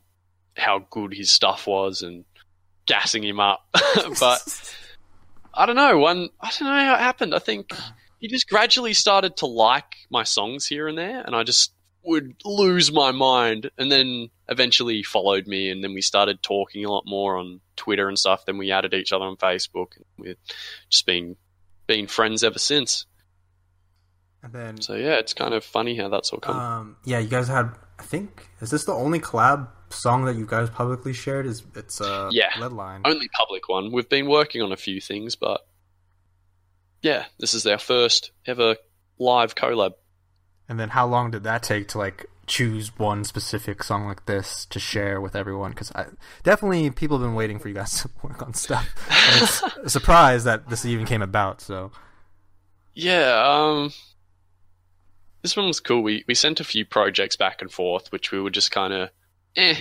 how 0.57 0.87
good 0.91 1.15
his 1.15 1.31
stuff 1.31 1.67
was 1.67 2.03
and 2.03 2.25
gassing 2.87 3.25
him 3.25 3.41
up. 3.41 3.67
but 4.21 4.77
I 5.55 5.67
don't 5.67 5.77
know. 5.77 5.99
One, 5.99 6.29
I 6.41 6.51
don't 6.51 6.69
know 6.69 6.85
how 6.85 6.95
it 6.95 7.01
happened. 7.01 7.35
I 7.35 7.39
think 7.39 7.73
he 8.19 8.29
just 8.29 8.49
gradually 8.49 8.95
started 8.95 9.37
to 9.39 9.47
like 9.47 9.97
my 10.11 10.23
songs 10.23 10.67
here 10.67 10.89
and 10.89 10.97
there, 10.97 11.23
and 11.23 11.35
I 11.35 11.43
just 11.43 11.75
would 12.05 12.35
lose 12.45 12.93
my 12.93 13.11
mind. 13.11 13.71
And 13.79 13.91
then 13.91 14.31
eventually 14.49 14.95
he 14.95 15.03
followed 15.03 15.47
me, 15.47 15.71
and 15.71 15.83
then 15.83 15.93
we 15.93 16.03
started 16.03 16.43
talking 16.43 16.85
a 16.85 16.91
lot 16.91 17.05
more 17.07 17.37
on 17.37 17.61
Twitter 17.77 18.09
and 18.09 18.19
stuff. 18.19 18.47
Then 18.47 18.59
we 18.59 18.71
added 18.71 18.95
each 18.95 19.13
other 19.13 19.25
on 19.25 19.37
Facebook, 19.37 19.97
and 19.97 20.05
we've 20.17 20.37
just 20.89 21.07
been 21.07 21.37
been 21.87 22.07
friends 22.07 22.45
ever 22.45 22.59
since. 22.59 23.07
And 24.43 24.53
then, 24.53 24.81
So 24.81 24.95
yeah, 24.95 25.15
it's 25.15 25.35
kind 25.35 25.55
of 25.55 25.65
funny 25.65 25.97
how 25.97 26.09
that's 26.09 26.33
all 26.33 26.41
come. 26.41 26.57
um, 26.59 26.97
yeah, 27.05 27.19
you 27.19 27.29
guys 27.29 27.49
had. 27.49 27.71
I 27.99 28.05
think 28.05 28.49
is 28.61 28.71
this 28.71 28.85
the 28.85 28.93
only 28.93 29.21
collab 29.21 29.69
song 29.91 30.25
that 30.25 30.35
you 30.35 30.45
guys 30.47 30.69
publicly 30.71 31.13
shared? 31.13 31.47
Is 31.47 31.63
it's 31.77 32.01
uh 32.01 32.29
Yeah. 32.33 32.51
Leadline. 32.59 33.03
Only 33.05 33.29
public 33.29 33.69
one. 33.69 33.93
We've 33.93 34.09
been 34.09 34.29
working 34.29 34.61
on 34.63 34.73
a 34.73 34.77
few 34.77 35.01
things, 35.01 35.37
but 35.37 35.61
yeah, 37.01 37.27
this 37.39 37.55
is 37.55 37.67
our 37.67 37.79
first 37.79 38.33
ever 38.47 38.77
live 39.19 39.55
collab. 39.55 39.93
And 40.69 40.81
then 40.81 40.89
how 40.91 41.07
long 41.07 41.31
did 41.31 41.45
that 41.45 41.63
take 41.63 41.89
to 41.89 41.99
like 41.99 42.27
choose 42.47 42.97
one 42.99 43.23
specific 43.25 43.83
song 43.85 44.07
like 44.07 44.27
this 44.27 44.65
to 44.67 44.79
share 44.81 45.21
with 45.21 45.37
everyone? 45.37 45.71
Because 45.73 45.93
I 45.93 46.07
definitely 46.43 46.91
people 46.91 47.19
have 47.19 47.27
been 47.27 47.35
waiting 47.37 47.59
for 47.61 47.69
you 47.69 47.75
guys 47.75 47.93
to 48.03 48.11
work 48.23 48.43
on 48.43 48.55
stuff. 48.55 48.89
And 49.09 49.43
it's 49.43 49.63
a 49.85 49.91
surprise 49.91 50.43
that 50.45 50.69
this 50.69 50.85
even 50.85 51.07
came 51.07 51.23
about. 51.23 51.61
So 51.61 51.93
Yeah, 52.95 53.43
um 53.47 53.93
this 55.43 55.57
one 55.57 55.67
was 55.67 55.81
cool. 55.81 56.03
We 56.03 56.25
we 56.27 56.35
sent 56.35 56.61
a 56.61 56.65
few 56.65 56.85
projects 56.85 57.37
back 57.37 57.61
and 57.63 57.71
forth, 57.71 58.11
which 58.13 58.31
we 58.33 58.41
were 58.41 58.51
just 58.51 58.71
kind 58.71 58.93
of 58.93 59.11
eh, 59.57 59.77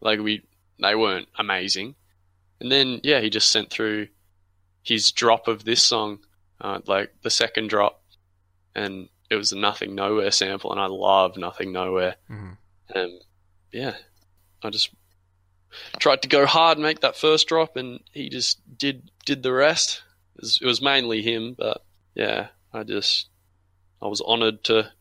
like 0.00 0.20
we 0.20 0.42
they 0.80 0.94
weren't 0.94 1.28
amazing. 1.38 1.94
And 2.60 2.70
then 2.70 3.00
yeah, 3.02 3.20
he 3.20 3.30
just 3.30 3.50
sent 3.50 3.70
through 3.70 4.08
his 4.82 5.10
drop 5.10 5.48
of 5.48 5.64
this 5.64 5.82
song, 5.82 6.20
uh, 6.60 6.80
like 6.86 7.12
the 7.22 7.30
second 7.30 7.68
drop, 7.68 8.02
and 8.74 9.08
it 9.28 9.34
was 9.36 9.52
a 9.52 9.56
Nothing 9.58 9.94
Nowhere 9.94 10.30
sample, 10.30 10.70
and 10.70 10.80
I 10.80 10.86
love 10.86 11.36
Nothing 11.36 11.72
Nowhere. 11.72 12.16
Mhm. 12.30 12.56
And 12.94 13.20
yeah, 13.72 13.96
I 14.62 14.70
just 14.70 14.90
tried 15.98 16.22
to 16.22 16.28
go 16.28 16.46
hard, 16.46 16.78
and 16.78 16.84
make 16.86 17.00
that 17.00 17.16
first 17.16 17.48
drop, 17.48 17.76
and 17.76 18.00
he 18.12 18.28
just 18.28 18.60
did 18.78 19.10
did 19.24 19.42
the 19.42 19.52
rest. 19.52 20.02
It 20.36 20.42
was, 20.42 20.58
it 20.62 20.66
was 20.66 20.80
mainly 20.82 21.22
him, 21.22 21.54
but 21.58 21.82
yeah, 22.14 22.48
I 22.72 22.84
just 22.84 23.28
I 24.00 24.06
was 24.06 24.20
honoured 24.20 24.62
to 24.64 24.92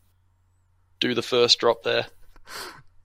do 0.99 1.13
the 1.13 1.21
first 1.21 1.59
drop 1.59 1.83
there. 1.83 2.07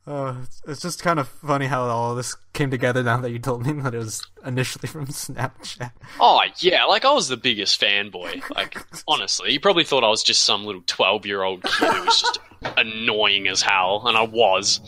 uh, 0.06 0.36
it's, 0.66 0.80
just 0.80 1.02
kind 1.02 1.18
of 1.18 1.28
funny 1.28 1.66
how 1.66 1.82
all 1.82 2.14
this 2.14 2.36
came 2.52 2.70
together 2.70 3.02
now 3.02 3.18
that 3.18 3.30
you 3.30 3.38
told 3.38 3.66
me 3.66 3.72
that 3.82 3.94
it 3.94 3.98
was 3.98 4.26
initially 4.44 4.88
from 4.88 5.06
Snapchat. 5.08 5.92
Oh 6.18 6.42
yeah, 6.58 6.84
like 6.84 7.04
I 7.04 7.12
was 7.12 7.28
the 7.28 7.36
biggest 7.36 7.80
fanboy. 7.80 8.42
Like 8.54 8.78
honestly, 9.06 9.52
you 9.52 9.60
probably 9.60 9.84
thought 9.84 10.04
I 10.04 10.08
was 10.08 10.22
just 10.22 10.44
some 10.44 10.64
little 10.64 10.82
twelve-year-old 10.86 11.62
kid 11.62 11.92
who 11.92 12.04
was 12.04 12.20
just 12.20 12.38
annoying 12.76 13.48
as 13.48 13.62
hell, 13.62 14.02
and 14.06 14.16
I 14.16 14.22
was. 14.22 14.80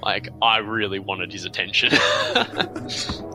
Like 0.00 0.28
I 0.40 0.58
really 0.58 1.00
wanted 1.00 1.32
his 1.32 1.44
attention. 1.44 1.90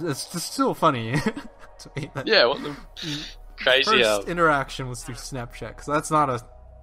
Yeah, 0.00 0.10
it's 0.10 0.30
just 0.32 0.52
still 0.52 0.74
funny. 0.74 1.12
to 1.80 1.90
me 1.96 2.10
that 2.14 2.26
yeah, 2.26 2.44
what 2.46 2.62
the 2.62 2.74
crazy 3.56 3.90
First 3.90 4.04
how 4.04 4.20
interaction 4.22 4.88
was 4.88 5.02
through 5.04 5.14
Snapchat 5.16 5.68
because 5.68 5.86
that's 5.86 6.10
not 6.10 6.28
a 6.30 6.40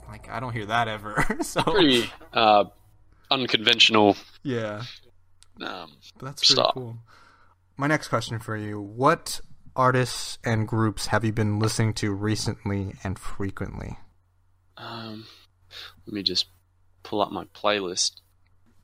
like 0.08 0.30
I 0.30 0.40
don't 0.40 0.54
hear 0.54 0.66
that 0.68 0.88
ever. 0.88 1.26
so 1.42 1.64
pretty 1.64 2.10
uh, 2.34 2.66
unconventional. 3.32 4.16
yeah, 4.44 4.84
Um, 5.62 5.92
but 6.18 6.26
that's 6.26 6.42
pretty 6.42 6.62
Stop. 6.62 6.74
cool. 6.76 6.98
My 7.78 7.88
next 7.88 8.08
question 8.10 8.40
for 8.40 8.56
you: 8.56 8.80
What 8.80 9.42
artists 9.76 10.38
and 10.44 10.68
groups 10.68 11.08
have 11.08 11.26
you 11.26 11.32
been 11.32 11.58
listening 11.60 11.94
to 11.96 12.12
recently 12.14 12.94
and 13.04 13.18
frequently? 13.18 13.98
Um, 14.78 15.26
let 16.06 16.14
me 16.14 16.22
just 16.24 16.48
pull 17.04 17.22
up 17.22 17.32
my 17.32 17.46
playlist. 17.46 18.20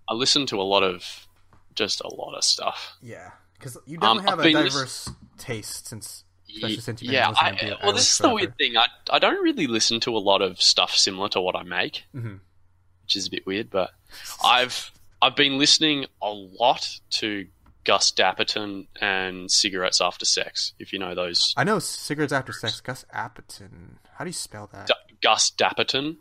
I 0.08 0.14
listen 0.16 0.46
to 0.48 0.60
a 0.60 0.64
lot 0.64 0.82
of, 0.82 1.28
just 1.76 2.02
a 2.02 2.08
lot 2.14 2.34
of 2.36 2.44
stuff. 2.44 2.98
Yeah, 3.02 3.32
because 3.60 3.78
you 3.86 4.00
Um, 4.02 4.18
definitely 4.18 4.54
have 4.54 4.64
I've 4.64 4.66
a 4.66 4.70
diverse 4.70 5.10
taste 5.38 5.88
since 5.88 6.24
especially 6.50 6.78
since 6.78 7.02
you've 7.04 7.10
been 7.10 7.14
yeah, 7.14 7.32
I, 7.38 7.52
to 7.52 7.78
well, 7.84 7.94
this 7.94 8.12
is 8.14 8.18
the 8.18 8.34
weird 8.34 8.58
thing. 8.58 8.76
I 8.78 8.88
I 9.12 9.20
don't 9.20 9.44
really 9.44 9.68
listen 9.68 10.00
to 10.02 10.16
a 10.18 10.20
lot 10.20 10.42
of 10.42 10.60
stuff 10.62 10.96
similar 10.96 11.30
to 11.30 11.42
what 11.42 11.56
I 11.56 11.62
make, 11.64 12.06
Mhm. 12.16 12.40
which 13.04 13.16
is 13.16 13.28
a 13.28 13.30
bit 13.30 13.46
weird. 13.46 13.70
But 13.70 13.92
I've 14.44 14.92
I've 15.22 15.36
been 15.36 15.58
listening 15.60 16.06
a 16.22 16.30
lot 16.32 17.00
to 17.12 17.48
Gus 17.84 18.12
Dapperton 18.12 18.88
and 19.02 19.52
Cigarettes 19.52 20.02
After 20.02 20.26
Sex. 20.26 20.74
If 20.80 20.92
you 20.94 21.00
know 21.00 21.14
those, 21.14 21.54
I 21.58 21.64
know 21.64 21.80
cigarettes 21.80 22.34
after 22.34 22.52
sex. 22.54 22.82
Gus 22.82 23.06
Appeton. 23.14 23.98
How 24.16 24.24
do 24.26 24.30
you 24.30 24.34
spell 24.34 24.70
that? 24.74 24.88
D- 24.88 24.94
Gus 25.22 25.52
Dapperton 25.52 26.18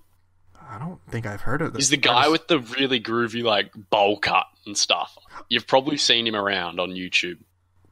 I 0.69 0.79
don't 0.79 1.01
think 1.11 1.27
I've 1.27 1.41
heard 1.41 1.63
of 1.63 1.73
this. 1.73 1.85
is 1.85 1.91
the 1.91 1.97
guy 1.97 2.29
with 2.29 2.47
the 2.49 2.59
really 2.59 3.01
groovy 3.01 3.43
like 3.43 3.73
bowl 3.91 4.19
cut 4.19 4.47
and 4.67 4.77
stuff. 4.77 5.17
You've 5.49 5.67
probably 5.67 5.97
seen 5.97 6.27
him 6.27 6.37
around 6.37 6.79
on 6.79 6.91
YouTube. 6.91 7.39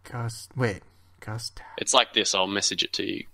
Gus. 0.04 0.48
Wait, 0.54 0.82
Gus. 1.20 1.52
It's 1.78 1.94
like 1.94 2.12
this. 2.12 2.34
I'll 2.34 2.46
message 2.46 2.82
it 2.82 2.92
to 2.94 3.04
you. 3.04 3.24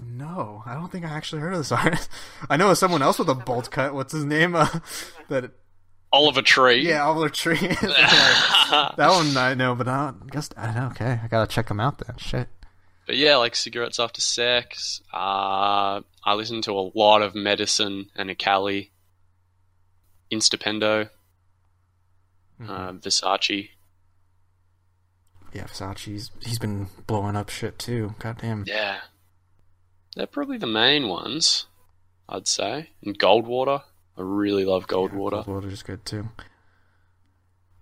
No, 0.00 0.62
I 0.66 0.74
don't 0.74 0.90
think 0.92 1.04
I 1.04 1.08
actually 1.10 1.40
heard 1.40 1.52
of 1.52 1.60
this 1.60 1.72
artist. 1.72 2.08
I 2.50 2.56
know 2.56 2.70
of 2.70 2.78
someone 2.78 3.02
else 3.02 3.18
with 3.18 3.28
a 3.28 3.34
bolt 3.34 3.70
cut. 3.70 3.94
What's 3.94 4.12
his 4.12 4.24
name? 4.24 4.54
Uh, 4.56 4.68
that 5.28 5.52
Oliver 6.12 6.42
Tree. 6.42 6.88
yeah, 6.88 7.04
Oliver 7.04 7.28
Tree. 7.28 7.56
that 7.58 8.94
one 8.96 9.36
I 9.36 9.54
know, 9.54 9.74
but 9.74 9.88
I 9.88 10.06
don't, 10.06 10.30
Gus. 10.30 10.50
I 10.56 10.66
don't 10.66 10.74
know. 10.74 10.86
Okay, 10.88 11.20
I 11.22 11.28
gotta 11.28 11.46
check 11.50 11.70
him 11.70 11.80
out 11.80 11.98
then. 11.98 12.16
Shit. 12.16 12.48
But 13.08 13.16
yeah, 13.16 13.36
like 13.36 13.56
cigarettes 13.56 13.98
after 13.98 14.20
sex. 14.20 15.00
Uh, 15.10 16.02
I 16.22 16.34
listen 16.34 16.60
to 16.62 16.72
a 16.72 16.90
lot 16.94 17.22
of 17.22 17.32
Medasin 17.32 18.08
and 18.14 18.28
Ekali, 18.28 18.90
Instapendo. 20.30 21.08
uh, 22.62 22.92
Versace. 22.92 23.70
Yeah, 25.54 25.64
Versace's 25.64 26.30
he's 26.44 26.58
been 26.58 26.88
blowing 27.06 27.34
up 27.34 27.48
shit 27.48 27.78
too. 27.78 28.14
God 28.18 28.36
damn. 28.42 28.64
Yeah, 28.66 28.98
they're 30.14 30.26
probably 30.26 30.58
the 30.58 30.66
main 30.66 31.08
ones, 31.08 31.64
I'd 32.28 32.46
say. 32.46 32.90
And 33.02 33.18
Goldwater, 33.18 33.84
I 34.18 34.20
really 34.20 34.66
love 34.66 34.86
Goldwater. 34.86 35.46
Goldwater's 35.46 35.82
good 35.82 36.04
too. 36.04 36.28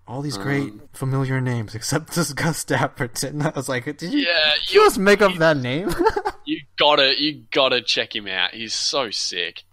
All 0.08 0.22
these 0.22 0.38
great 0.38 0.72
familiar 0.92 1.40
names, 1.40 1.74
except 1.74 2.08
this 2.14 2.32
Gus 2.32 2.64
Dapperton. 2.64 3.44
I 3.44 3.50
was 3.50 3.68
like, 3.68 3.84
did 3.84 4.02
you, 4.02 4.20
Yeah, 4.20 4.54
did 4.60 4.72
you 4.72 4.84
just 4.84 4.98
make 4.98 5.20
up 5.20 5.34
that 5.36 5.56
name? 5.56 5.90
You 6.48 6.60
gotta, 6.78 7.20
you 7.20 7.42
gotta 7.50 7.82
check 7.82 8.14
him 8.14 8.28
out. 8.28 8.54
He's 8.54 8.72
so 8.72 9.10
sick. 9.10 9.64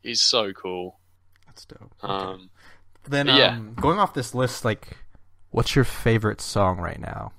He's 0.00 0.20
so 0.20 0.52
cool. 0.52 1.00
That's 1.44 1.64
dope. 1.64 1.92
Um, 2.02 2.50
then, 3.02 3.26
yeah. 3.26 3.56
um, 3.56 3.74
going 3.74 3.98
off 3.98 4.14
this 4.14 4.32
list, 4.32 4.64
like, 4.64 4.96
what's 5.50 5.74
your 5.74 5.84
favorite 5.84 6.40
song 6.40 6.78
right 6.78 7.00
now? 7.00 7.32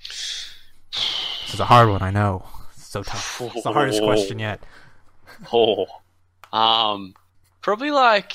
This 0.00 1.54
is 1.54 1.60
a 1.60 1.66
hard 1.66 1.88
one, 1.90 2.02
I 2.02 2.10
know. 2.10 2.44
It's 2.72 2.88
so 2.88 3.04
tough. 3.04 3.40
It's 3.40 3.62
the 3.62 3.72
hardest 3.72 4.02
question 4.02 4.40
yet. 4.40 4.60
oh, 5.52 5.86
um, 6.52 7.14
probably 7.62 7.92
like 7.92 8.34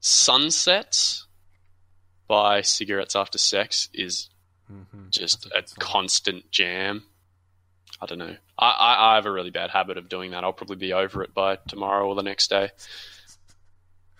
Sunsets 0.00 1.23
by 2.28 2.62
Cigarettes 2.62 3.16
After 3.16 3.38
Sex 3.38 3.88
is 3.94 4.28
Mm-hmm. 4.72 5.10
just 5.10 5.44
a 5.54 5.62
constant 5.78 6.50
jam. 6.50 7.04
I 8.00 8.06
don't 8.06 8.16
know. 8.18 8.34
I, 8.58 8.66
I, 8.70 9.12
I 9.12 9.14
have 9.16 9.26
a 9.26 9.30
really 9.30 9.50
bad 9.50 9.68
habit 9.68 9.98
of 9.98 10.08
doing 10.08 10.30
that. 10.30 10.42
I'll 10.42 10.54
probably 10.54 10.76
be 10.76 10.94
over 10.94 11.22
it 11.22 11.34
by 11.34 11.58
tomorrow 11.68 12.08
or 12.08 12.14
the 12.14 12.22
next 12.22 12.48
day. 12.48 12.70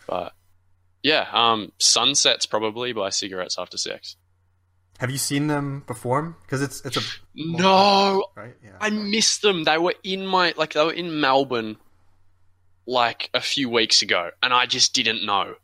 But 0.07 0.35
yeah, 1.03 1.27
um, 1.33 1.73
Sunsets 1.79 2.45
probably 2.45 2.93
by 2.93 3.09
Cigarettes 3.09 3.57
After 3.59 3.79
Sex. 3.79 4.17
Have 4.99 5.11
you 5.11 5.17
seen 5.19 5.47
them 5.47 5.83
perform? 5.87 6.37
Because 6.43 6.61
it's 6.61 6.85
it's 6.85 6.99
a 6.99 7.01
No, 7.35 8.27
right. 8.37 8.55
Yeah. 8.63 8.77
I 8.81 8.91
missed 8.91 9.41
them. 9.41 9.65
They 9.65 9.79
were 9.79 9.95
in 10.05 10.27
my 10.27 10.53
like 10.59 10.75
they 10.75 10.85
were 10.85 10.93
in 10.93 11.21
Melbourne 11.21 11.79
like 12.87 13.31
a 13.33 13.41
few 13.41 13.71
weeks 13.71 14.03
ago, 14.03 14.31
and 14.43 14.53
I 14.53 14.67
just 14.67 14.95
didn't 14.95 15.25
know. 15.25 15.55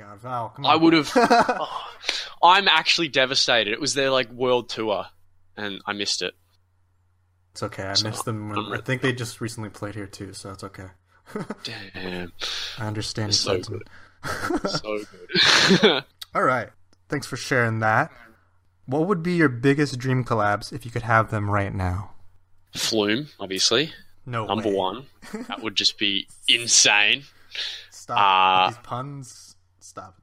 God, 0.00 0.18
Val! 0.20 0.48
Come 0.56 0.66
I 0.66 0.76
would 0.76 0.92
have. 0.92 1.10
Oh, 2.42 2.48
I'm 2.48 2.68
actually 2.68 3.08
devastated. 3.08 3.72
It 3.72 3.80
was 3.80 3.92
their 3.92 4.10
like 4.10 4.30
world 4.32 4.70
tour, 4.70 5.04
and 5.58 5.82
I 5.86 5.92
missed 5.92 6.22
it. 6.22 6.32
It's 7.52 7.62
okay. 7.62 7.82
I 7.82 7.94
missed 8.02 8.24
them. 8.24 8.48
When, 8.48 8.58
I 8.72 8.80
think 8.80 9.02
they 9.02 9.12
just 9.12 9.40
recently 9.42 9.68
played 9.68 9.94
here 9.94 10.06
too, 10.06 10.32
so 10.32 10.50
it's 10.50 10.64
okay. 10.64 10.86
Damn, 11.64 12.32
I 12.78 12.86
understand. 12.86 13.34
So 13.34 13.52
sentiment. 13.60 13.82
so 14.70 15.00
good. 15.82 16.04
All 16.34 16.42
right. 16.42 16.70
Thanks 17.10 17.26
for 17.26 17.36
sharing 17.36 17.80
that. 17.80 18.10
What 18.86 19.06
would 19.06 19.22
be 19.22 19.34
your 19.34 19.48
biggest 19.50 19.98
dream 19.98 20.24
collabs 20.24 20.72
if 20.72 20.84
you 20.86 20.90
could 20.90 21.02
have 21.02 21.30
them 21.30 21.50
right 21.50 21.74
now? 21.74 22.12
Flume, 22.74 23.28
obviously, 23.38 23.92
No 24.24 24.46
number 24.46 24.68
way. 24.70 24.74
one. 24.74 25.06
That 25.48 25.62
would 25.62 25.74
just 25.76 25.98
be 25.98 26.26
insane. 26.48 27.24
Stop 27.90 28.18
Uh, 28.18 28.68
these 28.70 28.78
puns. 28.82 29.49
Stop. 29.90 30.14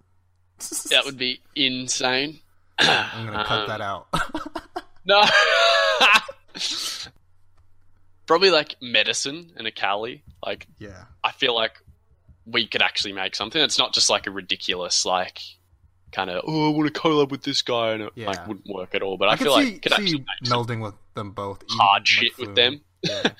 That 0.92 1.04
would 1.04 1.18
be 1.18 1.42
insane. 1.56 2.40
I'm 2.80 3.26
gonna 3.26 3.44
cut 3.44 3.60
um, 3.60 3.68
that 3.68 3.82
out. 3.82 4.08
No. 5.06 5.24
Probably 8.26 8.50
like 8.50 8.76
Medasin 8.82 9.52
and 9.56 9.68
Ekali. 9.68 10.22
Like 10.46 10.68
yeah. 10.80 11.04
I 11.24 11.32
feel 11.32 11.56
like 11.56 11.74
we 12.46 12.68
could 12.68 12.82
actually 12.82 13.14
make 13.14 13.36
something. 13.36 13.62
It's 13.62 13.78
not 13.78 13.94
just 13.94 14.10
like 14.10 14.28
a 14.28 14.32
ridiculous 14.32 15.06
like 15.06 15.40
kind 16.12 16.30
of 16.30 16.44
oh 16.46 16.72
I 16.72 16.76
want 16.76 16.94
to 16.94 17.00
collab 17.00 17.30
with 17.30 17.44
this 17.44 17.62
guy 17.62 17.92
and 17.92 18.04
it 18.04 18.14
Yeah. 18.16 18.28
like 18.28 18.48
wouldn't 18.48 18.68
work 18.68 18.96
at 18.96 19.02
all. 19.02 19.18
But 19.18 19.30
I, 19.30 19.34
I, 19.34 19.36
feel 19.38 19.52
like 19.52 19.68
see, 19.68 19.76
it 19.76 19.82
could 19.82 19.94
actually 19.94 20.26
melding 20.46 20.82
with 20.82 20.96
them 21.14 21.32
both. 21.32 21.64
hard 21.70 22.02
like, 22.02 22.08
shit 22.08 22.38
with 22.38 22.56
them. 22.56 22.82
Yeah. 23.02 23.32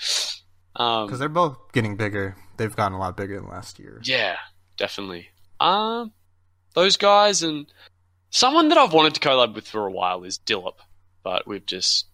Um, 0.80 1.08
Because 1.08 1.18
they're 1.18 1.28
both 1.28 1.58
getting 1.74 1.96
bigger. 1.98 2.36
They've 2.58 2.76
gotten 2.76 2.94
a 2.94 3.00
lot 3.00 3.18
bigger 3.18 3.40
than 3.40 3.50
last 3.50 3.80
year. 3.80 4.00
yeah, 4.04 4.36
definitely. 4.78 5.30
Um, 5.60 6.12
those 6.74 6.98
guys 6.98 7.44
and 7.44 7.66
someone 8.30 8.70
that 8.70 8.78
I've 8.78 8.94
wanted 8.94 9.16
to 9.16 9.20
collab 9.20 9.56
with 9.56 9.68
for 9.68 9.86
a 9.88 9.92
while 9.92 10.24
is 10.24 10.38
Dillop, 10.38 10.80
but 11.24 11.48
we've 11.48 11.66
just 11.66 12.06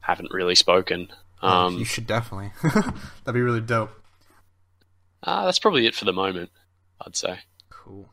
haven't 0.00 0.32
really 0.32 0.54
spoken. 0.54 1.08
Um, 1.42 1.78
you 1.78 1.84
should 1.84 2.06
definitely. 2.06 2.52
That'd 2.62 3.34
be 3.34 3.40
really 3.40 3.60
dope. 3.60 3.90
uh, 5.22 5.44
that's 5.44 5.58
probably 5.58 5.86
it 5.86 5.94
for 5.94 6.04
the 6.04 6.12
moment. 6.12 6.50
I'd 7.04 7.16
say. 7.16 7.40
Cool. 7.70 8.08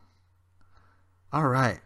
All 1.31 1.47
right. 1.47 1.79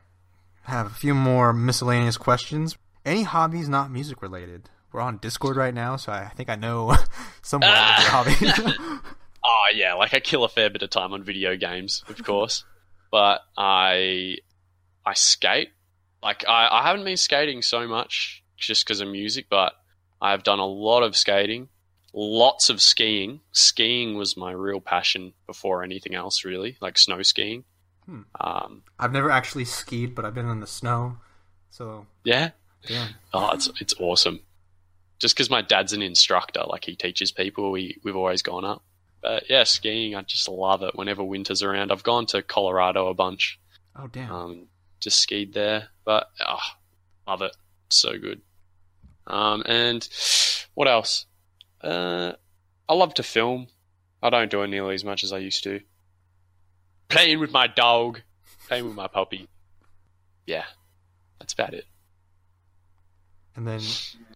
I 0.68 0.72
have 0.72 0.88
a 0.88 0.92
few 0.96 1.14
more 1.14 1.54
miscellaneous 1.54 2.18
questions. 2.18 2.78
Any 3.06 3.24
hobbies 3.24 3.70
not 3.70 3.92
music 3.92 4.22
related? 4.24 4.70
We're 4.92 5.02
on 5.02 5.18
Discord 5.18 5.58
right 5.58 5.74
now, 5.74 5.98
so 5.98 6.12
I 6.12 6.30
think 6.36 6.50
I 6.50 6.56
know 6.56 6.96
somewhat 7.44 7.70
of 7.70 7.76
your 7.76 8.10
hobbies. 8.12 9.00
Oh 9.48 9.66
yeah, 9.74 9.94
like 9.94 10.14
I 10.14 10.20
kill 10.20 10.44
a 10.44 10.50
fair 10.50 10.70
bit 10.70 10.82
of 10.82 10.90
time 10.90 11.14
on 11.14 11.24
video 11.24 11.56
games, 11.56 12.04
of 12.10 12.24
course. 12.24 12.64
but 13.12 13.42
I 13.58 14.38
I 15.06 15.14
skate. 15.14 15.70
Like 16.24 16.44
I, 16.48 16.68
I 16.72 16.84
haven't 16.84 17.06
been 17.06 17.18
skating 17.18 17.62
so 17.62 17.88
much 17.88 18.44
just 18.58 18.86
because 18.86 19.02
of 19.02 19.08
music, 19.08 19.46
but 19.50 19.74
I've 20.20 20.44
done 20.44 20.58
a 20.60 20.66
lot 20.66 21.04
of 21.04 21.16
skating, 21.16 21.70
lots 22.14 22.70
of 22.70 22.82
skiing. 22.82 23.42
Skiing 23.52 24.18
was 24.18 24.36
my 24.36 24.52
real 24.52 24.82
passion 24.82 25.34
before 25.46 25.84
anything 25.84 26.16
else, 26.16 26.44
really, 26.44 26.78
like 26.82 26.98
snow 26.98 27.22
skiing. 27.22 27.66
Hmm. 28.06 28.22
Um, 28.40 28.82
I've 28.98 29.12
never 29.12 29.30
actually 29.30 29.66
skied, 29.66 30.16
but 30.16 30.26
I've 30.26 30.34
been 30.34 30.50
in 30.50 30.60
the 30.60 30.68
snow. 30.68 31.18
So, 31.70 32.08
yeah, 32.24 32.52
damn. 32.88 33.10
oh, 33.34 33.52
it's 33.54 33.70
it's 33.80 33.94
awesome. 34.00 34.40
Just 35.20 35.36
because 35.36 35.50
my 35.50 35.62
dad's 35.62 35.94
an 35.94 36.02
instructor, 36.02 36.64
like 36.66 36.86
he 36.86 36.96
teaches 36.96 37.32
people, 37.32 37.72
we 37.72 37.98
we've 38.04 38.16
always 38.16 38.42
gone 38.42 38.66
up. 38.66 38.84
But 39.26 39.50
yeah, 39.50 39.64
skiing, 39.64 40.14
I 40.14 40.22
just 40.22 40.48
love 40.48 40.84
it. 40.84 40.96
Whenever 40.96 41.24
winter's 41.24 41.64
around, 41.64 41.92
I've 41.92 42.04
gone 42.04 42.28
to 42.28 42.44
Colorado 42.44 43.08
a 43.08 43.16
bunch. 43.16 43.60
Oh, 43.96 44.06
damn. 44.06 44.32
Um, 44.32 44.68
just 45.00 45.20
skied 45.20 45.52
there, 45.52 45.88
but 46.06 46.28
oh, 46.48 46.60
love 47.28 47.42
it. 47.42 47.58
So 47.90 48.20
good. 48.20 48.42
Um, 49.26 49.64
and 49.66 50.08
what 50.76 50.88
else? 50.88 51.26
Uh, 51.82 52.34
I 52.88 52.94
love 52.94 53.16
to 53.16 53.24
film. 53.24 53.66
I 54.22 54.30
don't 54.30 54.52
do 54.52 54.62
it 54.62 54.68
nearly 54.68 54.94
as 54.94 55.04
much 55.04 55.24
as 55.24 55.34
I 55.34 55.40
used 55.40 55.64
to. 55.64 55.80
Playing 57.10 57.40
with 57.40 57.52
my 57.52 57.66
dog, 57.66 58.22
playing 58.68 58.86
with 58.86 58.96
my 58.96 59.08
puppy. 59.08 59.48
Yeah, 60.46 60.66
that's 61.40 61.54
about 61.54 61.74
it. 61.74 61.86
And 63.56 63.68
then 63.68 63.82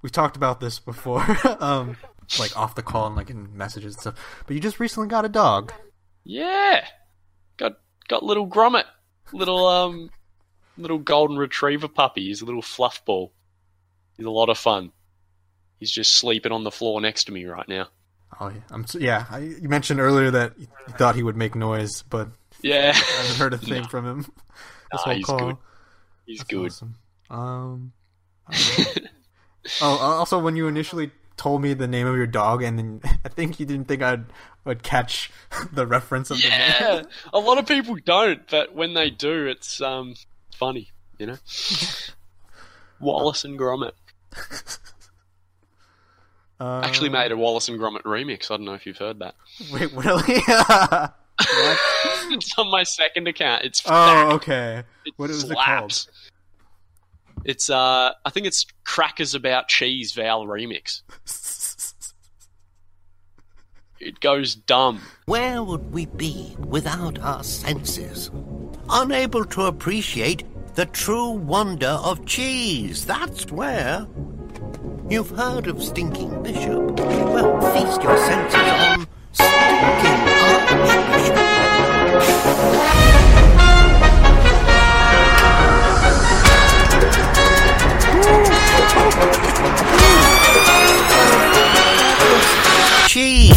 we 0.01 0.09
talked 0.09 0.35
about 0.35 0.59
this 0.59 0.79
before, 0.79 1.23
um, 1.59 1.95
like 2.37 2.55
off 2.57 2.75
the 2.75 2.83
call 2.83 3.07
and 3.07 3.15
like 3.15 3.29
in 3.29 3.55
messages 3.57 3.95
and 3.95 4.01
stuff. 4.01 4.43
But 4.45 4.55
you 4.55 4.59
just 4.61 4.79
recently 4.79 5.07
got 5.09 5.25
a 5.25 5.29
dog. 5.29 5.71
Yeah, 6.23 6.85
got 7.57 7.73
got 8.07 8.23
little 8.23 8.47
Gromit, 8.47 8.83
little 9.31 9.65
um, 9.67 10.09
little 10.77 10.99
golden 10.99 11.37
retriever 11.37 11.87
puppy. 11.87 12.25
He's 12.27 12.41
a 12.41 12.45
little 12.45 12.61
fluff 12.61 13.03
ball. 13.05 13.31
He's 14.17 14.25
a 14.25 14.31
lot 14.31 14.49
of 14.49 14.57
fun. 14.57 14.91
He's 15.79 15.91
just 15.91 16.13
sleeping 16.15 16.51
on 16.51 16.63
the 16.65 16.71
floor 16.71 16.99
next 16.99 17.23
to 17.25 17.31
me 17.31 17.45
right 17.45 17.67
now. 17.67 17.87
Oh 18.39 18.49
yeah, 18.49 18.61
I'm 18.69 18.85
yeah. 18.99 19.25
I, 19.29 19.39
you 19.39 19.69
mentioned 19.69 19.99
earlier 19.99 20.29
that 20.31 20.53
you 20.59 20.67
thought 20.97 21.15
he 21.15 21.23
would 21.23 21.37
make 21.37 21.55
noise, 21.55 22.03
but 22.03 22.29
Yeah, 22.61 22.91
I 22.93 22.97
haven't 23.21 23.37
heard 23.37 23.53
a 23.53 23.57
thing 23.57 23.83
from 23.89 24.05
him. 24.05 24.17
This 24.91 25.01
Nah, 25.05 25.13
he's 25.13 25.25
call. 25.25 25.37
good. 25.39 25.57
he's 26.25 26.37
That's 26.39 26.49
good. 26.49 26.65
awesome. 26.65 26.95
Um. 27.29 27.93
oh, 29.81 29.97
also, 29.97 30.39
when 30.39 30.55
you 30.55 30.67
initially 30.67 31.11
told 31.39 31.61
me 31.63 31.73
the 31.73 31.87
name 31.87 32.05
of 32.05 32.15
your 32.15 32.27
dog, 32.27 32.61
and 32.61 32.77
then 32.77 33.01
I 33.25 33.29
think 33.29 33.59
you 33.59 33.65
didn't 33.65 33.87
think 33.87 34.03
I'd 34.03 34.25
would 34.65 34.83
catch 34.83 35.31
the 35.71 35.87
reference 35.87 36.29
of 36.29 36.37
the 36.41 36.47
Yeah, 36.49 36.95
name. 36.97 37.05
a 37.33 37.39
lot 37.39 37.57
of 37.57 37.65
people 37.65 37.95
don't, 38.03 38.47
but 38.49 38.75
when 38.75 38.93
they 38.93 39.09
do, 39.09 39.47
it's 39.47 39.81
um 39.81 40.13
funny, 40.55 40.91
you 41.17 41.25
know. 41.25 41.37
Wallace 42.99 43.45
and 43.45 43.57
Gromit 43.57 43.93
Uh, 46.59 46.81
actually 46.83 47.07
made 47.07 47.31
a 47.31 47.37
Wallace 47.37 47.69
and 47.69 47.79
Gromit 47.79 48.01
remix. 48.03 48.51
I 48.51 48.57
don't 48.57 48.65
know 48.65 48.73
if 48.73 48.85
you've 48.85 48.97
heard 48.97 49.19
that. 49.19 49.35
Wait, 49.71 49.91
really? 49.93 50.41
It's 52.31 52.53
on 52.57 52.69
my 52.69 52.83
second 52.83 53.29
account. 53.29 53.63
It's 53.63 53.81
Oh, 53.85 54.31
okay. 54.35 54.83
It 55.05 55.13
What 55.15 55.29
was 55.29 55.45
it 55.45 55.47
slaps. 55.47 56.09
It's 57.45 57.69
uh, 57.69 58.11
I 58.25 58.29
think 58.29 58.47
it's 58.47 58.65
Crackers 58.83 59.33
About 59.33 59.67
Cheese 59.67 60.11
Val 60.13 60.45
remix. 60.45 61.01
It 63.99 64.21
goes 64.21 64.55
dumb. 64.55 65.01
Where 65.25 65.61
would 65.61 65.91
we 65.91 66.05
be 66.05 66.55
without 66.57 67.19
our 67.19 67.43
senses? 67.43 68.31
Unable 68.89 69.43
to 69.45 69.63
appreciate 69.63 70.45
the 70.75 70.85
true 70.85 71.31
wonder 71.31 71.99
of 72.01 72.25
cheese. 72.25 73.05
That's 73.05 73.51
where. 73.51 74.07
You've 75.09 75.31
heard 75.31 75.67
of 75.67 75.83
Stinking 75.83 76.43
Bishop? 76.43 76.97
Well, 76.97 77.59
feast 77.73 78.01
your 78.01 78.17
senses 78.17 78.55
on 78.55 79.07
Stinking 79.33 80.29
Archbishop. 80.29 81.48
Cheese. 93.07 93.53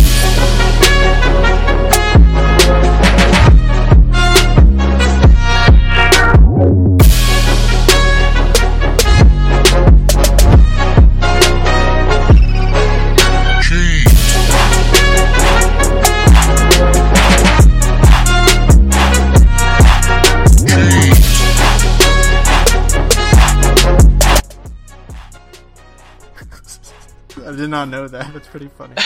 Not 27.87 27.89
know 27.89 28.09
that. 28.09 28.33
That's 28.33 28.49
pretty 28.49 28.69
funny. 28.69 28.95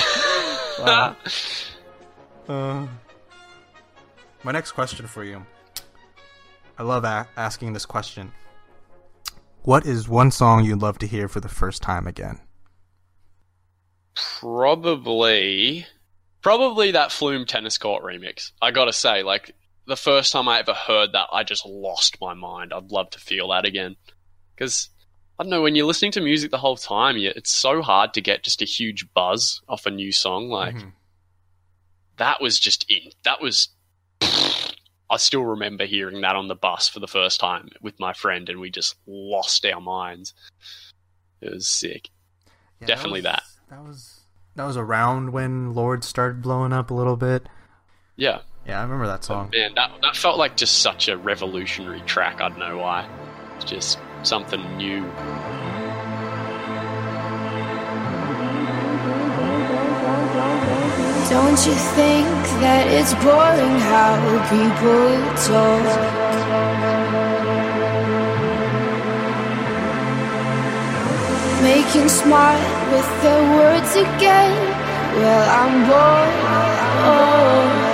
Wow. 0.78 1.16
Uh, 2.46 2.86
my 4.44 4.52
next 4.52 4.72
question 4.72 5.06
for 5.06 5.24
you. 5.24 5.42
I 6.76 6.82
love 6.82 7.04
a- 7.04 7.26
asking 7.34 7.72
this 7.72 7.86
question. 7.86 8.30
What 9.62 9.86
is 9.86 10.06
one 10.06 10.30
song 10.30 10.66
you'd 10.66 10.82
love 10.82 10.98
to 10.98 11.06
hear 11.06 11.28
for 11.28 11.40
the 11.40 11.48
first 11.48 11.80
time 11.80 12.06
again? 12.06 12.40
Probably, 14.14 15.86
probably 16.42 16.90
that 16.90 17.10
Flume 17.10 17.46
tennis 17.46 17.78
court 17.78 18.04
remix. 18.04 18.52
I 18.60 18.70
gotta 18.70 18.92
say, 18.92 19.22
like 19.22 19.52
the 19.86 19.96
first 19.96 20.30
time 20.30 20.46
I 20.46 20.58
ever 20.58 20.74
heard 20.74 21.12
that, 21.12 21.28
I 21.32 21.42
just 21.42 21.64
lost 21.64 22.18
my 22.20 22.34
mind. 22.34 22.74
I'd 22.74 22.92
love 22.92 23.08
to 23.12 23.18
feel 23.18 23.48
that 23.48 23.64
again, 23.64 23.96
because 24.54 24.90
I 25.38 25.42
don't 25.42 25.50
know 25.50 25.62
when 25.62 25.74
you're 25.74 25.86
listening 25.86 26.12
to 26.12 26.20
music 26.20 26.50
the 26.50 26.58
whole 26.58 26.76
time, 26.76 27.16
you, 27.18 27.30
it's 27.36 27.50
so 27.50 27.82
hard 27.82 28.14
to 28.14 28.20
get 28.22 28.42
just 28.42 28.62
a 28.62 28.64
huge 28.64 29.06
buzz 29.12 29.60
off 29.68 29.84
a 29.86 29.90
new 29.90 30.10
song. 30.12 30.48
Like 30.48 30.76
Mhm. 30.76 30.92
that 32.16 32.40
was 32.40 32.58
just 32.58 32.90
in. 32.90 33.10
That 33.24 33.40
was. 33.40 33.68
I 35.08 35.18
still 35.18 35.44
remember 35.44 35.84
hearing 35.84 36.20
that 36.22 36.34
on 36.34 36.48
the 36.48 36.56
bus 36.56 36.88
for 36.88 36.98
the 36.98 37.06
first 37.06 37.38
time 37.38 37.68
with 37.80 38.00
my 38.00 38.12
friend, 38.12 38.48
and 38.48 38.58
we 38.58 38.70
just 38.70 38.96
lost 39.06 39.64
our 39.64 39.80
minds. 39.80 40.34
It 41.40 41.52
was 41.52 41.68
sick. 41.68 42.08
Yeah, 42.80 42.88
Definitely 42.88 43.20
was- 43.20 43.24
that. 43.24 43.42
That 43.70 43.82
was 43.84 44.20
that 44.56 44.64
was 44.64 44.76
around 44.76 45.32
when 45.32 45.74
Lorde 45.74 46.02
started 46.02 46.40
blowing 46.42 46.72
up 46.72 46.90
a 46.90 46.94
little 46.94 47.16
bit. 47.16 47.46
Yeah. 48.16 48.40
Yeah, 48.66 48.80
I 48.80 48.82
remember 48.82 49.06
that 49.06 49.22
song. 49.22 49.50
Man, 49.54 49.74
that 49.74 49.92
that 50.02 50.16
felt 50.16 50.38
like 50.38 50.56
just 50.56 50.78
such 50.80 51.08
a 51.08 51.16
revolutionary 51.16 52.00
track. 52.00 52.40
I 52.40 52.48
don't 52.48 52.58
know 52.58 52.78
why. 52.78 53.06
It's 53.56 53.64
just 53.66 53.98
something 54.26 54.60
new. 54.76 55.02
Don't 61.30 61.60
you 61.66 61.76
think 61.94 62.26
that 62.62 62.84
it's 62.90 63.14
boring 63.22 63.78
how 63.92 64.18
people 64.50 65.14
talk? 65.46 65.86
Making 71.62 72.08
smart 72.08 72.60
with 72.90 73.08
their 73.22 73.42
words 73.58 73.92
again. 73.94 74.56
Well, 75.18 75.44
I'm 75.60 75.74
bored. 75.88 76.34
Oh. 77.08 77.85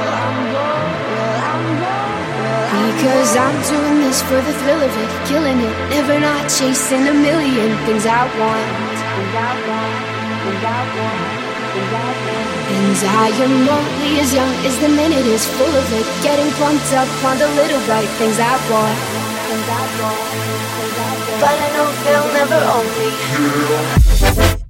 Because 2.96 3.36
I'm 3.36 3.58
doing 3.66 3.98
this 4.04 4.22
for 4.22 4.36
the 4.36 4.54
thrill 4.60 4.82
of 4.82 4.92
it, 4.92 5.10
killing 5.26 5.58
it, 5.58 5.74
never 5.90 6.20
not 6.20 6.48
chasing 6.48 7.08
a 7.08 7.14
million 7.14 7.76
things 7.86 8.06
I 8.06 8.22
want. 8.38 8.68
Things 9.12 9.34
I 9.34 9.50
want. 9.66 10.12
Things 10.44 10.64
I 10.64 10.80
want. 10.96 11.42
Things 11.72 11.92
I 11.92 12.12
want. 12.26 12.52
And 12.72 12.96
I 13.04 13.28
am 13.42 13.68
only 13.68 14.20
as 14.20 14.32
young 14.32 14.54
as 14.64 14.78
the 14.78 14.88
minute 14.88 15.26
is 15.26 15.44
full 15.56 15.74
of 15.74 15.86
it. 15.92 16.06
Getting 16.22 16.50
pumped 16.60 16.92
up 16.92 17.08
on 17.24 17.38
the 17.38 17.48
little 17.58 17.80
bright 17.86 18.08
things 18.20 18.38
I 18.38 18.54
want. 18.70 18.96
Things 19.48 19.68
I 19.68 19.82
want. 20.00 20.20
Things 20.32 20.96
I 20.98 21.12
want. 21.26 21.40
But 21.42 21.56
I 21.58 21.68
know 21.74 21.86
they'll 22.04 22.32
never 22.38 22.60
own 22.76 22.86
me. 24.56 24.61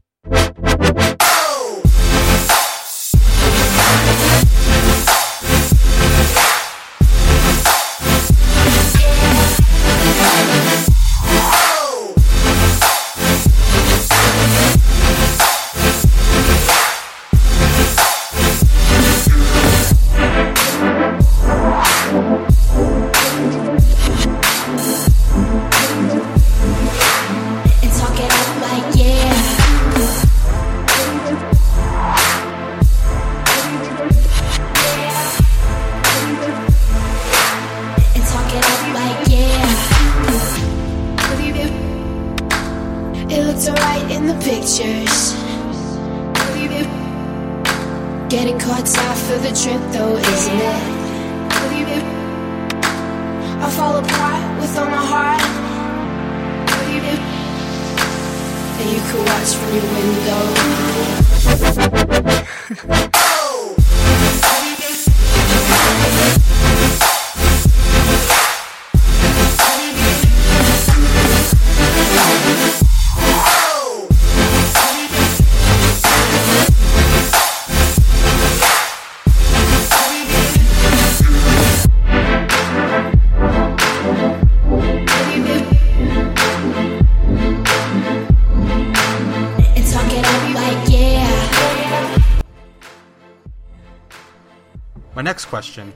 My 95.22 95.24
next 95.24 95.44
question. 95.44 95.92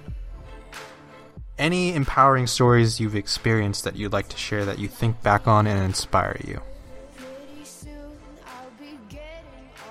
Any 1.59 1.97
empowering 1.97 2.47
stories 2.47 3.01
you've 3.01 3.16
experienced 3.16 3.82
that 3.82 3.97
you'd 3.97 4.12
like 4.12 4.28
to 4.28 4.36
share 4.36 4.65
that 4.65 4.78
you 4.78 4.86
think 4.86 5.20
back 5.20 5.48
on 5.48 5.66
and 5.66 5.82
inspire 5.82 6.40
you? 6.47 6.61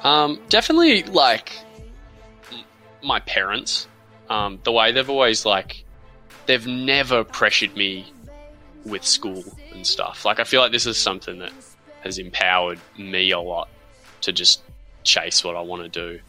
Um, 0.05 0.39
definitely 0.47 1.03
like 1.03 1.51
my 3.03 3.19
parents. 3.19 3.89
Um, 4.29 4.59
the 4.63 4.71
way 4.71 4.93
they've 4.93 5.09
always 5.09 5.45
like 5.45 5.83
they've 6.45 6.65
never 6.65 7.25
pressured 7.25 7.75
me 7.75 8.05
with 8.85 9.03
school 9.03 9.43
and 9.73 9.85
stuff. 9.85 10.23
Like 10.23 10.39
I 10.39 10.45
feel 10.45 10.61
like 10.61 10.71
this 10.71 10.85
is 10.85 10.97
something 10.97 11.39
that 11.39 11.51
has 12.05 12.19
empowered 12.19 12.79
me 12.97 13.31
a 13.31 13.39
lot 13.41 13.67
to 14.21 14.31
just 14.31 14.61
chase 15.03 15.43
what 15.43 15.57
I 15.57 15.61
want 15.61 15.83
to 15.83 15.89
do. 15.89 16.21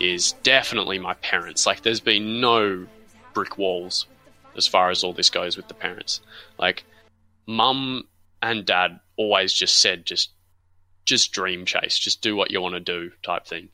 Is 0.00 0.32
definitely 0.42 0.98
my 0.98 1.14
parents. 1.14 1.66
Like 1.66 1.82
there's 1.82 2.00
been 2.00 2.40
no 2.40 2.86
brick 3.32 3.58
walls 3.58 4.06
as 4.56 4.66
far 4.66 4.90
as 4.90 5.04
all 5.04 5.12
this 5.12 5.30
goes 5.30 5.56
with 5.56 5.68
the 5.68 5.74
parents. 5.74 6.20
Like 6.58 6.84
mum 7.46 8.04
and 8.42 8.64
dad 8.64 9.00
always 9.16 9.52
just 9.52 9.78
said 9.78 10.04
just 10.04 10.30
just 11.04 11.32
dream 11.32 11.66
chase, 11.66 11.98
just 11.98 12.22
do 12.22 12.34
what 12.34 12.50
you 12.50 12.60
want 12.60 12.74
to 12.74 12.80
do 12.80 13.10
type 13.22 13.46
thing. 13.46 13.68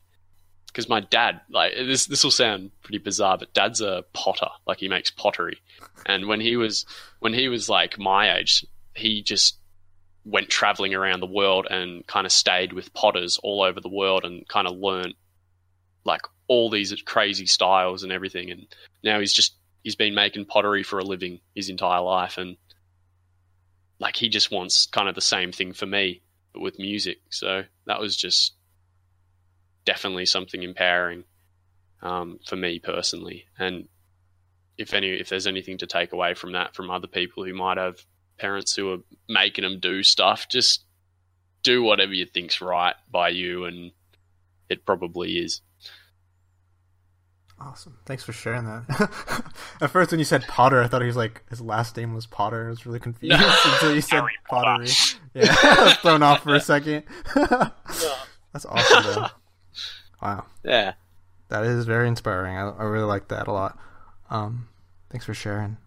Because 0.67 0.87
my 0.87 1.01
dad, 1.01 1.41
like 1.49 1.73
this, 1.75 2.05
this 2.05 2.23
will 2.23 2.31
sound 2.31 2.71
pretty 2.81 2.97
bizarre, 2.97 3.37
but 3.37 3.53
dad's 3.53 3.81
a 3.81 4.05
potter. 4.13 4.47
Like 4.65 4.79
he 4.79 4.87
makes 4.87 5.09
pottery, 5.09 5.59
and 6.05 6.27
when 6.27 6.39
he 6.39 6.55
was 6.55 6.85
when 7.19 7.33
he 7.33 7.47
was 7.49 7.67
like 7.67 7.99
my 7.99 8.37
age, 8.37 8.65
he 8.95 9.21
just 9.21 9.57
went 10.23 10.49
traveling 10.49 10.93
around 10.93 11.19
the 11.19 11.25
world 11.25 11.67
and 11.69 12.05
kind 12.07 12.25
of 12.25 12.31
stayed 12.31 12.73
with 12.73 12.93
potters 12.93 13.39
all 13.41 13.63
over 13.63 13.81
the 13.81 13.89
world 13.89 14.23
and 14.23 14.47
kind 14.47 14.67
of 14.67 14.77
learned 14.77 15.15
like 16.05 16.21
all 16.47 16.69
these 16.69 16.93
crazy 17.05 17.45
styles 17.45 18.03
and 18.03 18.11
everything. 18.11 18.51
And 18.51 18.67
now 19.03 19.19
he's 19.19 19.33
just 19.33 19.55
he's 19.83 19.95
been 19.95 20.15
making 20.15 20.45
pottery 20.45 20.83
for 20.83 20.99
a 20.99 21.03
living 21.03 21.39
his 21.55 21.69
entire 21.69 22.01
life, 22.01 22.37
and 22.37 22.57
like 23.99 24.15
he 24.15 24.29
just 24.29 24.51
wants 24.51 24.87
kind 24.87 25.07
of 25.07 25.15
the 25.15 25.21
same 25.21 25.51
thing 25.51 25.73
for 25.73 25.85
me 25.85 26.21
but 26.53 26.61
with 26.61 26.79
music. 26.79 27.19
So 27.29 27.63
that 27.85 27.99
was 27.99 28.15
just 28.15 28.53
definitely 29.85 30.25
something 30.25 30.63
empowering 30.63 31.23
um, 32.01 32.39
for 32.45 32.55
me 32.55 32.79
personally. 32.79 33.45
And 33.57 33.87
if 34.77 34.93
any, 34.93 35.11
if 35.11 35.29
there's 35.29 35.47
anything 35.47 35.77
to 35.79 35.87
take 35.87 36.13
away 36.13 36.33
from 36.33 36.53
that 36.53 36.75
from 36.75 36.89
other 36.89 37.07
people 37.07 37.45
who 37.45 37.53
might 37.53 37.77
have 37.77 38.03
parents 38.37 38.75
who 38.75 38.93
are 38.93 38.97
making 39.29 39.63
them 39.63 39.79
do 39.79 40.03
stuff, 40.03 40.47
just 40.49 40.83
do 41.63 41.83
whatever 41.83 42.13
you 42.13 42.25
think's 42.25 42.61
right 42.61 42.95
by 43.09 43.29
you, 43.29 43.65
and 43.65 43.91
it 44.69 44.85
probably 44.85 45.37
is. 45.37 45.61
Awesome. 47.63 47.97
Thanks 48.05 48.23
for 48.23 48.33
sharing 48.33 48.65
that. 48.65 49.53
At 49.81 49.91
first, 49.91 50.09
when 50.11 50.19
you 50.19 50.25
said 50.25 50.43
Potter, 50.47 50.81
I 50.81 50.87
thought 50.87 51.01
he 51.01 51.07
was 51.07 51.15
like 51.15 51.43
his 51.49 51.61
last 51.61 51.95
name 51.95 52.13
was 52.15 52.25
Potter. 52.25 52.65
I 52.67 52.69
was 52.69 52.85
really 52.87 52.99
confused 52.99 53.39
until 53.65 53.93
you 53.93 54.01
said 54.01 54.19
Harry 54.21 54.33
Potter. 54.49 54.65
pottery. 54.83 54.89
Yeah, 55.33 55.55
I 55.61 55.83
was 55.85 55.93
thrown 55.97 56.23
off 56.23 56.43
for 56.43 56.55
a 56.55 56.59
second. 56.59 57.03
That's 57.35 58.65
awesome, 58.65 59.03
though. 59.03 59.27
Wow. 60.21 60.45
Yeah. 60.63 60.93
That 61.47 61.63
is 61.63 61.85
very 61.85 62.07
inspiring. 62.09 62.57
I, 62.57 62.69
I 62.69 62.83
really 62.83 63.05
like 63.05 63.29
that 63.29 63.47
a 63.47 63.53
lot. 63.53 63.77
Um, 64.29 64.67
thanks 65.09 65.25
for 65.25 65.33
sharing. 65.33 65.77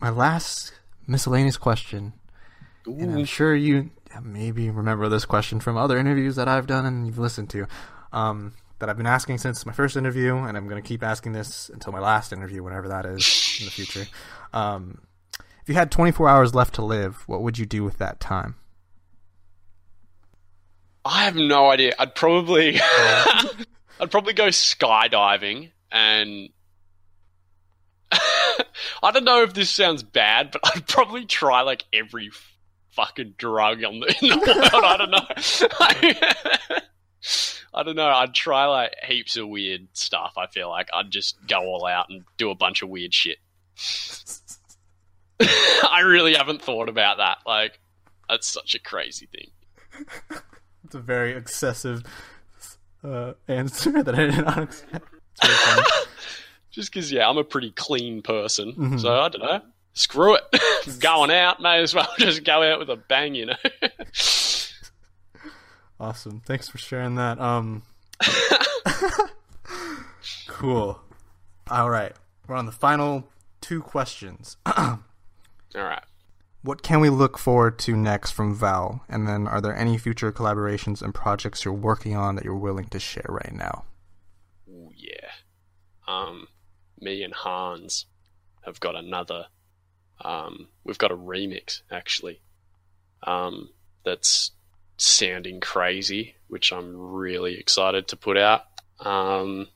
My 0.00 0.10
last 0.10 0.72
miscellaneous 1.06 1.56
question, 1.56 2.14
and 2.86 3.12
I'm 3.16 3.24
sure 3.26 3.54
you 3.54 3.90
maybe 4.22 4.70
remember 4.70 5.08
this 5.08 5.24
question 5.24 5.60
from 5.60 5.76
other 5.76 5.98
interviews 5.98 6.34
that 6.36 6.48
I've 6.48 6.66
done 6.66 6.84
and 6.84 7.06
you've 7.06 7.18
listened 7.18 7.50
to, 7.50 7.66
um, 8.12 8.54
that 8.78 8.88
I've 8.88 8.96
been 8.96 9.06
asking 9.06 9.38
since 9.38 9.64
my 9.64 9.72
first 9.72 9.96
interview, 9.96 10.36
and 10.36 10.56
I'm 10.56 10.68
going 10.68 10.82
to 10.82 10.86
keep 10.86 11.02
asking 11.02 11.32
this 11.32 11.68
until 11.70 11.92
my 11.92 12.00
last 12.00 12.32
interview, 12.32 12.62
whenever 12.62 12.88
that 12.88 13.06
is 13.06 13.56
in 13.60 13.64
the 13.64 13.70
future. 13.70 14.06
Um, 14.52 15.02
if 15.62 15.68
you 15.68 15.74
had 15.74 15.90
24 15.90 16.28
hours 16.28 16.54
left 16.54 16.74
to 16.74 16.84
live, 16.84 17.24
what 17.26 17.42
would 17.42 17.58
you 17.58 17.66
do 17.66 17.82
with 17.82 17.98
that 17.98 18.20
time? 18.20 18.56
I 21.04 21.24
have 21.24 21.36
no 21.36 21.70
idea. 21.70 21.94
I'd 21.98 22.14
probably 22.14 22.78
I'd 24.00 24.10
probably 24.10 24.32
go 24.32 24.48
skydiving 24.48 25.70
and 25.90 26.50
I 28.12 29.10
don't 29.12 29.24
know 29.24 29.42
if 29.42 29.54
this 29.54 29.70
sounds 29.70 30.02
bad, 30.02 30.50
but 30.52 30.60
I'd 30.64 30.86
probably 30.86 31.24
try 31.24 31.62
like 31.62 31.84
every 31.92 32.30
fucking 32.90 33.34
drug 33.38 33.84
on 33.84 34.00
the, 34.00 34.14
in 34.20 34.28
the 34.28 34.70
world. 34.72 34.84
I 34.84 34.96
don't 34.96 35.10
know. 35.10 36.78
I 37.76 37.82
don't 37.82 37.94
know. 37.94 38.08
I'd 38.08 38.34
try 38.34 38.64
like 38.64 38.94
heaps 39.06 39.36
of 39.36 39.48
weird 39.48 39.88
stuff. 39.92 40.32
I 40.38 40.46
feel 40.46 40.70
like 40.70 40.88
I'd 40.94 41.10
just 41.10 41.36
go 41.46 41.58
all 41.58 41.86
out 41.86 42.06
and 42.08 42.24
do 42.38 42.50
a 42.50 42.54
bunch 42.54 42.80
of 42.80 42.88
weird 42.88 43.12
shit. 43.12 43.36
I 45.40 46.00
really 46.00 46.34
haven't 46.34 46.62
thought 46.62 46.88
about 46.88 47.18
that. 47.18 47.38
Like, 47.46 47.78
that's 48.30 48.48
such 48.48 48.74
a 48.74 48.80
crazy 48.80 49.26
thing. 49.26 49.50
It's 50.84 50.94
a 50.94 51.00
very 51.00 51.32
excessive 51.32 52.02
uh, 53.04 53.34
answer 53.46 53.90
that 54.02 54.14
I 54.14 54.26
did 54.26 54.44
not 54.44 54.62
expect. 54.62 55.04
It's 55.42 55.46
very 55.46 55.74
funny. 55.74 55.86
Just 56.70 56.92
because, 56.92 57.12
yeah, 57.12 57.28
I'm 57.28 57.38
a 57.38 57.44
pretty 57.44 57.72
clean 57.72 58.22
person. 58.22 58.98
So 58.98 59.20
I 59.20 59.28
don't 59.28 59.42
know. 59.42 59.60
Screw 59.94 60.36
it. 60.36 61.00
Going 61.00 61.30
out, 61.30 61.60
may 61.62 61.80
as 61.80 61.94
well 61.94 62.06
just 62.18 62.44
go 62.44 62.62
out 62.62 62.78
with 62.78 62.90
a 62.90 62.96
bang, 62.96 63.34
you 63.34 63.46
know? 63.46 63.56
Awesome. 65.98 66.40
Thanks 66.44 66.68
for 66.68 66.78
sharing 66.78 67.14
that. 67.16 67.40
Um 67.40 67.82
Cool. 70.48 71.00
All 71.70 71.90
right. 71.90 72.12
We're 72.46 72.56
on 72.56 72.66
the 72.66 72.72
final 72.72 73.28
two 73.60 73.82
questions. 73.82 74.56
All 74.66 74.98
right. 75.74 76.02
what 76.62 76.82
can 76.82 77.00
we 77.00 77.10
look 77.10 77.36
forward 77.38 77.78
to 77.80 77.96
next 77.96 78.30
from 78.30 78.54
Val? 78.54 79.02
And 79.08 79.26
then 79.28 79.46
are 79.46 79.60
there 79.60 79.76
any 79.76 79.98
future 79.98 80.32
collaborations 80.32 81.02
and 81.02 81.14
projects 81.14 81.64
you're 81.64 81.74
working 81.74 82.16
on 82.16 82.34
that 82.36 82.44
you're 82.44 82.54
willing 82.56 82.86
to 82.88 82.98
share 82.98 83.26
right 83.28 83.52
now? 83.52 83.84
Ooh, 84.68 84.90
yeah. 84.96 85.30
Um, 86.08 86.46
me 87.00 87.22
and 87.22 87.34
Hans 87.34 88.06
have 88.62 88.80
got 88.80 88.96
another. 88.96 89.46
Um, 90.20 90.68
we've 90.84 90.98
got 90.98 91.10
a 91.12 91.16
remix 91.16 91.82
actually. 91.90 92.40
Um, 93.22 93.68
that's 94.04 94.52
sounding 94.96 95.60
crazy, 95.60 96.34
which 96.48 96.72
I'm 96.72 96.96
really 96.96 97.58
excited 97.58 98.08
to 98.08 98.16
put 98.16 98.36
out. 98.36 98.62
Um, 99.00 99.68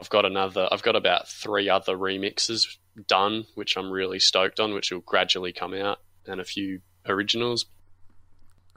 I've 0.00 0.10
got 0.10 0.24
another. 0.24 0.68
I've 0.70 0.82
got 0.82 0.96
about 0.96 1.28
three 1.28 1.68
other 1.68 1.96
remixes 1.96 2.66
done, 3.06 3.46
which 3.54 3.76
I'm 3.76 3.90
really 3.90 4.18
stoked 4.18 4.58
on, 4.60 4.74
which 4.74 4.90
will 4.90 5.00
gradually 5.00 5.52
come 5.52 5.74
out, 5.74 5.98
and 6.26 6.40
a 6.40 6.44
few 6.44 6.80
originals. 7.06 7.66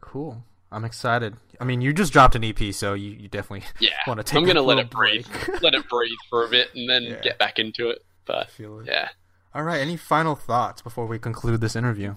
Cool. 0.02 0.44
I'm 0.72 0.84
excited. 0.84 1.36
I 1.60 1.64
mean, 1.64 1.80
you 1.82 1.94
just 1.94 2.12
dropped 2.12 2.36
an 2.36 2.44
EP, 2.44 2.74
so 2.74 2.94
you, 2.96 3.12
you 3.12 3.28
definitely 3.30 3.66
Yeah, 3.80 3.92
want 4.08 4.20
to 4.20 4.24
take. 4.24 4.38
I'm 4.38 4.46
gonna 4.46 4.62
let 4.62 4.78
it 4.78 4.90
breathe, 4.90 5.26
break. 5.48 5.62
let 5.62 5.74
it 5.74 5.88
breathe 5.88 6.12
for 6.30 6.46
a 6.46 6.50
bit, 6.50 6.70
and 6.76 6.90
then 6.90 7.04
Yeah. 7.04 7.22
get 7.22 7.40
back 7.40 7.60
into 7.60 7.90
it. 7.90 8.00
But 8.26 8.50
Feel 8.52 8.80
it. 8.80 8.88
yeah, 8.88 9.10
All 9.54 9.64
right. 9.64 9.80
Any 9.80 9.96
final 9.98 10.36
thoughts 10.36 10.82
before 10.82 11.06
we 11.06 11.18
conclude 11.20 11.62
this 11.62 11.76
interview? 11.76 12.16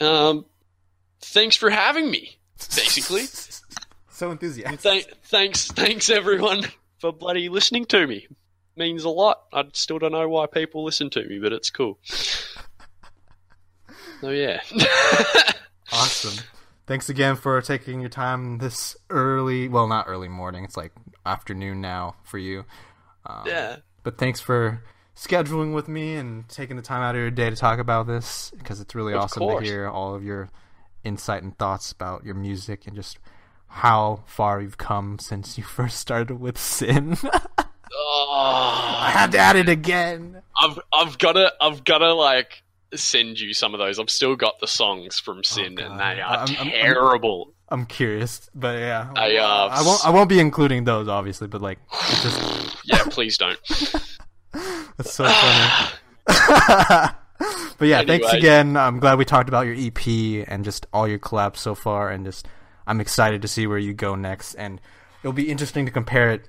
um, 0.00 0.44
thanks 1.20 1.56
for 1.56 1.70
having 1.70 2.10
me. 2.10 2.38
Basically, 2.74 3.24
so 4.10 4.30
enthusiastic. 4.30 4.80
Th- 4.80 5.06
thanks, 5.24 5.70
thanks 5.70 6.10
everyone 6.10 6.64
for 6.98 7.12
bloody 7.12 7.48
listening 7.48 7.84
to 7.86 8.06
me. 8.06 8.26
Means 8.76 9.04
a 9.04 9.08
lot. 9.08 9.42
I 9.52 9.64
still 9.72 9.98
don't 9.98 10.12
know 10.12 10.28
why 10.28 10.46
people 10.46 10.84
listen 10.84 11.10
to 11.10 11.24
me, 11.24 11.38
but 11.40 11.52
it's 11.52 11.70
cool. 11.70 11.98
So 14.20 14.30
yeah, 14.30 14.60
Awesome. 15.92 16.44
Thanks 16.86 17.08
again 17.08 17.36
for 17.36 17.60
taking 17.60 18.00
your 18.00 18.08
time 18.08 18.58
this 18.58 18.96
early. 19.10 19.68
Well, 19.68 19.86
not 19.86 20.06
early 20.08 20.28
morning. 20.28 20.64
It's 20.64 20.76
like 20.76 20.92
afternoon 21.24 21.80
now 21.80 22.16
for 22.24 22.38
you. 22.38 22.64
Um, 23.26 23.42
yeah. 23.46 23.76
But 24.02 24.18
thanks 24.18 24.40
for 24.40 24.82
scheduling 25.16 25.74
with 25.74 25.86
me 25.88 26.16
and 26.16 26.48
taking 26.48 26.76
the 26.76 26.82
time 26.82 27.02
out 27.02 27.14
of 27.14 27.20
your 27.20 27.30
day 27.30 27.50
to 27.50 27.56
talk 27.56 27.78
about 27.78 28.06
this 28.06 28.52
because 28.56 28.80
it's 28.80 28.94
really 28.94 29.12
Of 29.12 29.22
awesome 29.22 29.40
course. 29.40 29.64
to 29.64 29.70
hear 29.70 29.88
all 29.88 30.14
of 30.14 30.24
your 30.24 30.48
insight 31.08 31.42
and 31.42 31.56
thoughts 31.58 31.90
about 31.90 32.24
your 32.24 32.34
music 32.36 32.86
and 32.86 32.94
just 32.94 33.18
how 33.66 34.22
far 34.26 34.60
you've 34.60 34.78
come 34.78 35.18
since 35.18 35.58
you 35.58 35.64
first 35.78 35.98
started 35.98 36.38
with 36.38 36.56
Sin. 36.58 37.16
Oh, 37.92 38.96
I 39.00 39.10
have 39.10 39.30
to 39.30 39.38
add 39.38 39.56
it 39.56 39.68
again. 39.68 40.42
I've 40.60 40.78
I've 40.92 41.18
gotta 41.18 41.52
I've 41.60 41.82
gotta 41.84 42.14
like 42.14 42.62
send 42.94 43.40
you 43.40 43.52
some 43.54 43.74
of 43.74 43.78
those. 43.80 43.98
I've 43.98 44.10
still 44.10 44.36
got 44.36 44.60
the 44.60 44.66
songs 44.66 45.18
from 45.18 45.42
Sin, 45.44 45.78
and 45.78 45.80
Oh, 45.80 45.88
God. 45.88 45.98
they 45.98 46.20
are 46.20 46.36
I'm- 46.36 46.48
I'm- 46.48 46.56
I'm- 46.58 46.70
terrible. 46.70 47.52
I'm 47.70 47.84
curious, 47.84 48.48
but 48.54 48.78
yeah, 48.78 49.10
I, 49.14 49.36
uh, 49.36 49.68
I 49.70 49.82
won't. 49.82 50.06
I 50.06 50.08
won't 50.10 50.30
be 50.30 50.38
including 50.40 50.84
those, 50.84 51.06
obviously, 51.06 51.48
but 51.48 51.60
like, 51.60 51.78
just 52.22 52.76
yeah, 52.84 53.02
please 53.10 53.36
don't. 53.36 53.58
That's 54.96 55.12
so 55.12 55.28
funny. 55.28 57.10
But 57.38 57.88
yeah, 57.88 58.02
thanks 58.02 58.32
again. 58.32 58.76
I'm 58.76 58.98
glad 58.98 59.18
we 59.18 59.24
talked 59.24 59.48
about 59.48 59.66
your 59.66 59.76
EP 59.76 60.46
and 60.48 60.64
just 60.64 60.86
all 60.92 61.06
your 61.06 61.18
collabs 61.18 61.56
so 61.58 61.74
far, 61.74 62.10
and 62.10 62.24
just 62.24 62.46
I'm 62.86 63.00
excited 63.00 63.42
to 63.42 63.48
see 63.48 63.66
where 63.66 63.78
you 63.78 63.94
go 63.94 64.14
next. 64.14 64.54
And 64.54 64.80
it'll 65.22 65.32
be 65.32 65.48
interesting 65.48 65.86
to 65.86 65.92
compare 65.92 66.32
it, 66.32 66.48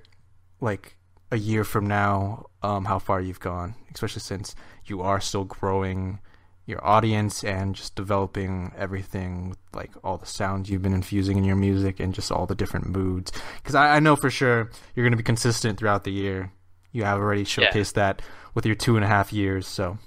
like 0.61 0.95
a 1.31 1.37
year 1.37 1.63
from 1.63 1.87
now, 1.87 2.47
um, 2.63 2.85
how 2.85 2.99
far 2.99 3.21
you've 3.21 3.39
gone, 3.39 3.75
especially 3.93 4.21
since 4.21 4.55
you 4.85 5.01
are 5.01 5.21
still 5.21 5.43
growing 5.43 6.19
your 6.65 6.85
audience 6.85 7.43
and 7.43 7.75
just 7.75 7.95
developing 7.95 8.71
everything 8.77 9.49
with 9.49 9.57
like 9.73 9.89
all 10.03 10.17
the 10.17 10.25
sounds 10.25 10.69
you've 10.69 10.83
been 10.83 10.93
infusing 10.93 11.35
in 11.37 11.43
your 11.43 11.55
music 11.55 11.99
and 11.99 12.13
just 12.13 12.31
all 12.31 12.45
the 12.45 12.55
different 12.55 12.87
moods. 12.87 13.31
Because 13.57 13.75
I, 13.75 13.95
I 13.95 13.99
know 13.99 14.15
for 14.15 14.29
sure 14.29 14.69
you're 14.95 15.03
going 15.03 15.11
to 15.11 15.17
be 15.17 15.23
consistent 15.23 15.79
throughout 15.79 16.03
the 16.03 16.11
year. 16.11 16.51
You 16.91 17.03
have 17.03 17.19
already 17.19 17.43
showcased 17.43 17.93
that 17.93 18.21
with 18.53 18.65
your 18.65 18.75
two 18.75 18.95
and 18.95 19.05
a 19.05 19.07
half 19.07 19.33
years, 19.33 19.67
so 19.67 19.97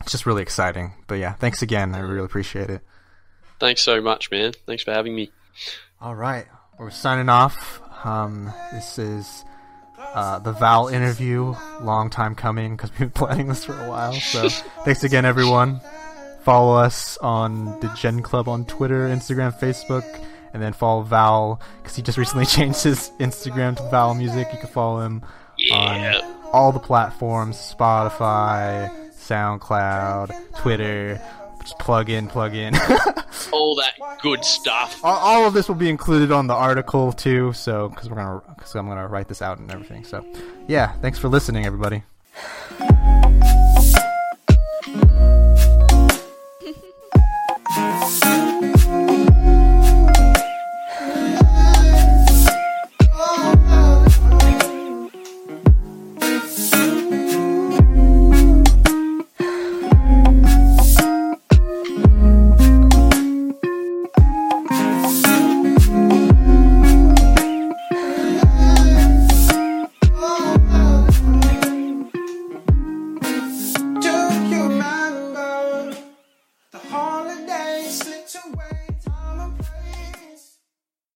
it's 0.00 0.12
just 0.12 0.26
really 0.26 0.42
exciting. 0.42 0.92
But 1.06 1.16
yeah, 1.16 1.32
thanks 1.34 1.62
again. 1.62 1.94
I 1.94 2.00
really 2.00 2.24
appreciate 2.24 2.70
it. 2.70 2.82
Thanks 3.58 3.82
so 3.82 4.00
much, 4.00 4.30
man. 4.30 4.52
Thanks 4.66 4.82
for 4.82 4.92
having 4.92 5.14
me. 5.14 5.30
All 6.00 6.14
right, 6.14 6.46
we're 6.78 6.90
signing 6.90 7.28
off. 7.28 7.82
Um, 8.04 8.52
this 8.72 8.98
is 8.98 9.44
uh, 9.98 10.38
the 10.38 10.52
Val 10.52 10.88
interview. 10.88 11.54
Long 11.82 12.08
time 12.08 12.34
coming 12.34 12.76
because 12.76 12.90
we've 12.92 13.00
been 13.00 13.10
planning 13.10 13.48
this 13.48 13.64
for 13.66 13.74
a 13.78 13.88
while. 13.88 14.14
So 14.14 14.48
thanks 14.84 15.04
again, 15.04 15.24
everyone. 15.26 15.80
Follow 16.42 16.74
us 16.82 17.18
on 17.18 17.78
the 17.80 17.88
Gen 17.88 18.22
Club 18.22 18.48
on 18.48 18.64
Twitter, 18.64 19.06
Instagram, 19.08 19.52
Facebook, 19.60 20.04
and 20.54 20.62
then 20.62 20.72
follow 20.72 21.02
Val 21.02 21.60
because 21.82 21.94
he 21.96 22.02
just 22.02 22.16
recently 22.16 22.46
changed 22.46 22.82
his 22.82 23.10
Instagram 23.20 23.76
to 23.76 23.82
Val 23.90 24.14
Music. 24.14 24.48
You 24.50 24.58
can 24.58 24.68
follow 24.70 25.00
him 25.00 25.22
Yeah. 25.58 26.20
on 26.22 26.34
all 26.54 26.72
the 26.72 26.78
platforms: 26.80 27.56
Spotify, 27.78 28.90
SoundCloud, 29.30 30.58
Twitter. 30.60 31.20
Just 31.60 31.78
plug 31.78 32.10
in, 32.10 32.26
plug 32.26 32.54
in. 32.54 32.74
all 33.52 33.76
that 33.76 33.94
good 34.22 34.44
stuff. 34.44 35.04
All, 35.04 35.16
all, 35.16 35.46
of 35.46 35.54
this 35.54 35.68
will 35.68 35.74
be 35.76 35.88
included 35.88 36.32
on 36.32 36.46
the 36.46 36.54
article 36.54 37.12
too. 37.12 37.52
So 37.52 37.88
because 37.90 38.08
we're 38.08 38.16
gonna, 38.16 38.42
because 38.56 38.74
I'm 38.74 38.88
gonna 38.88 39.06
write 39.06 39.28
this 39.28 39.42
out 39.42 39.58
and 39.58 39.70
everything. 39.70 40.04
So, 40.04 40.26
yeah, 40.66 40.92
thanks 41.00 41.18
for 41.18 41.28
listening, 41.28 41.66
everybody. 41.66 42.02